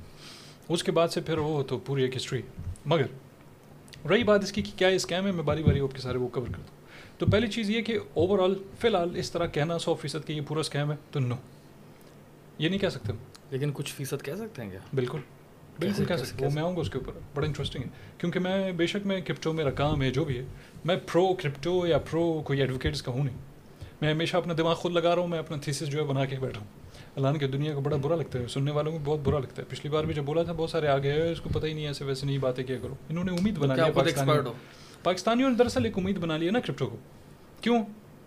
[0.68, 2.42] اس کے بعد سے پھر وہ تو پوری ایک ہسٹری
[2.86, 6.18] مگر رہی بات اس کی کہ کیا اسکیم ہے میں باری باری آپ کے سارے
[6.18, 9.46] وہ کور کرتا ہوں تو پہلی چیز یہ کہ اوور آل فی الحال اس طرح
[9.46, 11.34] کہنا سو فیصد کہ یہ پورا اسکیم ہے تو نو
[12.58, 13.12] یہ نہیں کہہ سکتے
[13.50, 15.18] لیکن کچھ فیصد کہہ سکتے ہیں کیا بالکل
[15.80, 17.88] بالکل کہہ سکتے وہ میں آؤں گا اس کے اوپر بڑا انٹرسٹنگ ہے۔
[18.18, 20.44] کیونکہ میں بے شک میں کرپٹو میرا کام ہے جو بھی ہے
[20.84, 23.36] میں پرو کرپٹو یا پرو کوئی ایڈوکیٹس کا ہوں نہیں۔
[24.00, 26.36] میں ہمیشہ اپنا دماغ خود لگا رہا ہوں میں اپنا تھیسس جو ہے بنا کے
[26.40, 26.66] بیٹھا ہوں۔
[27.16, 29.66] اللہ کی دنیا کو بڑا برا لگتا ہے سننے والوں کو بہت برا لگتا ہے۔
[29.68, 32.04] پچھلی بار بھی جب بولا تھا بہت سارے آگے اس کو پتہ ہی نہیں ایسے
[32.04, 33.74] ویسے نہیں باتیں کیا کرو۔ انہوں نے امید بنا
[35.02, 36.96] پاکستانیوں نے دراصل ایک امید بنا لی ہے نا کرپٹو کو۔
[37.60, 37.82] کیوں؟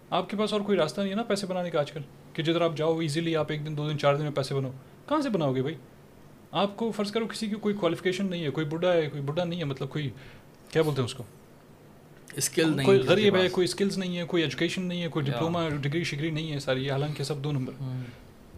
[0.10, 2.02] آپ کے پاس اور کوئی راستہ نہیں ہے نا پیسے بنانے کا آج کل
[2.34, 4.72] کہ جدھر آپ جاؤ ایزیلی آپ ایک دن دو دن چار دن میں پیسے بناؤ۔
[5.10, 5.76] کہاں سے بناؤ گے بھائی؟
[6.52, 9.44] آپ کو فرض کرو کسی کی کوئی کوالیفکیشن نہیں ہے کوئی بڈھا ہے کوئی بڈھا
[9.44, 10.10] نہیں ہے مطلب کوئی
[10.72, 11.24] کیا بولتے ہیں اس کو؟
[12.36, 15.70] اسکل نہیں کوئی غریب ہے کوئی اسکلز نہیں ہے کوئی ایجوکیشن نہیں ہے کوئی ڈپلوما
[15.70, 17.74] ڈگری شگری نہیں ہے ساری حالانکہ سب دو نمبر۔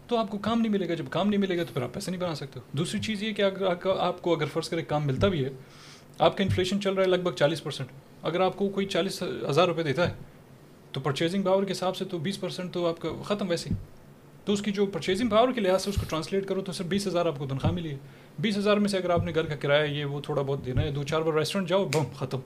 [0.07, 1.93] تو آپ کو کام نہیں ملے گا جب کام نہیں ملے گا تو پھر آپ
[1.93, 3.65] پیسے نہیں بنا سکتے۔ دوسری چیز یہ کہ اگر
[3.99, 5.49] آپ کو اگر فرض کرے کام ملتا بھی ہے
[6.19, 7.89] آپ کا انفلیشن چل رہا ہے لگ بھگ چالیس پرسینٹ
[8.21, 10.13] اگر آپ کو کوئی چالیس ہزار روپے دیتا ہے
[10.91, 13.75] تو پرچیزنگ پاور کے حساب سے تو بیس پرسینٹ تو آپ کا ختم ویسے ہی۔
[14.49, 16.87] تو اس کی جو پرچیزنگ پاور کے لحاظ سے اس کو ٹرانسلیٹ کرو تو صرف
[16.87, 17.97] بیس ہزار آپ کو تنخواہ ملی ہے۔
[18.39, 20.81] بیس ہزار میں سے اگر آپ نے گھر کا کرایہ یہ وہ تھوڑا بہت دینا
[20.81, 22.39] ہے، دو چار بار ریسٹورنٹ جاؤ، بم، ختم۔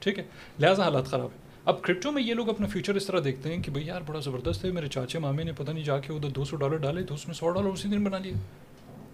[0.00, 0.24] ٹھیک ہے؟
[0.58, 3.62] لہٰذا حالات خراب ہے اب کرپٹو میں یہ لوگ اپنا فیوچر اس طرح دیکھتے ہیں
[3.62, 6.30] کہ بھائی یار بڑا زبردست ہے، میرے چاچے مامے نے پتہ نہیں جا کے ادھر
[6.30, 8.32] دو سو ڈالر ڈالے تو اس نے سو ڈالر اسی دن بنا لیا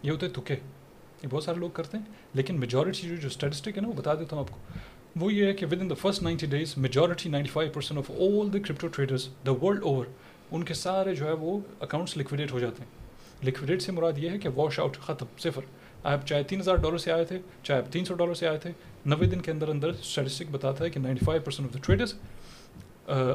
[0.03, 2.05] یہ ہوتے تکے یہ بہت سارے لوگ کرتے ہیں،
[2.35, 4.79] لیکن میجورٹی جو اسٹیٹسٹک ہے نا، وہ بتا دیتا ہوں آپ کو۔
[5.21, 8.53] وہ یہ ہے کہ within the first ninety days majority ninety five percent of all
[8.53, 10.05] the crypto traders the world over
[10.53, 12.91] ان کے سارے جو ہے وہ اکاؤنٹس لکویڈیٹ ہو جاتے ہیں۔
[13.47, 15.61] لکویڈیٹ سے مراد یہ ہے کہ واش آؤٹ ختم صفر۔
[16.05, 18.59] آپ چاہے تین ہزار ڈالر سے آئے تھے چاہے آپ تین سو ڈالر سے آئے
[18.59, 18.71] تھے
[19.07, 22.15] نوے دن کے اندر اندر اسٹیٹسٹک بتاتا ہے کہ ninety five percent of the traders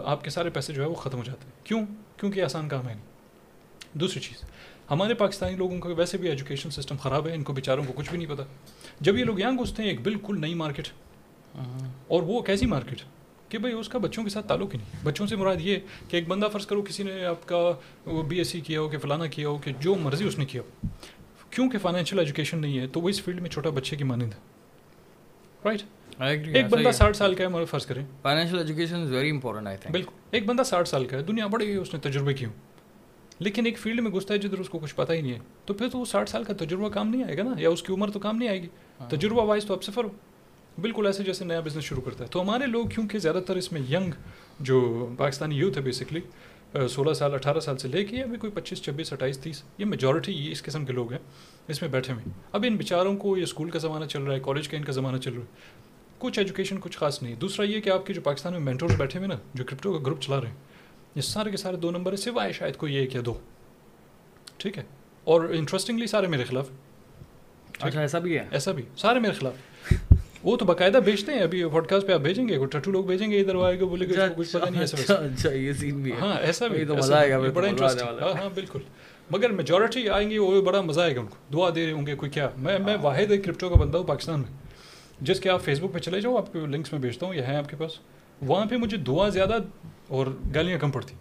[0.05, 1.85] آپ کے سارے پیسے جو ہے وہ ختم ہو جاتے ہیں۔ کیوں؟
[2.17, 4.43] کیونکہ آسان کام ہے۔ نہیں دوسری چیز
[4.91, 8.09] ہمارے پاکستانی لوگوں کا ویسے بھی ایجوکیشن سسٹم خراب ہے ان کو بیچاروں کو کچھ
[8.09, 8.43] بھی نہیں پتا۔
[8.99, 10.87] جب یہ لوگ یہاں گھستے ہیں ایک بالکل نئی مارکیٹ
[12.07, 13.01] اور وہ کیسی مارکیٹ
[13.49, 15.77] کہ بھائی اس کا بچوں کے ساتھ تعلق ہی نہیں۔ بچوں سے مراد یہ
[16.09, 17.73] کہ ایک بندہ فرض کرو کسی نے آپ کا
[18.05, 20.45] وہ بی ایس سی کیا ہو کہ فلانا کیا ہو کہ جو مرضی اس نے
[20.45, 20.87] کیا ہو۔
[21.49, 24.39] کیونکہ فائنینشیل ایجوکیشن نہیں ہے تو وہ اس فیلڈ میں چھوٹا بچے کی مانند ہے۔
[25.65, 25.81] رائٹ
[26.19, 29.91] ایک بندہ ساٹھ سال کا ہے فرض کریں۔ Financial education is very important I think
[29.91, 32.53] بالکل۔ ایک بندہ ساٹھ سال کا ہے دنیا بڑی اس نے تجربے کی ہوں۔
[33.39, 35.73] لیکن ایک فیلڈ میں گھستا ہے جدھر اس کو کچھ پتہ ہی نہیں ہے۔ تو
[35.73, 37.93] پھر تو وہ ساٹھ سال کا تجربہ کام نہیں آئے گا نا؟ یا اس کی
[37.93, 38.67] عمر تو کام نہیں آئے گی؟
[38.99, 40.09] ہاں۔ تجربہ وائز تو آپ سفر ہو
[40.81, 43.71] بالکل ایسے جیسے نیا بزنس شروع کرتا ہے۔ تو ہمارے لوگ کیونکہ زیادہ تر اس
[43.71, 44.11] میں ینگ
[44.59, 46.19] جو پاکستانی یوتھ ہے بیسکلی
[46.89, 50.31] سولہ سال اٹھارہ سال سے لے کے ابھی کوئی پچیس چھبیس اٹھائیس تیس یہ میجورٹی
[50.31, 51.19] یہ اس قسم کے لوگ ہیں
[51.67, 54.39] اس میں بیٹھے ہوئے اب ان بیچاروں کو یہ اسکول کا زمانہ چل رہا ہے
[54.39, 55.45] کالج کا ان کا زمانہ چل رہا ہے۔
[56.17, 59.19] کچھ ایجوکیشن کچھ خاص نہیں۔ دوسرا یہ کہ آپ کے جو پاکستان میں مینٹورس بیٹھے
[59.19, 60.55] ہوئے نا جو کرپٹو کا گروپ چلا رہے ہیں
[61.15, 63.39] یہ سارے کے سارے دو نمبر ہے سوائے شاید کوئی ایک یا دو۔
[64.57, 64.83] ٹھیک ہے؟
[65.23, 66.69] اور انٹرسٹنگلی سارے میرے خلاف۔
[67.79, 69.53] اچھا ایسا بھی ہے؟ ایسا بھی سارے میرے خلاف۔
[70.43, 73.31] وہ تو باقاعدہ بیچتے ہیں ابھی پوڈ کاسٹ پہ آپ بھیجیں گے ٹٹو لوگ بھیجیں
[73.31, 76.35] گے ادھر آئے گا بولے گا کچھ پتا نہیں ایسا اچھا یہ سین بھی ہاں
[76.41, 78.79] ایسا بھی تو مزہ آئے گا بڑا انٹرسٹ ہاں ہاں بالکل۔
[79.31, 82.05] مگر میجورٹی آئیں گے وہ بڑا مزہ آئے گا ان کو۔ دعا دے رہے ہوں
[82.05, 84.57] گے کوئی کیا۔ میں میں واحد ایک کرپٹو کا بندہ ہوں پاکستان میں۔
[85.21, 87.41] جس کے آپ فیس بک پہ چلے جاؤ آپ کو لنکس میں بھیجتا ہوں یہ
[87.41, 87.91] ہیں آپ کے پاس۔
[88.41, 89.57] وہاں پہ مجھے دعا زیادہ
[90.07, 91.15] اور گالیاں کم پڑتی۔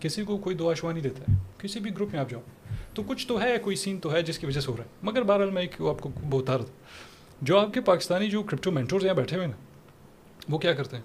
[0.00, 2.40] کسی کو کوئی دعا شوا نہیں دیتا ہے۔ کسی بھی گروپ میں آپ جاؤ۔
[2.94, 4.88] تو کچھ تو ہے کوئی سین تو ہے جس کی وجہ سے ہو رہا ہے۔
[5.02, 6.64] مگر بہرحال میں ایک آپ کو رہا تھا۔
[7.44, 9.56] جو آپ کے پاکستانی جو کرپٹو مینٹورز یہاں بیٹھے ہوئے نا،
[10.48, 11.02] وہ کیا کرتے ہیں؟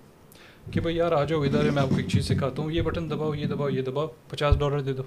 [0.72, 3.10] کہ بھائی یار آ جاؤ ادھر، میں آپ کو ایک چیز سکھاتا ہوں، یہ بٹن
[3.10, 5.04] دباؤ، یہ دباؤ یہ دباؤ، پچاس ڈالر دے دو۔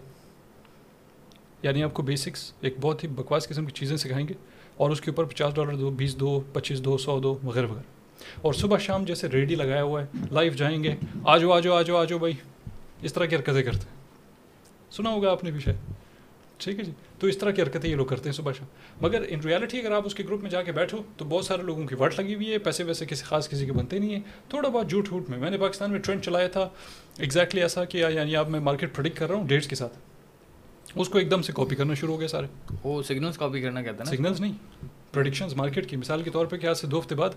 [1.62, 4.34] یعنی آپ کو بیسکس ایک بہت ہی بکواس قسم کی چیزیں سکھائیں گے
[4.76, 7.82] اور اس کے اوپر پچاس ڈالر دو، بیس دو، پچیس دو، سو دو، وغیرہ وغیرہ۔
[8.42, 10.94] اور صبح شام جیسے ریڈی لگایا ہوا ہے لائف جائیں گے،
[11.24, 12.32] آ جاؤ آ جاؤ آ جاؤ آ جاؤ بھائی
[13.02, 14.02] اس طرح کی حرکتیں کرتے ہیں۔
[14.90, 16.01] سنا ہوگا آپ نے بھی شاید۔
[16.64, 18.66] ٹھیک ہے جی۔ تو اس طرح کی حرکتیں یہ لوگ کرتے ہیں صبح شام۔
[19.01, 21.62] مگر ان ریالٹی اگر آپ اس کے گروپ میں جا کے بیٹھو تو بہت سارے
[21.62, 24.20] لوگوں کی وٹ لگی ہوئی ہے پیسے ویسے کسی خاص کسی کے بنتے نہیں ہیں۔
[24.48, 26.68] تھوڑا بہت جھوٹ ووٹ میں۔ میں نے پاکستان میں ٹرینڈ چلایا تھا
[27.18, 29.98] ایگزیکٹلی ایسا کہ یعنی اب میں مارکیٹ پروڈکٹ کر رہا ہوں ڈیٹس کے ساتھ۔
[30.94, 32.47] اس کو ایک دم سے کاپی کرنا شروع ہو گیا سارے۔
[32.84, 34.52] وہ سگنلس کاپی کرنا کہتے ہیں سگنلس نہیں
[35.12, 37.30] پروڈکشنز مارکیٹ کی۔ مثال کے طور پہ کہ آج سے دو ہفتے بعد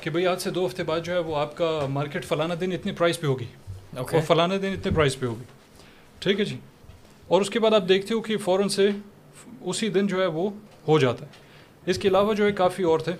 [0.00, 2.72] کہ بھائی آج سے دو ہفتے بعد جو ہے وہ آپ کا مارکیٹ فلانا دن
[2.72, 3.44] اتنی پرائز پہ ہوگی۔
[3.96, 5.44] اور فلانا دن اتنے پرائز پہ ہوگی۔
[6.18, 6.56] ٹھیک ہے جی۔
[7.28, 8.88] اور اس کے بعد آپ دیکھتے ہو کہ فوراً سے
[9.60, 10.50] اسی دن جو ہے وہ
[10.88, 13.12] ہو جاتا ہے۔ اس کے علاوہ جو ہے کافی اور تھے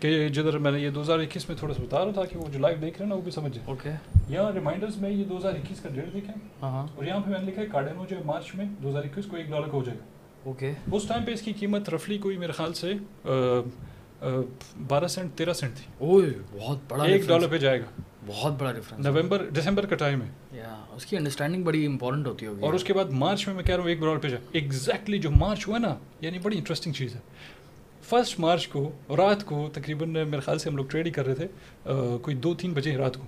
[0.00, 2.38] کہ جدھر میں نے یہ دو ہزار اکیس میں تھوڑا سا بتا رہا تھا کہ
[2.38, 3.90] وہ جو لائف دیکھ رہے ہیں نا وہ بھی سمجھے اوکے
[4.28, 7.38] یہاں ریمائنڈرز میں یہ دو ہزار اکیس کا ڈیٹ دیکھیں۔ ہاں اور یہاں پہ میں
[7.38, 9.72] نے لکھا ہے کارڈینو جو ہے مارچ میں دو ہزار اکیس کو ایک ڈالر کا
[9.72, 10.04] ہو جائے گا۔
[10.44, 12.92] اوکے اس ٹائم پہ اس کی قیمت رفلی کوئی میرے خیال سے
[14.88, 18.72] بارہ سینٹ تیرہ سینٹ تھی۔ اوہ بہت بڑا ایک ڈالر پہ جائے گا۔ بہت بڑا
[18.72, 22.72] ڈفرینس نومبر دسمبر کا ٹائم ہے۔ یا اس کی انڈرسٹینڈنگ بڑی امپورٹنٹ ہوتی ہوگی۔ اور
[22.74, 25.68] اس کے بعد مارچ میں میں کہہ رہا ہوں ایک پہ جائے ایگزیکٹلی جو مارچ
[25.68, 27.20] ہوا نا یعنی بڑی انٹرسٹنگ چیز ہے۔
[28.02, 31.34] فرسٹ مارچ کو رات کو تقریباً میرے خیال سے ہم لوگ ٹریڈ ہی کر رہے
[31.34, 31.46] تھے۔
[32.22, 33.22] کوئی دو تین بجے رات کو۔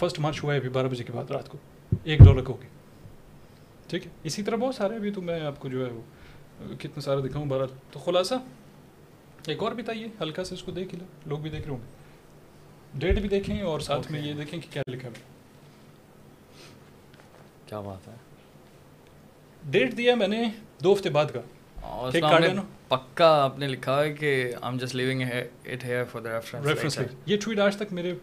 [0.00, 1.58] فرسٹ مارچ ہوا ہے ابھی بارہ بجے کے بعد رات کو۔
[2.04, 2.68] ایک ڈالر کا ہو گیا
[3.88, 6.00] ٹھیک ہے؟ اسی طرح بہت سارے ابھی تو میں آپ کو جو ہے وہ
[6.78, 7.62] کتنے سارے دکھاؤں بارہ۔
[7.92, 8.34] تو خلاصہ
[9.46, 11.99] ایک اور بتائیے ہلکا سے اس کو دیکھ لیں۔ لوگ بھی دیکھ رہے ہوں گے۔
[12.94, 15.12] ڈیٹ بھی دیکھیں اور ساتھ میں یہ دیکھیں کہ کیا لکھا ہے۔
[17.66, 18.12] کیا بات ہے؟
[19.70, 20.44] ڈیٹ دیا میں نے
[20.84, 21.40] دو ہفتے بعد کا۔
[22.88, 25.22] پکا آپ نے لکھا ہے کہ I am just leaving
[25.64, 28.14] it here for the reference یہ ٹویٹ آج تک میرے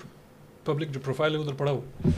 [0.63, 2.09] پبلک جو پروفائل ہے ادھر پڑا ہوا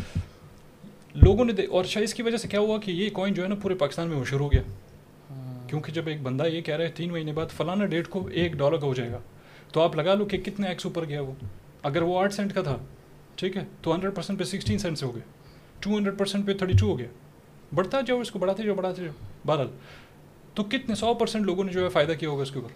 [1.14, 3.48] لوگوں نے اور شاید اس کی وجہ سے کیا ہوا کہ یہ کوائن جو ہے
[3.48, 4.62] نا پورے پاکستان میں مشہور ہو گیا۔
[5.68, 8.54] کیونکہ جب ایک بندہ یہ کہہ رہا ہے تین مہینے بعد فلانا ڈیٹ کو ایک
[8.54, 9.20] ڈالر کا ہو جائے گا۔
[9.72, 11.34] تو آپ لگا لو کہ کتنے ایکس اوپر گیا وہ۔
[11.84, 12.78] اگر وہ آٹھ سینٹ کا تھا
[13.36, 15.24] ٹھیک ہے تو ہنڈریڈ پرسینٹ پہ سکسٹین سینٹ سے ہو گیا
[15.80, 17.08] ٹو ہنڈریڈ پرسینٹ پہ تھرٹی ٹو ہو گیا۔
[17.76, 19.14] بڑھتا جاؤ اس کو بڑھاتے جاؤ بڑھاتے جاؤ۔
[19.46, 19.68] بہرحال
[20.54, 22.74] تو کتنے سو پرسینٹ لوگوں نے جو ہے فائدہ کیا ہوگا اس کے اوپر؟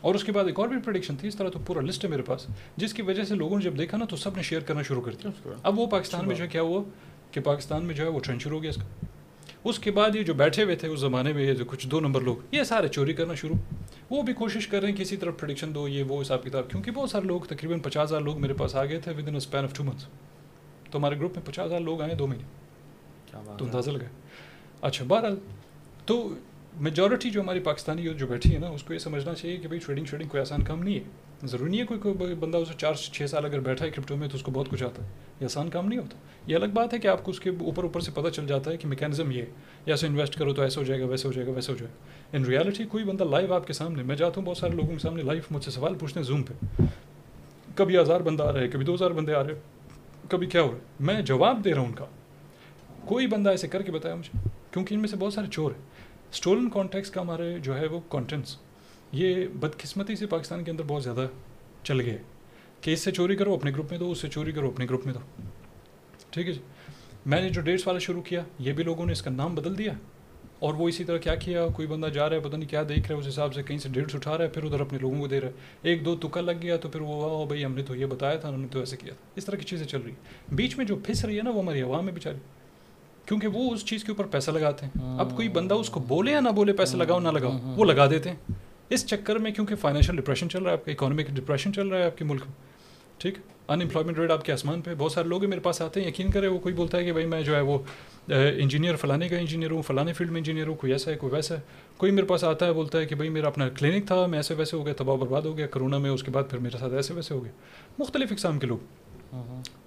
[0.00, 2.10] اور اس کے بعد ایک اور بھی پروڈکشن تھی اس طرح تو پورا لسٹ ہے
[2.10, 2.46] میرے پاس
[2.76, 5.02] جس کی وجہ سے لوگوں نے جب دیکھا نا تو سب نے شیئر کرنا شروع
[5.02, 6.82] کر دیا۔ اب وہ پاکستان میں جو ہے کیا ہوا؟
[7.30, 9.04] کہ پاکستان میں جو ہے وہ ٹرینڈ شروع ہو گیا اس کا۔
[9.64, 12.00] اس کے بعد یہ جو بیٹھے ہوئے تھے اس زمانے میں یہ جو کچھ دو
[12.00, 13.56] نمبر لوگ یہ سارے چوری کرنا شروع۔
[14.10, 16.90] وہ بھی کوشش کر رہے ہیں کسی طرح پروڈکشن دو یہ وہ حساب کتاب کیونکہ
[16.90, 19.72] بہت سارے لوگ تقریباً پچاس ہزار لوگ میرے پاس آ گئے تھے within span of
[19.74, 20.06] two months
[20.90, 22.44] تو ہمارے گروپ میں پچاس ہزار لوگ آئے دو مہینے۔
[23.56, 24.08] تو اندازہ لگائے۔
[24.80, 25.36] اچھا بہرحال
[26.06, 26.34] تو
[26.80, 29.80] میجورٹی جو ہماری پاکستانی جو بیٹھی ہے نا اس کو یہ سمجھنا چاہیے کہ بھائی
[29.80, 31.04] ٹریڈنگ شریڈنگ کوئی آسان کام نہیں ہے۔
[31.44, 34.28] ضروری نہیں ہے کوئی کوئی بندہ اسے چار چھ سال اگر بیٹھا ہے کرپٹو میں
[34.28, 35.08] تو اس کو بہت کچھ آتا ہے۔
[35.40, 37.82] یہ آسان کام نہیں ہوتا۔ یہ الگ بات ہے کہ آپ کو اس کے اوپر
[37.82, 39.46] اوپر سے پتہ چل جاتا ہے کہ میکینزم یہ یا
[39.86, 41.92] ایسے انویسٹ کرو تو ایسا ہو جائے گا ویسے ہو جائے گا ویسے ہو جائے
[41.92, 44.88] گا۔ ان ریالٹی کوئی بندہ لائیو آپ کے سامنے، میں جاتا ہوں بہت سارے لوگوں
[44.88, 46.82] کے سامنے لائیو مجھ سے سوال پوچھتے ہیں زوم پہ۔
[47.74, 49.60] کبھی ہزار بندہ آ رہا ہے کبھی دو ہزار بندے آ رہے ہیں،
[50.30, 52.04] کبھی کیا ہو رہا ہے؟ میں جواب دے رہا ہوں ان کا۔
[53.04, 55.82] کوئی بندہ ایسے کر کے بتایا مجھے، کیونکہ ان میں سے بہت سارے چور ہیں۔
[56.32, 58.56] اسٹولن کانٹیکس کا ہمارے جو ہے وہ کانٹینٹس
[59.12, 61.26] یہ بدقسمتی سے پاکستان کے اندر بہت زیادہ
[61.82, 62.18] چل گئے۔
[62.80, 65.06] کہ اس سے چوری کرو اپنے گروپ میں دو اس سے چوری کرو اپنے گروپ
[65.06, 65.42] میں دو۔
[66.30, 66.60] ٹھیک ہے جی۔
[67.26, 69.78] میں نے جو ڈیٹس والا شروع کیا یہ بھی لوگوں نے اس کا نام بدل
[69.78, 69.92] دیا
[70.58, 73.08] اور وہ اسی طرح کیا کیا کوئی بندہ جا رہا ہے پتہ نہیں کیا دیکھ
[73.08, 75.20] رہا ہے اس حساب سے کہیں سے ڈیٹس اٹھا رہا ہے پھر ادھر اپنے لوگوں
[75.20, 75.52] کو دے رہا ہے۔
[75.82, 78.48] ایک دو تکا لگ گیا تو پھر وہ بھائی ہم نے تو یہ بتایا تھا
[78.48, 80.84] انہوں نے تو ایسے کیا تھا۔ اس طرح کی چیزیں چل رہی ہیں۔ بیچ میں
[80.84, 82.38] جو پھنس رہی ہے نا وہ ہماری عوام میں بیچاری۔
[83.26, 86.32] کیونکہ وہ اس چیز کے اوپر پیسہ لگاتے ہیں۔ اب کوئی بندہ اس کو بولے
[86.32, 89.74] یا نہ بولے پیسہ لگاؤ نہ لگاؤ وہ لگا دیتے ہیں۔ اس چکر میں کیونکہ
[89.74, 92.40] فائنینشیل ڈپریشن چل رہا ہے آپ کا اکانومک ڈپریشن چل رہا ہے آپ کے ملک
[92.40, 92.54] میں
[93.18, 93.34] ٹھیک؟
[93.68, 96.30] ان امپلائمنٹ ریٹ آپ کے آسمان پہ بہت سارے لوگ میرے پاس آتے ہیں یقین
[96.30, 97.78] کرے وہ کوئی بولتا ہے کہ بھائی میں جو ہے وہ
[98.28, 101.54] انجینئر فلانے کا انجینئر ہوں فلانے فیلڈ میں انجینئر ہوں کوئی ایسا ہے کوئی ویسا
[101.54, 101.60] ہے۔
[101.96, 104.54] کوئی میرے پاس آتا ہے بولتا ہے کہ بھائی میرا اپنا کلینک تھا میں ایسے
[104.54, 106.94] ویسے ہو گیا تباہ برباد ہو گیا کرونا میں اس کے بعد پھر میرے ساتھ
[106.94, 107.52] ایسے ویسے ہو گیا۔
[107.98, 108.78] مختلف اقسام کے لوگ۔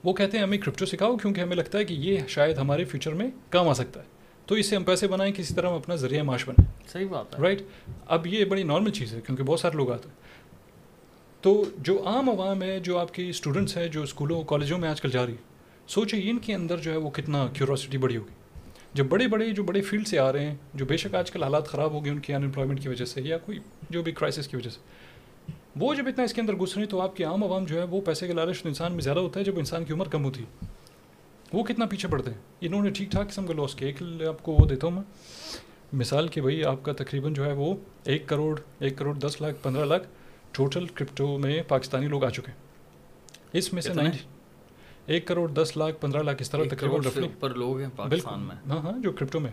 [0.04, 3.14] وہ کہتے ہیں ہمیں کرپٹو سکھاؤ کیونکہ ہمیں لگتا ہے کہ یہ شاید ہمارے فیوچر
[3.14, 4.06] میں کام آ سکتا ہے۔
[4.52, 7.36] تو اس سے ہم پیسے بنائیں کسی طرح ہم اپنا ذریعہ معاش بنائیں۔ صحیح بات
[7.36, 7.62] ہے۔ رائٹ
[8.08, 10.16] اب یہ بڑی نارمل چیز ہے کیونکہ بہت سارے لوگ آتے ہیں۔
[11.42, 15.02] تو جو عام عوام ہے جو آپ کی اسٹوڈنٹس ہیں جو اسکولوں کالجوں میں آج
[15.02, 15.36] کل جا رہی
[15.88, 18.60] سوچے ان کے اندر جو ہے وہ کتنا کیوروسٹی بڑی ہوگی۔
[18.94, 21.44] جب بڑے بڑے جو بڑے فیلڈ سے آ رہے ہیں جو بے شک آج کل
[21.44, 23.60] حالات خراب ہو گئے ان کی ان امپلائمنٹ کی وجہ سے یا کوئی
[23.90, 24.80] جو بھی کرائسس کی وجہ سے
[25.76, 27.84] وہ جب اتنا اس کے اندر گھس رہے تو آپ کی عام عوام جو ہے
[27.84, 30.44] وہ پیسے کے لالچ انسان میں زیادہ ہوتا ہے جب انسان کی عمر کم ہوتی
[30.44, 30.66] ہے۔
[31.54, 34.44] وہ کتنا پیچھے پڑتے ہیں؟ انہوں نے ٹھیک ٹھاک قسم کا لاس کیا۔ ایک آپ
[34.44, 35.04] کو وہ دیتا ہوں میں۔
[35.94, 39.58] مثال کہ بھائی آپ کا تقریباً جو ہے وہ ایک کروڑ ایک کروڑ دس لاکھ
[39.64, 40.08] پندرہ لاکھ
[40.52, 42.58] ٹوٹل کرپٹو میں پاکستانی لوگ آ چکے ہیں۔
[43.54, 44.18] اس میں سے نائنٹی
[45.06, 49.00] ایک کروڑ دس لاکھ پندرہ لاکھ اس طرح تقریباً لوگ ہیں پاکستان میں۔ ہاں ہاں
[49.00, 49.52] جو کرپٹو میں۔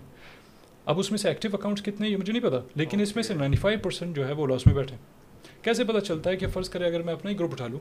[0.84, 3.34] اب اس میں سے ایکٹیو اکاؤنٹس کتنے یہ مجھے نہیں پتا لیکن اس میں سے
[3.34, 4.96] نائنٹی فائیو پرسینٹ جو ہے وہ لاس میں بیٹھے
[5.68, 7.80] کیسے پتہ چلتا ہے کہ فرض کرے اگر میں اپنا ہی گروپ اٹھا لوں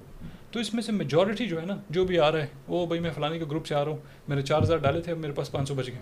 [0.52, 3.02] تو اس میں سے میجورٹی جو ہے نا جو بھی آ رہا ہے وہ بھائی
[3.02, 3.98] میں فلانے کے گروپ سے آ رہا ہوں
[4.28, 6.00] میں نے چار ہزار ڈالے تھے اب میرے پاس پانچ سو بچ گئے۔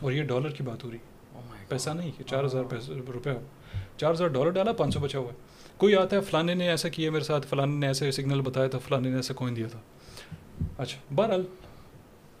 [0.00, 0.98] اور یہ ڈالر کی بات ہو رہی۔
[1.68, 3.40] پیسہ نہیں کہ چار ہزار روپے۔ ہو
[3.96, 5.36] چار ہزار ڈالر ڈالا پانچ سو بچا ہوا ہے۔
[5.76, 8.78] کوئی آتا ہے فلانے نے ایسا کیا میرے ساتھ فلانے نے ایسے سگنل بتایا تھا
[8.78, 9.80] فلانے نے ایسا کوئن دیا تھا۔
[10.78, 11.42] اچھا بہرحال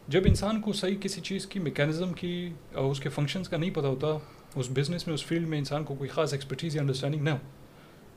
[0.08, 3.70] جب انسان کو صحیح کسی چیز کی میکینزم کی اور اس کے فنکشنس کا نہیں
[3.70, 4.06] پتہ ہوتا
[4.54, 7.36] اس بزنس میں اس فیلڈ میں انسان کو کوئی خاص ایکسپرٹیز یا انڈرسٹینڈنگ نہ ہو۔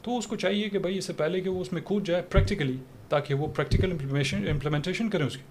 [0.03, 2.21] تو اس کو چاہیے کہ بھائی اس سے پہلے کہ وہ اس میں کود جائے
[2.21, 2.77] پریکٹیکلی
[3.09, 5.43] تاکہ وہ پریکٹیکل امپلیمنٹیشن کریں اس کی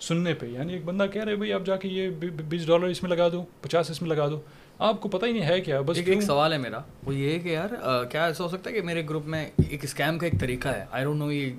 [0.00, 2.08] سننے پہ۔ یعنی ایک بندہ کہہ رہے بھائی آپ جا کے یہ
[2.48, 4.40] بیس ڈالر اس میں لگا دو پچاس اس میں لگا دو۔
[4.78, 7.38] آپ کو پتہ ہی نہیں ہے کیا بس ایک سوال ہے میرا وہ یہ ہے
[7.38, 7.68] کہ یار
[8.04, 10.84] کیا ایسا ہو سکتا ہے کہ میرے گروپ میں ایک اسکیم کا ایک طریقہ ہے؟
[10.90, 11.50] آئی ڈونٹ نو یہ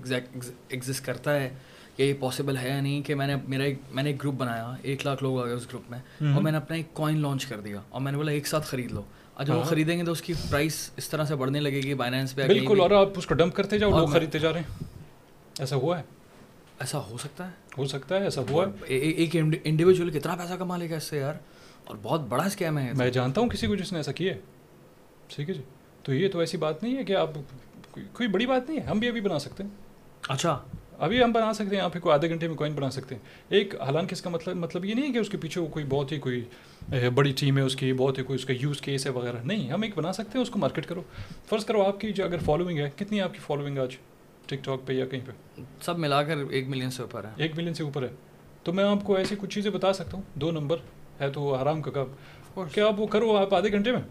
[0.70, 1.50] ایگزسٹ کرتا ہے
[1.96, 4.36] کہ یہ پاسبل ہے یا نہیں کہ میں نے میرا ایک میں نے ایک گروپ
[4.36, 6.00] بنایا ایک لاکھ لوگ آ گئے اس گروپ میں
[6.34, 8.68] اور میں نے اپنا ایک کوائن لانچ کر دیا اور میں نے بولا ایک ساتھ
[8.68, 9.02] خرید لو۔
[9.46, 11.94] جب وہ ہاں۔ خریدیں گے تو اس کی پرائس اس طرح سے بڑھنے لگے گی
[11.94, 14.84] بائنینس پہ بالکل اور آپ اس کو ڈمپ کرتے جاؤ لوگ خریدتے جا رہے ہیں۔
[15.60, 16.04] ایسا ہوا ہے؟
[16.80, 20.78] ایسا ہو سکتا ہے؟ ہو سکتا ہے ایسا ہوا ہے؟ ایک انڈیویجول کتنا پیسہ کما
[20.78, 21.34] لے گا اس سے یار؟
[21.84, 24.40] اور بہت بڑا اسکیم ہے میں جانتا ہوں کسی کو جس نے ایسا کیا ہے۔
[25.28, 25.62] ٹھیک ہے جی۔
[26.04, 27.30] تو یہ تو ایسی بات نہیں ہے کہ آپ
[28.14, 29.70] کوئی بڑی بات نہیں ہے ہم بھی ابھی بنا سکتے ہیں۔
[30.28, 30.60] اچھا۔
[31.00, 33.82] ابھی ہم بنا سکتے ہیں پہ کوئی آدھے گھنٹے میں کوئن بنا سکتے ہیں۔ ایک
[33.82, 36.20] حالانکہ اس کا مطلب مطلب یہ نہیں ہے کہ اس کے پیچھے کوئی بہت ہی
[36.20, 36.46] کوئی
[37.16, 39.72] بڑی ٹیم ہے اس کی بہت ہی کوئی اس کا یوز کیس ہے وغیرہ۔ نہیں
[39.72, 41.02] ہم ایک بنا سکتے ہیں اس کو مارکیٹ کرو۔
[41.50, 43.98] فرض کرو آپ کی جو اگر فالوئنگ ہے کتنی آپ کی فالوئنگ آج؟
[44.46, 47.56] ٹک ٹاک پہ یا کہیں پہ؟ سب ملا کر ایک ملین سے اوپر ہے۔ ایک
[47.56, 48.08] ملین سے اوپر ہے۔
[48.64, 50.78] تو میں آپ کو ایسی کچھ چیزیں بتا سکتا ہوں۔ دو نمبر
[51.20, 52.06] ہے تو آرام کا کب
[52.74, 54.02] کیا آپ وہ کرو آپ آدھے گھنٹے میں؟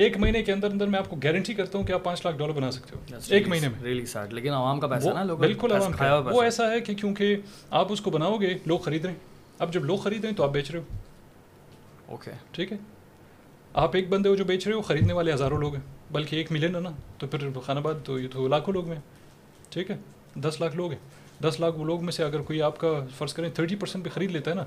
[0.00, 2.38] ایک مہینے کے اندر اندر میں آپ کو گارنٹی کرتا ہوں کہ آپ پانچ لاکھ
[2.38, 3.00] ڈالر بنا سکتے ہو.
[3.28, 3.78] ایک مہینے میں.
[4.30, 6.20] لیکن عوام کا پیسہ نا لوگ بالکل عوام کا.
[6.34, 7.36] وہ ایسا ہے کہ کیونکہ
[7.70, 9.18] آپ اس کو بناؤ گے لوگ خرید رہے ہیں۔
[9.58, 10.84] اب جب لوگ خرید رہے ہیں تو آپ بیچ رہے ہو۔
[12.06, 12.76] اوکے ٹھیک ہے؟
[13.74, 16.52] آپ ایک بندے ہو جو بیچ رہے ہو خریدنے والے ہزاروں لوگ ہیں۔ بلکہ ایک
[16.52, 18.96] ملین ہے نا تو پھر خان آباد تو یہ تو لاکھوں لوگ میں
[19.68, 19.96] ٹھیک ہے؟
[20.34, 20.98] دس لاکھ لوگ ہیں۔
[21.42, 24.10] دس لاکھ وہ لوگ میں سے اگر کوئی آپ کا فرض کریں تھرٹی پرسینٹ پہ
[24.14, 24.64] خرید لیتا ہے نا۔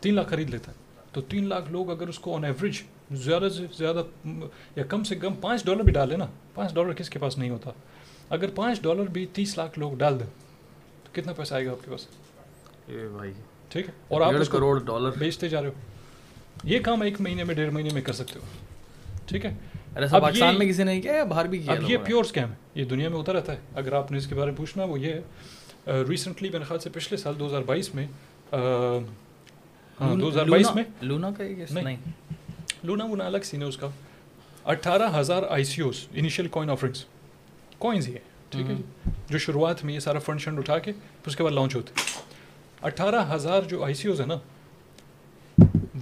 [0.00, 3.48] تین لاکھ خرید لیتا ہے۔ تو تین لاکھ لوگ اگر اس کو آن ایوریج زیادہ
[3.56, 4.02] سے زیادہ
[4.76, 7.50] یا کم سے کم پانچ ڈالر بھی ڈالے نا پانچ ڈالر کس کے پاس نہیں
[7.50, 7.70] ہوتا؟
[8.30, 10.26] اگر پانچ ڈالر بھی تیس لاکھ لوگ ڈال دیں
[11.04, 12.06] تو کتنا پیسہ آئے گا آپ کے پاس؟
[12.88, 13.32] بھائی۔
[13.68, 15.72] ٹھیک ہے اور آپ اس کروڑ ڈالر بیچتے جا رہے ہو۔
[16.64, 18.44] یہ کام ایک مہینے میں ڈیڑھ مہینے میں کر سکتے ہو۔
[19.26, 19.54] ٹھیک ہے؟
[20.10, 23.08] پاکستان میں کسی نے کیا باہر بھی کیا اب یہ پیور اسکیم ہے۔ یہ دنیا
[23.08, 25.20] میں ہوتا رہتا ہے۔ اگر آپ نے اس کے بارے میں پوچھنا وہ یہ ہے۔
[26.08, 28.06] ریسنٹلی میرے خیال سے پچھلے سال دو ہزار بائیس میں
[30.00, 31.96] ہاں دو ہزار بائیس میں لونا کا نہیں
[32.84, 33.88] لونا وونا الگ سین ہے اس کا
[34.64, 37.04] اٹھارہ ہزار I C Os initial coin offerings
[37.78, 38.20] coins ہی ہے
[38.50, 38.74] ٹھیک ہے
[39.28, 41.92] جو شروعات میں یہ سارا فنڈ شنڈ اٹھا کے پھر اس کے بعد لانچ ہوتے
[42.82, 44.36] اٹھارہ ہزار جو آئی سی اوز ہیں نا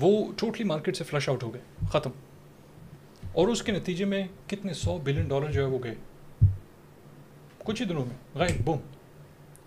[0.01, 2.11] وہ ٹوٹلی مارکیٹ سے فلش آؤٹ ہو گئے ختم
[3.33, 5.95] اور اس کے نتیجے میں کتنے سو بلین ڈالر جو ہے وہ گئے
[7.59, 8.79] کچھ ہی دنوں میں غائب بوم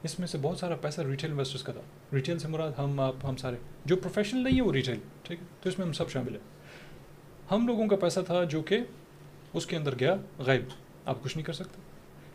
[0.04, 1.82] اس میں سے بہت سارا پیسہ ریٹیل انویسٹرس کا تھا
[2.14, 3.56] ریٹیل سے مراد ہم آپ ہم سارے۔
[3.86, 6.42] جو پروفیشنل نہیں ہے وہ ریٹیل ٹھیک ہے؟ تو اس میں ہم سب شامل ہیں۔
[7.52, 8.80] ہم لوگوں کا پیسہ تھا جو کہ
[9.54, 10.62] اس کے اندر گیا غائب۔
[11.06, 11.82] آپ کچھ نہیں کر سکتے۔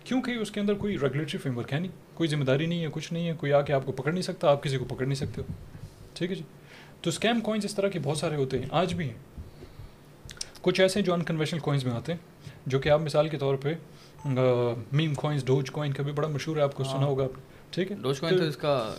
[0.04, 2.88] کیونکہ اس کے اندر کوئی ریگولیٹری فریم ورک ہے نہیں کوئی ذمہ داری نہیں ہے
[2.92, 5.04] کچھ نہیں ہے کوئی آ کے آپ کو پکڑ نہیں سکتا آپ کسی کو پکڑ
[5.06, 5.52] نہیں سکتے۔ ہو
[6.14, 6.42] ٹھیک ہے جی؟
[7.00, 9.16] تو اسکیم کوائنس اس طرح کے بہت سارے ہوتے ہیں آج بھی ہیں۔
[10.62, 12.18] کچھ ایسے جو انکنویشنل کوائنس میں آتے ہیں
[12.66, 13.74] جو کہ آپ مثال کے طور پہ
[14.92, 17.26] میم کوائنس ڈوج کوائن کا بھی بڑا مشہور ہے آپ کو سنا ہاں۔ ہوگا
[17.70, 18.94] ٹھیک ہے؟ ڈوج کوائن تو اس کا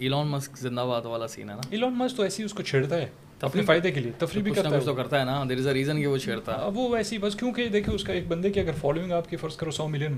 [0.00, 2.96] ایلون مسک زندہ باد والا سین ہے نا؟ ایلون مسک تو ایسی اس کو چھیڑتا
[2.96, 3.08] ہے
[3.42, 5.72] اپنے فائدے کے لیے تفریح بھی کرتا ہے تو کرتا ہے نا دیر از اے
[5.74, 8.60] ریزن کہ وہ چھیڑتا ہے۔ وہ ویسی بس کیونکہ دیکھیں اس کا ایک بندے کی
[8.60, 10.16] اگر فالوئنگ آپ کی فرض کرو سو ملین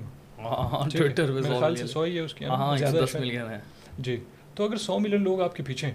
[0.92, 3.58] ٹویٹر پہ خیال سے سو ہی ہے اس کی ہاں دس ملین ہے۔
[3.98, 4.16] جی
[4.54, 5.94] تو اگر سو ملین لوگ آپ کے پیچھے ہیں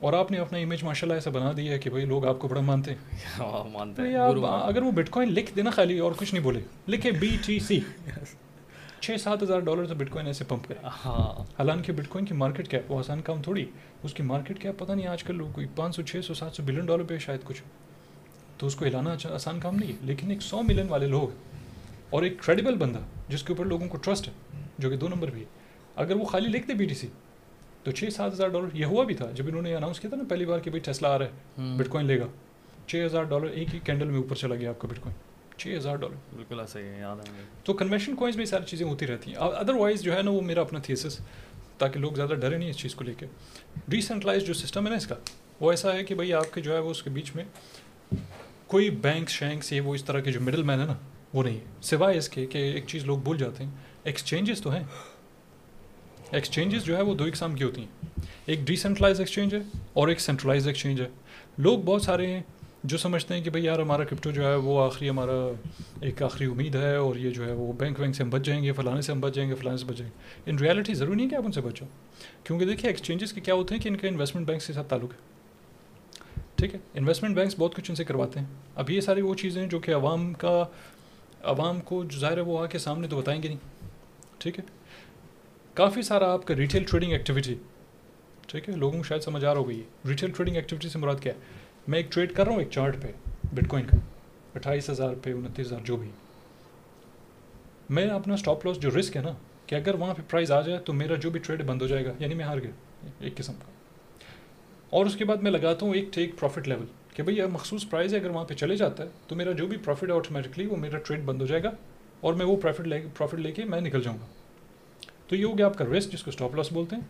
[0.00, 2.38] اور آپ نے اپنا امیج ماشاء اللہ ایسا بنا دیا ہے کہ بھائی لوگ آپ
[2.38, 3.42] کو بڑا مانتے ہیں۔
[3.72, 7.36] مانتے ہیں اگر وہ بٹ کوائن لکھ دینا خالی اور کچھ نہیں بولے لکھے بی
[7.46, 7.80] ٹی سی
[9.00, 12.34] چھ سات ہزار ڈالر تو بٹ کوائن ایسے پمپ کرے۔ ہاں۔ حالانکہ بٹ کوائن کی
[12.34, 13.64] مارکیٹ کیا وہ آسان کام تھوڑی
[14.02, 16.54] اس کی مارکیٹ کیا پتہ نہیں آج کل لوگ کوئی پانچ سو چھ سو سات
[16.54, 17.62] سو بلین ڈالر پہ شاید کچھ۔
[18.56, 21.28] تو اس کو ہلانا آسان کام نہیں ہے لیکن ایک سو ملین والے لوگ
[22.10, 22.98] اور ایک کریڈیبل بندہ
[23.28, 24.32] جس کے اوپر لوگوں کو ٹرسٹ ہے
[24.78, 25.46] جو کہ دو نمبر بھی ہے۔
[25.96, 27.06] اگر وہ خالی لکھ دے بی ٹی سی
[27.82, 30.16] تو چھ سات ہزار ڈالر یہ ہوا بھی تھا جب انہوں نے اناؤنس کیا تھا
[30.16, 32.26] نا پہلی بار کہ بھائی ٹیسلا آ رہا ہے بٹ کوائن لے گا۔
[32.86, 35.29] چھ ہزار ڈالر ایک ہی کینڈل میں اوپر چلا گیا آپ کا بٹ کوائن
[35.60, 39.06] چھ ہزار ڈالر بالکل ایسا ہی یاد ہے تو کنوینشن کوائنس میں ساری چیزیں ہوتی
[39.06, 41.18] رہتی ہیں۔ ادر وائز جو ہے نا وہ میرا اپنا تھیسس
[41.78, 43.26] تاکہ لوگ زیادہ ڈرے نہیں اس چیز کو لے کے۔
[43.88, 45.14] ڈیسینٹرلائز جو سسٹم ہے نا اس کا
[45.60, 47.44] وہ ایسا ہے کہ بھائی آپ کے جو ہے وہ اس کے بیچ میں
[48.66, 50.94] کوئی بینکس شینکس یہ وہ اس طرح کے جو مڈل مین ہے نا
[51.34, 53.70] وہ نہیں ہے۔ سوائے اس کے کہ ایک چیز لوگ بھول جاتے ہیں۔
[54.04, 54.84] ایکسچینجز تو ہیں۔
[56.30, 59.60] ایکسچینجز جو ہے وہ دو اقسام کی ہوتی ہیں۔ ایک ڈیسینٹرلائز ایکسچینج ہے
[59.92, 61.08] اور ایک سینٹرلائز ایکسچینج ہے۔
[61.58, 62.42] لوگ بہت سارے ہیں۔
[62.84, 65.52] جو سمجھتے ہیں کہ بھائی یار ہمارا کرپٹو جو ہے وہ آخری ہمارا
[66.00, 68.64] ایک آخری امید ہے اور یہ جو ہے وہ بینک وینک سے ہم بچ جائیں
[68.64, 71.16] گے، فلانے سے ہم بچ جائیں گے، فلانے سے بچ جائیں گے۔ ان ریالٹی ضروری
[71.16, 71.84] نہیں کہ آپ ان سے بچو۔
[72.44, 75.12] کیونکہ دیکھیے ایکسچینجز کے کیا ہوتے ہیں کہ ان کا انویسٹمنٹ بینکس کے ساتھ تعلق
[75.12, 75.30] ہے۔
[76.54, 79.66] ٹھیک ہے؟ انویسٹمنٹ بینکس بہت کچھ ان سے کرواتے ہیں۔ اب یہ ساری وہ چیزیں
[79.66, 80.64] جو کہ عوام کا،
[81.42, 83.88] عوام کو جو ظاہر ہے وہ آ کے سامنے تو بتائیں گے نہیں۔
[84.38, 84.64] ٹھیک ہے؟
[85.74, 87.54] کافی سارا آپ کا ریٹیل ٹریڈنگ ایکٹیویٹی
[88.46, 91.32] ٹھیک ہے؟ لوگوں کو شاید سمجھ آ رہا ہوگی ریٹیل ٹریڈنگ ایکٹیویٹی سے مراد کیا
[91.32, 93.08] ہے؟ میں ایک ٹریڈ کر رہا ہوں ایک چارٹ پہ
[93.54, 93.96] بٹ کوائن کا،
[94.54, 96.08] اٹھائیس ہزار پہ، انتیس ہزار، جو بھی۔
[97.90, 99.32] میں اپنا اسٹاپ لاس جو رسک ہے نا،
[99.66, 102.04] کہ اگر وہاں پہ پرائز آ جائے تو میرا جو بھی ٹریڈ بند ہو جائے
[102.04, 102.70] گا یعنی میں ہار گیا،
[103.20, 103.70] ایک قسم کا۔
[104.90, 108.14] اور اس کے بعد میں لگاتا ہوں ایک ٹیک پروفٹ لیول کہ بھائی مخصوص پرائز
[108.14, 110.76] ہے، اگر وہاں پہ چلے جاتا ہے تو میرا جو بھی پروفٹ ہے آٹومیٹکلی وہ
[110.76, 111.70] میرا ٹریڈ بند ہو جائے گا،
[112.20, 114.26] اور میں وہ پروفٹ لے پروفٹ لے کے میں نکل جاؤں گا۔
[115.28, 117.02] تو یہ ہو گیا آپ کا رسک جس کو اسٹاپ لاس بولتے ہیں۔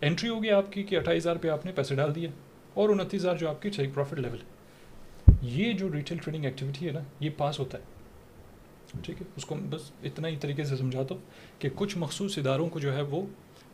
[0.00, 2.28] انٹری ہوگی آپ کی کہ اٹھائیس ہزار پہ آپ نے پیسے ڈال دیے۔
[2.76, 4.56] اور انتیس ہزار جو آپ کی ٹیک پروفٹ لیول ہے۔
[5.42, 7.82] یہ جو ریٹیل ٹریڈنگ ایکٹیویٹی ہے نا یہ پاس ہوتا ہے۔
[9.02, 11.18] ٹھیک ہے؟ اس کو بس اتنا ہی طریقے سے سمجھا دو
[11.58, 13.22] کہ کچھ مخصوص اداروں کو جو ہے وہ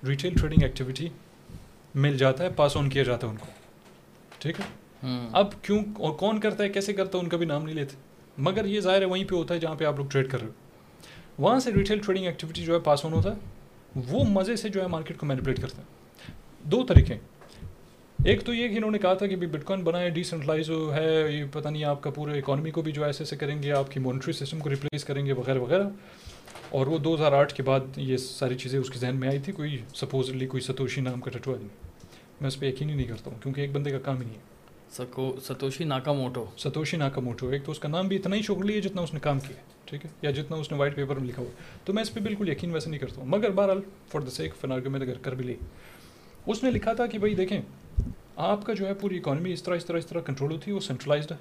[0.07, 1.09] ریٹیل ٹریڈنگ ایکٹیویٹی
[1.95, 3.47] مل جاتا ہے پاس آن کیا جاتا ہے ان کو۔
[4.39, 4.65] ٹھیک ہے؟
[5.33, 7.97] اب کیوں اور کون کرتا ہے کیسے کرتا ہے ان کا بھی نام نہیں لیتے۔
[8.39, 10.49] مگر یہ ظاہر ہے وہیں پہ ہوتا ہے جہاں پہ آپ لوگ ٹریڈ کر رہے
[10.49, 10.53] ہو۔
[11.39, 13.37] وہاں سے ریٹیل ٹریڈنگ ایکٹیویٹی جو ہے پاس آن ہوتا ہے
[13.95, 15.87] وہ مزے سے جو ہے مارکیٹ کو مینیپولیٹ کرتا ہے
[16.65, 17.19] دو طریقے
[18.25, 21.45] ایک تو یہ کہ انہوں نے کہا تھا کہ بٹ کوائن بنائے ڈیسنٹرلائز ہے یہ
[21.53, 24.01] پتہ نہیں آپ کا پورے اکانومی کو بھی جو ایسے ایسے کریں گے آپ کی
[24.01, 25.89] مانیٹری سسٹم کو ریپلیس کریں گے وغیرہ وغیرہ۔
[26.71, 29.39] اور وہ دو ہزار آٹھ کے بعد یہ ساری چیزیں اس کے ذہن میں آئی
[29.39, 31.69] تھی کوئی سپوزلی کوئی ستوشی نام کا ٹٹو آدمی۔
[32.41, 34.39] میں اس پہ یقین ہی نہیں کرتا ہوں کیونکہ ایک بندے کا کام ہی نہیں
[34.39, 38.43] ہے۔ ستوشی ناکا موٹو ستوشی ناکا موٹو ایک تو اس کا نام بھی اتنا ہی
[38.43, 41.17] شکریہ ہے جتنا اس نے کام کیا ٹھیک ہے؟ یا جتنا اس نے وائٹ پیپر
[41.17, 41.51] میں لکھا ہوا۔
[41.85, 44.53] تو میں اس پہ بالکل یقین ویسے نہیں کرتا ہوں۔ مگر بہرحال for the seek
[44.61, 45.55] fun argument اگر کر بھی لی
[46.47, 47.61] اس نے لکھا تھا کہ بھائی دیکھیں
[48.37, 50.77] آپ کا جو ہے پوری اکانومی اس طرح اس طرح اس طرح کنٹرول ہوتی ہے
[50.77, 51.37] وہ سینٹرلائزڈ ہے۔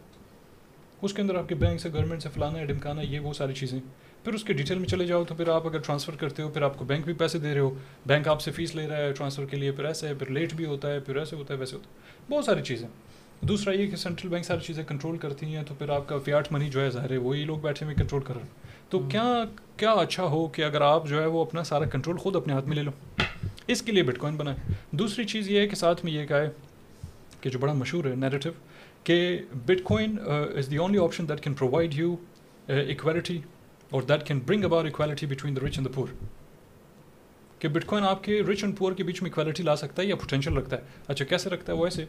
[1.01, 3.53] اس کے اندر آپ کے بینک سے گورنمنٹ سے فلانا ہے ڈمکانا یہ وہ ساری
[3.53, 3.79] چیزیں۔
[4.23, 6.61] پھر اس کے ڈیٹیل میں چلے جاؤ تو پھر آپ اگر ٹرانسفر کرتے ہو پھر
[6.61, 9.11] آپ کو بینک بھی پیسے دے رہے ہو۔ بینک آپ سے فیس لے رہا ہے
[9.11, 11.59] ٹرانسفر کے لیے پھر ایسے ہے پھر لیٹ بھی ہوتا ہے پھر ایسے ہوتا ہے
[11.59, 12.87] ویسے ہوتا ہے۔ بہت ساری چیزیں۔
[13.41, 16.51] دوسرا یہ کہ سینٹرل بینک ساری چیزیں کنٹرول کرتی ہیں تو پھر آپ کا فیاٹ
[16.51, 18.49] منی جو ہے ظاہر ہے وہی لوگ بیٹھے ہوئے کنٹرول کر رہے ہیں۔
[18.89, 19.43] تو کیا
[19.77, 22.65] کیا اچھا ہو کہ اگر آپ جو ہے وہ اپنا سارا کنٹرول خود اپنے ہاتھ
[22.65, 22.91] میں لے لو۔
[23.67, 26.41] اس کے لیے بٹ کوائن بنائیں۔ دوسری چیز یہ ہے کہ ساتھ میں یہ کہا
[26.41, 26.49] ہے
[27.41, 28.49] کہ جو بڑا مشہور ہے نیریٹو
[29.03, 29.37] کہ
[29.83, 32.15] bitcoin is the only option that can provide you
[32.67, 33.39] equality
[33.89, 36.07] اور that can bring about equality between the rich and the poor
[37.59, 40.07] کہ بٹ کوائن آپ کے رچ اینڈ پور کے بیچ میں اکویلٹی لا سکتا ہے
[40.07, 42.05] یا پوٹینشیل رکھتا ہے؟ اچھا کیسے رکھتا ہے؟ وہ ایسے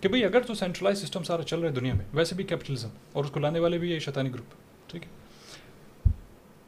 [0.00, 2.88] کہ بھائی اگر تو سینٹرلائز سسٹم سارا چل رہا ہے دنیا میں، ویسے بھی کیپٹلزم
[3.12, 6.10] اور اس کو لانے والے بھی ہے شیطانی گروپ ٹھیک ہے؟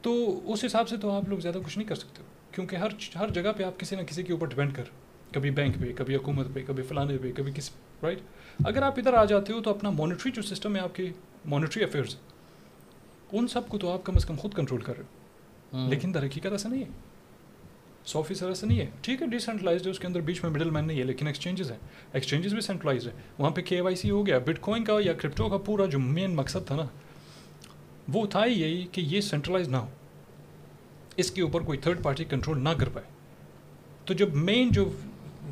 [0.01, 0.13] تو
[0.53, 3.51] اس حساب سے تو آپ لوگ زیادہ کچھ نہیں کر سکتے، کیونکہ ہر ہر جگہ
[3.57, 4.83] پہ آپ کسی نہ کسی کے اوپر ڈپینڈ کر۔
[5.31, 7.71] کبھی بینک پہ کبھی حکومت پہ کبھی فلانے پہ کبھی کسی
[8.03, 8.19] رائٹ
[8.65, 11.11] اگر آپ ادھر آ جاتے ہو تو اپنا مانیٹری جو سسٹم ہے آپ کی
[11.45, 12.15] مانیٹری افیئرز
[13.31, 16.23] ان سب کو تو آپ کم از کم خود کنٹرول کر رہے ہو۔ لیکن در
[16.25, 16.89] حقیقت ایسا نہیں ہے۔
[18.05, 20.69] سو فیصد ایسا نہیں ہے۔ ٹھیک ہے ڈیسینٹرلائزڈ ہے اس کے اندر بیچ میں مڈل
[20.69, 21.79] مین نہیں ہے لیکن ایکسچینجز ہیں۔
[22.13, 25.13] ایکسچینجز بھی سینٹرلائز ہے وہاں پہ کے وائی سی ہو گیا بٹ کوائن کا یا
[25.13, 26.83] کرپٹو کا پورا جو مین مقصد تھا نا
[28.07, 29.87] وہ تھا ہی یہی کہ یہ سینٹرلائز نہ ہو۔
[31.17, 33.07] اس کے اوپر کوئی تھرڈ پارٹی کنٹرول نہ کر پائے۔
[34.05, 34.91] تو جب مین جو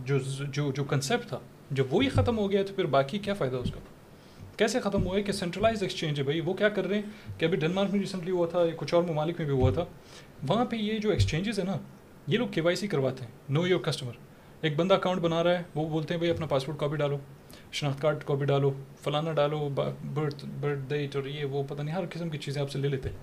[0.06, 0.18] جو
[0.52, 1.40] جو جو کنسیپٹ تھا،
[1.72, 3.80] جب وہی ختم ہو گیا تو پھر باقی کیا فائدہ اس کا؟
[4.58, 7.04] کیسے ختم ہوا ہے کہ سینٹرلائز ایکسچینج ہے بھائی؟ وہ کیا کر رہے ہیں؟
[7.38, 9.86] کہ ابھی ڈنمارک میں ریسنٹلی ہوا تھا، یا کچھ اور ممالک میں بھی ہوا تھا،
[10.48, 11.78] وہاں پہ یہ جو ایکسچینجز ہیں نا،
[12.28, 14.14] یہ لوگ کے وائی سی کرواتے ہیں نو یور کسٹمر
[14.62, 17.18] ایک بندہ اکاؤنٹ بنا رہا ہے، وہ بولتے ہیں بھائی اپنا پاسپورٹ کاپی ڈالو،
[17.72, 19.70] شناخت کارڈ کاپی ڈالو، فلانا ڈالو
[20.14, 22.88] برتھ برتھ ڈیٹ اور یہ وہ پتہ نہیں، ہر قسم کی چیزیں آپ سے لے
[22.88, 23.18] لیتے ہیں۔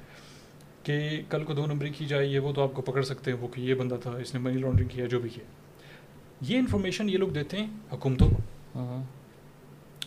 [0.82, 3.38] کہ کل کو دو نمبری کی جائے، یہ وہ تو آپ کو پکڑ سکتے ہیں،
[3.38, 5.44] وہ کہ یہ بندہ تھا، اس نے منی لانڈرنگ کیا، جو بھی کیا۔
[6.42, 8.36] یہ انفارمیشن یہ لوگ دیتے ہیں حکومتوں کو۔
[8.74, 9.02] ہاں۔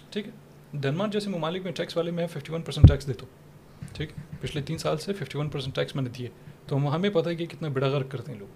[0.09, 0.31] ٹھیک ہے۔
[0.73, 3.45] ڈنمارک جیسے ممالک میں ٹیکس والے میں ففٹی ون پرسینٹ ٹیکس دیتا ہوں۔
[3.93, 4.09] ٹھیک
[4.41, 6.27] پچھلے تین سال سے ففٹی ون پرسینٹ ٹیکس میں نے دیے۔
[6.67, 8.47] تو ہمیں پتہ ہے کہ کتنا بڑا غرق کرتے ہیں لوگ۔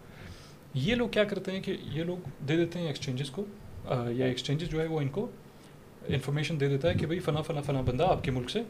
[0.73, 3.45] یہ لوگ کیا کرتے ہیں کہ یہ لوگ دے دیتے ہیں ایکسچینجز کو
[3.91, 5.27] یا ایکسچینجز جو ہے وہ ان کو
[6.07, 8.61] انفارمیشن دے دیتا ہے کہ بھائی فلاں فلاں فلاں بندہ آپ کے ملک سے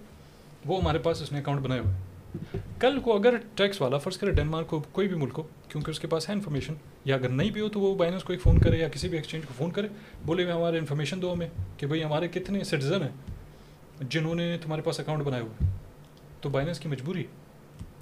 [0.65, 4.31] وہ ہمارے پاس اس نے اکاؤنٹ بنائے ہوئے کل کو اگر ٹیکس والا فرض کرے
[4.31, 6.73] ڈینمارک کو کوئی بھی ملک ہو کیونکہ اس کے پاس ہے انفارمیشن
[7.05, 9.17] یا اگر نہیں بھی ہو تو وہ بائنس کو ایک فون کرے یا کسی بھی
[9.17, 9.88] ایکسچینج کو فون کرے،
[10.26, 14.81] بولے ہوئے ہمارے انفارمیشن دو ہمیں کہ بھائی ہمارے کتنے سٹیزن ہیں جنہوں نے تمہارے
[14.81, 15.69] پاس اکاؤنٹ بنائے ہوئے۔
[16.41, 17.23] تو بائنس کی مجبوری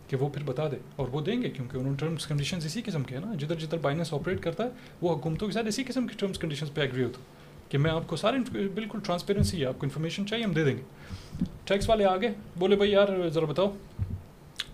[0.07, 2.81] کہ وہ پھر بتا دے اور وہ دیں گے کیونکہ انہوں نے ٹرمس کنڈیشنز اسی
[2.85, 4.69] قسم کے ہیں نا۔ جدھر جدھر بائنس آپریٹ کرتا ہے،
[5.01, 7.21] وہ حکومتوں کے ساتھ اسی قسم کے ٹرمس کنڈیشنز پہ ایگری ہوتا
[7.69, 8.37] کہ میں آپ کو سارے
[8.73, 10.81] بالکل ٹرانسپیرنسی ہے، آپ کو انفارمیشن چاہیے، ہم دے دیں گے۔
[11.65, 13.75] ٹیکس والے آگے بولے، بھائی یار، ذرا بتاؤ،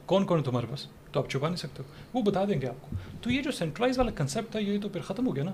[0.05, 2.67] کون کون ہے تمہارے پاس؟ تو آپ چھپا نہیں سکتے ہو۔ وہ بتا دیں گے
[2.67, 5.43] آپ کو۔ تو یہ جو سینٹرلائز والا کنسیپٹ تھا یہ تو پھر ختم ہو گیا
[5.43, 5.51] نا۔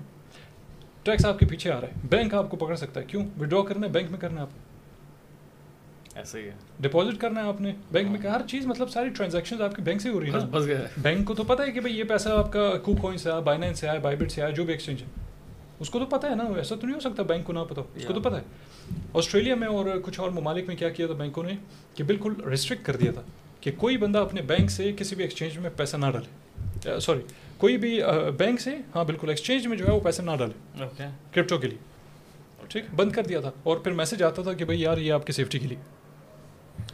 [1.04, 3.64] ٹیکس آپ کے پیچھے آ رہا ہے۔ بینک آپ کو پکڑ سکتا ہے۔ کیوں؟ ودرا
[3.64, 4.50] کرنا ہے بینک میں کرنا ہے آپ
[6.16, 9.62] ایسا ہی ہے۔ ڈپازٹ کرنا ہے آپ نے۔ بینک میں ہر چیز مطلب ساری ٹرانزیکشن
[9.62, 12.04] آپ کے بینک سے ہو رہی ہے بینک کو تو پتا ہے کہ بھائی یہ
[12.04, 14.74] پیسہ آپ کا کو کوئن سے آیا بائنینس سے آیا بائیبٹ سے آیا جو بھی
[14.74, 15.08] ایکسچینج ہے۔
[15.80, 17.82] اس کو تو پتا ہے نا ایسا تو نہیں ہو سکتا بینک کو نہ پتا
[17.96, 18.44] اس کو تو پتا ہے۔
[19.14, 21.54] آسٹریلیا میں اور کچھ اور ممالک میں کیا کیا تھا بینکوں نے؟
[21.96, 23.22] کہ بالکل ریسٹرکٹ کر دیا تھا۔
[23.62, 27.20] کہ کوئی بندہ اپنے بینک سے کسی بھی ایکسچینج میں پیسہ نہ ڈالے۔ سوری
[27.58, 28.02] کوئی بھی
[28.38, 30.84] بینک سے ہاں بالکل ایکسچینج میں جو ہے وہ پیسے نہ ڈالے۔
[31.32, 31.78] کرپٹو کے لیے۔
[32.68, 35.26] ٹھیک بند کر دیا تھا۔ اور پھر میسج آتا تھا کہ بھائی یار یہ آپ
[35.28, 35.78] کی سیفٹی کے لیے۔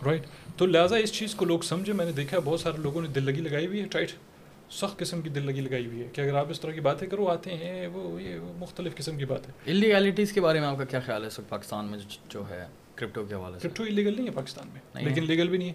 [0.05, 0.21] رائٹ
[0.57, 3.23] تو لہٰذا اس چیز کو لوگ سمجھے۔ میں نے دیکھا بہت سارے لوگوں نے دل
[3.23, 4.11] لگی لگائی ہوئی ہے ٹائٹ
[4.71, 7.07] سخت قسم کی دل لگی لگائی ہوئی ہے کہ اگر آپ اس طرح کی باتیں
[7.07, 10.77] کرو آتے ہیں وہ یہ مختلف قسم کی بات ہے انلیگیلٹیز کے بارے میں آپ
[10.77, 12.65] کا کیا خیال ہے؟ پاکستان میں جو ہے
[12.95, 15.73] کرپٹو کے حوالے سے۔ کرپٹو انلیگل نہیں ہے پاکستان میں لیکن لیگل بھی نہیں ہے۔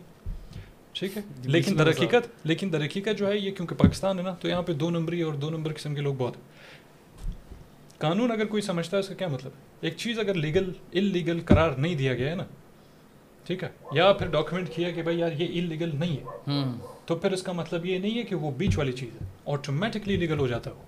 [0.93, 1.23] ٹھیک ہے.
[1.45, 4.63] لیکن در حقیقت لیکن در حقیقت جو ہے یہ کیونکہ پاکستان ہے نا تو یہاں
[4.63, 6.35] پہ دو نمبری اور دو نمبر قسم کے لوگ بہت
[7.99, 11.05] قانون اگر کوئی سمجھتا ہے اس کا کیا مطلب ہے؟ ایک چیز اگر لیگل ان
[11.05, 12.45] لیگل قرار نہیں دیا گیا ہے نا
[13.45, 16.25] ٹھیک ہے یا پھر ڈاکومنٹ کیا کہ بھائی یار یہ ان لیگل نہیں ہے۔
[17.07, 20.17] تو پھر اس کا مطلب یہ نہیں ہے کہ وہ بیچ والی چیز ہے آٹومیٹکلی
[20.17, 20.83] لیگل ہو جاتا ہے وہ۔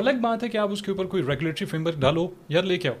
[0.00, 2.78] الگ بات ہے کہ آپ اس کے اوپر کوئی ریگولیٹری فریم ورک ڈالو یا لے
[2.78, 2.94] کے آؤ۔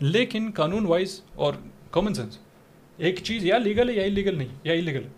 [0.00, 1.54] لیکن قانون وائز اور
[1.90, 2.38] کامن سینس
[2.98, 5.08] ایک چیز یا لیگل ہے یا انلیگل نہیں یا انلیگل ہے۔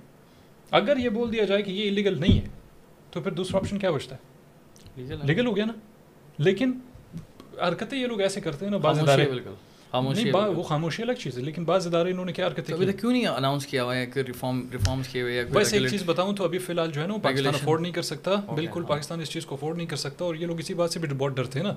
[0.70, 2.47] اگر یہ بول دیا جائے کہ یہ انلیگل نہیں ہے
[3.11, 4.20] تو پھر دوسرا آپشن کیا بچتا ہے؟
[5.23, 5.73] لیگل ہو گیا نا۔
[6.39, 6.73] لیکن
[7.69, 9.27] حرکتیں یہ لوگ ایسے کرتے ہیں نا بعض ادارے
[9.94, 13.12] نہیں وہ خاموشی الگ چیز ہے لیکن بعض ادارے انہوں نے کیا حرکتیں تک کیوں
[13.12, 16.44] نہیں اناؤنس کیا ہوا ہے کہ ریفارم ریفارمس کیے ہوئے ویسے ایک چیز بتاؤں تو
[16.44, 19.47] ابھی فی الحال جو ہے نا پاکستان افورڈ نہیں کر سکتا۔ بالکل پاکستان اس چیز
[19.47, 21.66] کو افورڈ نہیں کر سکتا اور یہ لوگ اسی بات سے بھی بہت ڈرتے ہیں
[21.66, 21.74] نا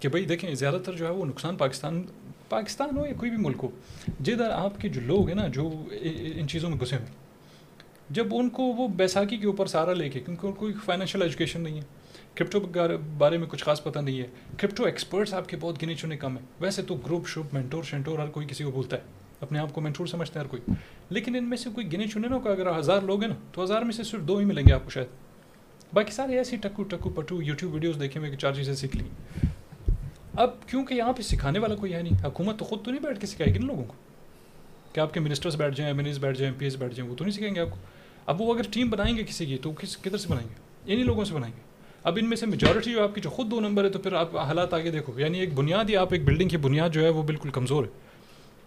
[0.00, 2.02] کہ بھائی دیکھیں زیادہ تر جو ہے وہ نقصان پاکستان
[2.50, 3.68] پاکستان ہو یا کوئی بھی ملک ہو،
[4.20, 5.70] جدھر آپ کے جو لوگ ہیں نا، جو
[6.34, 7.08] ان چیزوں میں گھسے ہوئے،
[8.10, 11.60] جب ان کو وہ بیساکھی کے اوپر سارا لے کے، کیونکہ ان کوئی فائنینشیل ایجوکیشن
[11.60, 11.84] نہیں ہے
[12.34, 12.60] کرپٹو
[13.18, 16.36] بارے میں کچھ خاص پتہ نہیں ہے کرپٹو ایکسپرٹس آپ کے بہت گنے چنے کم
[16.36, 19.02] ہیں۔ ویسے تو گروپ شروپ مینٹور شینٹور ہر کوئی کسی کو بولتا ہے،
[19.40, 20.72] اپنے آپ کو مینٹور سمجھتے ہیں ہر کوئی۔
[21.10, 23.62] لیکن ان میں سے کوئی گنے چنے نا کہ اگر ہزار لوگ ہیں نا، تو
[23.64, 25.06] ہزار میں سے صرف دو ہی ملیں گے آپ کو شاید۔
[25.92, 29.04] باقی سارے ایسی ٹکو ٹکو پٹو یوٹیوب ویڈیوز دیکھے ہوئے کہ چار چیزیں سیکھ لی۔
[30.34, 33.20] اب کیونکہ یہاں پہ سکھانے والا کوئی ہے نہیں؟ حکومت تو خود تو نہیں بیٹھ
[33.20, 33.94] کے سکھائے گی نا لوگوں کو۔
[34.92, 36.94] کہ آپ کے منسٹرس بیٹھ جائیں ایم این ایس بیٹھ جائیں ایم پی ایس بیٹھ
[36.94, 37.76] جائیں، وہ تو نہیں سکھائیں گے آپ کو۔
[38.26, 40.54] اب وہ اگر ٹیم بنائیں گے کسی کی، تو کس کدھر سے بنائیں گے؟
[40.92, 41.60] انہیں لوگوں سے بنائیں گے۔
[42.02, 44.12] اب ان میں سے میجورٹی جو آپ کی جو خود دو نمبر ہے، تو پھر
[44.12, 47.08] آپ حالات آگے دیکھو۔ یعنی ایک بنیاد ہی آپ ایک بلڈنگ کی بنیاد جو ہے
[47.08, 47.88] وہ بالکل کمزور ہے۔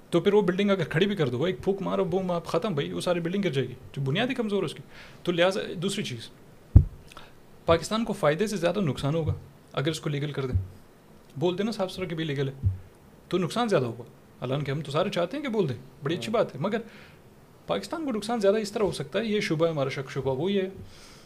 [0.10, 2.73] تو پھر وہ بلڈنگ اگر کھڑی بھی کر دو ایک پھوک مارو بوم آپ ختم
[2.73, 4.84] بھائی، وہ ساری بلڈنگ گر جائے گی۔ جو بنیاد ہی کمزور ہے اس کی۔
[5.23, 6.30] تو لہٰذا دوسری چیز،
[7.65, 9.34] پاکستان کو فائدے سے زیادہ نقصان ہوگا
[9.73, 10.82] اگر اس کو لیگل کر دیں۔
[11.38, 12.53] بول دیں نا صاف ستھرا کہ بھی لیگل ہے۔
[13.27, 14.03] تو نقصان زیادہ ہوگا۔
[14.41, 16.77] حالانکہ ہم تو سارے چاہتے ہیں کہ بول دیں۔ بڑی اچھی بات ہے۔ مگر
[17.68, 20.35] پاکستان کو نقصان زیادہ اس طرح ہو سکتا ہے، یہ شبہ ہے، ہمارا شک شبہ
[20.35, 20.69] وہ یہ ہے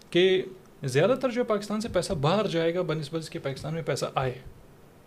[0.10, 0.44] کہ
[0.84, 3.82] زیادہ تر جو ہے پاکستان سے پیسہ باہر جائے گا، بنسبت اس کے پاکستان میں
[3.82, 4.40] پیسہ آئے۔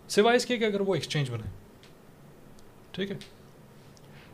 [0.07, 1.51] سوائے اس کے کہ اگر وہ ایکسچینج بنائے۔
[2.91, 3.15] ٹھیک ہے؟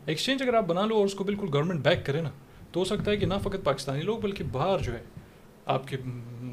[0.06, 2.30] ایکسچینج اگر آپ بنا لو اور اس کو بالکل گورنمنٹ بیک کرے نا،
[2.72, 5.02] تو ہو سکتا ہے کہ نہ فقط پاکستانی لوگ بلکہ باہر جو ہے،
[5.66, 5.96] آپ کے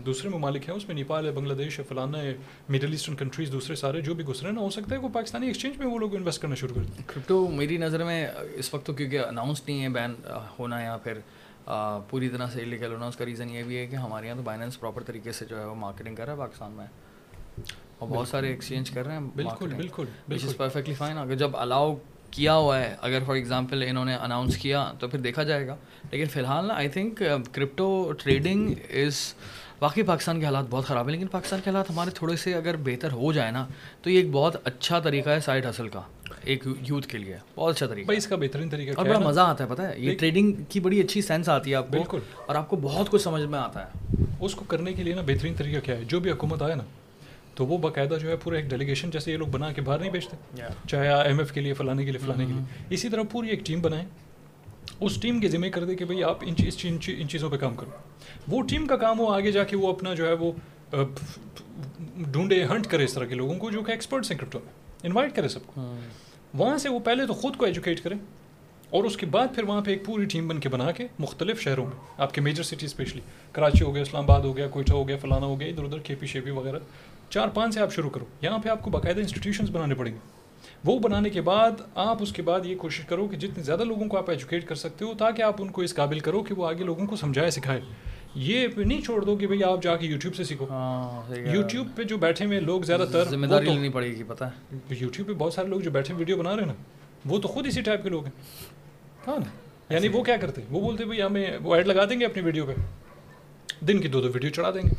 [0.05, 2.35] دوسرے ممالک ہیں اس میں نیپال ہے بنگلہ دیش ہے فلانا ہے
[2.69, 5.77] مڈل ایسٹرن کنٹریز دوسرے سارے جو بھی گزرے نا ہو سکتا ہے وہ پاکستانی ایکسچینج
[5.77, 8.93] میں وہ لوگ انویسٹ کرنا شروع کر دیں۔ کرپٹو میری نظر میں اس وقت تو
[8.93, 10.13] کیونکہ اناؤنس نہیں ہے بین
[10.59, 11.17] ہونا یا پھر
[12.09, 14.43] پوری طرح سے انلیگل ہونا اس کا ریزن یہ بھی ہے کہ ہمارے یہاں تو
[14.43, 16.87] بائننس پراپر طریقے سے جو ہے وہ مارکیٹنگ کر رہا ہے پاکستان میں۔
[17.99, 21.95] اور بہت سارے ایکسچینج کر رہے ہیں بالکل بالکل بالکل۔ پرفیکٹلی فائن اگر جب الاؤ
[22.31, 25.75] کیا ہوا ہے اگر فار ایگزامپل انہوں نے اناؤنس کیا تو پھر دیکھا جائے گا۔
[26.11, 29.33] لیکن فی الحال نا I think crypto trading is
[29.81, 32.75] واقعی پاکستان کے حالات بہت خراب ہیں لیکن پاکستان کے حالات ہمارے تھوڑے سے اگر
[32.83, 33.67] بہتر ہو جائے نا
[34.01, 36.01] تو یہ ایک بہت اچھا طریقہ ہے سائڈ حاصل کا
[36.43, 39.63] ایک یوتھ کے لیے بہت اچھا طریقہ اس کا بہترین طریقہ اور بڑا مزہ آتا
[39.63, 42.55] ہے پتہ ہے یہ ٹریڈنگ کی بڑی اچھی سینس آتی ہے آپ کو بالکل۔ اور
[42.55, 45.53] آپ کو بہت کچھ سمجھ میں آتا ہے۔ اس کو کرنے کے لیے نا بہترین
[45.57, 46.83] طریقہ کیا ہے جو بھی حکومت آئے نا
[47.55, 50.11] تو وہ باقاعدہ جو ہے پورا ایک ڈیلیگیشن جیسے یہ لوگ بنا کے باہر نہیں
[50.11, 50.35] بیچتے
[50.87, 53.65] چاہے ایم ایف کے لیے فلانے کے لیے فلانے کے لیے۔ اسی طرح پوری ایک
[53.65, 54.05] ٹیم بنائیں۔
[54.99, 56.53] اس ٹیم کے ذمہ کر دے کہ بھائی آپ ان
[57.07, 57.89] ان چیزوں پہ کام کرو۔
[58.47, 60.51] وہ ٹیم کا کام ہو آگے جا کے وہ اپنا جو ہے وہ
[62.17, 64.71] ڈھونڈے ہنٹ کرے اس طرح کے لوگوں کو جو کہ ایکسپرٹس ہیں کرپٹو میں۔
[65.03, 65.81] انوائٹ کرے سب کو۔
[66.53, 68.17] وہاں سے وہ پہلے تو خود کو ایجوکیٹ کریں
[68.89, 71.61] اور اس کے بعد پھر وہاں پہ ایک پوری ٹیم بن کے بنا کے مختلف
[71.61, 74.93] شہروں میں۔ آپ کے میجر سٹی اسپیشلی کراچی ہو گیا اسلام آباد ہو گیا کوئٹہ
[74.93, 76.79] ہو گیا فلانا ہو گیا ادھر ادھر کے پی شیپی وغیرہ۔
[77.29, 80.17] چار پانچ سے آپ شروع کرو۔ یہاں پہ آپ کو باقاعدہ انسٹیٹیوشنس بنانے پڑیں گے۔
[80.85, 84.07] وہ بنانے کے بعد آپ اس کے بعد یہ کوشش کرو کہ جتنے زیادہ لوگوں
[84.07, 86.67] کو آپ ایجوکیٹ کر سکتے ہو تاکہ آپ ان کو اس قابل کرو کہ وہ
[86.67, 87.81] آگے لوگوں کو سمجھائے سکھائے۔
[88.35, 90.67] یہ نہیں چھوڑ دو کہ بھائی آپ جا کے یوٹیوب سے سیکھو۔
[91.53, 94.77] یوٹیوب پہ جو بیٹھے ہوئے لوگ زیادہ تر ذمہ داری لینی پڑے گی پتہ ہے۔
[94.89, 96.73] یوٹیوب پہ بہت سارے لوگ جو بیٹھے ویڈیو بنا رہے ہیں نا
[97.25, 98.31] وہ تو خود اسی ٹائپ کے لوگ ہیں۔
[99.27, 102.25] ہاں نا یعنی وہ کیا کرتے؟ وہ بولتے بھائی ہمیں وہ ایڈ لگا دیں گے
[102.25, 102.73] اپنی ویڈیو پہ۔
[103.85, 104.95] دن کی دو دو ویڈیو چڑھا دیں گے۔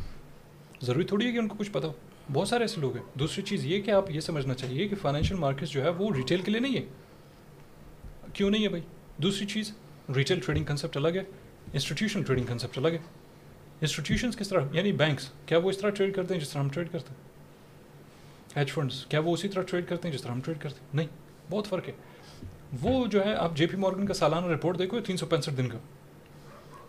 [0.81, 1.93] ضروری تھوڑی ہے کہ ان کو کچھ پتا ہو۔
[2.33, 5.37] بہت سارے ایسے لوگ ہیں۔ دوسری چیز یہ کہ آپ یہ سمجھنا چاہیے کہ فائنینشیل
[5.37, 6.85] مارکیٹس جو ہے وہ ریٹیل کے لیے نہیں ہے۔
[8.33, 8.83] کیوں نہیں ہے بھائی؟
[9.17, 9.73] دوسری چیز
[10.15, 11.23] ریٹیل ٹریڈنگ کنسیپٹ الگ ہے
[11.73, 12.97] انسٹیٹیوشن ٹریڈنگ کنسیپٹ الگ ہے
[13.81, 16.69] انسٹیٹیوشنس کس طرح؟ یعنی بینکس کیا وہ اس طرح ٹریڈ کرتے ہیں جس طرح ہم
[16.69, 17.27] ٹریڈ کرتے ہیں؟
[18.59, 20.87] ہیج فنڈس کیا وہ اسی طرح ٹریڈ کرتے ہیں جس طرح ہم ٹریڈ کرتے ہیں؟
[20.93, 21.07] نہیں،
[21.49, 21.93] بہت فرق ہے۔
[22.81, 25.69] وہ جو ہے، آپ جے پی مارگن کا سالانہ رپورٹ دیکھو، تین سو پینسٹھ دن
[25.69, 25.77] کا۔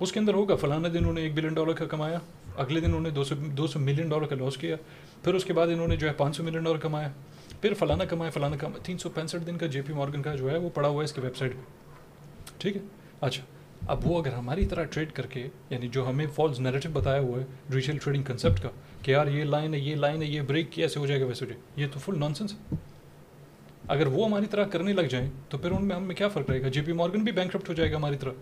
[0.00, 2.18] اس کے اندر ہوگا فلانا دن انہوں نے ایک بلین ڈالر کا کمایا،
[2.56, 4.76] اگلے دن انہوں نے دو سو دو سو ملین ڈالر کا لاس کیا۔
[5.24, 7.08] پھر اس کے بعد انہوں نے جو ہے پانچ سو ملین ڈالر کمایا،
[7.60, 10.50] پھر فلانا کمایا فلانا کمایا، تین سو پینسٹھ دن کا جے پی مارگن کا جو
[10.50, 12.82] ہے وہ پڑا ہوا ہے اس کی ویب سائٹ پہ۔ ٹھیک ہے؟
[13.20, 13.44] اچھا
[13.86, 17.40] اب وہ اگر ہماری طرح ٹریڈ کر کے یعنی جو ہمیں فالس نیریٹو بتایا ہوا
[17.40, 18.68] ہے ریٹیل ٹریڈنگ کنسیپٹ کا،
[19.02, 21.26] کہ یار یہ لائن ہے، یہ لائن ہے، یہ بریک کیا، ایسے ہو جائے گا،
[21.26, 22.76] ویسے ہو جائے یہ تو فل نان سینس ہے۔
[23.88, 26.62] اگر وہ ہماری طرح کرنے لگ جائیں تو پھر ان میں ہمیں کیا فرق رہے
[26.62, 28.32] گا؟ جے پی مارگن بھی بینک ہو جائے گا ہماری طرح۔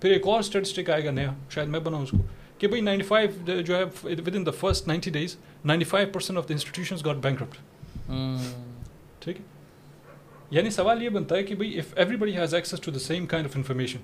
[0.00, 2.18] پھر ایک اور اسٹیٹسٹک آئے گا نیا، شاید میں بناؤں اس کو۔
[2.58, 3.82] کہ بھائی نائنٹی فائیو جو ہے
[4.36, 7.42] within the first ninety days ninety five percent of the institutions got bank
[9.20, 9.44] ٹھیک ہے؟
[10.50, 13.46] یعنی سوال یہ بنتا ہے کہ بھائی if everybody has access to the same kind
[13.46, 13.98] of information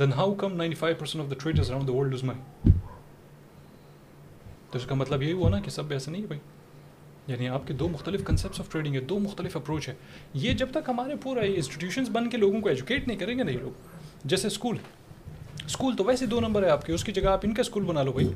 [0.00, 2.70] then how come ninety five percent of the traders around the world is my
[4.70, 6.40] تو اس کا مطلب یہی ہوا نا کہ سب ایسا نہیں ہے بھائی
[7.26, 9.94] یعنی آپ کے دو مختلف کنسیپٹس آف ٹریڈنگ ہے دو مختلف اپروچ ہے
[10.34, 13.58] یہ جب تک ہمارے پورا انسٹیٹیوشنس بن کے لوگوں کو ایجوکیٹ نہیں کریں گے نہیں
[13.58, 14.76] لوگ جیسے اسکول
[15.66, 17.82] اسکول تو ویسے دو نمبر ہے آپ کے اس کی جگہ آپ ان کا اسکول
[17.82, 18.28] بنا لو بھائی۔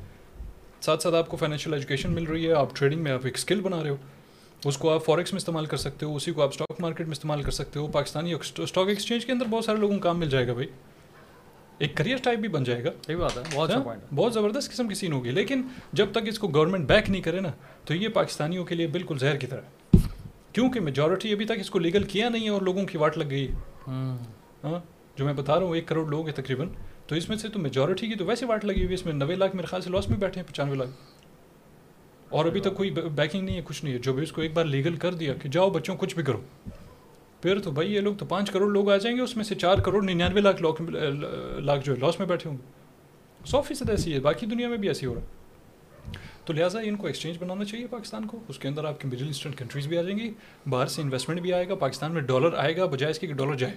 [0.80, 3.60] ساتھ ساتھ آپ کو فائنینشیل ایجوکیشن مل رہی ہے آپ ٹریڈنگ میں آپ ایک اسکل
[3.60, 3.96] بنا رہے ہو۔
[4.64, 7.12] اس کو آپ فاریکس میں استعمال کر سکتے ہو اسی کو آپ اسٹاک مارکیٹ میں
[7.12, 10.30] استعمال کر سکتے ہو۔ پاکستانی اسٹاک ایکسچینج کے اندر بہت سارے لوگوں کو کام مل
[10.30, 10.68] جائے گا بھائی۔
[11.78, 14.88] ایک کریئر ٹائپ بھی بن جائے گا۔ صحیح بات ہے بہت ہاں؟ بہت زبردست قسم
[14.88, 15.62] کی سین ہوگی۔ لیکن
[15.92, 17.48] جب تک اس کو گورنمنٹ بیک نہیں کرے نا
[17.84, 19.96] تو یہ پاکستانیوں کے لیے بالکل زہر کی طرح
[20.52, 23.30] کیونکہ میجورٹی ابھی تک اس کو لیگل کیا نہیں ہے اور لوگوں کی واٹ لگ
[23.30, 23.48] گئی
[23.88, 24.78] ہاں؟
[25.16, 26.68] جو میں بتا رہا ہوں ایک کروڑ لوگ ہیں تقریباً۔
[27.06, 29.34] تو اس میں سے تو میجورٹی کی تو ویسے واٹ لگی ہوئی اس میں؟ نوے
[29.34, 30.90] لاکھ میرے خیال سے لاس میں بیٹھے ہیں، پچانوے لاکھ۔
[32.28, 34.54] اور ابھی تک کوئی بیکنگ نہیں ہے، کچھ نہیں ہے۔ جو بھی اس کو ایک
[34.54, 36.40] بار لیگل کر دیا کہ جاؤ بچوں، کچھ بھی کرو۔
[37.42, 39.54] پھر تو بھائی یہ لوگ تو پانچ کروڑ لوگ آ جائیں گے، اس میں سے
[39.54, 42.70] چار کروڑ ننانوے لاکھ لاکھ جو ہے لاس میں بیٹھے ہوں گے۔
[43.46, 45.26] سو فیصد ایسی ہے، باقی دنیا میں بھی ایسی ہو رہا ہے۔
[46.44, 49.26] تو لہٰذا ان کو ایکسچینج بنانا چاہیے پاکستان کو۔ اس کے اندر آپ کی مڈل
[49.26, 50.32] ایسٹرن کنٹریز بھی آ جائیں گی
[50.66, 53.34] باہر سے انویسٹمنٹ بھی آئے گا، پاکستان میں ڈالر آئے گا، بجائے اس کے کہ
[53.34, 53.74] ڈالر جائے۔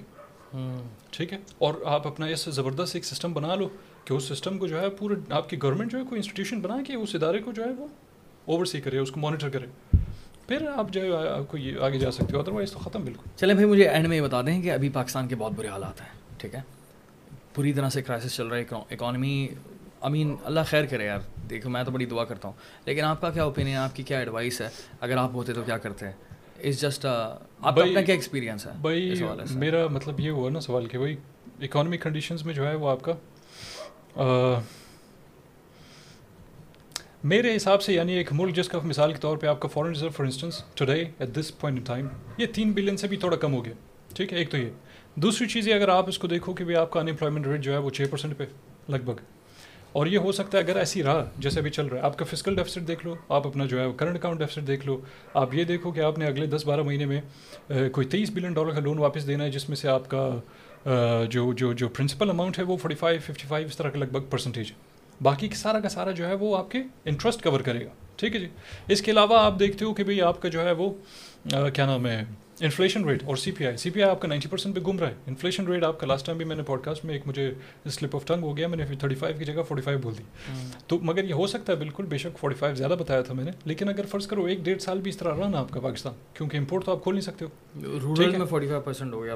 [1.11, 3.69] ٹھیک ہے۔ اور آپ اپنا اس زبردست ایک سسٹم بنا لو
[4.05, 6.77] کہ اس سسٹم کو جو ہے پورے آپ کی گورنمنٹ جو ہے کوئی انسٹیٹیوشن بنا
[6.87, 7.87] کے اس ادارے کو جو ہے وہ
[8.45, 9.97] اوور سی کرے اس کو مانیٹر کرے۔
[10.47, 13.29] پھر آپ جو ہے آپ کو یہ آگے جا سکتے ہو ادروائز تو ختم بالکل۔
[13.35, 16.01] چلیں بھائی مجھے اینڈ میں یہ بتا دیں کہ ابھی پاکستان کے بہت برے حالات
[16.01, 16.61] ہیں ٹھیک ہے؟
[17.53, 19.47] پوری طرح سے کرائسس چل رہا ہے اکانومی
[20.01, 21.19] امین اللہ خیر کرے یار۔
[21.49, 22.55] دیکھو میں تو بڑی دعا کرتا ہوں۔
[22.85, 24.69] لیکن آپ کا کیا اوپینین آپ کی کیا ایڈوائس ہے؟
[24.99, 26.13] اگر آپ ہوتے تو کیا کرتے؟ ہیں
[26.63, 29.13] از جسٹ آپ کا اپنا کیا ایکسپیرینس ہے بھائی
[29.55, 31.15] میرا مطلب یہ ہوا نا سوال کہ بھائی
[31.61, 33.13] اکانومک کنڈیشنز میں جو ہے وہ آپ کا
[37.23, 39.89] میرے حساب سے یعنی ایک ملک جس کا مثال کے طور پہ آپ کا foreign
[39.89, 42.07] reserve for instance today at this point in time
[42.37, 43.73] یہ تین بلین سے بھی تھوڑا کم ہو گیا
[44.15, 44.69] ٹھیک ہے ایک تو یہ
[45.15, 47.77] دوسری چیز یہ اگر آپ اس کو دیکھو کہ آپ کا انمپلائمنٹ ریٹ جو ہے
[47.77, 48.45] وہ چھ پرسینٹ پہ
[48.89, 49.38] لگ بھگ
[49.91, 52.25] اور یہ ہو سکتا ہے اگر ایسی رہا جیسے ابھی چل رہا ہے، آپ کا
[52.25, 54.99] فزیکل ڈیفیسٹ دیکھ لو، آپ اپنا جو ہے کرنٹ اکاؤنٹ ڈیفیسٹ دیکھ لو،
[55.33, 57.21] آپ یہ دیکھو کہ آپ نے اگلے دس بارہ مہینے میں
[57.93, 60.29] کوئی تیئیس بلین ڈالر کا لون واپس دینا ہے، جس میں سے آپ کا
[61.31, 64.11] جو جو جو پرنسپل اماؤنٹ ہے وہ فورٹی فائیو ففٹی فائیو اس طرح کا لگ
[64.11, 64.87] بھگ پرسنٹیج ہے۔
[65.21, 68.39] باقی سارا کا سارا جو ہے وہ آپ کے انٹرسٹ کور کرے گا۔ ٹھیک ہے
[68.39, 68.47] جی؟
[68.87, 70.89] اس کے علاوہ آپ دیکھتے ہو کہ بھائی آپ کا جو ہے وہ
[71.49, 72.23] کیا نام ہے؟
[72.61, 74.97] انفلیشن ریٹ اور سی پی آئی سی پی آئی آپ کا نائنٹی پرسینٹ پہ گھوم
[74.99, 75.13] رہا ہے.
[75.27, 77.51] انفلیشن ریٹ آپ کا لاسٹ ٹائم بھی میں نے پوڈ کاسٹ میں ایک مجھے
[77.89, 78.67] سلپ آف ٹنگ ہو گیا.
[78.67, 80.23] میں نے تھرٹی فائیو کی جگہ فورٹی فائیو بول دی.
[80.87, 83.43] تو مگر یہ ہو سکتا ہے بالکل بے شک فورٹی فائیو زیادہ بتایا تھا میں
[83.43, 83.51] نے.
[83.65, 86.13] لیکن اگر فرض کرو ایک ڈیڑھ سال بھی اس طرح رہا نا آپ کا پاکستان
[86.33, 89.35] کیونکہ امپورٹ تو آپ کھول نہیں سکتے ہو۔ فورٹی فائیو پرسینٹ ہو گیا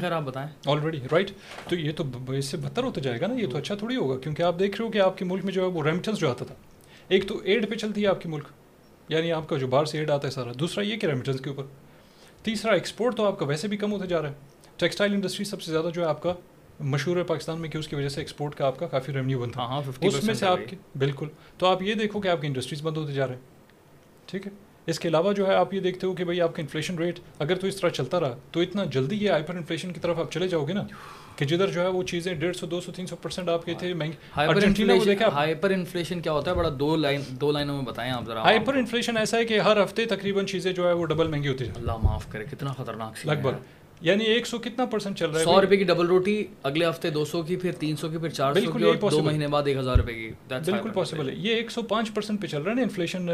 [0.00, 1.30] خیر آپ بتائیں۔ آلریڈی رائٹ
[1.68, 4.18] تو یہ تو اس سے بدتر ہوتا جائے گا نا یہ تو اچھا تھوڑی ہوگا
[4.18, 6.30] کیونکہ آپ دیکھ رہے ہو کہ آپ کے ملک میں جو ہے وہ ریمیٹنس جو
[6.30, 6.54] آتا تھا
[7.08, 8.48] ایک تو ایڈ پہ چلتی ہے آپ کی ملک
[9.08, 11.50] یعنی آپ کا جو باہر سے ایڈ آتا ہے سارا دوسرا یہ کہ ریمیٹنس کے
[11.50, 11.64] اوپر۔
[12.46, 14.34] تیسرا ایکسپورٹ تو آپ کا ویسے بھی کم ہوتا جا رہا ہے۔
[14.76, 16.34] ٹیکسٹائل انڈسٹری سب سے زیادہ جو ہے آپ کا
[16.80, 19.38] مشہور ہے پاکستان میں کہ اس کی وجہ سے ایکسپورٹ کا آپ کا کافی ریونیو
[19.38, 21.26] بنتا ہے۔ ہاں، اس میں سے آپ کی بالکل۔
[21.58, 23.40] تو آپ یہ دیکھو کہ آپ کی انڈسٹریز بند ہوتے جا رہے ہیں۔
[24.26, 24.52] ٹھیک ہے؟
[24.86, 27.20] اس کے علاوہ جو ہے آپ یہ دیکھتے ہو کہ بھائی آپ کا انفلیشن ریٹ
[27.38, 30.32] اگر تو اس طرح چلتا رہا تو اتنا جلدی یہ ہائپر انفلیشن کی طرف آپ
[30.32, 30.82] چلے جاؤ گے نا۔
[31.36, 33.74] کہ جدھر جو ہے وہ چیزیں ڈیڑھ سو دو سو تین سو پرسینٹ آپ کے
[33.78, 33.92] تھے
[35.32, 38.74] ہائپر انفلیشن کیا ہوتا ہے؟ بڑا دو لائن دو لائنوں میں بتائیں آپ ذرا۔ ہائپر
[38.74, 41.72] انفلیشن ایسا ہے کہ ہر ہفتے تقریباً چیزیں جو ہے وہ ڈبل مہنگی ہوتی ہے
[41.76, 43.50] اللہ معاف کرے کتنا خطرناک لگ بھگ۔
[44.00, 47.10] یعنی ایک سو کتنا پرسینٹ چل رہا ہے؟ سو روپے کی ڈبل روٹی اگلے ہفتے
[47.10, 48.78] دو سو کی پھر تین سو کی پھر چار سو کی
[49.10, 50.30] دو مہینے بعد ایک ہزار روپے کی۔
[50.70, 53.28] بالکل پاسبل ہے۔ یہ ایک سو پانچ پرسینٹ پہ چل رہا ہے نا انفلیشن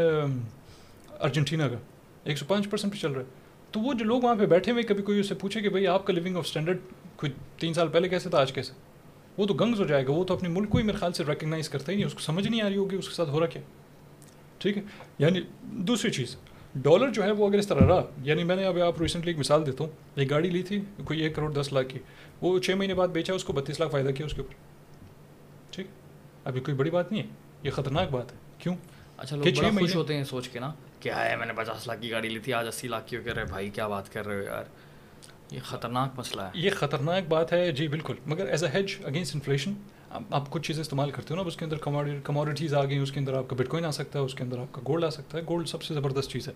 [1.19, 1.77] ارجنٹینا کا۔
[2.23, 3.25] ایک سو پانچ پرسینٹ پہ چل رہا ہے۔
[3.71, 6.05] تو وہ جو لوگ وہاں پہ بیٹھے ہوئے کبھی کوئی اسے پوچھے کہ بھائی آپ
[6.07, 6.77] کا لیونگ آف اسٹینڈرڈ
[7.23, 8.73] کوئی تین سال پہلے کیسے تھا آج کیسے؟
[9.37, 11.23] وہ تو گنگز ہو جائے گا وہ تو اپنے ملک کو ہی میرے خیال سے
[11.27, 13.39] ریکگنائز کرتا ہی نہیں اس کو سمجھ نہیں آ رہی ہوگی اس کے ساتھ ہو
[13.39, 13.61] رہا کیا؟
[14.59, 14.81] ٹھیک ہے؟
[15.19, 16.35] یعنی دوسری چیز
[16.75, 19.39] ڈالر جو ہے وہ اگر اس طرح رہا یعنی میں نے ابھی آپ ریسنٹلی ایک
[19.39, 21.99] مثال دیتا ہوں ایک گاڑی لی تھی کوئی ایک کروڑ دس لاکھ کی
[22.41, 24.53] وہ چھ مہینے بعد بیچا اس کو بتیس لاکھ فائدہ کیا اس کے اوپر؟
[25.71, 25.87] ٹھیک؟
[26.45, 27.27] ابھی کوئی بڑی بات نہیں ہے
[27.63, 28.75] یہ خطرناک بات ہے کیوں؟
[29.17, 32.01] اچھا لوگ بڑا خوش ہوتے ہیں سوچ کے نا کیا ہے میں نے پچاس لاکھ
[32.01, 34.25] کی گاڑی لی تھی آج اسی لاکھ کی ہو کہہ رہے بھائی کیا بات کر
[34.25, 34.63] رہے ہو یار؟
[35.51, 39.35] یہ خطرناک مسئلہ ہے۔ یہ خطرناک بات ہے جی بالکل۔ مگر as a hedge against
[39.35, 39.73] inflation
[40.31, 41.77] آپ کچھ چیزیں استعمال کرتے ہو نا اس کے اندر
[42.23, 44.43] کموڈیٹیز آ گئی اس کے اندر آپ کا بٹ کوئن آ سکتا ہے اس کے
[44.43, 46.53] اندر آپ کا گولڈ آ سکتا ہے۔ گولڈ سب سے زبردست چیز ہے۔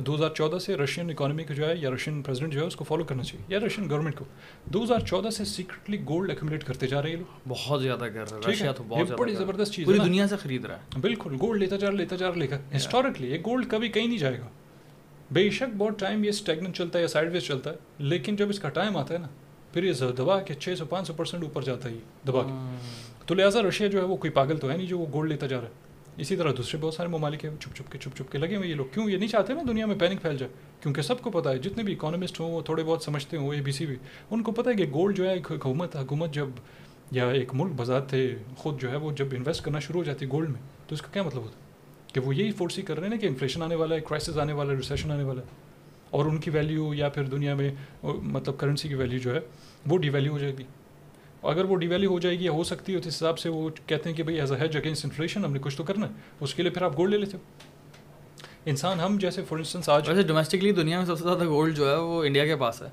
[0.00, 2.76] دو ہزار چودہ سے رشین اکانومی کو جو ہے یا رشین پریزیڈنٹ جو ہے اس
[2.76, 4.24] کو فالو کرنا چاہیے یا رشین گورنمنٹ کو۔
[4.64, 8.32] دو ہزار چودہ سے سیکرٹلی گولڈ ایکومولیٹ کرتے جا رہے ہیں لوگ۔ بہت زیادہ کر
[8.32, 11.86] رہے ہیں۔ بڑی زبردست چیز پوری دنیا سے خرید رہا ہے۔ بالکل۔ گولڈ لیتا جا
[11.90, 14.46] رہا لیتا جا رہا لے کر ہسٹورکلی یہ گولڈ کبھی کہیں نہیں جائے گا۔
[15.32, 18.48] بے شک بہت ٹائم یہ اسٹیگنٹ چلتا ہے یا سائڈ ویز چلتا ہے لیکن جب
[18.48, 19.28] اس کا ٹائم آتا ہے نا
[19.72, 22.76] پھر یہ دبا کے چھ سو پانچ سو پرسینٹ اوپر جاتا ہے یہ دبا کے۔
[23.26, 25.46] تو لہٰذا رشیا جو ہے وہ کوئی پاگل تو ہے نہیں جو وہ گولڈ لیتا
[25.46, 25.72] جا رہا ہے۔
[26.16, 28.68] اسی طرح دوسرے بہت سارے ممالک ہیں چھپ چھپ کے چھپ چھپ کے لگے ہوئے
[28.68, 31.30] یہ لوگ۔ کیوں؟ یہ نہیں چاہتے نا دنیا میں پینک پھیل جائے۔ کیونکہ سب کو
[31.30, 33.96] پتا ہے جتنے بھی اکانومسٹ ہوں وہ تھوڑے بہت سمجھتے ہوں اے بی سی بھی۔
[34.30, 36.46] ان کو پتہ ہے کہ گولڈ جو ہے ایک حکومت حکومت جب
[37.10, 40.26] یا ایک ملک بذات تھے خود جو ہے وہ جب انویسٹ کرنا شروع ہو جاتی
[40.26, 41.61] ہے گولڈ میں تو اس کا کیا مطلب ہوتا؟ ہے
[42.12, 44.52] کہ وہ یہی فورسی کر رہے ہیں نا کہ انفلیشن آنے والا ہے کرائسس آنے
[44.52, 45.46] والا ہے ریسیشن آنے والا ہے
[46.10, 47.70] اور ان کی ویلیو یا پھر دنیا میں
[48.04, 49.40] مطلب کرنسی کی ویلیو جو ہے
[49.86, 50.64] وہ ڈی ویلیو ہو جائے گی۔
[51.42, 53.68] اگر وہ ڈی ویلیو ہو جائے گی یا ہو سکتی ہے، اس حساب سے وہ
[53.86, 56.12] کہتے ہیں کہ بھائی as a hedge against inflation ہم نے کچھ تو کرنا ہے،
[56.40, 57.42] اس کے لیے پھر آپ گولڈ لے لیتے ہو۔
[58.66, 61.90] انسان ہم جیسے فار انسٹنس آج ویسے ڈومیسٹکلی دنیا میں سب سے زیادہ گولڈ جو
[61.90, 62.88] ہے وہ انڈیا کے پاس ہے۔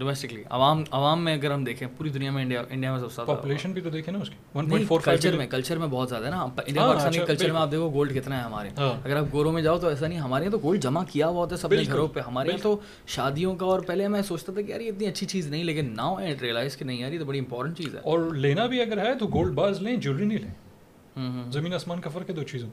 [0.00, 3.22] ڈومیسٹکلی عوام عوام میں اگر ہم دیکھیں پوری دنیا میں انڈیا انڈیا میں سب سے
[3.26, 4.84] پاپولیشن بھی تو دیکھیں نا اس کی.
[5.04, 6.42] کلچر میں کلچر میں بہت زیادہ ہے نا.
[6.42, 8.68] انڈیا ہاں، پاکستان کے کلچر اچھا، میں آپ دیکھو گولڈ کتنا ہے ہمارے.
[8.78, 11.28] ہاں۔ اگر آپ گوروں میں جاؤ تو ایسا نہیں ہمارے یہاں تو گولڈ جمع کیا
[11.28, 12.20] ہوا ہوتا ہے سب گھروں پہ.
[12.20, 15.26] ہمارے یہاں تو شادیوں کا اور پہلے میں سوچتا تھا کہ یار یہ اتنی اچھی
[15.26, 18.00] چیز نہیں لیکن ناؤ اینڈ ریئلائز کہ نہیں یار یہ تو بڑی امپورٹنٹ چیز ہے.
[18.00, 21.50] اور لینا بھی اگر ہے تو گولڈ باز لیں جیولری نہیں لیں.
[21.52, 22.68] زمین آسمان کا فرق ہے دو چیزوں.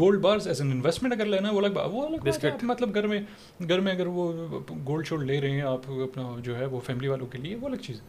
[0.00, 3.06] Gold bars as an investment اگر لینا ہے وہ الگ وہ الگ ہے مطلب گھر
[3.06, 3.20] میں
[3.68, 4.32] گھر میں اگر وہ
[4.86, 7.68] گولڈ شولڈ لے رہے ہیں آپ اپنا جو ہے وہ فیملی والوں کے لیے وہ
[7.68, 8.00] الگ چیز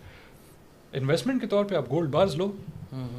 [0.93, 2.51] انویسٹمنٹ کے طور پہ آپ گولڈ بارز لو۔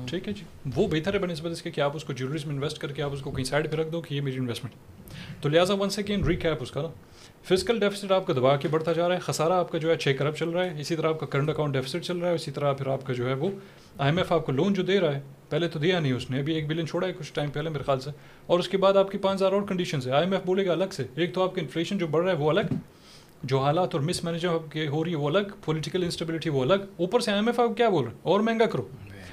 [0.07, 2.47] ٹھیک ہے جی۔ وہ بہتر ہے بہ نسبت اس کے کہ آپ اس کو جیولریز
[2.47, 4.37] میں انویسٹ کر کے آپ اس کو کہیں سائڈ پہ رکھ دو کہ یہ میری
[4.37, 4.75] انویسٹمنٹ
[5.43, 6.89] تو لہٰذا ون سیکنڈ ری کیپ اس کا نا۔
[7.45, 9.97] فزیکل ڈیفیسٹ آپ کا دبا کے بڑھتا جا رہا ہے، خسارہ آپ کا جو ہے
[9.97, 12.35] چھ کرب چل رہا ہے، اسی طرح آپ کا کرنٹ اکاؤنٹ ڈیفیسٹ چل رہا ہے،
[12.35, 13.51] اسی طرح پھر آپ کا جو ہے وہ
[13.99, 16.31] آئی ایم ایف آپ کو لون جو دے رہا ہے، پہلے تو دیا نہیں اس
[16.31, 18.11] نے، ابھی ایک بلین چھوڑا ہے کچھ ٹائم پہلے میرے خیال سے۔
[18.47, 20.67] اور اس کے بعد آپ کی پانچ ہزار اور کنڈیشنز ہے آئی ایم ایف بولے
[20.67, 22.75] گا الگ سے، ایک تو آپ کا انفلیشن جو بڑھ رہا ہے وہ الگ،
[23.43, 27.21] جو حالات اور مس مینجمنٹ ہو رہی ہے وہ الگ پولیٹیکل انسٹیبلٹی وہ الگ۔ اوپر
[27.21, 28.89] سے آئی ایم ایف آپ کیا بول رہے ہیں؟ اور مہنگا کرو،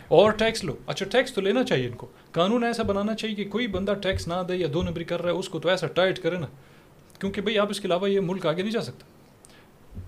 [0.07, 3.49] اور ٹیکس لو۔ اچھا ٹیکس تو لینا چاہیے ان کو۔ قانون ایسا بنانا چاہیے کہ
[3.49, 5.87] کوئی بندہ ٹیکس نہ دے یا دو نمبری کر رہا ہے، اس کو تو ایسا
[5.87, 6.47] ٹائٹ کرے نا۔
[7.19, 9.05] کیونکہ بھائی آپ اس کے علاوہ یہ ملک آگے نہیں جا سکتا۔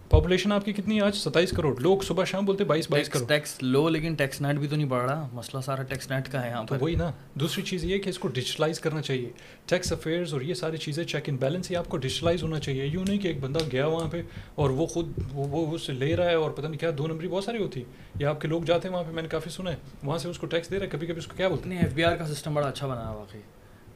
[0.09, 3.27] پاپولیشن آپ کی کتنی ہے؟ آج ستائیس کروڑ۔ لوگ صبح شام بولتے بائیس بائیس کروڑ۔
[3.27, 6.43] ٹیکس لو لیکن ٹیکس نیٹ بھی تو نہیں بڑھ رہا۔ مسئلہ سارا ٹیکس نیٹ کا
[6.43, 9.29] ہے یہاں پر۔ وہی نا۔ دوسری چیز یہ کہ اس کو ڈیجیٹلائز کرنا چاہیے۔
[9.65, 12.85] ٹیکس افیئرز اور یہ ساری چیزیں چیک ان بیلنس ہی آپ کو ڈیجیٹلائز ہونا چاہیے۔
[12.85, 14.21] یوں نہیں کہ ایک بندہ گیا وہاں پہ
[14.55, 17.27] اور وہ خود وہ اس سے لے رہا ہے اور پتہ نہیں کیا دو نمبری
[17.27, 17.85] بہت ساری ہوتی۔ ہے
[18.19, 20.29] یا آپ کے لوگ جاتے ہیں وہاں پہ میں نے کافی سنا ہے۔ وہاں سے
[20.29, 22.03] اس کو ٹیکس دے رہا ہے کبھی کبھی اس کو کیا بولتے ہیں؟ ایف بی
[22.03, 23.41] آر کا سسٹم بڑا اچھا بنا ہے واقعی۔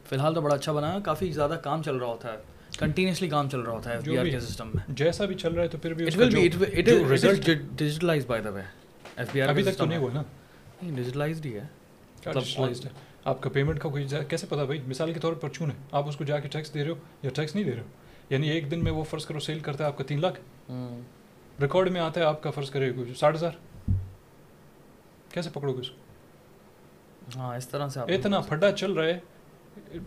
[0.09, 2.37] فی الحال تو بڑا اچھا بنا ہے کافی زیادہ کام چل رہا ہوتا ہے۔
[2.79, 5.53] کنٹینیوسلی کام چل رہا ہوتا ہے ایف بی آر کے سسٹم میں جیسا بھی چل
[5.53, 8.61] رہا ہے تو پھر بھی it will be it result digitalize by the way
[9.17, 10.23] F B R ابھی تک تو نہیں ہوا نا
[10.81, 11.65] نہیں ڈیجیٹلائزڈ ہی ہے
[12.23, 12.91] ڈیجیٹلائزڈ ہے
[13.25, 16.07] آپ کا پیمنٹ کا کوئی کیسے پتا بھائی مثال کے طور پر چون ہے آپ
[16.07, 17.87] اس کو جا کے ٹیکس دے رہے ہو یا ٹیکس نہیں دے رہے ہو
[18.29, 20.39] یعنی ایک دن میں وہ فرض کرو سیل کرتا ہے آپ کا تین لاکھ
[21.61, 23.51] ریکارڈ میں آتا ہے آپ کا فرض کرے ساٹھ ہزار
[25.29, 29.19] کیسے پکڑو گے اس کو ہاں اس طرح سے اتنا پھڈا چل رہا ہے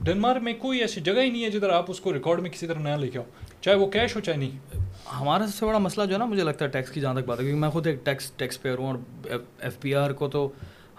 [0.02, 2.66] ڈنمارک میں کوئی ایسی جگہ ہی نہیں ہے جدھر آپ اس کو ریکارڈ میں کسی
[2.66, 3.24] طرح نیا لے کے آؤ
[3.60, 4.76] چاہے وہ کیش ہو چاہے نہیں۔
[5.20, 7.26] ہمارا سب سے بڑا مسئلہ جو ہے نا، مجھے لگتا ہے ٹیکس کی جہاں تک
[7.26, 10.28] بات ہے، کیونکہ میں خود ایک ٹیکس ٹیکس پیئر ہوں اور ایف پی آر کو
[10.28, 10.48] تو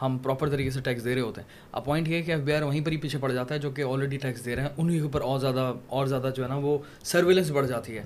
[0.01, 2.41] ہم پراپر طریقے سے ٹیکس دے رہے ہوتے ہیں۔ اب پوائنٹ یہ ہے کہ ایف
[2.41, 4.61] بی آر وہیں پر ہی پیچھے پڑ جاتا ہے، جو کہ آلریڈی ٹیکس دے رہے
[4.61, 7.97] ہیں، انہیں کے اوپر اور زیادہ اور زیادہ جو ہے نا، وہ سرویلنس بڑھ جاتی
[7.97, 8.03] ہے۔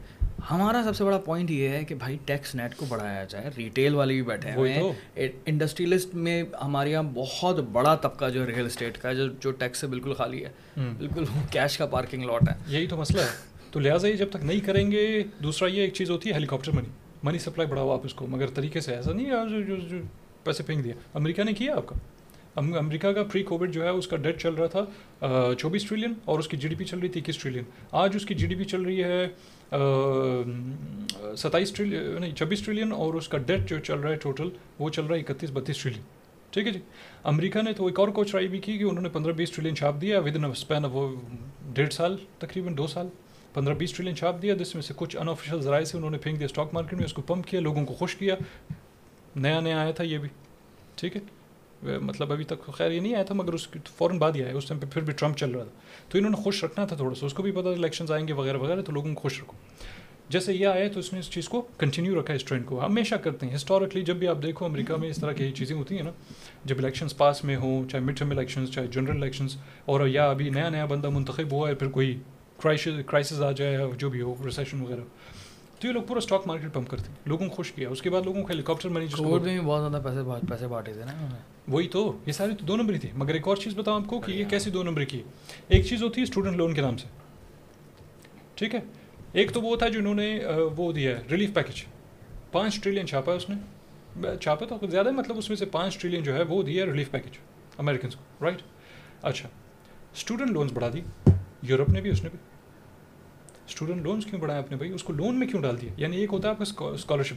[0.49, 3.95] ہمارا سب سے بڑا پوائنٹ یہ ہے کہ بھائی ٹیکس نیٹ کو بڑھایا جائے ریٹیل
[3.95, 8.97] والے بھی بیٹھے ہوئے ہیں۔ انڈسٹریلسٹ میں ہمارے یہاں بہت بڑا طبقہ جو ریئل اسٹیٹ
[8.97, 10.49] کا جو جو ٹیکس سے بالکل خالی ہے۔
[10.97, 13.27] بالکل کیش کا پارکنگ لاٹ ہے۔ یہی تو مسئلہ ہے۔
[13.71, 16.47] تو لہٰذا یہ جب تک نہیں کریں گے دوسرا یہ ایک چیز ہوتی ہے ہیلی
[16.47, 16.89] کاپٹر منی
[17.23, 19.97] منی سپلائی بڑھاؤ آپ اس کو۔ مگر طریقے سے ایسا نہیں ہے جو جو
[20.43, 21.95] پیسے پھینک دیا امریکہ نے کیا آپ کا؟
[22.55, 26.39] امریکہ کا پری کووڈ جو ہے اس کا ڈیٹ چل رہا تھا چوبیس ٹریلین اور
[26.39, 28.55] اس کی جی ڈی پی چل رہی تھی اکیس ٹریلین آج اس کی جی ڈی
[28.55, 29.27] پی چل رہی ہے
[31.37, 34.89] ستائیس ٹریلین، نہیں، چھبیس ٹریلین اور اس کا ڈیٹ جو چل رہا ہے ٹوٹل وہ
[34.89, 36.01] چل رہا ہے اکتیس، بتیس ٹریلین۔
[36.49, 36.79] ٹھیک ہے جی؟
[37.23, 40.01] امریکہ نے تو ایک اور کوچرائی بھی کی کہ انہوں نے پندرہ بیس ٹریلین چھاپ
[40.01, 41.15] دیا ود ان اسپین وہ
[41.73, 43.07] ڈیڑھ سال، تقریباً دو سال،
[43.53, 46.17] پندرہ بیس ٹریلین چھاپ دیا، جس میں سے کچھ ان آفیشیل ذرائع سے انہوں نے
[46.17, 48.35] پھینک دیا اسٹاک مارکیٹ میں، اس کو پمپ کیا، لوگوں کو خوش کیا۔
[49.35, 50.29] نیا نیا آیا تھا یہ بھی۔
[50.95, 51.21] ٹھیک ہے؟
[51.83, 54.55] مطلب ابھی تک خیر یہ نہیں آیا تھا، مگر اس کی فوراً بعد ہی آیا،
[54.55, 55.71] اس ٹائم پہ پھر بھی ٹرمپ چل رہا تھا۔
[56.09, 58.33] تو انہوں نے خوش رکھنا تھا تھوڑا سا، اس کو بھی پتا الیکشنز آئیں گے
[58.33, 59.57] وغیرہ وغیرہ، تو لوگوں کو خوش رکھو۔
[60.29, 63.15] جیسے یہ آیا تو اس نے اس چیز کو کنٹینیو رکھا، اس ٹرینڈ کو۔ ہمیشہ
[63.15, 66.03] کرتے ہیں۔ ہسٹورکلی جب بھی آپ دیکھو، امریکہ میں اس طرح کی چیزیں ہوتی ہیں
[66.03, 66.11] نا،
[66.65, 70.49] جب الیکشنس پاس میں ہوں، چاہے مڈ ٹرم الیکشنس چاہے جنرل الیکشنس اور یا ابھی
[70.49, 72.19] نیا نیا بندہ منتخب ہوا ہے، پھر کوئی
[72.57, 75.01] کرائسز آ جائے، جو بھی ہو ریسیشن وغیرہ۔
[75.81, 78.09] تو یہ لوگ پورا اسٹاک مارکیٹ پمپ کرتے ہیں۔ لوگوں کو خوش کیا۔ اس کے
[78.09, 79.05] بعد لوگوں کو ہیلی کاپٹر میں
[79.63, 81.35] بہت زیادہ پیسے پیسے بانٹے تھے نا
[81.67, 84.19] وہی تو۔ یہ ساری تو دو نمبر تھی۔ مگر ایک اور چیز بتاؤں آپ کو
[84.19, 85.23] کہ یہ کیسی دو نمبر کی
[85.67, 87.07] ایک چیز ہوتی ہے اسٹوڈنٹ لون کے نام سے۔
[88.55, 88.79] ٹھیک ہے؟
[89.33, 90.39] ایک تو وہ تھا جنہوں نے
[90.77, 91.83] وہ دیا ہے ریلیف پیکج
[92.51, 93.55] پانچ ٹریلین چھاپا ہے اس نے۔
[94.41, 97.11] چھاپا تو زیادہ مطلب اس میں سے پانچ ٹریلین جو ہے وہ دیا ہے ریلیف
[97.11, 97.37] پیکج
[97.77, 98.61] امیریکنس کو رائٹ
[99.21, 99.49] اچھا۔
[100.13, 102.50] اسٹوڈنٹ لونس بڑھا دی۔ یورپ نے بھی اس نے بھی۔
[103.71, 106.29] اسٹوڈنٹ لونس کیوں بڑھائے اپنے بھائی؟ اس کو لون میں کیوں ڈال دیا؟ یعنی ایک
[106.31, 107.35] ہوتا ہے آپ کا اسکالرشپ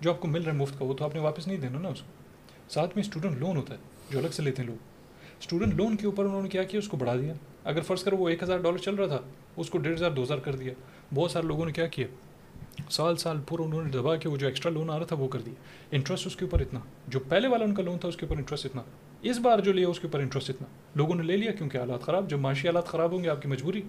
[0.00, 1.78] جو آپ کو مل رہا ہے مفت کا، وہ تو آپ نے واپس نہیں دینا
[1.78, 2.06] نا اس کو۔
[2.70, 3.78] ساتھ میں اسٹوڈنٹ لون ہوتا ہے،
[4.10, 4.76] جو الگ سے لیتے ہیں لوگ۔
[5.40, 8.16] اسٹوڈنٹ لون کے اوپر انہوں نے کیا کیا؟ اس کو بڑھا دیا۔ اگر فرض کرو
[8.16, 9.20] وہ ایک ہزار ڈالر چل رہا تھا،
[9.56, 10.72] اس کو ڈیڑھ ہزار، دو ہزار کر دیا۔
[11.14, 12.06] بہت سارے لوگوں نے کیا کیا؟
[12.90, 15.28] سال سال پورا انہوں نے دبا کے وہ جو ایکسٹرا لون آ رہا تھا، وہ
[15.28, 15.54] کر دیا۔
[15.90, 18.36] انٹرسٹ اس کے اوپر اتنا۔ جو پہلے والا ان کا لون تھا، اس کے اوپر
[18.36, 18.82] انٹرسٹ اتنا۔
[19.22, 22.02] اس بار جو لیا، اس کے اوپر انٹرسٹ اتنا۔ لوگوں نے لے لیا، کیونکہ حالات
[22.02, 23.82] خراب، جب معاشی حالات خراب ہوں گے، آپ کی مجبوری۔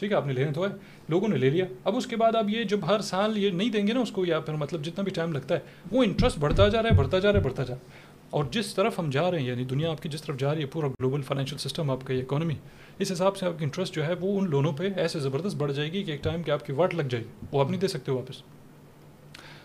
[0.00, 0.68] ٹھیک ہے، آپ نے لینے تو ہے۔
[1.08, 3.70] لوگوں نے لے لیا۔ اب اس کے بعد آپ یہ جب ہر سال یہ نہیں
[3.70, 5.60] دیں گے نا اس کو، یا پھر مطلب جتنا بھی ٹائم لگتا ہے،
[5.92, 8.44] وہ انٹرسٹ بڑھتا جا رہا ہے، بڑھتا جا رہا ہے، بڑھتا جا رہا ہے۔ اور
[8.50, 10.66] جس طرف ہم جا رہے ہیں یعنی دنیا آپ کی جس طرف جا رہی ہے،
[10.66, 12.54] پورا گلوبل فائنینشیل سسٹم آپ کا یہ اکانومی
[12.98, 15.72] اس حساب سے آپ کی انٹرسٹ جو ہے وہ ان لونوں پہ ایسے زبردست بڑھ
[15.72, 17.80] جائے گی کہ ایک ٹائم کہ آپ کی واٹ لگ جائے گی وہ آپ نہیں
[17.80, 18.42] دے سکتے واپس۔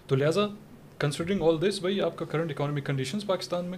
[0.07, 0.41] تو لہٰذا
[0.99, 3.77] کنسیڈرنگ آل دس بھائی، آپ کا کرنٹ اکانومک کنڈیشنز پاکستان میں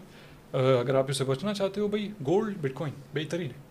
[0.54, 3.68] اگر آپ اسے بچنا چاہتے ہو، بھائی گولڈ بٹ کوائن بہترین ہے۔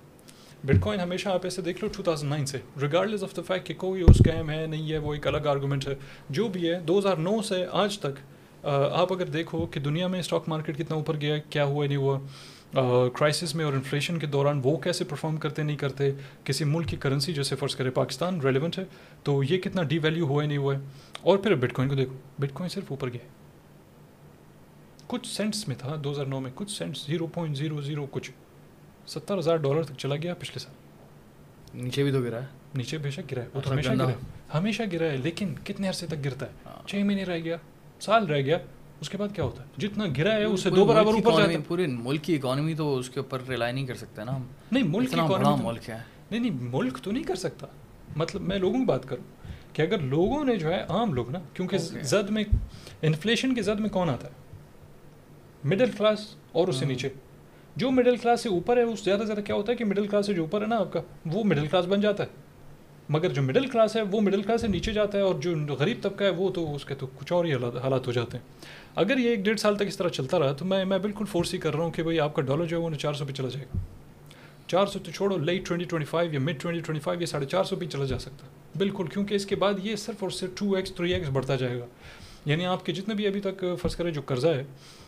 [0.66, 3.66] بٹ کوائن ہمیشہ آپ ایسے دیکھ لو ٹو تھاؤزنڈ نائن سے۔ ریگارڈلیس آف دا فیکٹ
[3.66, 5.94] کہ کوئی اس کیم ہے، نہیں ہے، وہ ایک الگ آرگومنٹ ہے۔
[6.30, 10.20] جو بھی ہے دو ہزار نو سے آج تک آپ اگر دیکھو کہ دنیا میں
[10.20, 12.18] اسٹاک مارکیٹ کتنا اوپر گیا کیا ہوا، نہیں ہوا۔
[13.14, 16.10] کرائسس میں اور انفلیشن کے دوران وہ کیسے پرفارم کرتے، نہیں کرتے،
[16.44, 18.84] کسی ملک کی کرنسی جیسے فرض کرے پاکستان ریلیونٹ ہے،
[19.22, 20.80] تو یہ کتنا ڈی ویلیو ہوا نہیں ہوا ہے۔
[21.20, 23.26] اور پھر بٹ کوائن کو دیکھو۔ بٹ کوائن صرف اوپر گیا
[25.06, 28.30] کچھ سینٹس میں تھا دو ہزار نو میں کچھ cents zero point zero zero کچھ۔
[29.06, 30.74] ستر ہزار ڈالر تک چلا گیا پچھلے سال۔
[31.82, 34.08] نیچے بھی تو گرا ہے۔ نیچے بے شک گرا ہے۔ وہ تو اچھا، ہمیشہ۔ گرا
[34.08, 34.14] ہے۔
[34.54, 37.56] ہمیشہ گرا ہے لیکن کتنے عرصے تک گرتا ہے؟ ہاں۔ چھ مہینے رہ گیا
[38.00, 38.58] سال رہ گیا
[39.00, 41.40] اس کے بعد کیا ہوتا ہے؟ جتنا گرا ہے اس سے پورے دو برابر اوپر
[41.40, 44.36] جاتا ہے۔ پورے ملک کی اکانومی تو اس کے اوپر ریلائی نہیں کر سکتے نا
[44.36, 45.98] ہم۔ نہیں ملک کی تو- ملک ہے۔
[46.30, 47.66] نہیں نہیں ملک تو نہیں کر سکتا۔
[48.16, 49.24] مطلب میں لوگوں کی بات کروں
[49.72, 51.78] کہ اگر لوگوں نے جو ہے عام لوگ نا کیونکہ.
[51.78, 52.44] زد میں
[53.02, 54.32] انفلیشن کی زد میں کون آتا ہے؟
[55.64, 57.08] مڈل کلاس اور اس سے ہوں۔ نیچے۔
[57.76, 60.06] جو مڈل کلاس سے اوپر ہے، اس زیادہ سے زیادہ کیا ہوتا ہے کہ مڈل
[60.06, 62.28] کلاس سے جو اوپر ہے نا، آپ کا، وہ مڈل کلاس بن جاتا ہے۔
[63.08, 66.02] مگر جو مڈل کلاس ہے، وہ مڈل کلاس سے نیچے جاتا ہے اور جو غریب
[66.02, 68.44] طبقہ ہے، وہ تو اس کے تو کچھ اور ہی حالات- ہو جاتے ہیں۔
[68.94, 71.54] اگر یہ ایک ڈیڑھ سال تک اس طرح چلتا رہا، تو میں میں بالکل فورس
[71.54, 73.32] ہی کر رہا ہوں کہ بھائی آپ کا ڈالر جو ہے، وہ چار سو پہ
[73.32, 73.78] چلا جائے گا۔
[74.66, 77.46] چار سو تو چھوڑو لیٹ ٹوئنٹی ٹوئنٹی فائیو یا مڈ ٹوئنٹی ٹوئنٹی فائیو یہ ساڑھے
[77.46, 80.30] چار سو پہ چلا جا سکتا۔ ہے بالکل، کیونکہ اس کے بعد یہ صرف اور
[80.30, 81.86] صرف ٹو ایکس تھری ایکس بڑھتا جائے گا۔
[82.44, 84.64] یعنی آپ کے جتنے بھی ابھی تک فرض کریں جو قرضہ ہے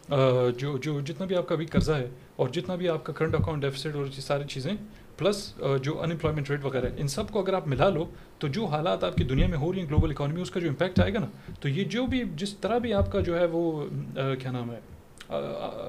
[0.09, 3.35] جو جو جتنا بھی آپ کا ابھی قرضہ ہے اور جتنا بھی آپ کا کرنٹ
[3.35, 4.73] اکاؤنٹ ڈیفیسٹ اور یہ ساری چیزیں
[5.17, 8.05] پلس جو ان امپلائمنٹ ریٹ وغیرہ ہے ان سب کو اگر آپ ملا لو،
[8.39, 10.69] تو جو حالات آپ کی دنیا میں ہو رہی ہیں گلوبل اکانومی اس کا جو
[10.69, 11.27] امپیکٹ آئے گا نا،
[11.61, 13.85] تو یہ جو بھی، جس طرح بھی آپ کا جو ہے وہ
[14.41, 14.81] کیا نام ہے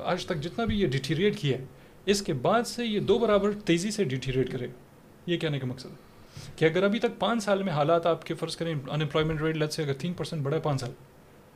[0.06, 1.66] آج تک جتنا بھی یہ ڈیٹیریٹ کیا ہے،
[2.06, 5.68] اس کے بعد سے یہ دو برابر تیزی سے ڈیٹیریٹ کرے گا یہ کہنے کا
[5.68, 6.08] مقصد ہے
[6.56, 9.58] کہ اگر ابھی تک پانچ سال میں حالات آپ کے فرض کریں ان امپلائمنٹ ریٹ
[9.58, 10.92] لت سے اگر تین پرسینٹ بڑھا ہے پانچ سال،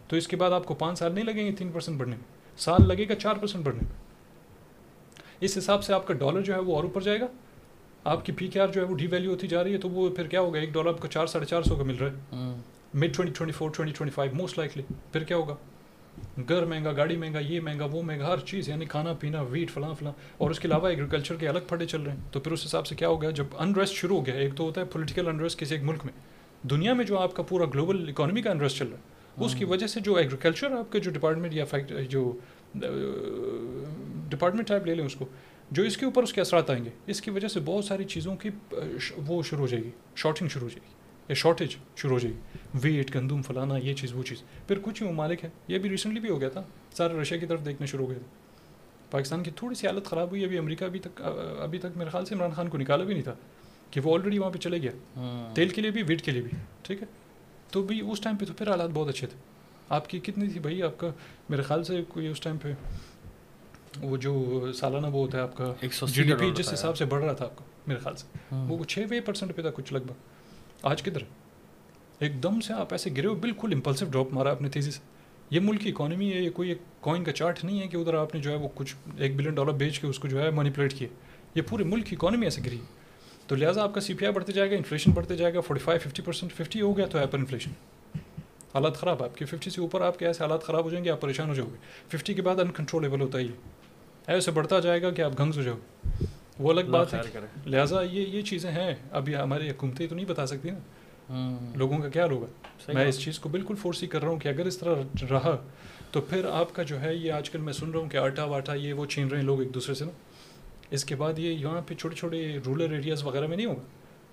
[0.07, 2.41] تو اس کے بعد آپ کو پانچ سال نہیں لگیں گے تین پرسینٹ بڑھنے میں۔
[2.57, 4.03] سال لگے گا چار پرسینٹ بڑھنے میں۔
[5.41, 7.25] اس حساب سے آپ کا ڈالر جو ہے وہ اور اوپر جائے گا۔
[8.03, 9.89] آپ کی پی کے آر جو ہے وہ ڈی ویلیو ہوتی جا رہی ہے تو
[9.89, 12.07] وہ پھر کیا ہوگا؟ ایک ڈالر آپ کو چار ساڑھے چار سو کا مل رہا
[12.07, 12.15] ہے۔
[12.93, 15.55] Mid twenty twenty four twenty twenty five most likely پھر کیا ہوگا؟
[16.49, 19.93] گھر مہنگا گاڑی مہنگا یہ مہنگا وہ مہنگا ہر چیز یعنی کھانا پینا ویٹ فلاں
[19.99, 22.65] فلاں۔ اور اس کے علاوہ ایگریکلچر کے الگ پھڑے چل رہے ہیں۔ تو پھر اس
[22.65, 25.59] حساب سے کیا ہوگا؟ جب انریسٹ شروع ہو گیا ایک تو ہوتا ہے پولیٹیکل انریسٹ
[25.59, 26.13] کسی ایک ملک میں۔
[26.67, 29.65] دنیا میں جو آپ کا پورا گلوبل اکانومی کا انریسٹ چل رہا ہے۔ اس کی
[29.65, 32.37] وجہ سے جو ایگریکلچر آپ کے جو ڈپارٹمنٹ یا فیکٹ جو
[34.29, 35.25] ڈپارٹمنٹ ٹائپ لے لیں اس کو
[35.71, 38.03] جو اس کے اوپر اس کے اثرات آئیں گے اس کی وجہ سے بہت ساری
[38.03, 38.49] چیزوں کی
[39.17, 40.93] وہ شروع ہو جائے گی شارٹنگ شروع ہو جائے گی
[41.29, 45.03] یا شارٹیج شروع ہو جائے گی ویٹ گندم فلانا یہ چیز وہ چیز۔ پھر کچھ
[45.03, 46.63] ہی ممالک ہیں یہ بھی ریسنٹلی بھی ہو گیا تھا
[46.97, 48.27] سارے رشیا کی طرف دیکھنا شروع ہو گئے تھے
[49.11, 51.21] پاکستان کی تھوڑی سی حالت خراب ہوئی ابھی امریکہ ابھی تک
[51.59, 53.35] ابھی تک میرے خیال سے عمران خان کو نکالا بھی نہیں تھا
[53.91, 56.41] کہ وہ آلریڈی وہاں پہ چلے گیا۔ ہوں۔ تیل کے لیے بھی ویٹ کے لیے
[56.41, 57.07] بھی ٹھیک ہے؟
[57.73, 59.37] تو بھی اس ٹائم پہ تو پھر حالات بہت اچھے تھے۔
[59.89, 61.07] آپ کی کتنی تھی بھائی؟ آپ کا
[61.49, 62.73] میرے خیال سے کوئی اس ٹائم پہ
[64.01, 65.73] وہ جو سالانہ وہ ہوتا ہے آپ کا
[66.05, 68.77] جی ڈی پی جس حساب سے بڑھ رہا تھا آپ کا میرے خیال سے۔ ہوں۔
[68.77, 70.13] وہ چھ وے پرسینٹ پہ تھا کچھ لگ بھگ۔
[70.83, 71.21] آج کدھر؟
[72.19, 74.99] ایک دم سے آپ ایسے گرے ہو بالکل امپلسو ڈراپ مارا اپنے تیزی سے۔
[75.49, 78.13] یہ ملک کی اکانومی ہے یہ کوئی ایک کوائن کا چارٹ نہیں ہے کہ ادھر
[78.13, 80.49] آپ نے جو ہے وہ کچھ ایک بلین ڈالر بیچ کے اس کو جو ہے
[80.51, 81.07] مینیپولیٹ کیا
[81.55, 83.02] یہ پورے ملک کی اکانومی ایسے گری۔ ہے
[83.53, 85.83] تو لہٰذا آپ کا سی پی آئی بڑھتے جائے گا انفلیشن بڑھتے جائے گا forty
[85.83, 87.71] five fifty percent fifty ہو گیا تو ہائپر انفلیشن
[88.73, 91.09] حالات خراب آپ کے ففٹی سے اوپر آپ کے ایسے حالات خراب ہو جائیں گے
[91.09, 91.77] آپ پریشان ہو جاؤ گے.
[92.07, 93.47] ففٹی کے بعد انکنٹرولیبل ہوتا ہے یہ۔
[94.27, 96.25] ایسے بڑھتا جائے گا کہ آپ گھنگس ہو جاؤ گے۔
[96.59, 97.19] وہ الگ بات ہے۔
[97.65, 102.09] لہٰذا یہ یہ چیزیں ہیں۔ ابھی ہماری حکومتیں تو نہیں بتا سکتی نا۔ لوگوں کا
[102.09, 102.45] کیا ہوگا
[102.93, 104.95] میں۔ اس چیز کو بالکل فورس ہی کر رہا ہوں کہ اگر اس طرح
[105.29, 105.57] رہا
[106.11, 108.43] تو پھر آپ کا جو ہے یہ آج کل میں سن رہا ہوں کہ آٹا
[108.43, 110.11] واٹا یہ وہ چھین رہے ہیں لوگ ایک دوسرے سے نا۔
[110.89, 113.81] اس کے بعد یہ یہاں پہ چھوٹے چھوٹے رورل ایریاز وغیرہ میں نہیں ہوگا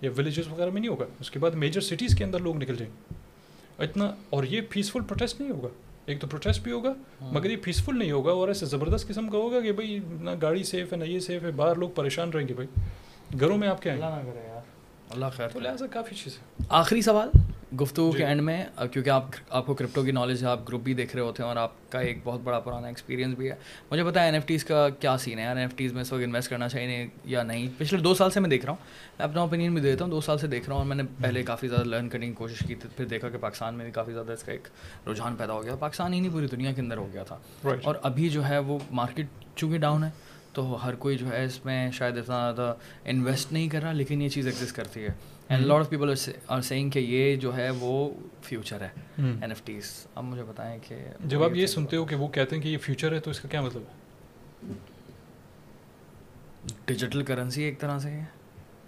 [0.01, 2.77] یا ولیجز وغیرہ میں نہیں ہوگا۔ اس کے بعد میجر سٹیز کے اندر لوگ نکل
[2.77, 5.69] جائیں۔ گے اتنا اور یہ پیسفل پروٹیسٹ نہیں ہوگا۔
[6.07, 9.29] ایک تو پروٹیسٹ بھی ہوگا ہوں۔ مگر یہ پیسفل نہیں ہوگا اور ایسے زبردست قسم
[9.29, 12.31] کا ہوگا کہ بھائی نہ گاڑی سیف ہے نہ یہ سیف ہے باہر لوگ پریشان
[12.31, 12.81] رہیں گے بھائی۔
[13.41, 14.50] گھروں میں آپ گے
[15.11, 17.29] اللہ خیر۔ تو۔ لہٰذا کافی چیز ہے آخری سوال
[17.81, 20.69] گفتگو جی۔ کے اینڈ میں آ، کیونکہ آپ آپ کو کرپٹو کی نالج ہے آپ
[20.69, 23.51] گروپ بھی دیکھ رہے ہوتے ہیں اور آپ کا ایک بہت بڑا پرانا ایکسپیرینس بھی
[23.51, 23.55] ہے۔
[23.91, 26.13] مجھے پتا ہے این ایف ٹیز کا کیا سین ہے۔ این ایف ٹیز میں اس
[26.13, 28.85] وقت انویسٹ کرنا چاہیے یا نہیں؟ پچھلے دو سال سے میں دیکھ رہا ہوں۔
[29.19, 31.03] میں اپنا اوپینین بھی دیتا ہوں دو سال سے دیکھ رہا ہوں اور میں نے
[31.23, 33.93] پہلے کافی زیادہ لرن کرنے کی کوشش کی تھی۔ پھر دیکھا کہ پاکستان میں بھی
[33.93, 34.69] کافی زیادہ اس کا ایک
[35.09, 37.39] رجحان پیدا ہو گیا۔ پاکستان ہی نہیں پوری دنیا کے اندر ہو گیا تھا۔
[37.85, 40.11] اور ابھی جو ہے وہ مارکیٹ چونکہ ڈاؤن ہے
[40.53, 44.23] تو ہر کوئی جو ہے اس میں شاید اتنا زیادہ انویسٹ نہیں کر رہا لیکن
[44.23, 45.09] یہ چیز ایگزسٹ کرتی ہے.
[45.49, 46.15] And lot of people
[46.47, 48.11] are saying کہ یہ جو ہے وہ
[48.43, 48.89] فیوچر ہے
[49.19, 52.57] این ایف ٹیز اب مجھے بتائیں کہ جب آپ یہ سنتے ہو کہ وہ کہتے
[52.57, 54.01] ہیں کہ یہ فیوچر ہے تو اس کا کیا مطلب ہے؟
[56.87, 58.25] ڈیجیٹل کرنسی ایک طرح سے ہے۔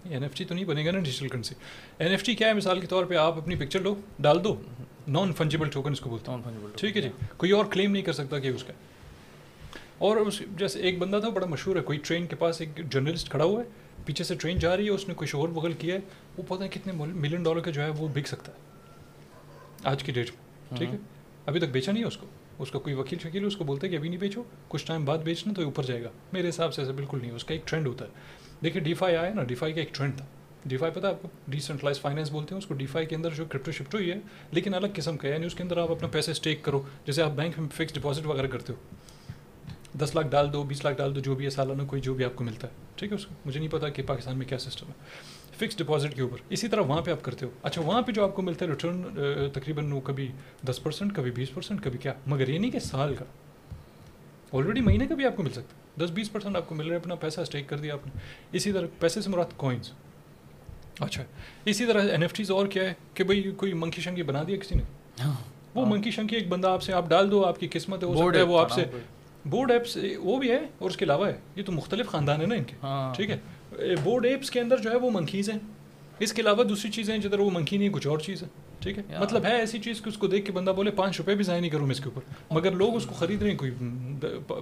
[0.09, 1.55] این ایف ٹی تو نہیں بنے گا نا digital currency
[1.97, 4.61] N F T کیا ہے؟ مثال کے طور پہ آپ اپنی پکچر لو ڈال دو۔
[5.07, 8.13] نان فنجیبل ٹوکن اس کو بولتے ہیں۔ ٹھیک ہے جی۔ کوئی اور کلیم نہیں کر
[8.13, 8.73] سکتا کہ اس کا۔
[10.03, 13.29] اور اس جیسے ایک بندہ تھا بڑا مشہور ہے کوئی ٹرین کے پاس ایک جرنلسٹ
[13.29, 13.67] کھڑا ہوا ہے
[14.05, 15.99] پیچھے سے ٹرین جا رہی ہے اس نے کوئی شور بغل کیا ہے
[16.37, 18.57] وہ پتہ ہے کتنے ملین ڈالر کا جو ہے وہ بک سکتا ہے۔
[19.83, 20.97] آج کی ڈیٹ میں ٹھیک ہے؟
[21.45, 22.27] ابھی تک بیچا نہیں ہے اس کو۔
[22.59, 25.05] اس کا کوئی وکیل شکیل اس کو بولتے ہیں کہ ابھی نہیں بیچو کچھ ٹائم
[25.05, 27.67] بعد بیچنا تو اوپر جائے گا۔ میرے حساب سے ایسا بالکل نہیں اس کا ایک
[27.67, 28.09] ٹرینڈ ہوتا ہے۔
[28.63, 30.25] دیکھیے ڈی فائی آیا نا ڈی فائی کا ایک ٹرینڈ تھا۔
[30.65, 33.29] ڈی فائی پتہ آپ کو؟ ڈیسنٹرلائز فائنینس بولتے ہیں اس کو ڈی فائی کے اندر
[33.29, 34.19] جو کرپٹو شپٹو ہی ہے
[34.51, 37.21] لیکن الگ قسم کا ہے یعنی اس کے اندر آپ اپنا پیسے اسٹیک کرو۔ جیسے
[37.21, 38.95] آپ بینک میں فکس ڈپازٹ وغیرہ کرتے ہو۔
[39.99, 42.25] دس لاکھ ڈال دو بیس لاکھ ڈال دو جو بھی ہے سالانہ کوئی جو بھی
[42.25, 44.57] آپ کو ملتا ہے۔ ٹھیک ہے اس کو؟ مجھے نہیں پتا کہ پاکستان میں کیا
[44.57, 44.93] سسٹم ہے۔
[45.57, 48.23] فکس ڈپازٹ کے اوپر۔ اسی طرح وہاں پہ آپ کرتے ہو۔ اچھا وہاں پہ جو
[48.23, 49.03] آپ کو ملتا ہے ریٹرن
[49.53, 50.27] تقریباً وہ کبھی
[50.69, 53.25] دس پرسینٹ کبھی بیس پرسینٹ کبھی کیا؟ مگر یہ نہیں کہ سال کا۔
[54.53, 56.85] آلریڈی مہینے کا بھی آپ کو مل سکتا ہے۔ دس بیس پرسینٹ آپ کو مل
[56.85, 58.19] رہا ہے اپنا پیسہ اسٹیک کر دیا آپ نے۔
[58.51, 59.91] اسی طرح پیسے سے مراد کوائنس
[60.99, 61.23] اچھا
[61.65, 64.57] اسی طرح این ایف ٹیز اور کیا ہے کہ بھائی کوئی منکی شنکی بنا دیا
[64.57, 64.83] کسی نے؟
[65.23, 65.33] ہاں۔
[65.75, 68.59] وہ منکی شنکی ایک بندہ آپ سے آپ ڈال دو آپ کی قسمت ہے وہ
[68.59, 68.85] آپ سے
[69.45, 71.37] بورڈ ایپس وہ بھی ہے اور اس کے علاوہ ہے.
[71.55, 72.75] یہ تو مختلف خاندان ہے نا ان کے.
[72.83, 73.37] ہاں۔ ٹھیک ہے.
[74.03, 75.59] بورڈ ایپس کے اندر جو ہے وہ منکیز ہیں.
[76.19, 78.47] اس کے علاوہ دوسری چیزیں جدھر وہ منکی نہیں کچھ اور چیز ہے.
[78.79, 79.03] ٹھیک ہے.
[79.19, 81.59] مطلب ہے ایسی چیز کہ اس کو دیکھ کے بندہ بولے پانچ روپے بھی ضائع
[81.59, 82.53] نہیں کروں میں اس کے اوپر.
[82.53, 83.57] مگر لوگ اس کو خرید رہے ہیں.
[83.57, 83.71] کوئی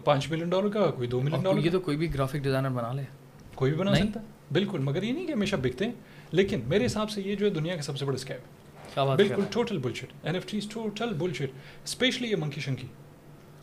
[0.03, 2.93] پانچ ملین ڈالر کا کوئی دو ملین ڈالر یہ تو کوئی بھی گرافک ڈیزائنر بنا
[2.93, 3.03] لے.
[3.55, 4.19] کوئی بھی بنا سکتا.
[4.19, 4.79] ہے بالکل.
[4.79, 5.91] مگر یہ نہیں کہ ہمیشہ بکتے ہیں.
[6.31, 9.15] لیکن میرے حساب سے یہ جو ہے دنیا کا سب سے بڑا اسکیم ہے.
[9.15, 11.51] بالکل total bullshit N F Ts total bullshit
[11.83, 12.87] especially یہ منکی شنکی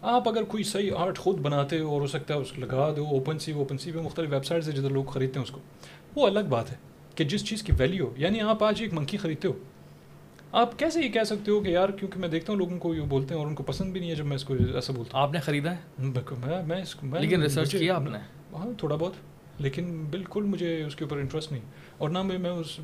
[0.02, 2.93] آپ اگر کوئی صحیح آرٹ خود بناتے ہو اور ہو سکتا ہے اس کو لگا
[2.97, 5.51] دو اوپن سی اوپن سی پہ مختلف ویب سائٹس ہے جدھر لوگ خریدتے ہیں اس
[5.51, 5.60] کو۔
[6.15, 6.77] وہ الگ بات ہے
[7.15, 9.52] کہ جس چیز کی ویلیو یعنی آپ آج ایک منکی خریدتے ہو۔
[10.52, 13.01] آپ کیسے یہ کہہ سکتے ہو کہ یار کیونکہ میں دیکھتا ہوں لوگوں کو یہ
[13.01, 15.18] بولتے ہیں اور ان کو پسند بھی نہیں ہے جب میں اس کو ایسا بولتا
[15.18, 15.77] ہوں۔ آپ نے خریدا ہے؟
[16.67, 18.18] میں لیکن ریسرچ کیا آپ نے؟
[18.52, 19.12] ہاں تھوڑا بہت
[19.59, 21.60] لیکن بالکل مجھے اس کے اوپر انٹرسٹ نہیں۔
[21.99, 22.81] اور نہ میں اس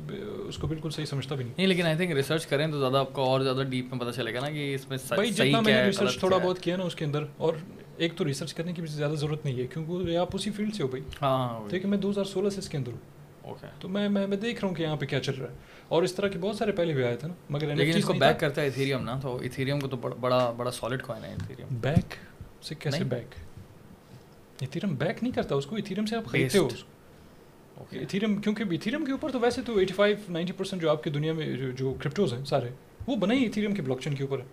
[0.47, 2.97] اس کو بالکل صحیح سمجھتا بھی نہیں۔ نہیں لیکن آئی تھنک ریسرچ کریں تو زیادہ
[2.97, 5.59] آپ کو اور زیادہ ڈیپ میں پتہ چلے گا نا کہ اس میں بھائی جتنا
[5.59, 7.53] میں نے ریسرچ تھوڑا بہت کیا نا اس کے اندر اور
[7.97, 10.83] ایک تو ریسرچ کرنے کی بھی زیادہ ضرورت نہیں ہے کیونکہ آپ اسی فیلڈ سے
[10.83, 13.89] ہو بھائی۔ ہاں ٹھیک ہے میں دو ہزار سولہ سے اس کے اندر ہوں۔ تو
[13.89, 15.55] میں میں دیکھ رہا ہوں کہ یہاں پہ کیا چل رہا ہے۔
[15.87, 18.13] اور اس طرح کے بہت سارے پہلے بھی آئے تھے نا مگر لیکن اس کو
[18.13, 21.67] بیک کرتا ہے ایتھیریم نا تو ایتھیریم کو تو بڑا بڑا سالڈ کوائن ہے ایتھیریم
[21.71, 22.15] بیک
[22.63, 23.35] سے کیسے بیک
[24.61, 26.67] ایتھیریم بیک نہیں کرتا اس کو ایتھیریم سے آپ خریدتے ہو۔
[27.91, 31.09] ایتھیریم کیونکہ ایتھیریم کے اوپر تو ویسے تو ایٹی فائیو نائنٹی پرسینٹ جو آپ کی
[31.09, 32.69] دنیا میں جو کرپٹوز ہیں سارے
[33.07, 34.45] وہ بنے ہی ایتھیریم کے بلاک چین کے اوپر ہے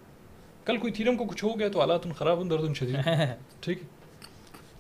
[0.65, 2.97] کل کوئی ایتھیریم کو کچھ ہو گیا تو ان خراب ان درد ان شدید
[3.61, 3.87] ٹھیک ہے۔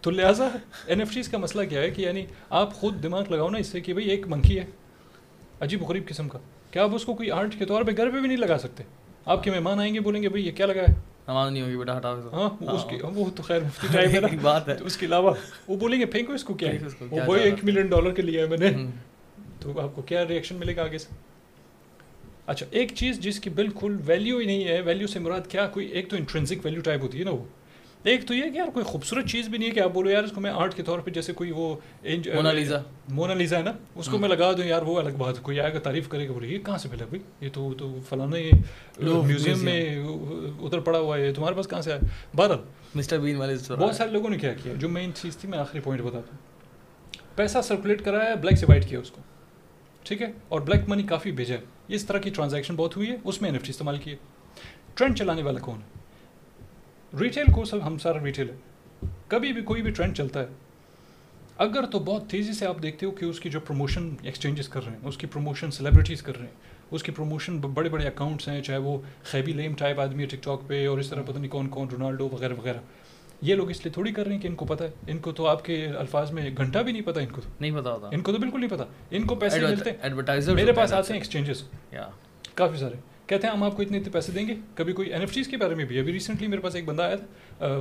[0.01, 0.49] تو لہٰذا
[0.87, 3.67] این ایف ٹیز کا مسئلہ کیا ہے کہ یعنی آپ خود دماغ لگاؤ نا اس
[3.67, 4.65] سے کہ بھائی ایک منکی ہے
[5.61, 6.39] عجیب غریب قسم کا۔
[6.71, 8.83] کیا آپ اس کو کوئی آرٹ کے طور پہ گھر پہ بھی نہیں لگا سکتے؟
[9.25, 11.77] آپ کے مہمان آئیں گے بولیں گے بھائی یہ کیا لگا ہے؟ نماز نہیں ہوگی
[11.77, 15.07] بیٹا ہٹا ہاں اس کی وہ تو خیر مفتی ٹائم ہے بات ہے۔ اس کے
[15.07, 15.35] علاوہ
[15.69, 16.79] وہ بولیں گے پھینکو اس کو کیا ہے؟
[17.11, 18.73] وہ وہی ایک ملین ڈالر کے لیے ہے میں نے۔
[19.61, 21.15] تو آپ کو کیا ریئیکشن ملے گا آگے سے؟
[22.47, 25.87] اچھا ایک چیز جس کی بالکل ویلیو ہی نہیں ہے ویلیو سے مراد کیا؟ کوئی
[25.87, 27.45] ایک تو انٹرنسک ویلیو ٹائپ ہوتی ہے نا وہ۔
[28.03, 30.23] ایک تو یہ کہ یار کوئی خوبصورت چیز بھی نہیں ہے کہ آپ بولو یار
[30.23, 34.09] اس کو میں آرٹ کے طور پہ جیسے کوئی وہ مونالیزا مونالیزا ہے نا؟ اس
[34.09, 36.49] کو میں لگا دوں یار وہ الگ بات کوئی آئے گا تعریف کرے گا بولے
[36.49, 38.37] یہ کہاں سے ملا بھائی؟ یہ تو تو فلانا
[38.99, 40.05] میوزیم میں
[40.61, 42.01] ادھر پڑا ہوا ہے تمہارے پاس کہاں سے آیا؟
[42.37, 42.59] بہرحال
[42.95, 45.81] مسٹر بین والے بہت سارے لوگوں نے کیا کیا جو مین چیز تھی میں آخری
[45.81, 46.39] پوائنٹ بتاتا ہوں۔
[47.37, 49.21] پیسہ سرکولیٹ کرایا بلیک سے وائٹ کیا اس کو۔
[50.03, 53.17] ٹھیک ہے؟ اور بلیک منی کافی بھیجا ہے۔ اس طرح کی ٹرانزیکشن بہت ہوئی ہے
[53.25, 54.17] اس میں این ایف ٹی استعمال کیے۔
[54.95, 56.02] ٹرینڈ چلانے والا کون ہے؟
[57.21, 60.47] ریٹیل کو سب ہم سارا ریٹیل ہے کبھی بھی کوئی بھی ٹرینڈ چلتا ہے
[61.57, 64.85] اگر تو بہت تیزی سے آپ دیکھتے ہو کہ اس کی جو پروموشن ایکسچینجز کر
[64.85, 68.49] رہے ہیں اس کی پروموشن سیلیبریٹیز کر رہے ہیں اس کی پروموشن بڑے بڑے اکاؤنٹس
[68.49, 71.39] ہیں چاہے وہ خیبی لیم ٹائپ آدمی ہے ٹک ٹاک پہ اور اس طرح پتہ
[71.39, 72.79] نہیں کون کون رونالڈو وغیرہ وغیرہ
[73.43, 75.33] یہ لوگ اس لیے تھوڑی کر رہے ہیں کہ ان کو پتہ ہے ان کو
[75.33, 78.21] تو آپ کے الفاظ میں گھنٹہ بھی نہیں پتا ان کو نہیں پتا ہوتا ان
[78.21, 81.63] کو تو بالکل نہیں پتا ان کو پیسے ملتے ہیں میرے پاس آتے ہیں ایکسچینجز
[82.55, 82.97] کافی سارے
[83.33, 85.49] کہتے ہیں ہم آپ کو اتنے اتنے پیسے دیں گے۔ کبھی کوئی این ایف چیز
[85.49, 87.27] کے بارے میں بھی۔ ابھی ریسنٹلی میرے پاس ایک بندہ آیا تھا۔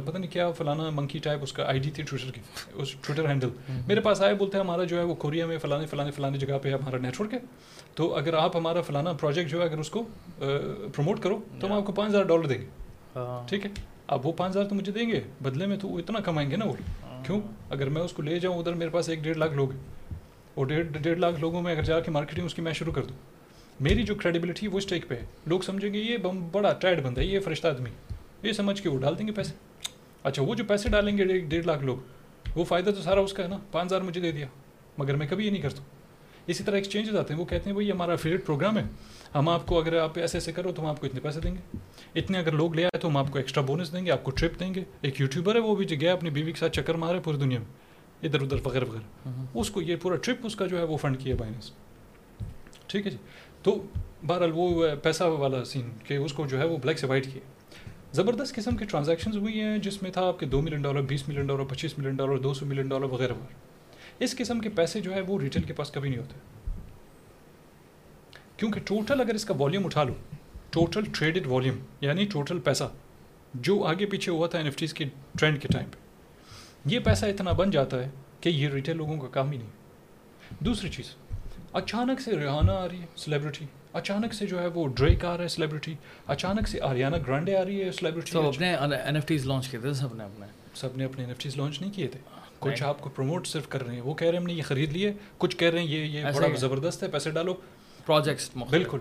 [0.06, 2.42] پتہ نہیں کیا فلانا منکی ٹائپ اس کا آئی ڈی تھی ٹویٹر کی۔
[2.74, 3.50] اس ٹویٹر ہینڈل
[3.88, 6.58] میرے پاس آیا بولتے ہیں ہمارا جو ہے وہ کوریا میں فلانے فلانے فلانے جگہ
[6.62, 7.40] پہ ہمارا نیٹ ورک ہے۔
[7.96, 10.04] تو اگر آپ ہمارا فلانا پروجیکٹ جو ہے اگر اس کو
[10.38, 12.66] پروموٹ کرو تو ہم آپ کو پانچ ہزار ڈالر دیں گے۔
[13.16, 13.72] ہاں۔ ٹھیک ہے۔
[14.08, 16.56] اب وہ پانچ ہزار تو مجھے دیں گے۔ بدلے میں تو وہ اتنا کمائیں گے
[16.56, 16.74] نا وہ۔
[17.04, 19.72] ہاں۔ کیوں؟ اگر میں اس کو لے جاؤں ادھر میرے پاس ایک ڈیڑھ لاکھ لوگ
[19.72, 19.80] ہیں۔
[20.56, 23.04] اور ڈیڑھ ڈیڑھ لاکھ لوگوں میں اگر جا کے مارکیٹنگ اس کی میں شروع کر
[23.04, 23.31] دوں۔
[23.82, 26.18] میری جو کریڈیبلٹی وہ اسٹیک پہ ہے۔ لوگ سمجھیں گے یہ
[26.52, 27.90] بڑا ٹائٹ بندہ ہے یہ فرشتہ آدمی۔
[28.44, 29.54] یہ سمجھ کے وہ ڈال دیں گے پیسے۔
[30.24, 31.98] اچھا وہ جو پیسے ڈالیں گے ڈیڑھ لاکھ لوگ
[32.56, 34.48] وہ فائدہ تو سارا اس کا ہے نا۔ پانچ ہزار مجھے دے دیا
[34.98, 35.84] مگر میں کبھی یہ نہیں کرتا۔
[36.48, 38.84] اسی طرح ایکسچینجز آتے ہیں وہ کہتے ہیں بھائی ہمارا فیوریٹ پروگرام ہے۔
[39.36, 41.56] ہم آپ کو اگر آپ ایسے ایسے کرو تو ہم آپ کو اتنے پیسے دیں
[41.56, 41.78] گے۔
[42.16, 44.32] اتنے اگر لوگ لے آئے تو ہم آپ کو ایکسٹرا بونس دیں گے آپ کو
[44.32, 47.20] ٹرپ دیں گے۔ ایک یوٹیوبر ہے وہ بھی گیا اپنی بیوی کے ساتھ چکر مارے
[47.24, 47.68] پوری دنیا میں۔
[48.24, 51.20] ادھر ادھر وغیرہ۔ وغیرہ اس کو یہ پورا ٹرپ اس کا جو ہے وہ فنڈ
[51.20, 51.72] کیا بائنس
[52.88, 53.18] ٹھیک ہے جی؟
[53.64, 53.84] تو
[54.28, 57.42] بہرحال وہ پیسہ والا سین کہ اس کو جو ہے وہ بلیک سے وائٹ کیا۔
[58.12, 61.28] زبردست قسم کی ٹرانزیکشنز ہوئی ہیں جس میں تھا آپ کے دو ملین ڈالر بیس
[61.28, 65.00] ملین ڈالر پچیس ملین ڈالر دو سو ملین ڈالر وغیرہ وغیرہ۔ اس قسم کے پیسے
[65.00, 66.36] جو ہے وہ ریٹیل کے پاس کبھی نہیں ہوتے۔
[68.58, 70.14] کیونکہ ٹوٹل اگر اس کا والیوم اٹھا لو
[70.70, 72.84] ٹوٹل ٹریڈڈ والیوم یعنی ٹوٹل پیسہ،
[73.54, 75.06] جو آگے پیچھے ہوا تھا این ایف ٹیز کی
[75.40, 75.98] ٹرینڈ کے ٹائم پہ۔
[76.86, 78.10] یہ پیسہ اتنا بن جاتا ہے
[78.42, 81.06] کہ یہ ریٹیل لوگوں کا کام ہی نہیں۔ دوسری چیز
[81.74, 85.44] اچانک سے ریحانہ آ رہی ہے سلیبریٹی اچانک سے جو ہے وہ ڈریک آ رہا
[85.44, 85.96] ہے سلیبریٹی
[86.28, 89.80] اچانک سے آریانہ گرانڈے آ رہی ہے سلیبریٹی سب اپنے این ایف ٹیز لانچ کیے
[89.80, 92.20] تھے سب نے اپنے۔ سب نے اپنے این ایف ٹیز لانچ نہیں کیے تھے۔
[92.60, 94.62] کچھ آپ کو پروموٹ صرف کر رہے ہیں۔ وہ کہہ رہے ہیں ہم نے یہ
[94.62, 97.54] خرید لیے کچھ کہہ رہے ہیں یہ یہ بڑا زبردست ہے پیسے ڈالو۔
[98.06, 98.98] پروجیکٹس بالکل۔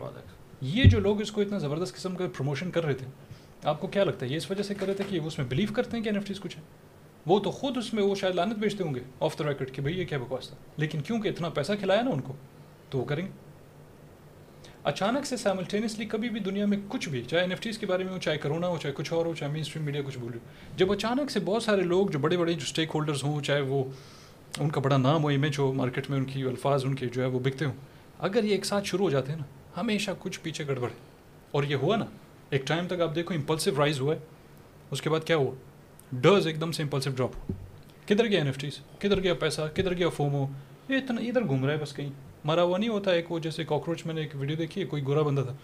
[0.60, 3.06] یہ جو لوگ اس کو اتنا زبردست قسم کا پروموشن کر رہے تھے
[3.64, 5.38] آپ کو کیا لگتا ہے؟ یہ اس وجہ سے کر رہے تھے کہ وہ اس
[5.38, 6.62] میں بلیو کرتے ہیں کہ این ایف ٹیز کچھ ہے
[7.26, 9.82] وہ تو خود اس میں وہ شاید لانت بیچتے ہوں گے آف دا ریکڈ کہ
[9.82, 12.32] بھائی یہ کیا بکواس تھا۔ لیکن کیونکہ اتنا پیسہ کھلایا نا ان کو
[12.90, 13.30] تو وہ کریں۔ گے
[14.84, 18.04] اچانک سے سائملٹینیسلی کبھی بھی دنیا میں کچھ بھی، چاہے این ایف ٹیز کے بارے
[18.04, 20.38] میں ہو، چاہے کرونا ہو، چاہے کچھ اور ہو، چاہے مین اسٹریم میڈیا کچھ بولے
[20.76, 23.84] جب اچانک سے بہت سارے لوگ، جو بڑے بڑے جو اسٹیک ہولڈرز ہوں، چاہے وہ
[24.58, 27.22] ان کا بڑا نام ہو امیج ہو مارکیٹ میں ان کی الفاظ ان کے جو
[27.22, 27.72] ہے وہ بکتے ہوں۔
[28.18, 30.96] اگر یہ ایک ساتھ شروع ہو جاتے ہیں نا، ہمیشہ کچھ پیچھے گڑبڑ ہے۔
[31.50, 32.04] اور یہ ہوا نا،
[32.50, 34.20] ایک ٹائم تک آپ دیکھو امپلسو رائز ہوا ہے۔
[34.90, 35.54] اس کے بعد کیا ہوا؟
[36.12, 37.52] ڈرز ایک دم سے امپلسو ڈراپ ہوا۔
[38.06, 40.46] کدھر گیا این ایف ٹیز کدھر گیا پیسہ؟ کدھر گیا فومو
[40.88, 43.64] یہ اتنا، ادھر گھوم رہا ہے بس کہیں۔ مرا ہوا نہیں ہوتا ایک وہ جیسے
[43.64, 45.54] کاکروچ میں نے ایک ویڈیو دیکھی ہے کوئی گورا بندہ تھا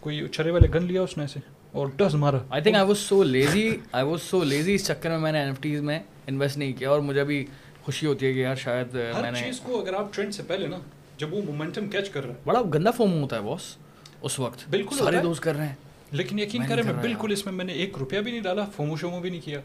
[0.00, 1.40] کوئی چھرے والے گن لیا اس نے ایسے
[1.72, 5.10] اور ڈس مارا۔ I think I was so lazy I was so lazy اس چکر
[5.10, 7.46] میں میں نے این ایف ٹیز میں انویسٹ نہیں کیا اور مجھے بھی
[7.82, 10.66] خوشی ہوتی ہے کہ یار شاید میں نے چیز کو اگر آپ ٹرینڈ سے پہلے
[10.66, 10.78] نا
[11.16, 13.76] جب وہ مومنٹم کیچ کر رہا ہے۔ بڑا گندا فوم ہوتا ہے باس
[14.22, 15.74] اس وقت۔ بالکل سارے دوست کر رہے ہیں۔
[16.10, 18.96] لیکن یقین کریں میں بالکل اس میں میں نے ایک روپیہ بھی نہیں ڈالا فومو
[18.96, 19.60] شومو بھی نہیں کیا۔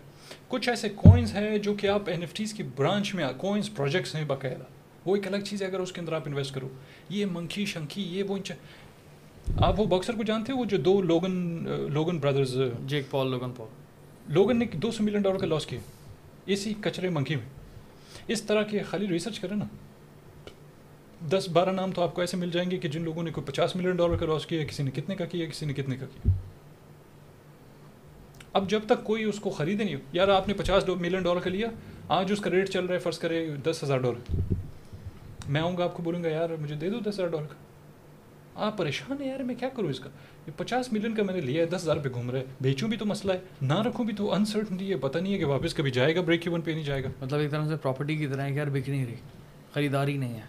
[0.48, 4.16] کچھ ایسے کوئنس ہیں جو کہ آپ این ایف ٹیز کی برانچ میں کوئنس پروجیکٹس
[4.16, 4.64] ہیں باقاعدہ۔
[5.06, 6.70] وہ ایک الگ چیز ہے اگر اس کے اندر آپ انویسٹ کرو۔
[7.10, 8.38] یہ منکی شنکی یہ وہ
[9.58, 11.32] آپ وہ باکسر کو جانتے ہیں وہ جو دو Logan
[11.94, 13.68] Logan brothers Jake Paul Logan Paul.
[14.34, 15.80] Logan نے دو سو ملین ڈالر کا لاس کیا۔
[16.46, 17.46] اسی کچرے منکی میں۔
[18.28, 19.66] اس طرح کے خالی ریسرچ کریں نا۔
[21.32, 23.48] دس بارہ نام تو آپ کو ایسے مل جائیں گے کہ جن لوگوں نے کوئی
[23.48, 26.06] پچاس ملین ڈالر کا لاس کیا کسی نے کتنے کا کیا کسی نے کتنے کا
[26.06, 26.34] کیا۔
[28.54, 31.50] اب جب تک کوئی اس کو خریدے نہیں یار آپ نے پچاس ملین ڈالر کا
[31.50, 31.68] لیا
[32.08, 34.42] آج اس کا ریٹ چل رہا ہے فرض کرے دس ہزار ڈالر
[35.50, 37.56] میں آؤں گا آپ کو بولوں گا یار مجھے دے دو دس ہزار ڈالر کا.
[38.56, 40.10] آپ پریشان ہیں یار میں کیا کروں اس کا؟
[40.48, 42.90] یہ پچاس ملین کا میں نے لیا ہے دس ہزار پہ گھوم رہا ہے بیچوں
[42.90, 45.74] بھی تو مسئلہ ہے نہ رکھوں بھی تو انسرٹنٹی ہے پتہ نہیں ہے کہ واپس
[45.74, 47.10] کبھی جائے گا بریک ایون پہ نہیں جائے گا.
[47.22, 49.16] مطلب ایک طرح سے پراپرٹی کی طرح ہے کہ یار بک نہیں رہی
[49.74, 50.42] خریداری نہیں ہے۔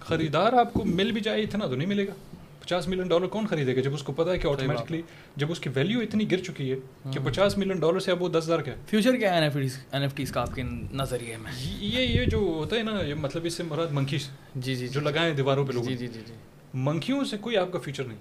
[0.00, 2.35] خریدار آپ کو مل بھی جائے اتنا تو نہیں ملے گا۔
[2.66, 5.00] پچاس ملین ڈالر کون خریدے گا جب اس کو پتا ہے کہ آٹومیٹکلی
[5.36, 6.76] جب اس کی ویلیو اتنی گر چکی ہے
[7.12, 9.48] کہ پچاس ملین ڈالر سے اب وہ دس ہزار کا فیوچر کیا ہے
[9.92, 10.62] این ایف ٹیز کا آپ کے
[10.92, 14.18] نظریے میں۔ یہ یہ جو ہوتا ہے نا یہ مطلب اس سے مراد منکی
[14.56, 16.34] جی جی جو لگائے دیواروں پہ لوگ جی جی جی جی۔
[16.74, 18.18] منکیوں سے کوئی آپ کا فیوچر نہیں۔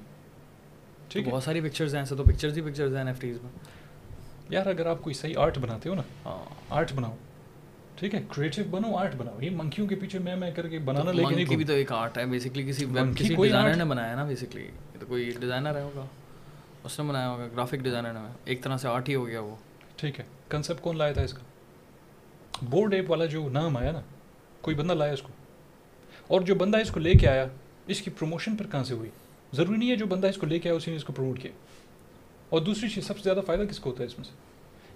[1.10, 3.52] ٹھیک بہت ساری پکچرز ہیں ایسے تو پکچرز ہی پکچرز ہیں این ایف ٹیز میں۔
[4.50, 6.36] یار اگر آپ کوئی صحیح آرٹ بناتے ہو نا۔
[6.70, 7.16] آرٹ بناؤ۔
[7.96, 11.12] ٹھیک ہے کریٹو بنو آرٹ بناؤ یہ منکیوں کے پیچھے میں میں کر کے بنانا
[11.12, 14.68] لیکن منکی بھی تو ایک آرٹ ہے بیسکلی کسی کسی ڈیزائنر نے بنایا نا بیسکلی
[15.00, 16.06] تو کوئی ڈیزائنر ہے ہوگا۔
[16.84, 19.56] اس نے بنایا ہوگا گرافک ڈیزائنر نے۔ ایک طرح سے آرٹ ہی ہو گیا وہ۔
[19.96, 21.42] ٹھیک ہے۔ کنسیپٹ کون لایا تھا اس کا؟
[22.62, 24.02] بورڈ ایپ والا جو نام آیا نا
[24.62, 25.30] کوئی بندہ لایا اس کو۔
[26.28, 27.46] اور جو بندہ اس کو لے کے آیا
[27.88, 29.10] اس کی پروموشن پر کہاں سے ہوئی؟
[29.54, 31.40] ضروری نہیں ہے جو بندہ اس کو لے کے آیا اسی نے اس کو پروموٹ
[31.40, 31.52] کیا۔
[32.50, 34.45] اور دوسری چیز سب سے زیادہ فائدہ کس کو ہوتا ہے اس میں سے؟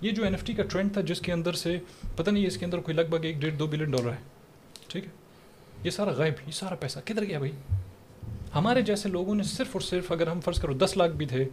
[0.01, 1.79] یہ جو این ایف ٹی کا ٹرینڈ تھا جس کے اندر سے
[2.15, 4.17] پتہ نہیں اس کے اندر کوئی لگ بھگ ایک ڈیڑھ دو بلین ڈالر ہے
[4.87, 5.09] ٹھیک ہے؟
[5.83, 7.51] یہ سارا غائب یہ سارا پیسہ کدھر گیا بھائی؟
[8.55, 11.45] ہمارے جیسے لوگوں نے صرف اور صرف اگر ہم فرض کرو دس لاکھ بھی تھے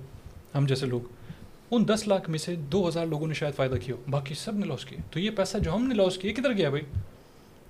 [0.54, 1.00] ہم جیسے لوگ
[1.70, 4.54] ان دس لاکھ میں سے دو ہزار لوگوں نے شاید فائدہ کیا ہو باقی سب
[4.54, 6.82] نے لاس کیا۔ تو یہ پیسہ جو ہم نے لاس کیا کدھر گیا بھائی؟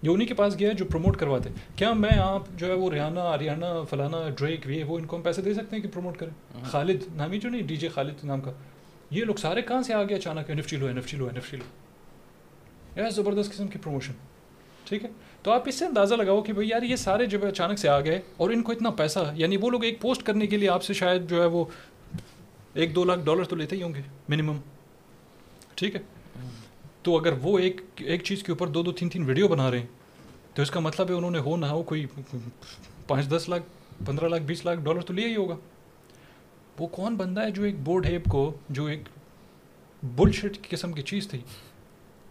[0.03, 2.91] یہ انہیں کے پاس گیا ہے جو پروموٹ کرواتے۔ کیا میں آپ جو ہے وہ
[2.91, 6.17] ریحانہ آریانہ فلانا ڈریک وے وہ ان کو ہم پیسے دے سکتے ہیں کہ پروموٹ
[6.17, 8.53] کریں؟ خالد نامی جو نہیں ڈی جے خالد نام کا۔
[9.11, 11.17] یہ لوگ سارے کہاں سے آ گیا اچانک این ایف ٹی لو این ایف ٹی
[11.17, 11.65] لو این ایف ٹی لو؟
[12.97, 14.13] یہ زبردست قسم کی پروموشن
[14.85, 15.09] ٹھیک ہے؟
[15.43, 18.01] تو آپ اس سے اندازہ لگاؤ کہ بھائی یار یہ سارے جب اچانک سے آ
[18.01, 20.83] گئے اور ان کو اتنا پیسہ یعنی وہ لوگ ایک پوسٹ کرنے کے لیے آپ
[20.83, 21.65] سے شاید جو ہے وہ
[22.75, 24.57] ایک دو لاکھ ڈالر تو لیتے ہی ہوں گے منیمم
[25.75, 26.01] ٹھیک ہے؟
[27.03, 29.79] تو اگر وہ ایک ایک چیز کے اوپر دو دو تین تین ویڈیو بنا رہے
[29.79, 29.87] ہیں،
[30.55, 32.07] تو اس کا مطلب ہے انہوں نے ہو نہ ہو کوئی
[33.07, 33.63] پانچ دس لاکھ،
[34.07, 35.57] پندرہ لاکھ، بیس لاکھ ڈالر تو لیا ہی ہوگا۔
[36.79, 39.09] وہ کون بندہ ہے جو ایک بورڈ ہیپ کو، جو ایک
[40.03, 41.41] بل شٹ قسم کی چیز تھی،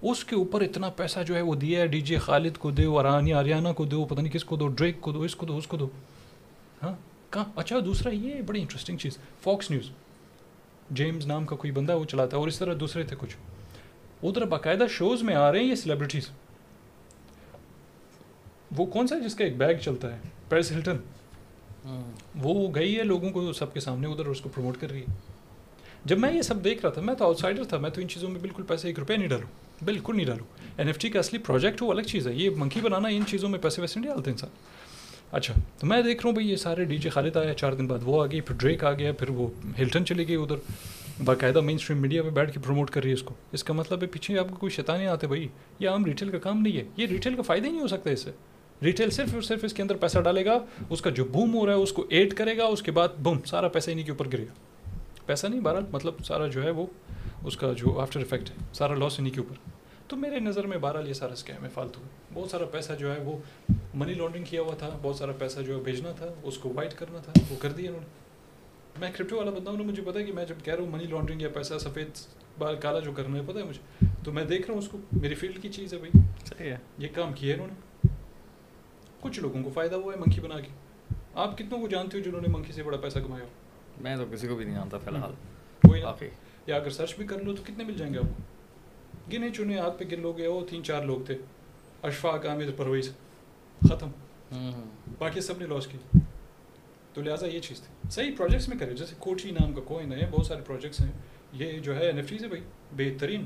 [0.01, 2.99] اس کے اوپر اتنا پیسہ جو ہے وہ دیا ہے، ڈی جے خالد کو دو
[2.99, 5.57] ارانی آریانہ کو دو پتہ نہیں کس کو دو، ڈریک کو دو، اس کو دو،
[5.57, 5.87] اس کو دو۔
[6.83, 6.93] ہاں؟
[7.29, 9.89] کہاں؟ اچھا دوسرا یہ بڑی انٹرسٹنگ چیز۔ فاکس نیوز
[10.91, 13.35] جیمز نام کا کوئی بندہ وہ چلاتا ہے، اور اس طرح دوسرے تھے کچھ۔
[14.23, 16.29] ادھر باقاعدہ شوز میں آ رہے ہیں یہ سیلیبریٹیز
[18.77, 20.97] وہ کون سا جس کا ایک بیگ چلتا ہے؟ پیرس ہلٹن
[22.35, 25.13] وہ گئی ہے لوگوں کو سب کے سامنے ادھر اس کو پروموٹ کر رہی ہے۔
[26.05, 28.07] جب میں یہ سب دیکھ رہا تھا، میں تو آؤٹ سائڈر تھا، میں تو ان
[28.07, 30.45] چیزوں میں بالکل پیسے ایک روپیہ نہیں ڈالوں، بالکل نہیں ڈالوں۔
[30.77, 33.49] این ایف ٹی کا اصلی پروجیکٹ وہ الگ چیز ہے، یہ منکی بنانا، ان چیزوں
[33.49, 34.49] میں پیسے ویسے نہیں ڈالتے انسان۔
[35.31, 37.87] اچھا تو میں دیکھ رہا ہوں بھائی، یہ سارے ڈی جے خالد آیا چار دن
[37.87, 39.47] بعد وہ آ گئی پھر ڈریک آ گیا، پھر وہ
[39.79, 40.55] ہلٹن چلی گئی ادھر۔
[41.25, 43.73] باقاعدہ مین اسٹریم میڈیا پہ بیٹھ کے پروموٹ کر رہی ہے اس کو۔ اس کا
[43.73, 45.47] مطلب ہے، پیچھے آپ کو کوئی شیطانی آتے بھائی،
[45.79, 48.09] یہ عام ریٹیل کا کام نہیں ہے۔ یہ ریٹیل کا فائدہ ہی نہیں ہو سکتا
[48.09, 48.31] اس سے۔
[48.83, 51.65] ریٹیل صرف اور صرف اس کے اندر پیسہ ڈالے گا اس کا جو بوم ہو
[51.65, 54.11] رہا ہے اس کو ایڈ کرے گا اس کے بعد بوم سارا پیسہ انہیں کے
[54.11, 54.89] اوپر گرے گا۔
[55.25, 56.85] پیسہ نہیں بہرحال مطلب سارا جو ہے وہ
[57.45, 59.69] اس کا جو آفٹر افیکٹ ہے سارا لاس انہیں کے اوپر۔
[60.07, 62.01] تو میرے نظر میں بہرحال یہ سارا اسکیم ہے فالتو۔
[62.33, 63.37] بہت سارا پیسہ جو ہے وہ
[63.93, 66.93] منی لانڈرنگ کیا ہوا تھا بہت سارا پیسہ جو ہے بھیجنا تھا اس کو وائٹ
[66.93, 68.25] کرنا تھا وہ کر دیا انہوں نے۔
[68.99, 71.03] میں کرپٹو والا بندہ ہوں مجھے پتا ہے کہ میں جب کہہ رہا ہوں منی
[71.03, 72.07] لانڈرنگ یا پیسہ سفید
[72.57, 74.97] بال کالا جو کرنا ہے پتہ ہے مجھے؟ تو میں دیکھ رہا ہوں اس کو
[75.11, 77.84] میری فیلڈ کی چیز ہے بھائی۔ صحیح ہے۔ یہ کام کیا ہے انہوں نے؟
[79.25, 80.67] کچھ لوگوں کو فائدہ ہوا ہے منکی بنا کے۔
[81.33, 83.49] آپ کتنوں کو جانتے ہو جنہوں نے منکی سے بڑا پیسہ کمایا؟ ہو
[84.01, 85.31] میں تو کسی کو بھی نہیں جانتا فی الحال۔
[85.87, 86.25] کوئی نہ۔
[86.67, 88.43] یا اگر سرچ بھی کر لو تو کتنے مل جائیں گے آپ کو؟
[89.33, 91.37] گنے چنے ہاتھ پہ گن لوگ وہ تین چار لوگ تھے۔
[92.03, 93.13] اشفاق عامر پرویز۔
[93.89, 94.09] ختم۔
[95.19, 95.97] باقی سب نے لاس کی۔
[97.13, 100.27] تو لہٰذا یہ چیز تھی۔ صحیح پروجیکٹس میں کرے۔ جیسے کوچی نام کا کوئن ہے
[100.31, 101.11] بہت سارے پروجیکٹس ہیں۔
[101.53, 103.45] یہ جو ہے این ایف ٹیز ہے بھائی بہترین۔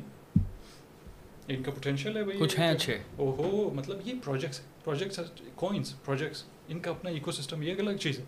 [1.47, 4.59] ان کا پوٹینشیل ہے بھائی۔ کچھ ہیں اچھے۔ او ہو مطلب یہ پروجیکٹس
[4.89, 5.19] پروجیکٹس
[5.55, 8.23] کوئنس پروجیکٹس ان کا اپنا ایکو سسٹم یہ ایک الگ چیز ہے۔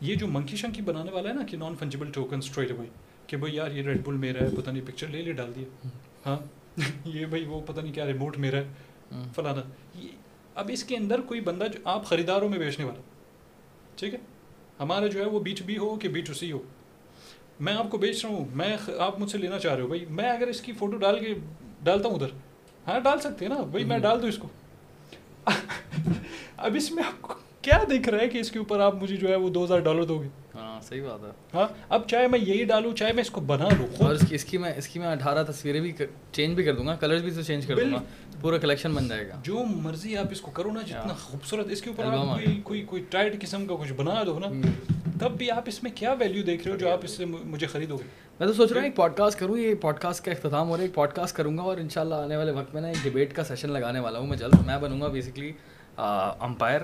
[0.00, 2.88] یہ جو منکی شنکی بنانے والا ہے نا کہ نان فنجیبل ٹوکن اسٹریٹ بھائی
[3.26, 5.88] کہ بھائی یار یہ ریڈ بل میرا ہے پتہ نہیں پکچر لے لے ڈال دیا۔
[6.26, 6.36] ہاں؟
[7.04, 8.64] یہ بھائی وہ پتہ نہیں کیا ریموٹ میرا ہے۔
[9.34, 9.60] فلانا۔
[10.54, 13.00] اب اس کے اندر کوئی بندہ جو آپ خریداروں میں بیچنے والا
[13.96, 14.18] ٹھیک ہے؟
[14.80, 16.62] ہمارا جو ہے وہ بی ٹو بی ہو کہ بی ٹو سی ہو۔
[17.60, 20.06] میں آپ کو بیچ رہا ہوں میں آپ مجھ سے لینا چاہ رہے ہو۔ بھائی
[20.10, 21.34] میں اگر اس کی فوٹو ڈال کے
[21.82, 22.28] ڈالتا ہوں ادھر۔
[22.86, 24.48] ہاں ڈال سکتے ہیں نا۔ بھائی میں ڈال دوں اس کو۔
[25.46, 29.16] اب اس میں آپ کو کیا دکھ رہا ہے کہ اس کے اوپر آپ مجھے
[29.16, 32.26] جو ہے وہ دو ہزار ڈالر دو گے؟ ہاں صحیح بات ہے۔ ہاں اب چاہے
[32.26, 34.72] میں یہی ڈالوں چاہے میں اس کو بنا لوں اور اس کی اس کی میں
[34.76, 35.92] اس کی میں اٹھارہ تصویریں بھی
[36.32, 37.98] چینج بھی کر دوں گا کلرز بھی تو چینج کر دوں گا
[38.40, 41.82] پورا کلیکشن بن جائے گا۔ جو مرضی آپ اس کو کرو نا جتنا خوبصورت اس
[41.82, 44.46] کے اوپر آپ کوئی کوئی کوئی ٹائٹ قسم کا کچھ بنا دو نا
[45.20, 47.66] تب بھی آپ اس میں کیا ویلیو دیکھ رہے ہو جو آپ اس سے مجھے
[47.66, 48.04] خریدو گے؟
[48.40, 50.76] میں تو سوچ رہا ہوں ایک پوڈ کاسٹ کروں یہ پوڈ کاسٹ کا اختتام ہو
[50.76, 52.82] رہا ہے ایک پوڈ کاسٹ کروں گا اور ان شاء اللہ آنے والے وقت میں
[52.82, 55.52] نا ایک ڈبیٹ کا سیشن لگانے والا ہوں میں۔ جلد میں بنوں گا بیسکلی
[55.96, 56.80] امپائر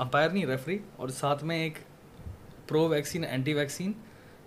[0.00, 1.78] امپائر نہیں ریفری اور ساتھ میں ایک
[2.68, 3.92] پرو ویکسین اینٹی ویکسین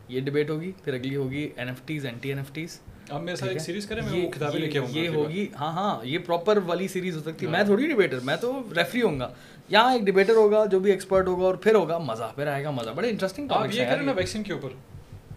[0.09, 3.35] یہ ڈبیٹ ہوگی پھر اگلی ہوگی N F Ts anti N F Ts اب میرے
[3.35, 6.17] ساتھ ایک سیریز کریں میں وہ کتابیں لے کے آؤں یہ ہوگی ہاں ہاں یہ
[6.25, 9.29] پراپر والی سیریز ہو سکتی ہے۔ میں تھوڑی ڈبیٹر میں تو ریفری ہوں گا۔
[9.69, 12.71] یہاں ایک ڈبیٹر ہوگا جو بھی ایکسپرٹ ہوگا اور پھر ہوگا مزہ پھر آئے گا
[12.71, 14.69] مزہ۔ بڑے انٹرسٹنگ آپ یہ کریں نا ویکسین کے اوپر۔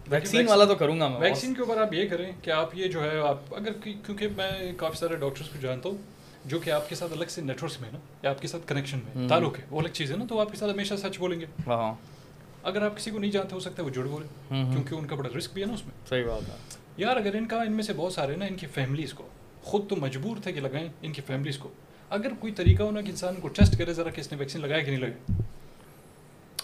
[0.09, 2.87] ویکسین والا تو کروں گا میں ویکسین کے اوپر آپ یہ کریں کہ آپ یہ
[2.87, 5.97] جو ہے آپ اگر کیونکہ میں کافی سارے ڈاکٹرس کو جانتا ہوں
[6.47, 8.99] جو کہ آپ کے ساتھ الگ سے نیٹورکس میں نا یا آپ کے ساتھ کنیکشن
[9.03, 11.39] میں تعلق ہے وہ الگ چیز ہے نا تو آپ کے ساتھ ہمیشہ سچ بولیں
[11.39, 11.95] گے۔ ہاں
[12.63, 15.15] اگر آپ کسی کو نہیں جانتے ہو سکتا ہے وہ جڑ بولے کیونکہ ان کا
[15.15, 16.55] بڑا رسک بھی ہے نا اس میں۔ صحیح بات ہے۔
[16.97, 19.27] یار اگر ان کا ان میں سے بہت سارے نا ان کی فیملیز کو۔
[19.61, 21.69] خود تو مجبور تھے کہ لگائیں ان کی فیملیز کو۔
[22.09, 24.79] اگر کوئی طریقہ ہونا کہ انسان کو ٹیسٹ کرے ذرا کہ اس نے ویکسین لگایا
[24.79, 25.41] کہ نہیں لگایا۔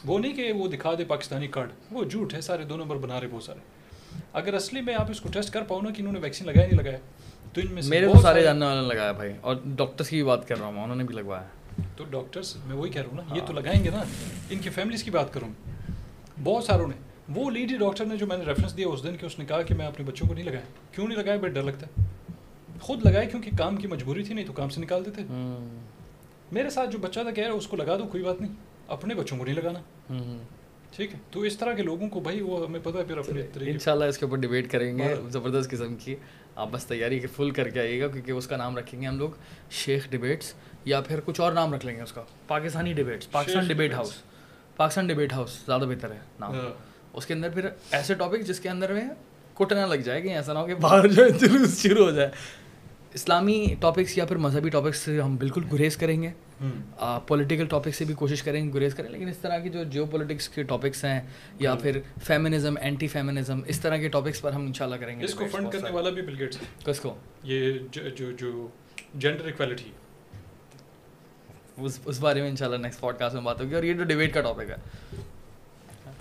[0.05, 3.21] وہ نہیں کہ وہ دکھا دے پاکستانی کارڈ وہ جھوٹ ہے سارے دو نمبر بنا
[3.21, 3.59] رہے بہت سارے۔
[4.33, 6.67] اگر اصلی میں آپ اس کو ٹیسٹ کر پاؤ نا کہ انہوں نے ویکسین لگایا
[6.67, 6.97] نہیں لگایا
[7.53, 10.48] تو ان میں میرے تو سارے جاننے والے لگایا بھائی اور ڈاکٹرس کی بھی بات
[10.48, 11.48] کر رہا ہوں انہوں نے بھی لگوایا۔
[11.98, 14.03] تو ڈاکٹرس میں وہی کہہ رہا ہوں نا یہ تو لگائیں گے نا۔
[14.49, 15.49] ان کی فیملیز کی بات کروں۔
[16.43, 16.93] بہت ساروں نے۔
[17.30, 19.61] وہ لیڈی ڈاکٹر نے جو میں نے ریفرنس دیا اس دن کہ اس نے کہا
[19.61, 22.03] کہ میں اپنے بچوں کو نہیں لگایا۔ کیوں نہیں لگایا؟ بٹ ڈر لگتا ہے۔
[22.82, 25.22] خود لگائے کیونکہ کام کی مجبوری تھی نہیں تو کام سے نکال دیتے۔
[26.51, 28.53] میرے ساتھ جو بچہ تھا کہہ رہا ہے اس کو لگا دو کوئی بات نہیں۔
[28.88, 29.80] اپنے بچوں کو نہیں لگانا۔
[30.95, 33.41] ٹھیک ہے۔ تو اس طرح کے لوگوں کو بھائی وہ ہمیں پتہ ہے پھر اپنے
[33.72, 36.15] ان شاء اللہ اس کے اوپر ڈبیٹ کریں گے زبردست قسم کی۔
[36.56, 39.06] آپ بس تیاری کے فل کر کے آئیے گا کیونکہ اس کا نام رکھیں گے
[39.07, 39.30] ہم لوگ
[39.72, 40.53] شیخ ڈبیٹس
[40.85, 44.11] یا پھر کچھ اور نام رکھ لیں گے اس کا۔ Pakistani debates Pakistan debate house.
[44.75, 46.53] Pakistan debate house زیادہ بہتر ہے نام۔
[47.14, 49.09] اس کے اندر پھر ایسے ٹاپک جس کے اندر میں
[49.53, 52.30] کٹنا لگ جائے گا ایسا نہ ہو کہ باہر جو ہے جلوس شروع ہو جائے۔
[53.14, 56.32] اسلامی ٹاپکس یا پھر مذہبی ٹاپکس سے ہم بالکل گریز کریں گے۔
[57.27, 60.50] پولیٹیکل ٹاپک سے بھی کوشش کریں گریز کریں لیکن اس طرح کی جو جیو پولیٹکس
[60.50, 61.22] کے ٹاپکس ہیں
[61.59, 65.33] یا پھر فیمنزم اینٹی فیمنزم اس طرح کے ٹاپکس پر ہم انشاءاللہ کریں گے۔ اس
[65.33, 68.67] کو فنڈ کرنے والا بھی بل گیٹس کس کو؟ یہ جو جو
[69.16, 69.92] جینڈر ایکویلٹی
[71.77, 74.33] اس اس بارے میں انشاءاللہ نیکسٹ پوڈ کاسٹ میں بات ہوگی اور یہ جو ڈیبیٹ
[74.33, 74.75] کا ٹاپک ہے۔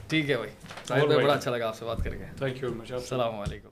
[0.08, 3.68] ٹھیک ہے بھائی۔ بڑا اچھا لگا آپ سے بات کر کے۔ تھینک یو السلام علیکم۔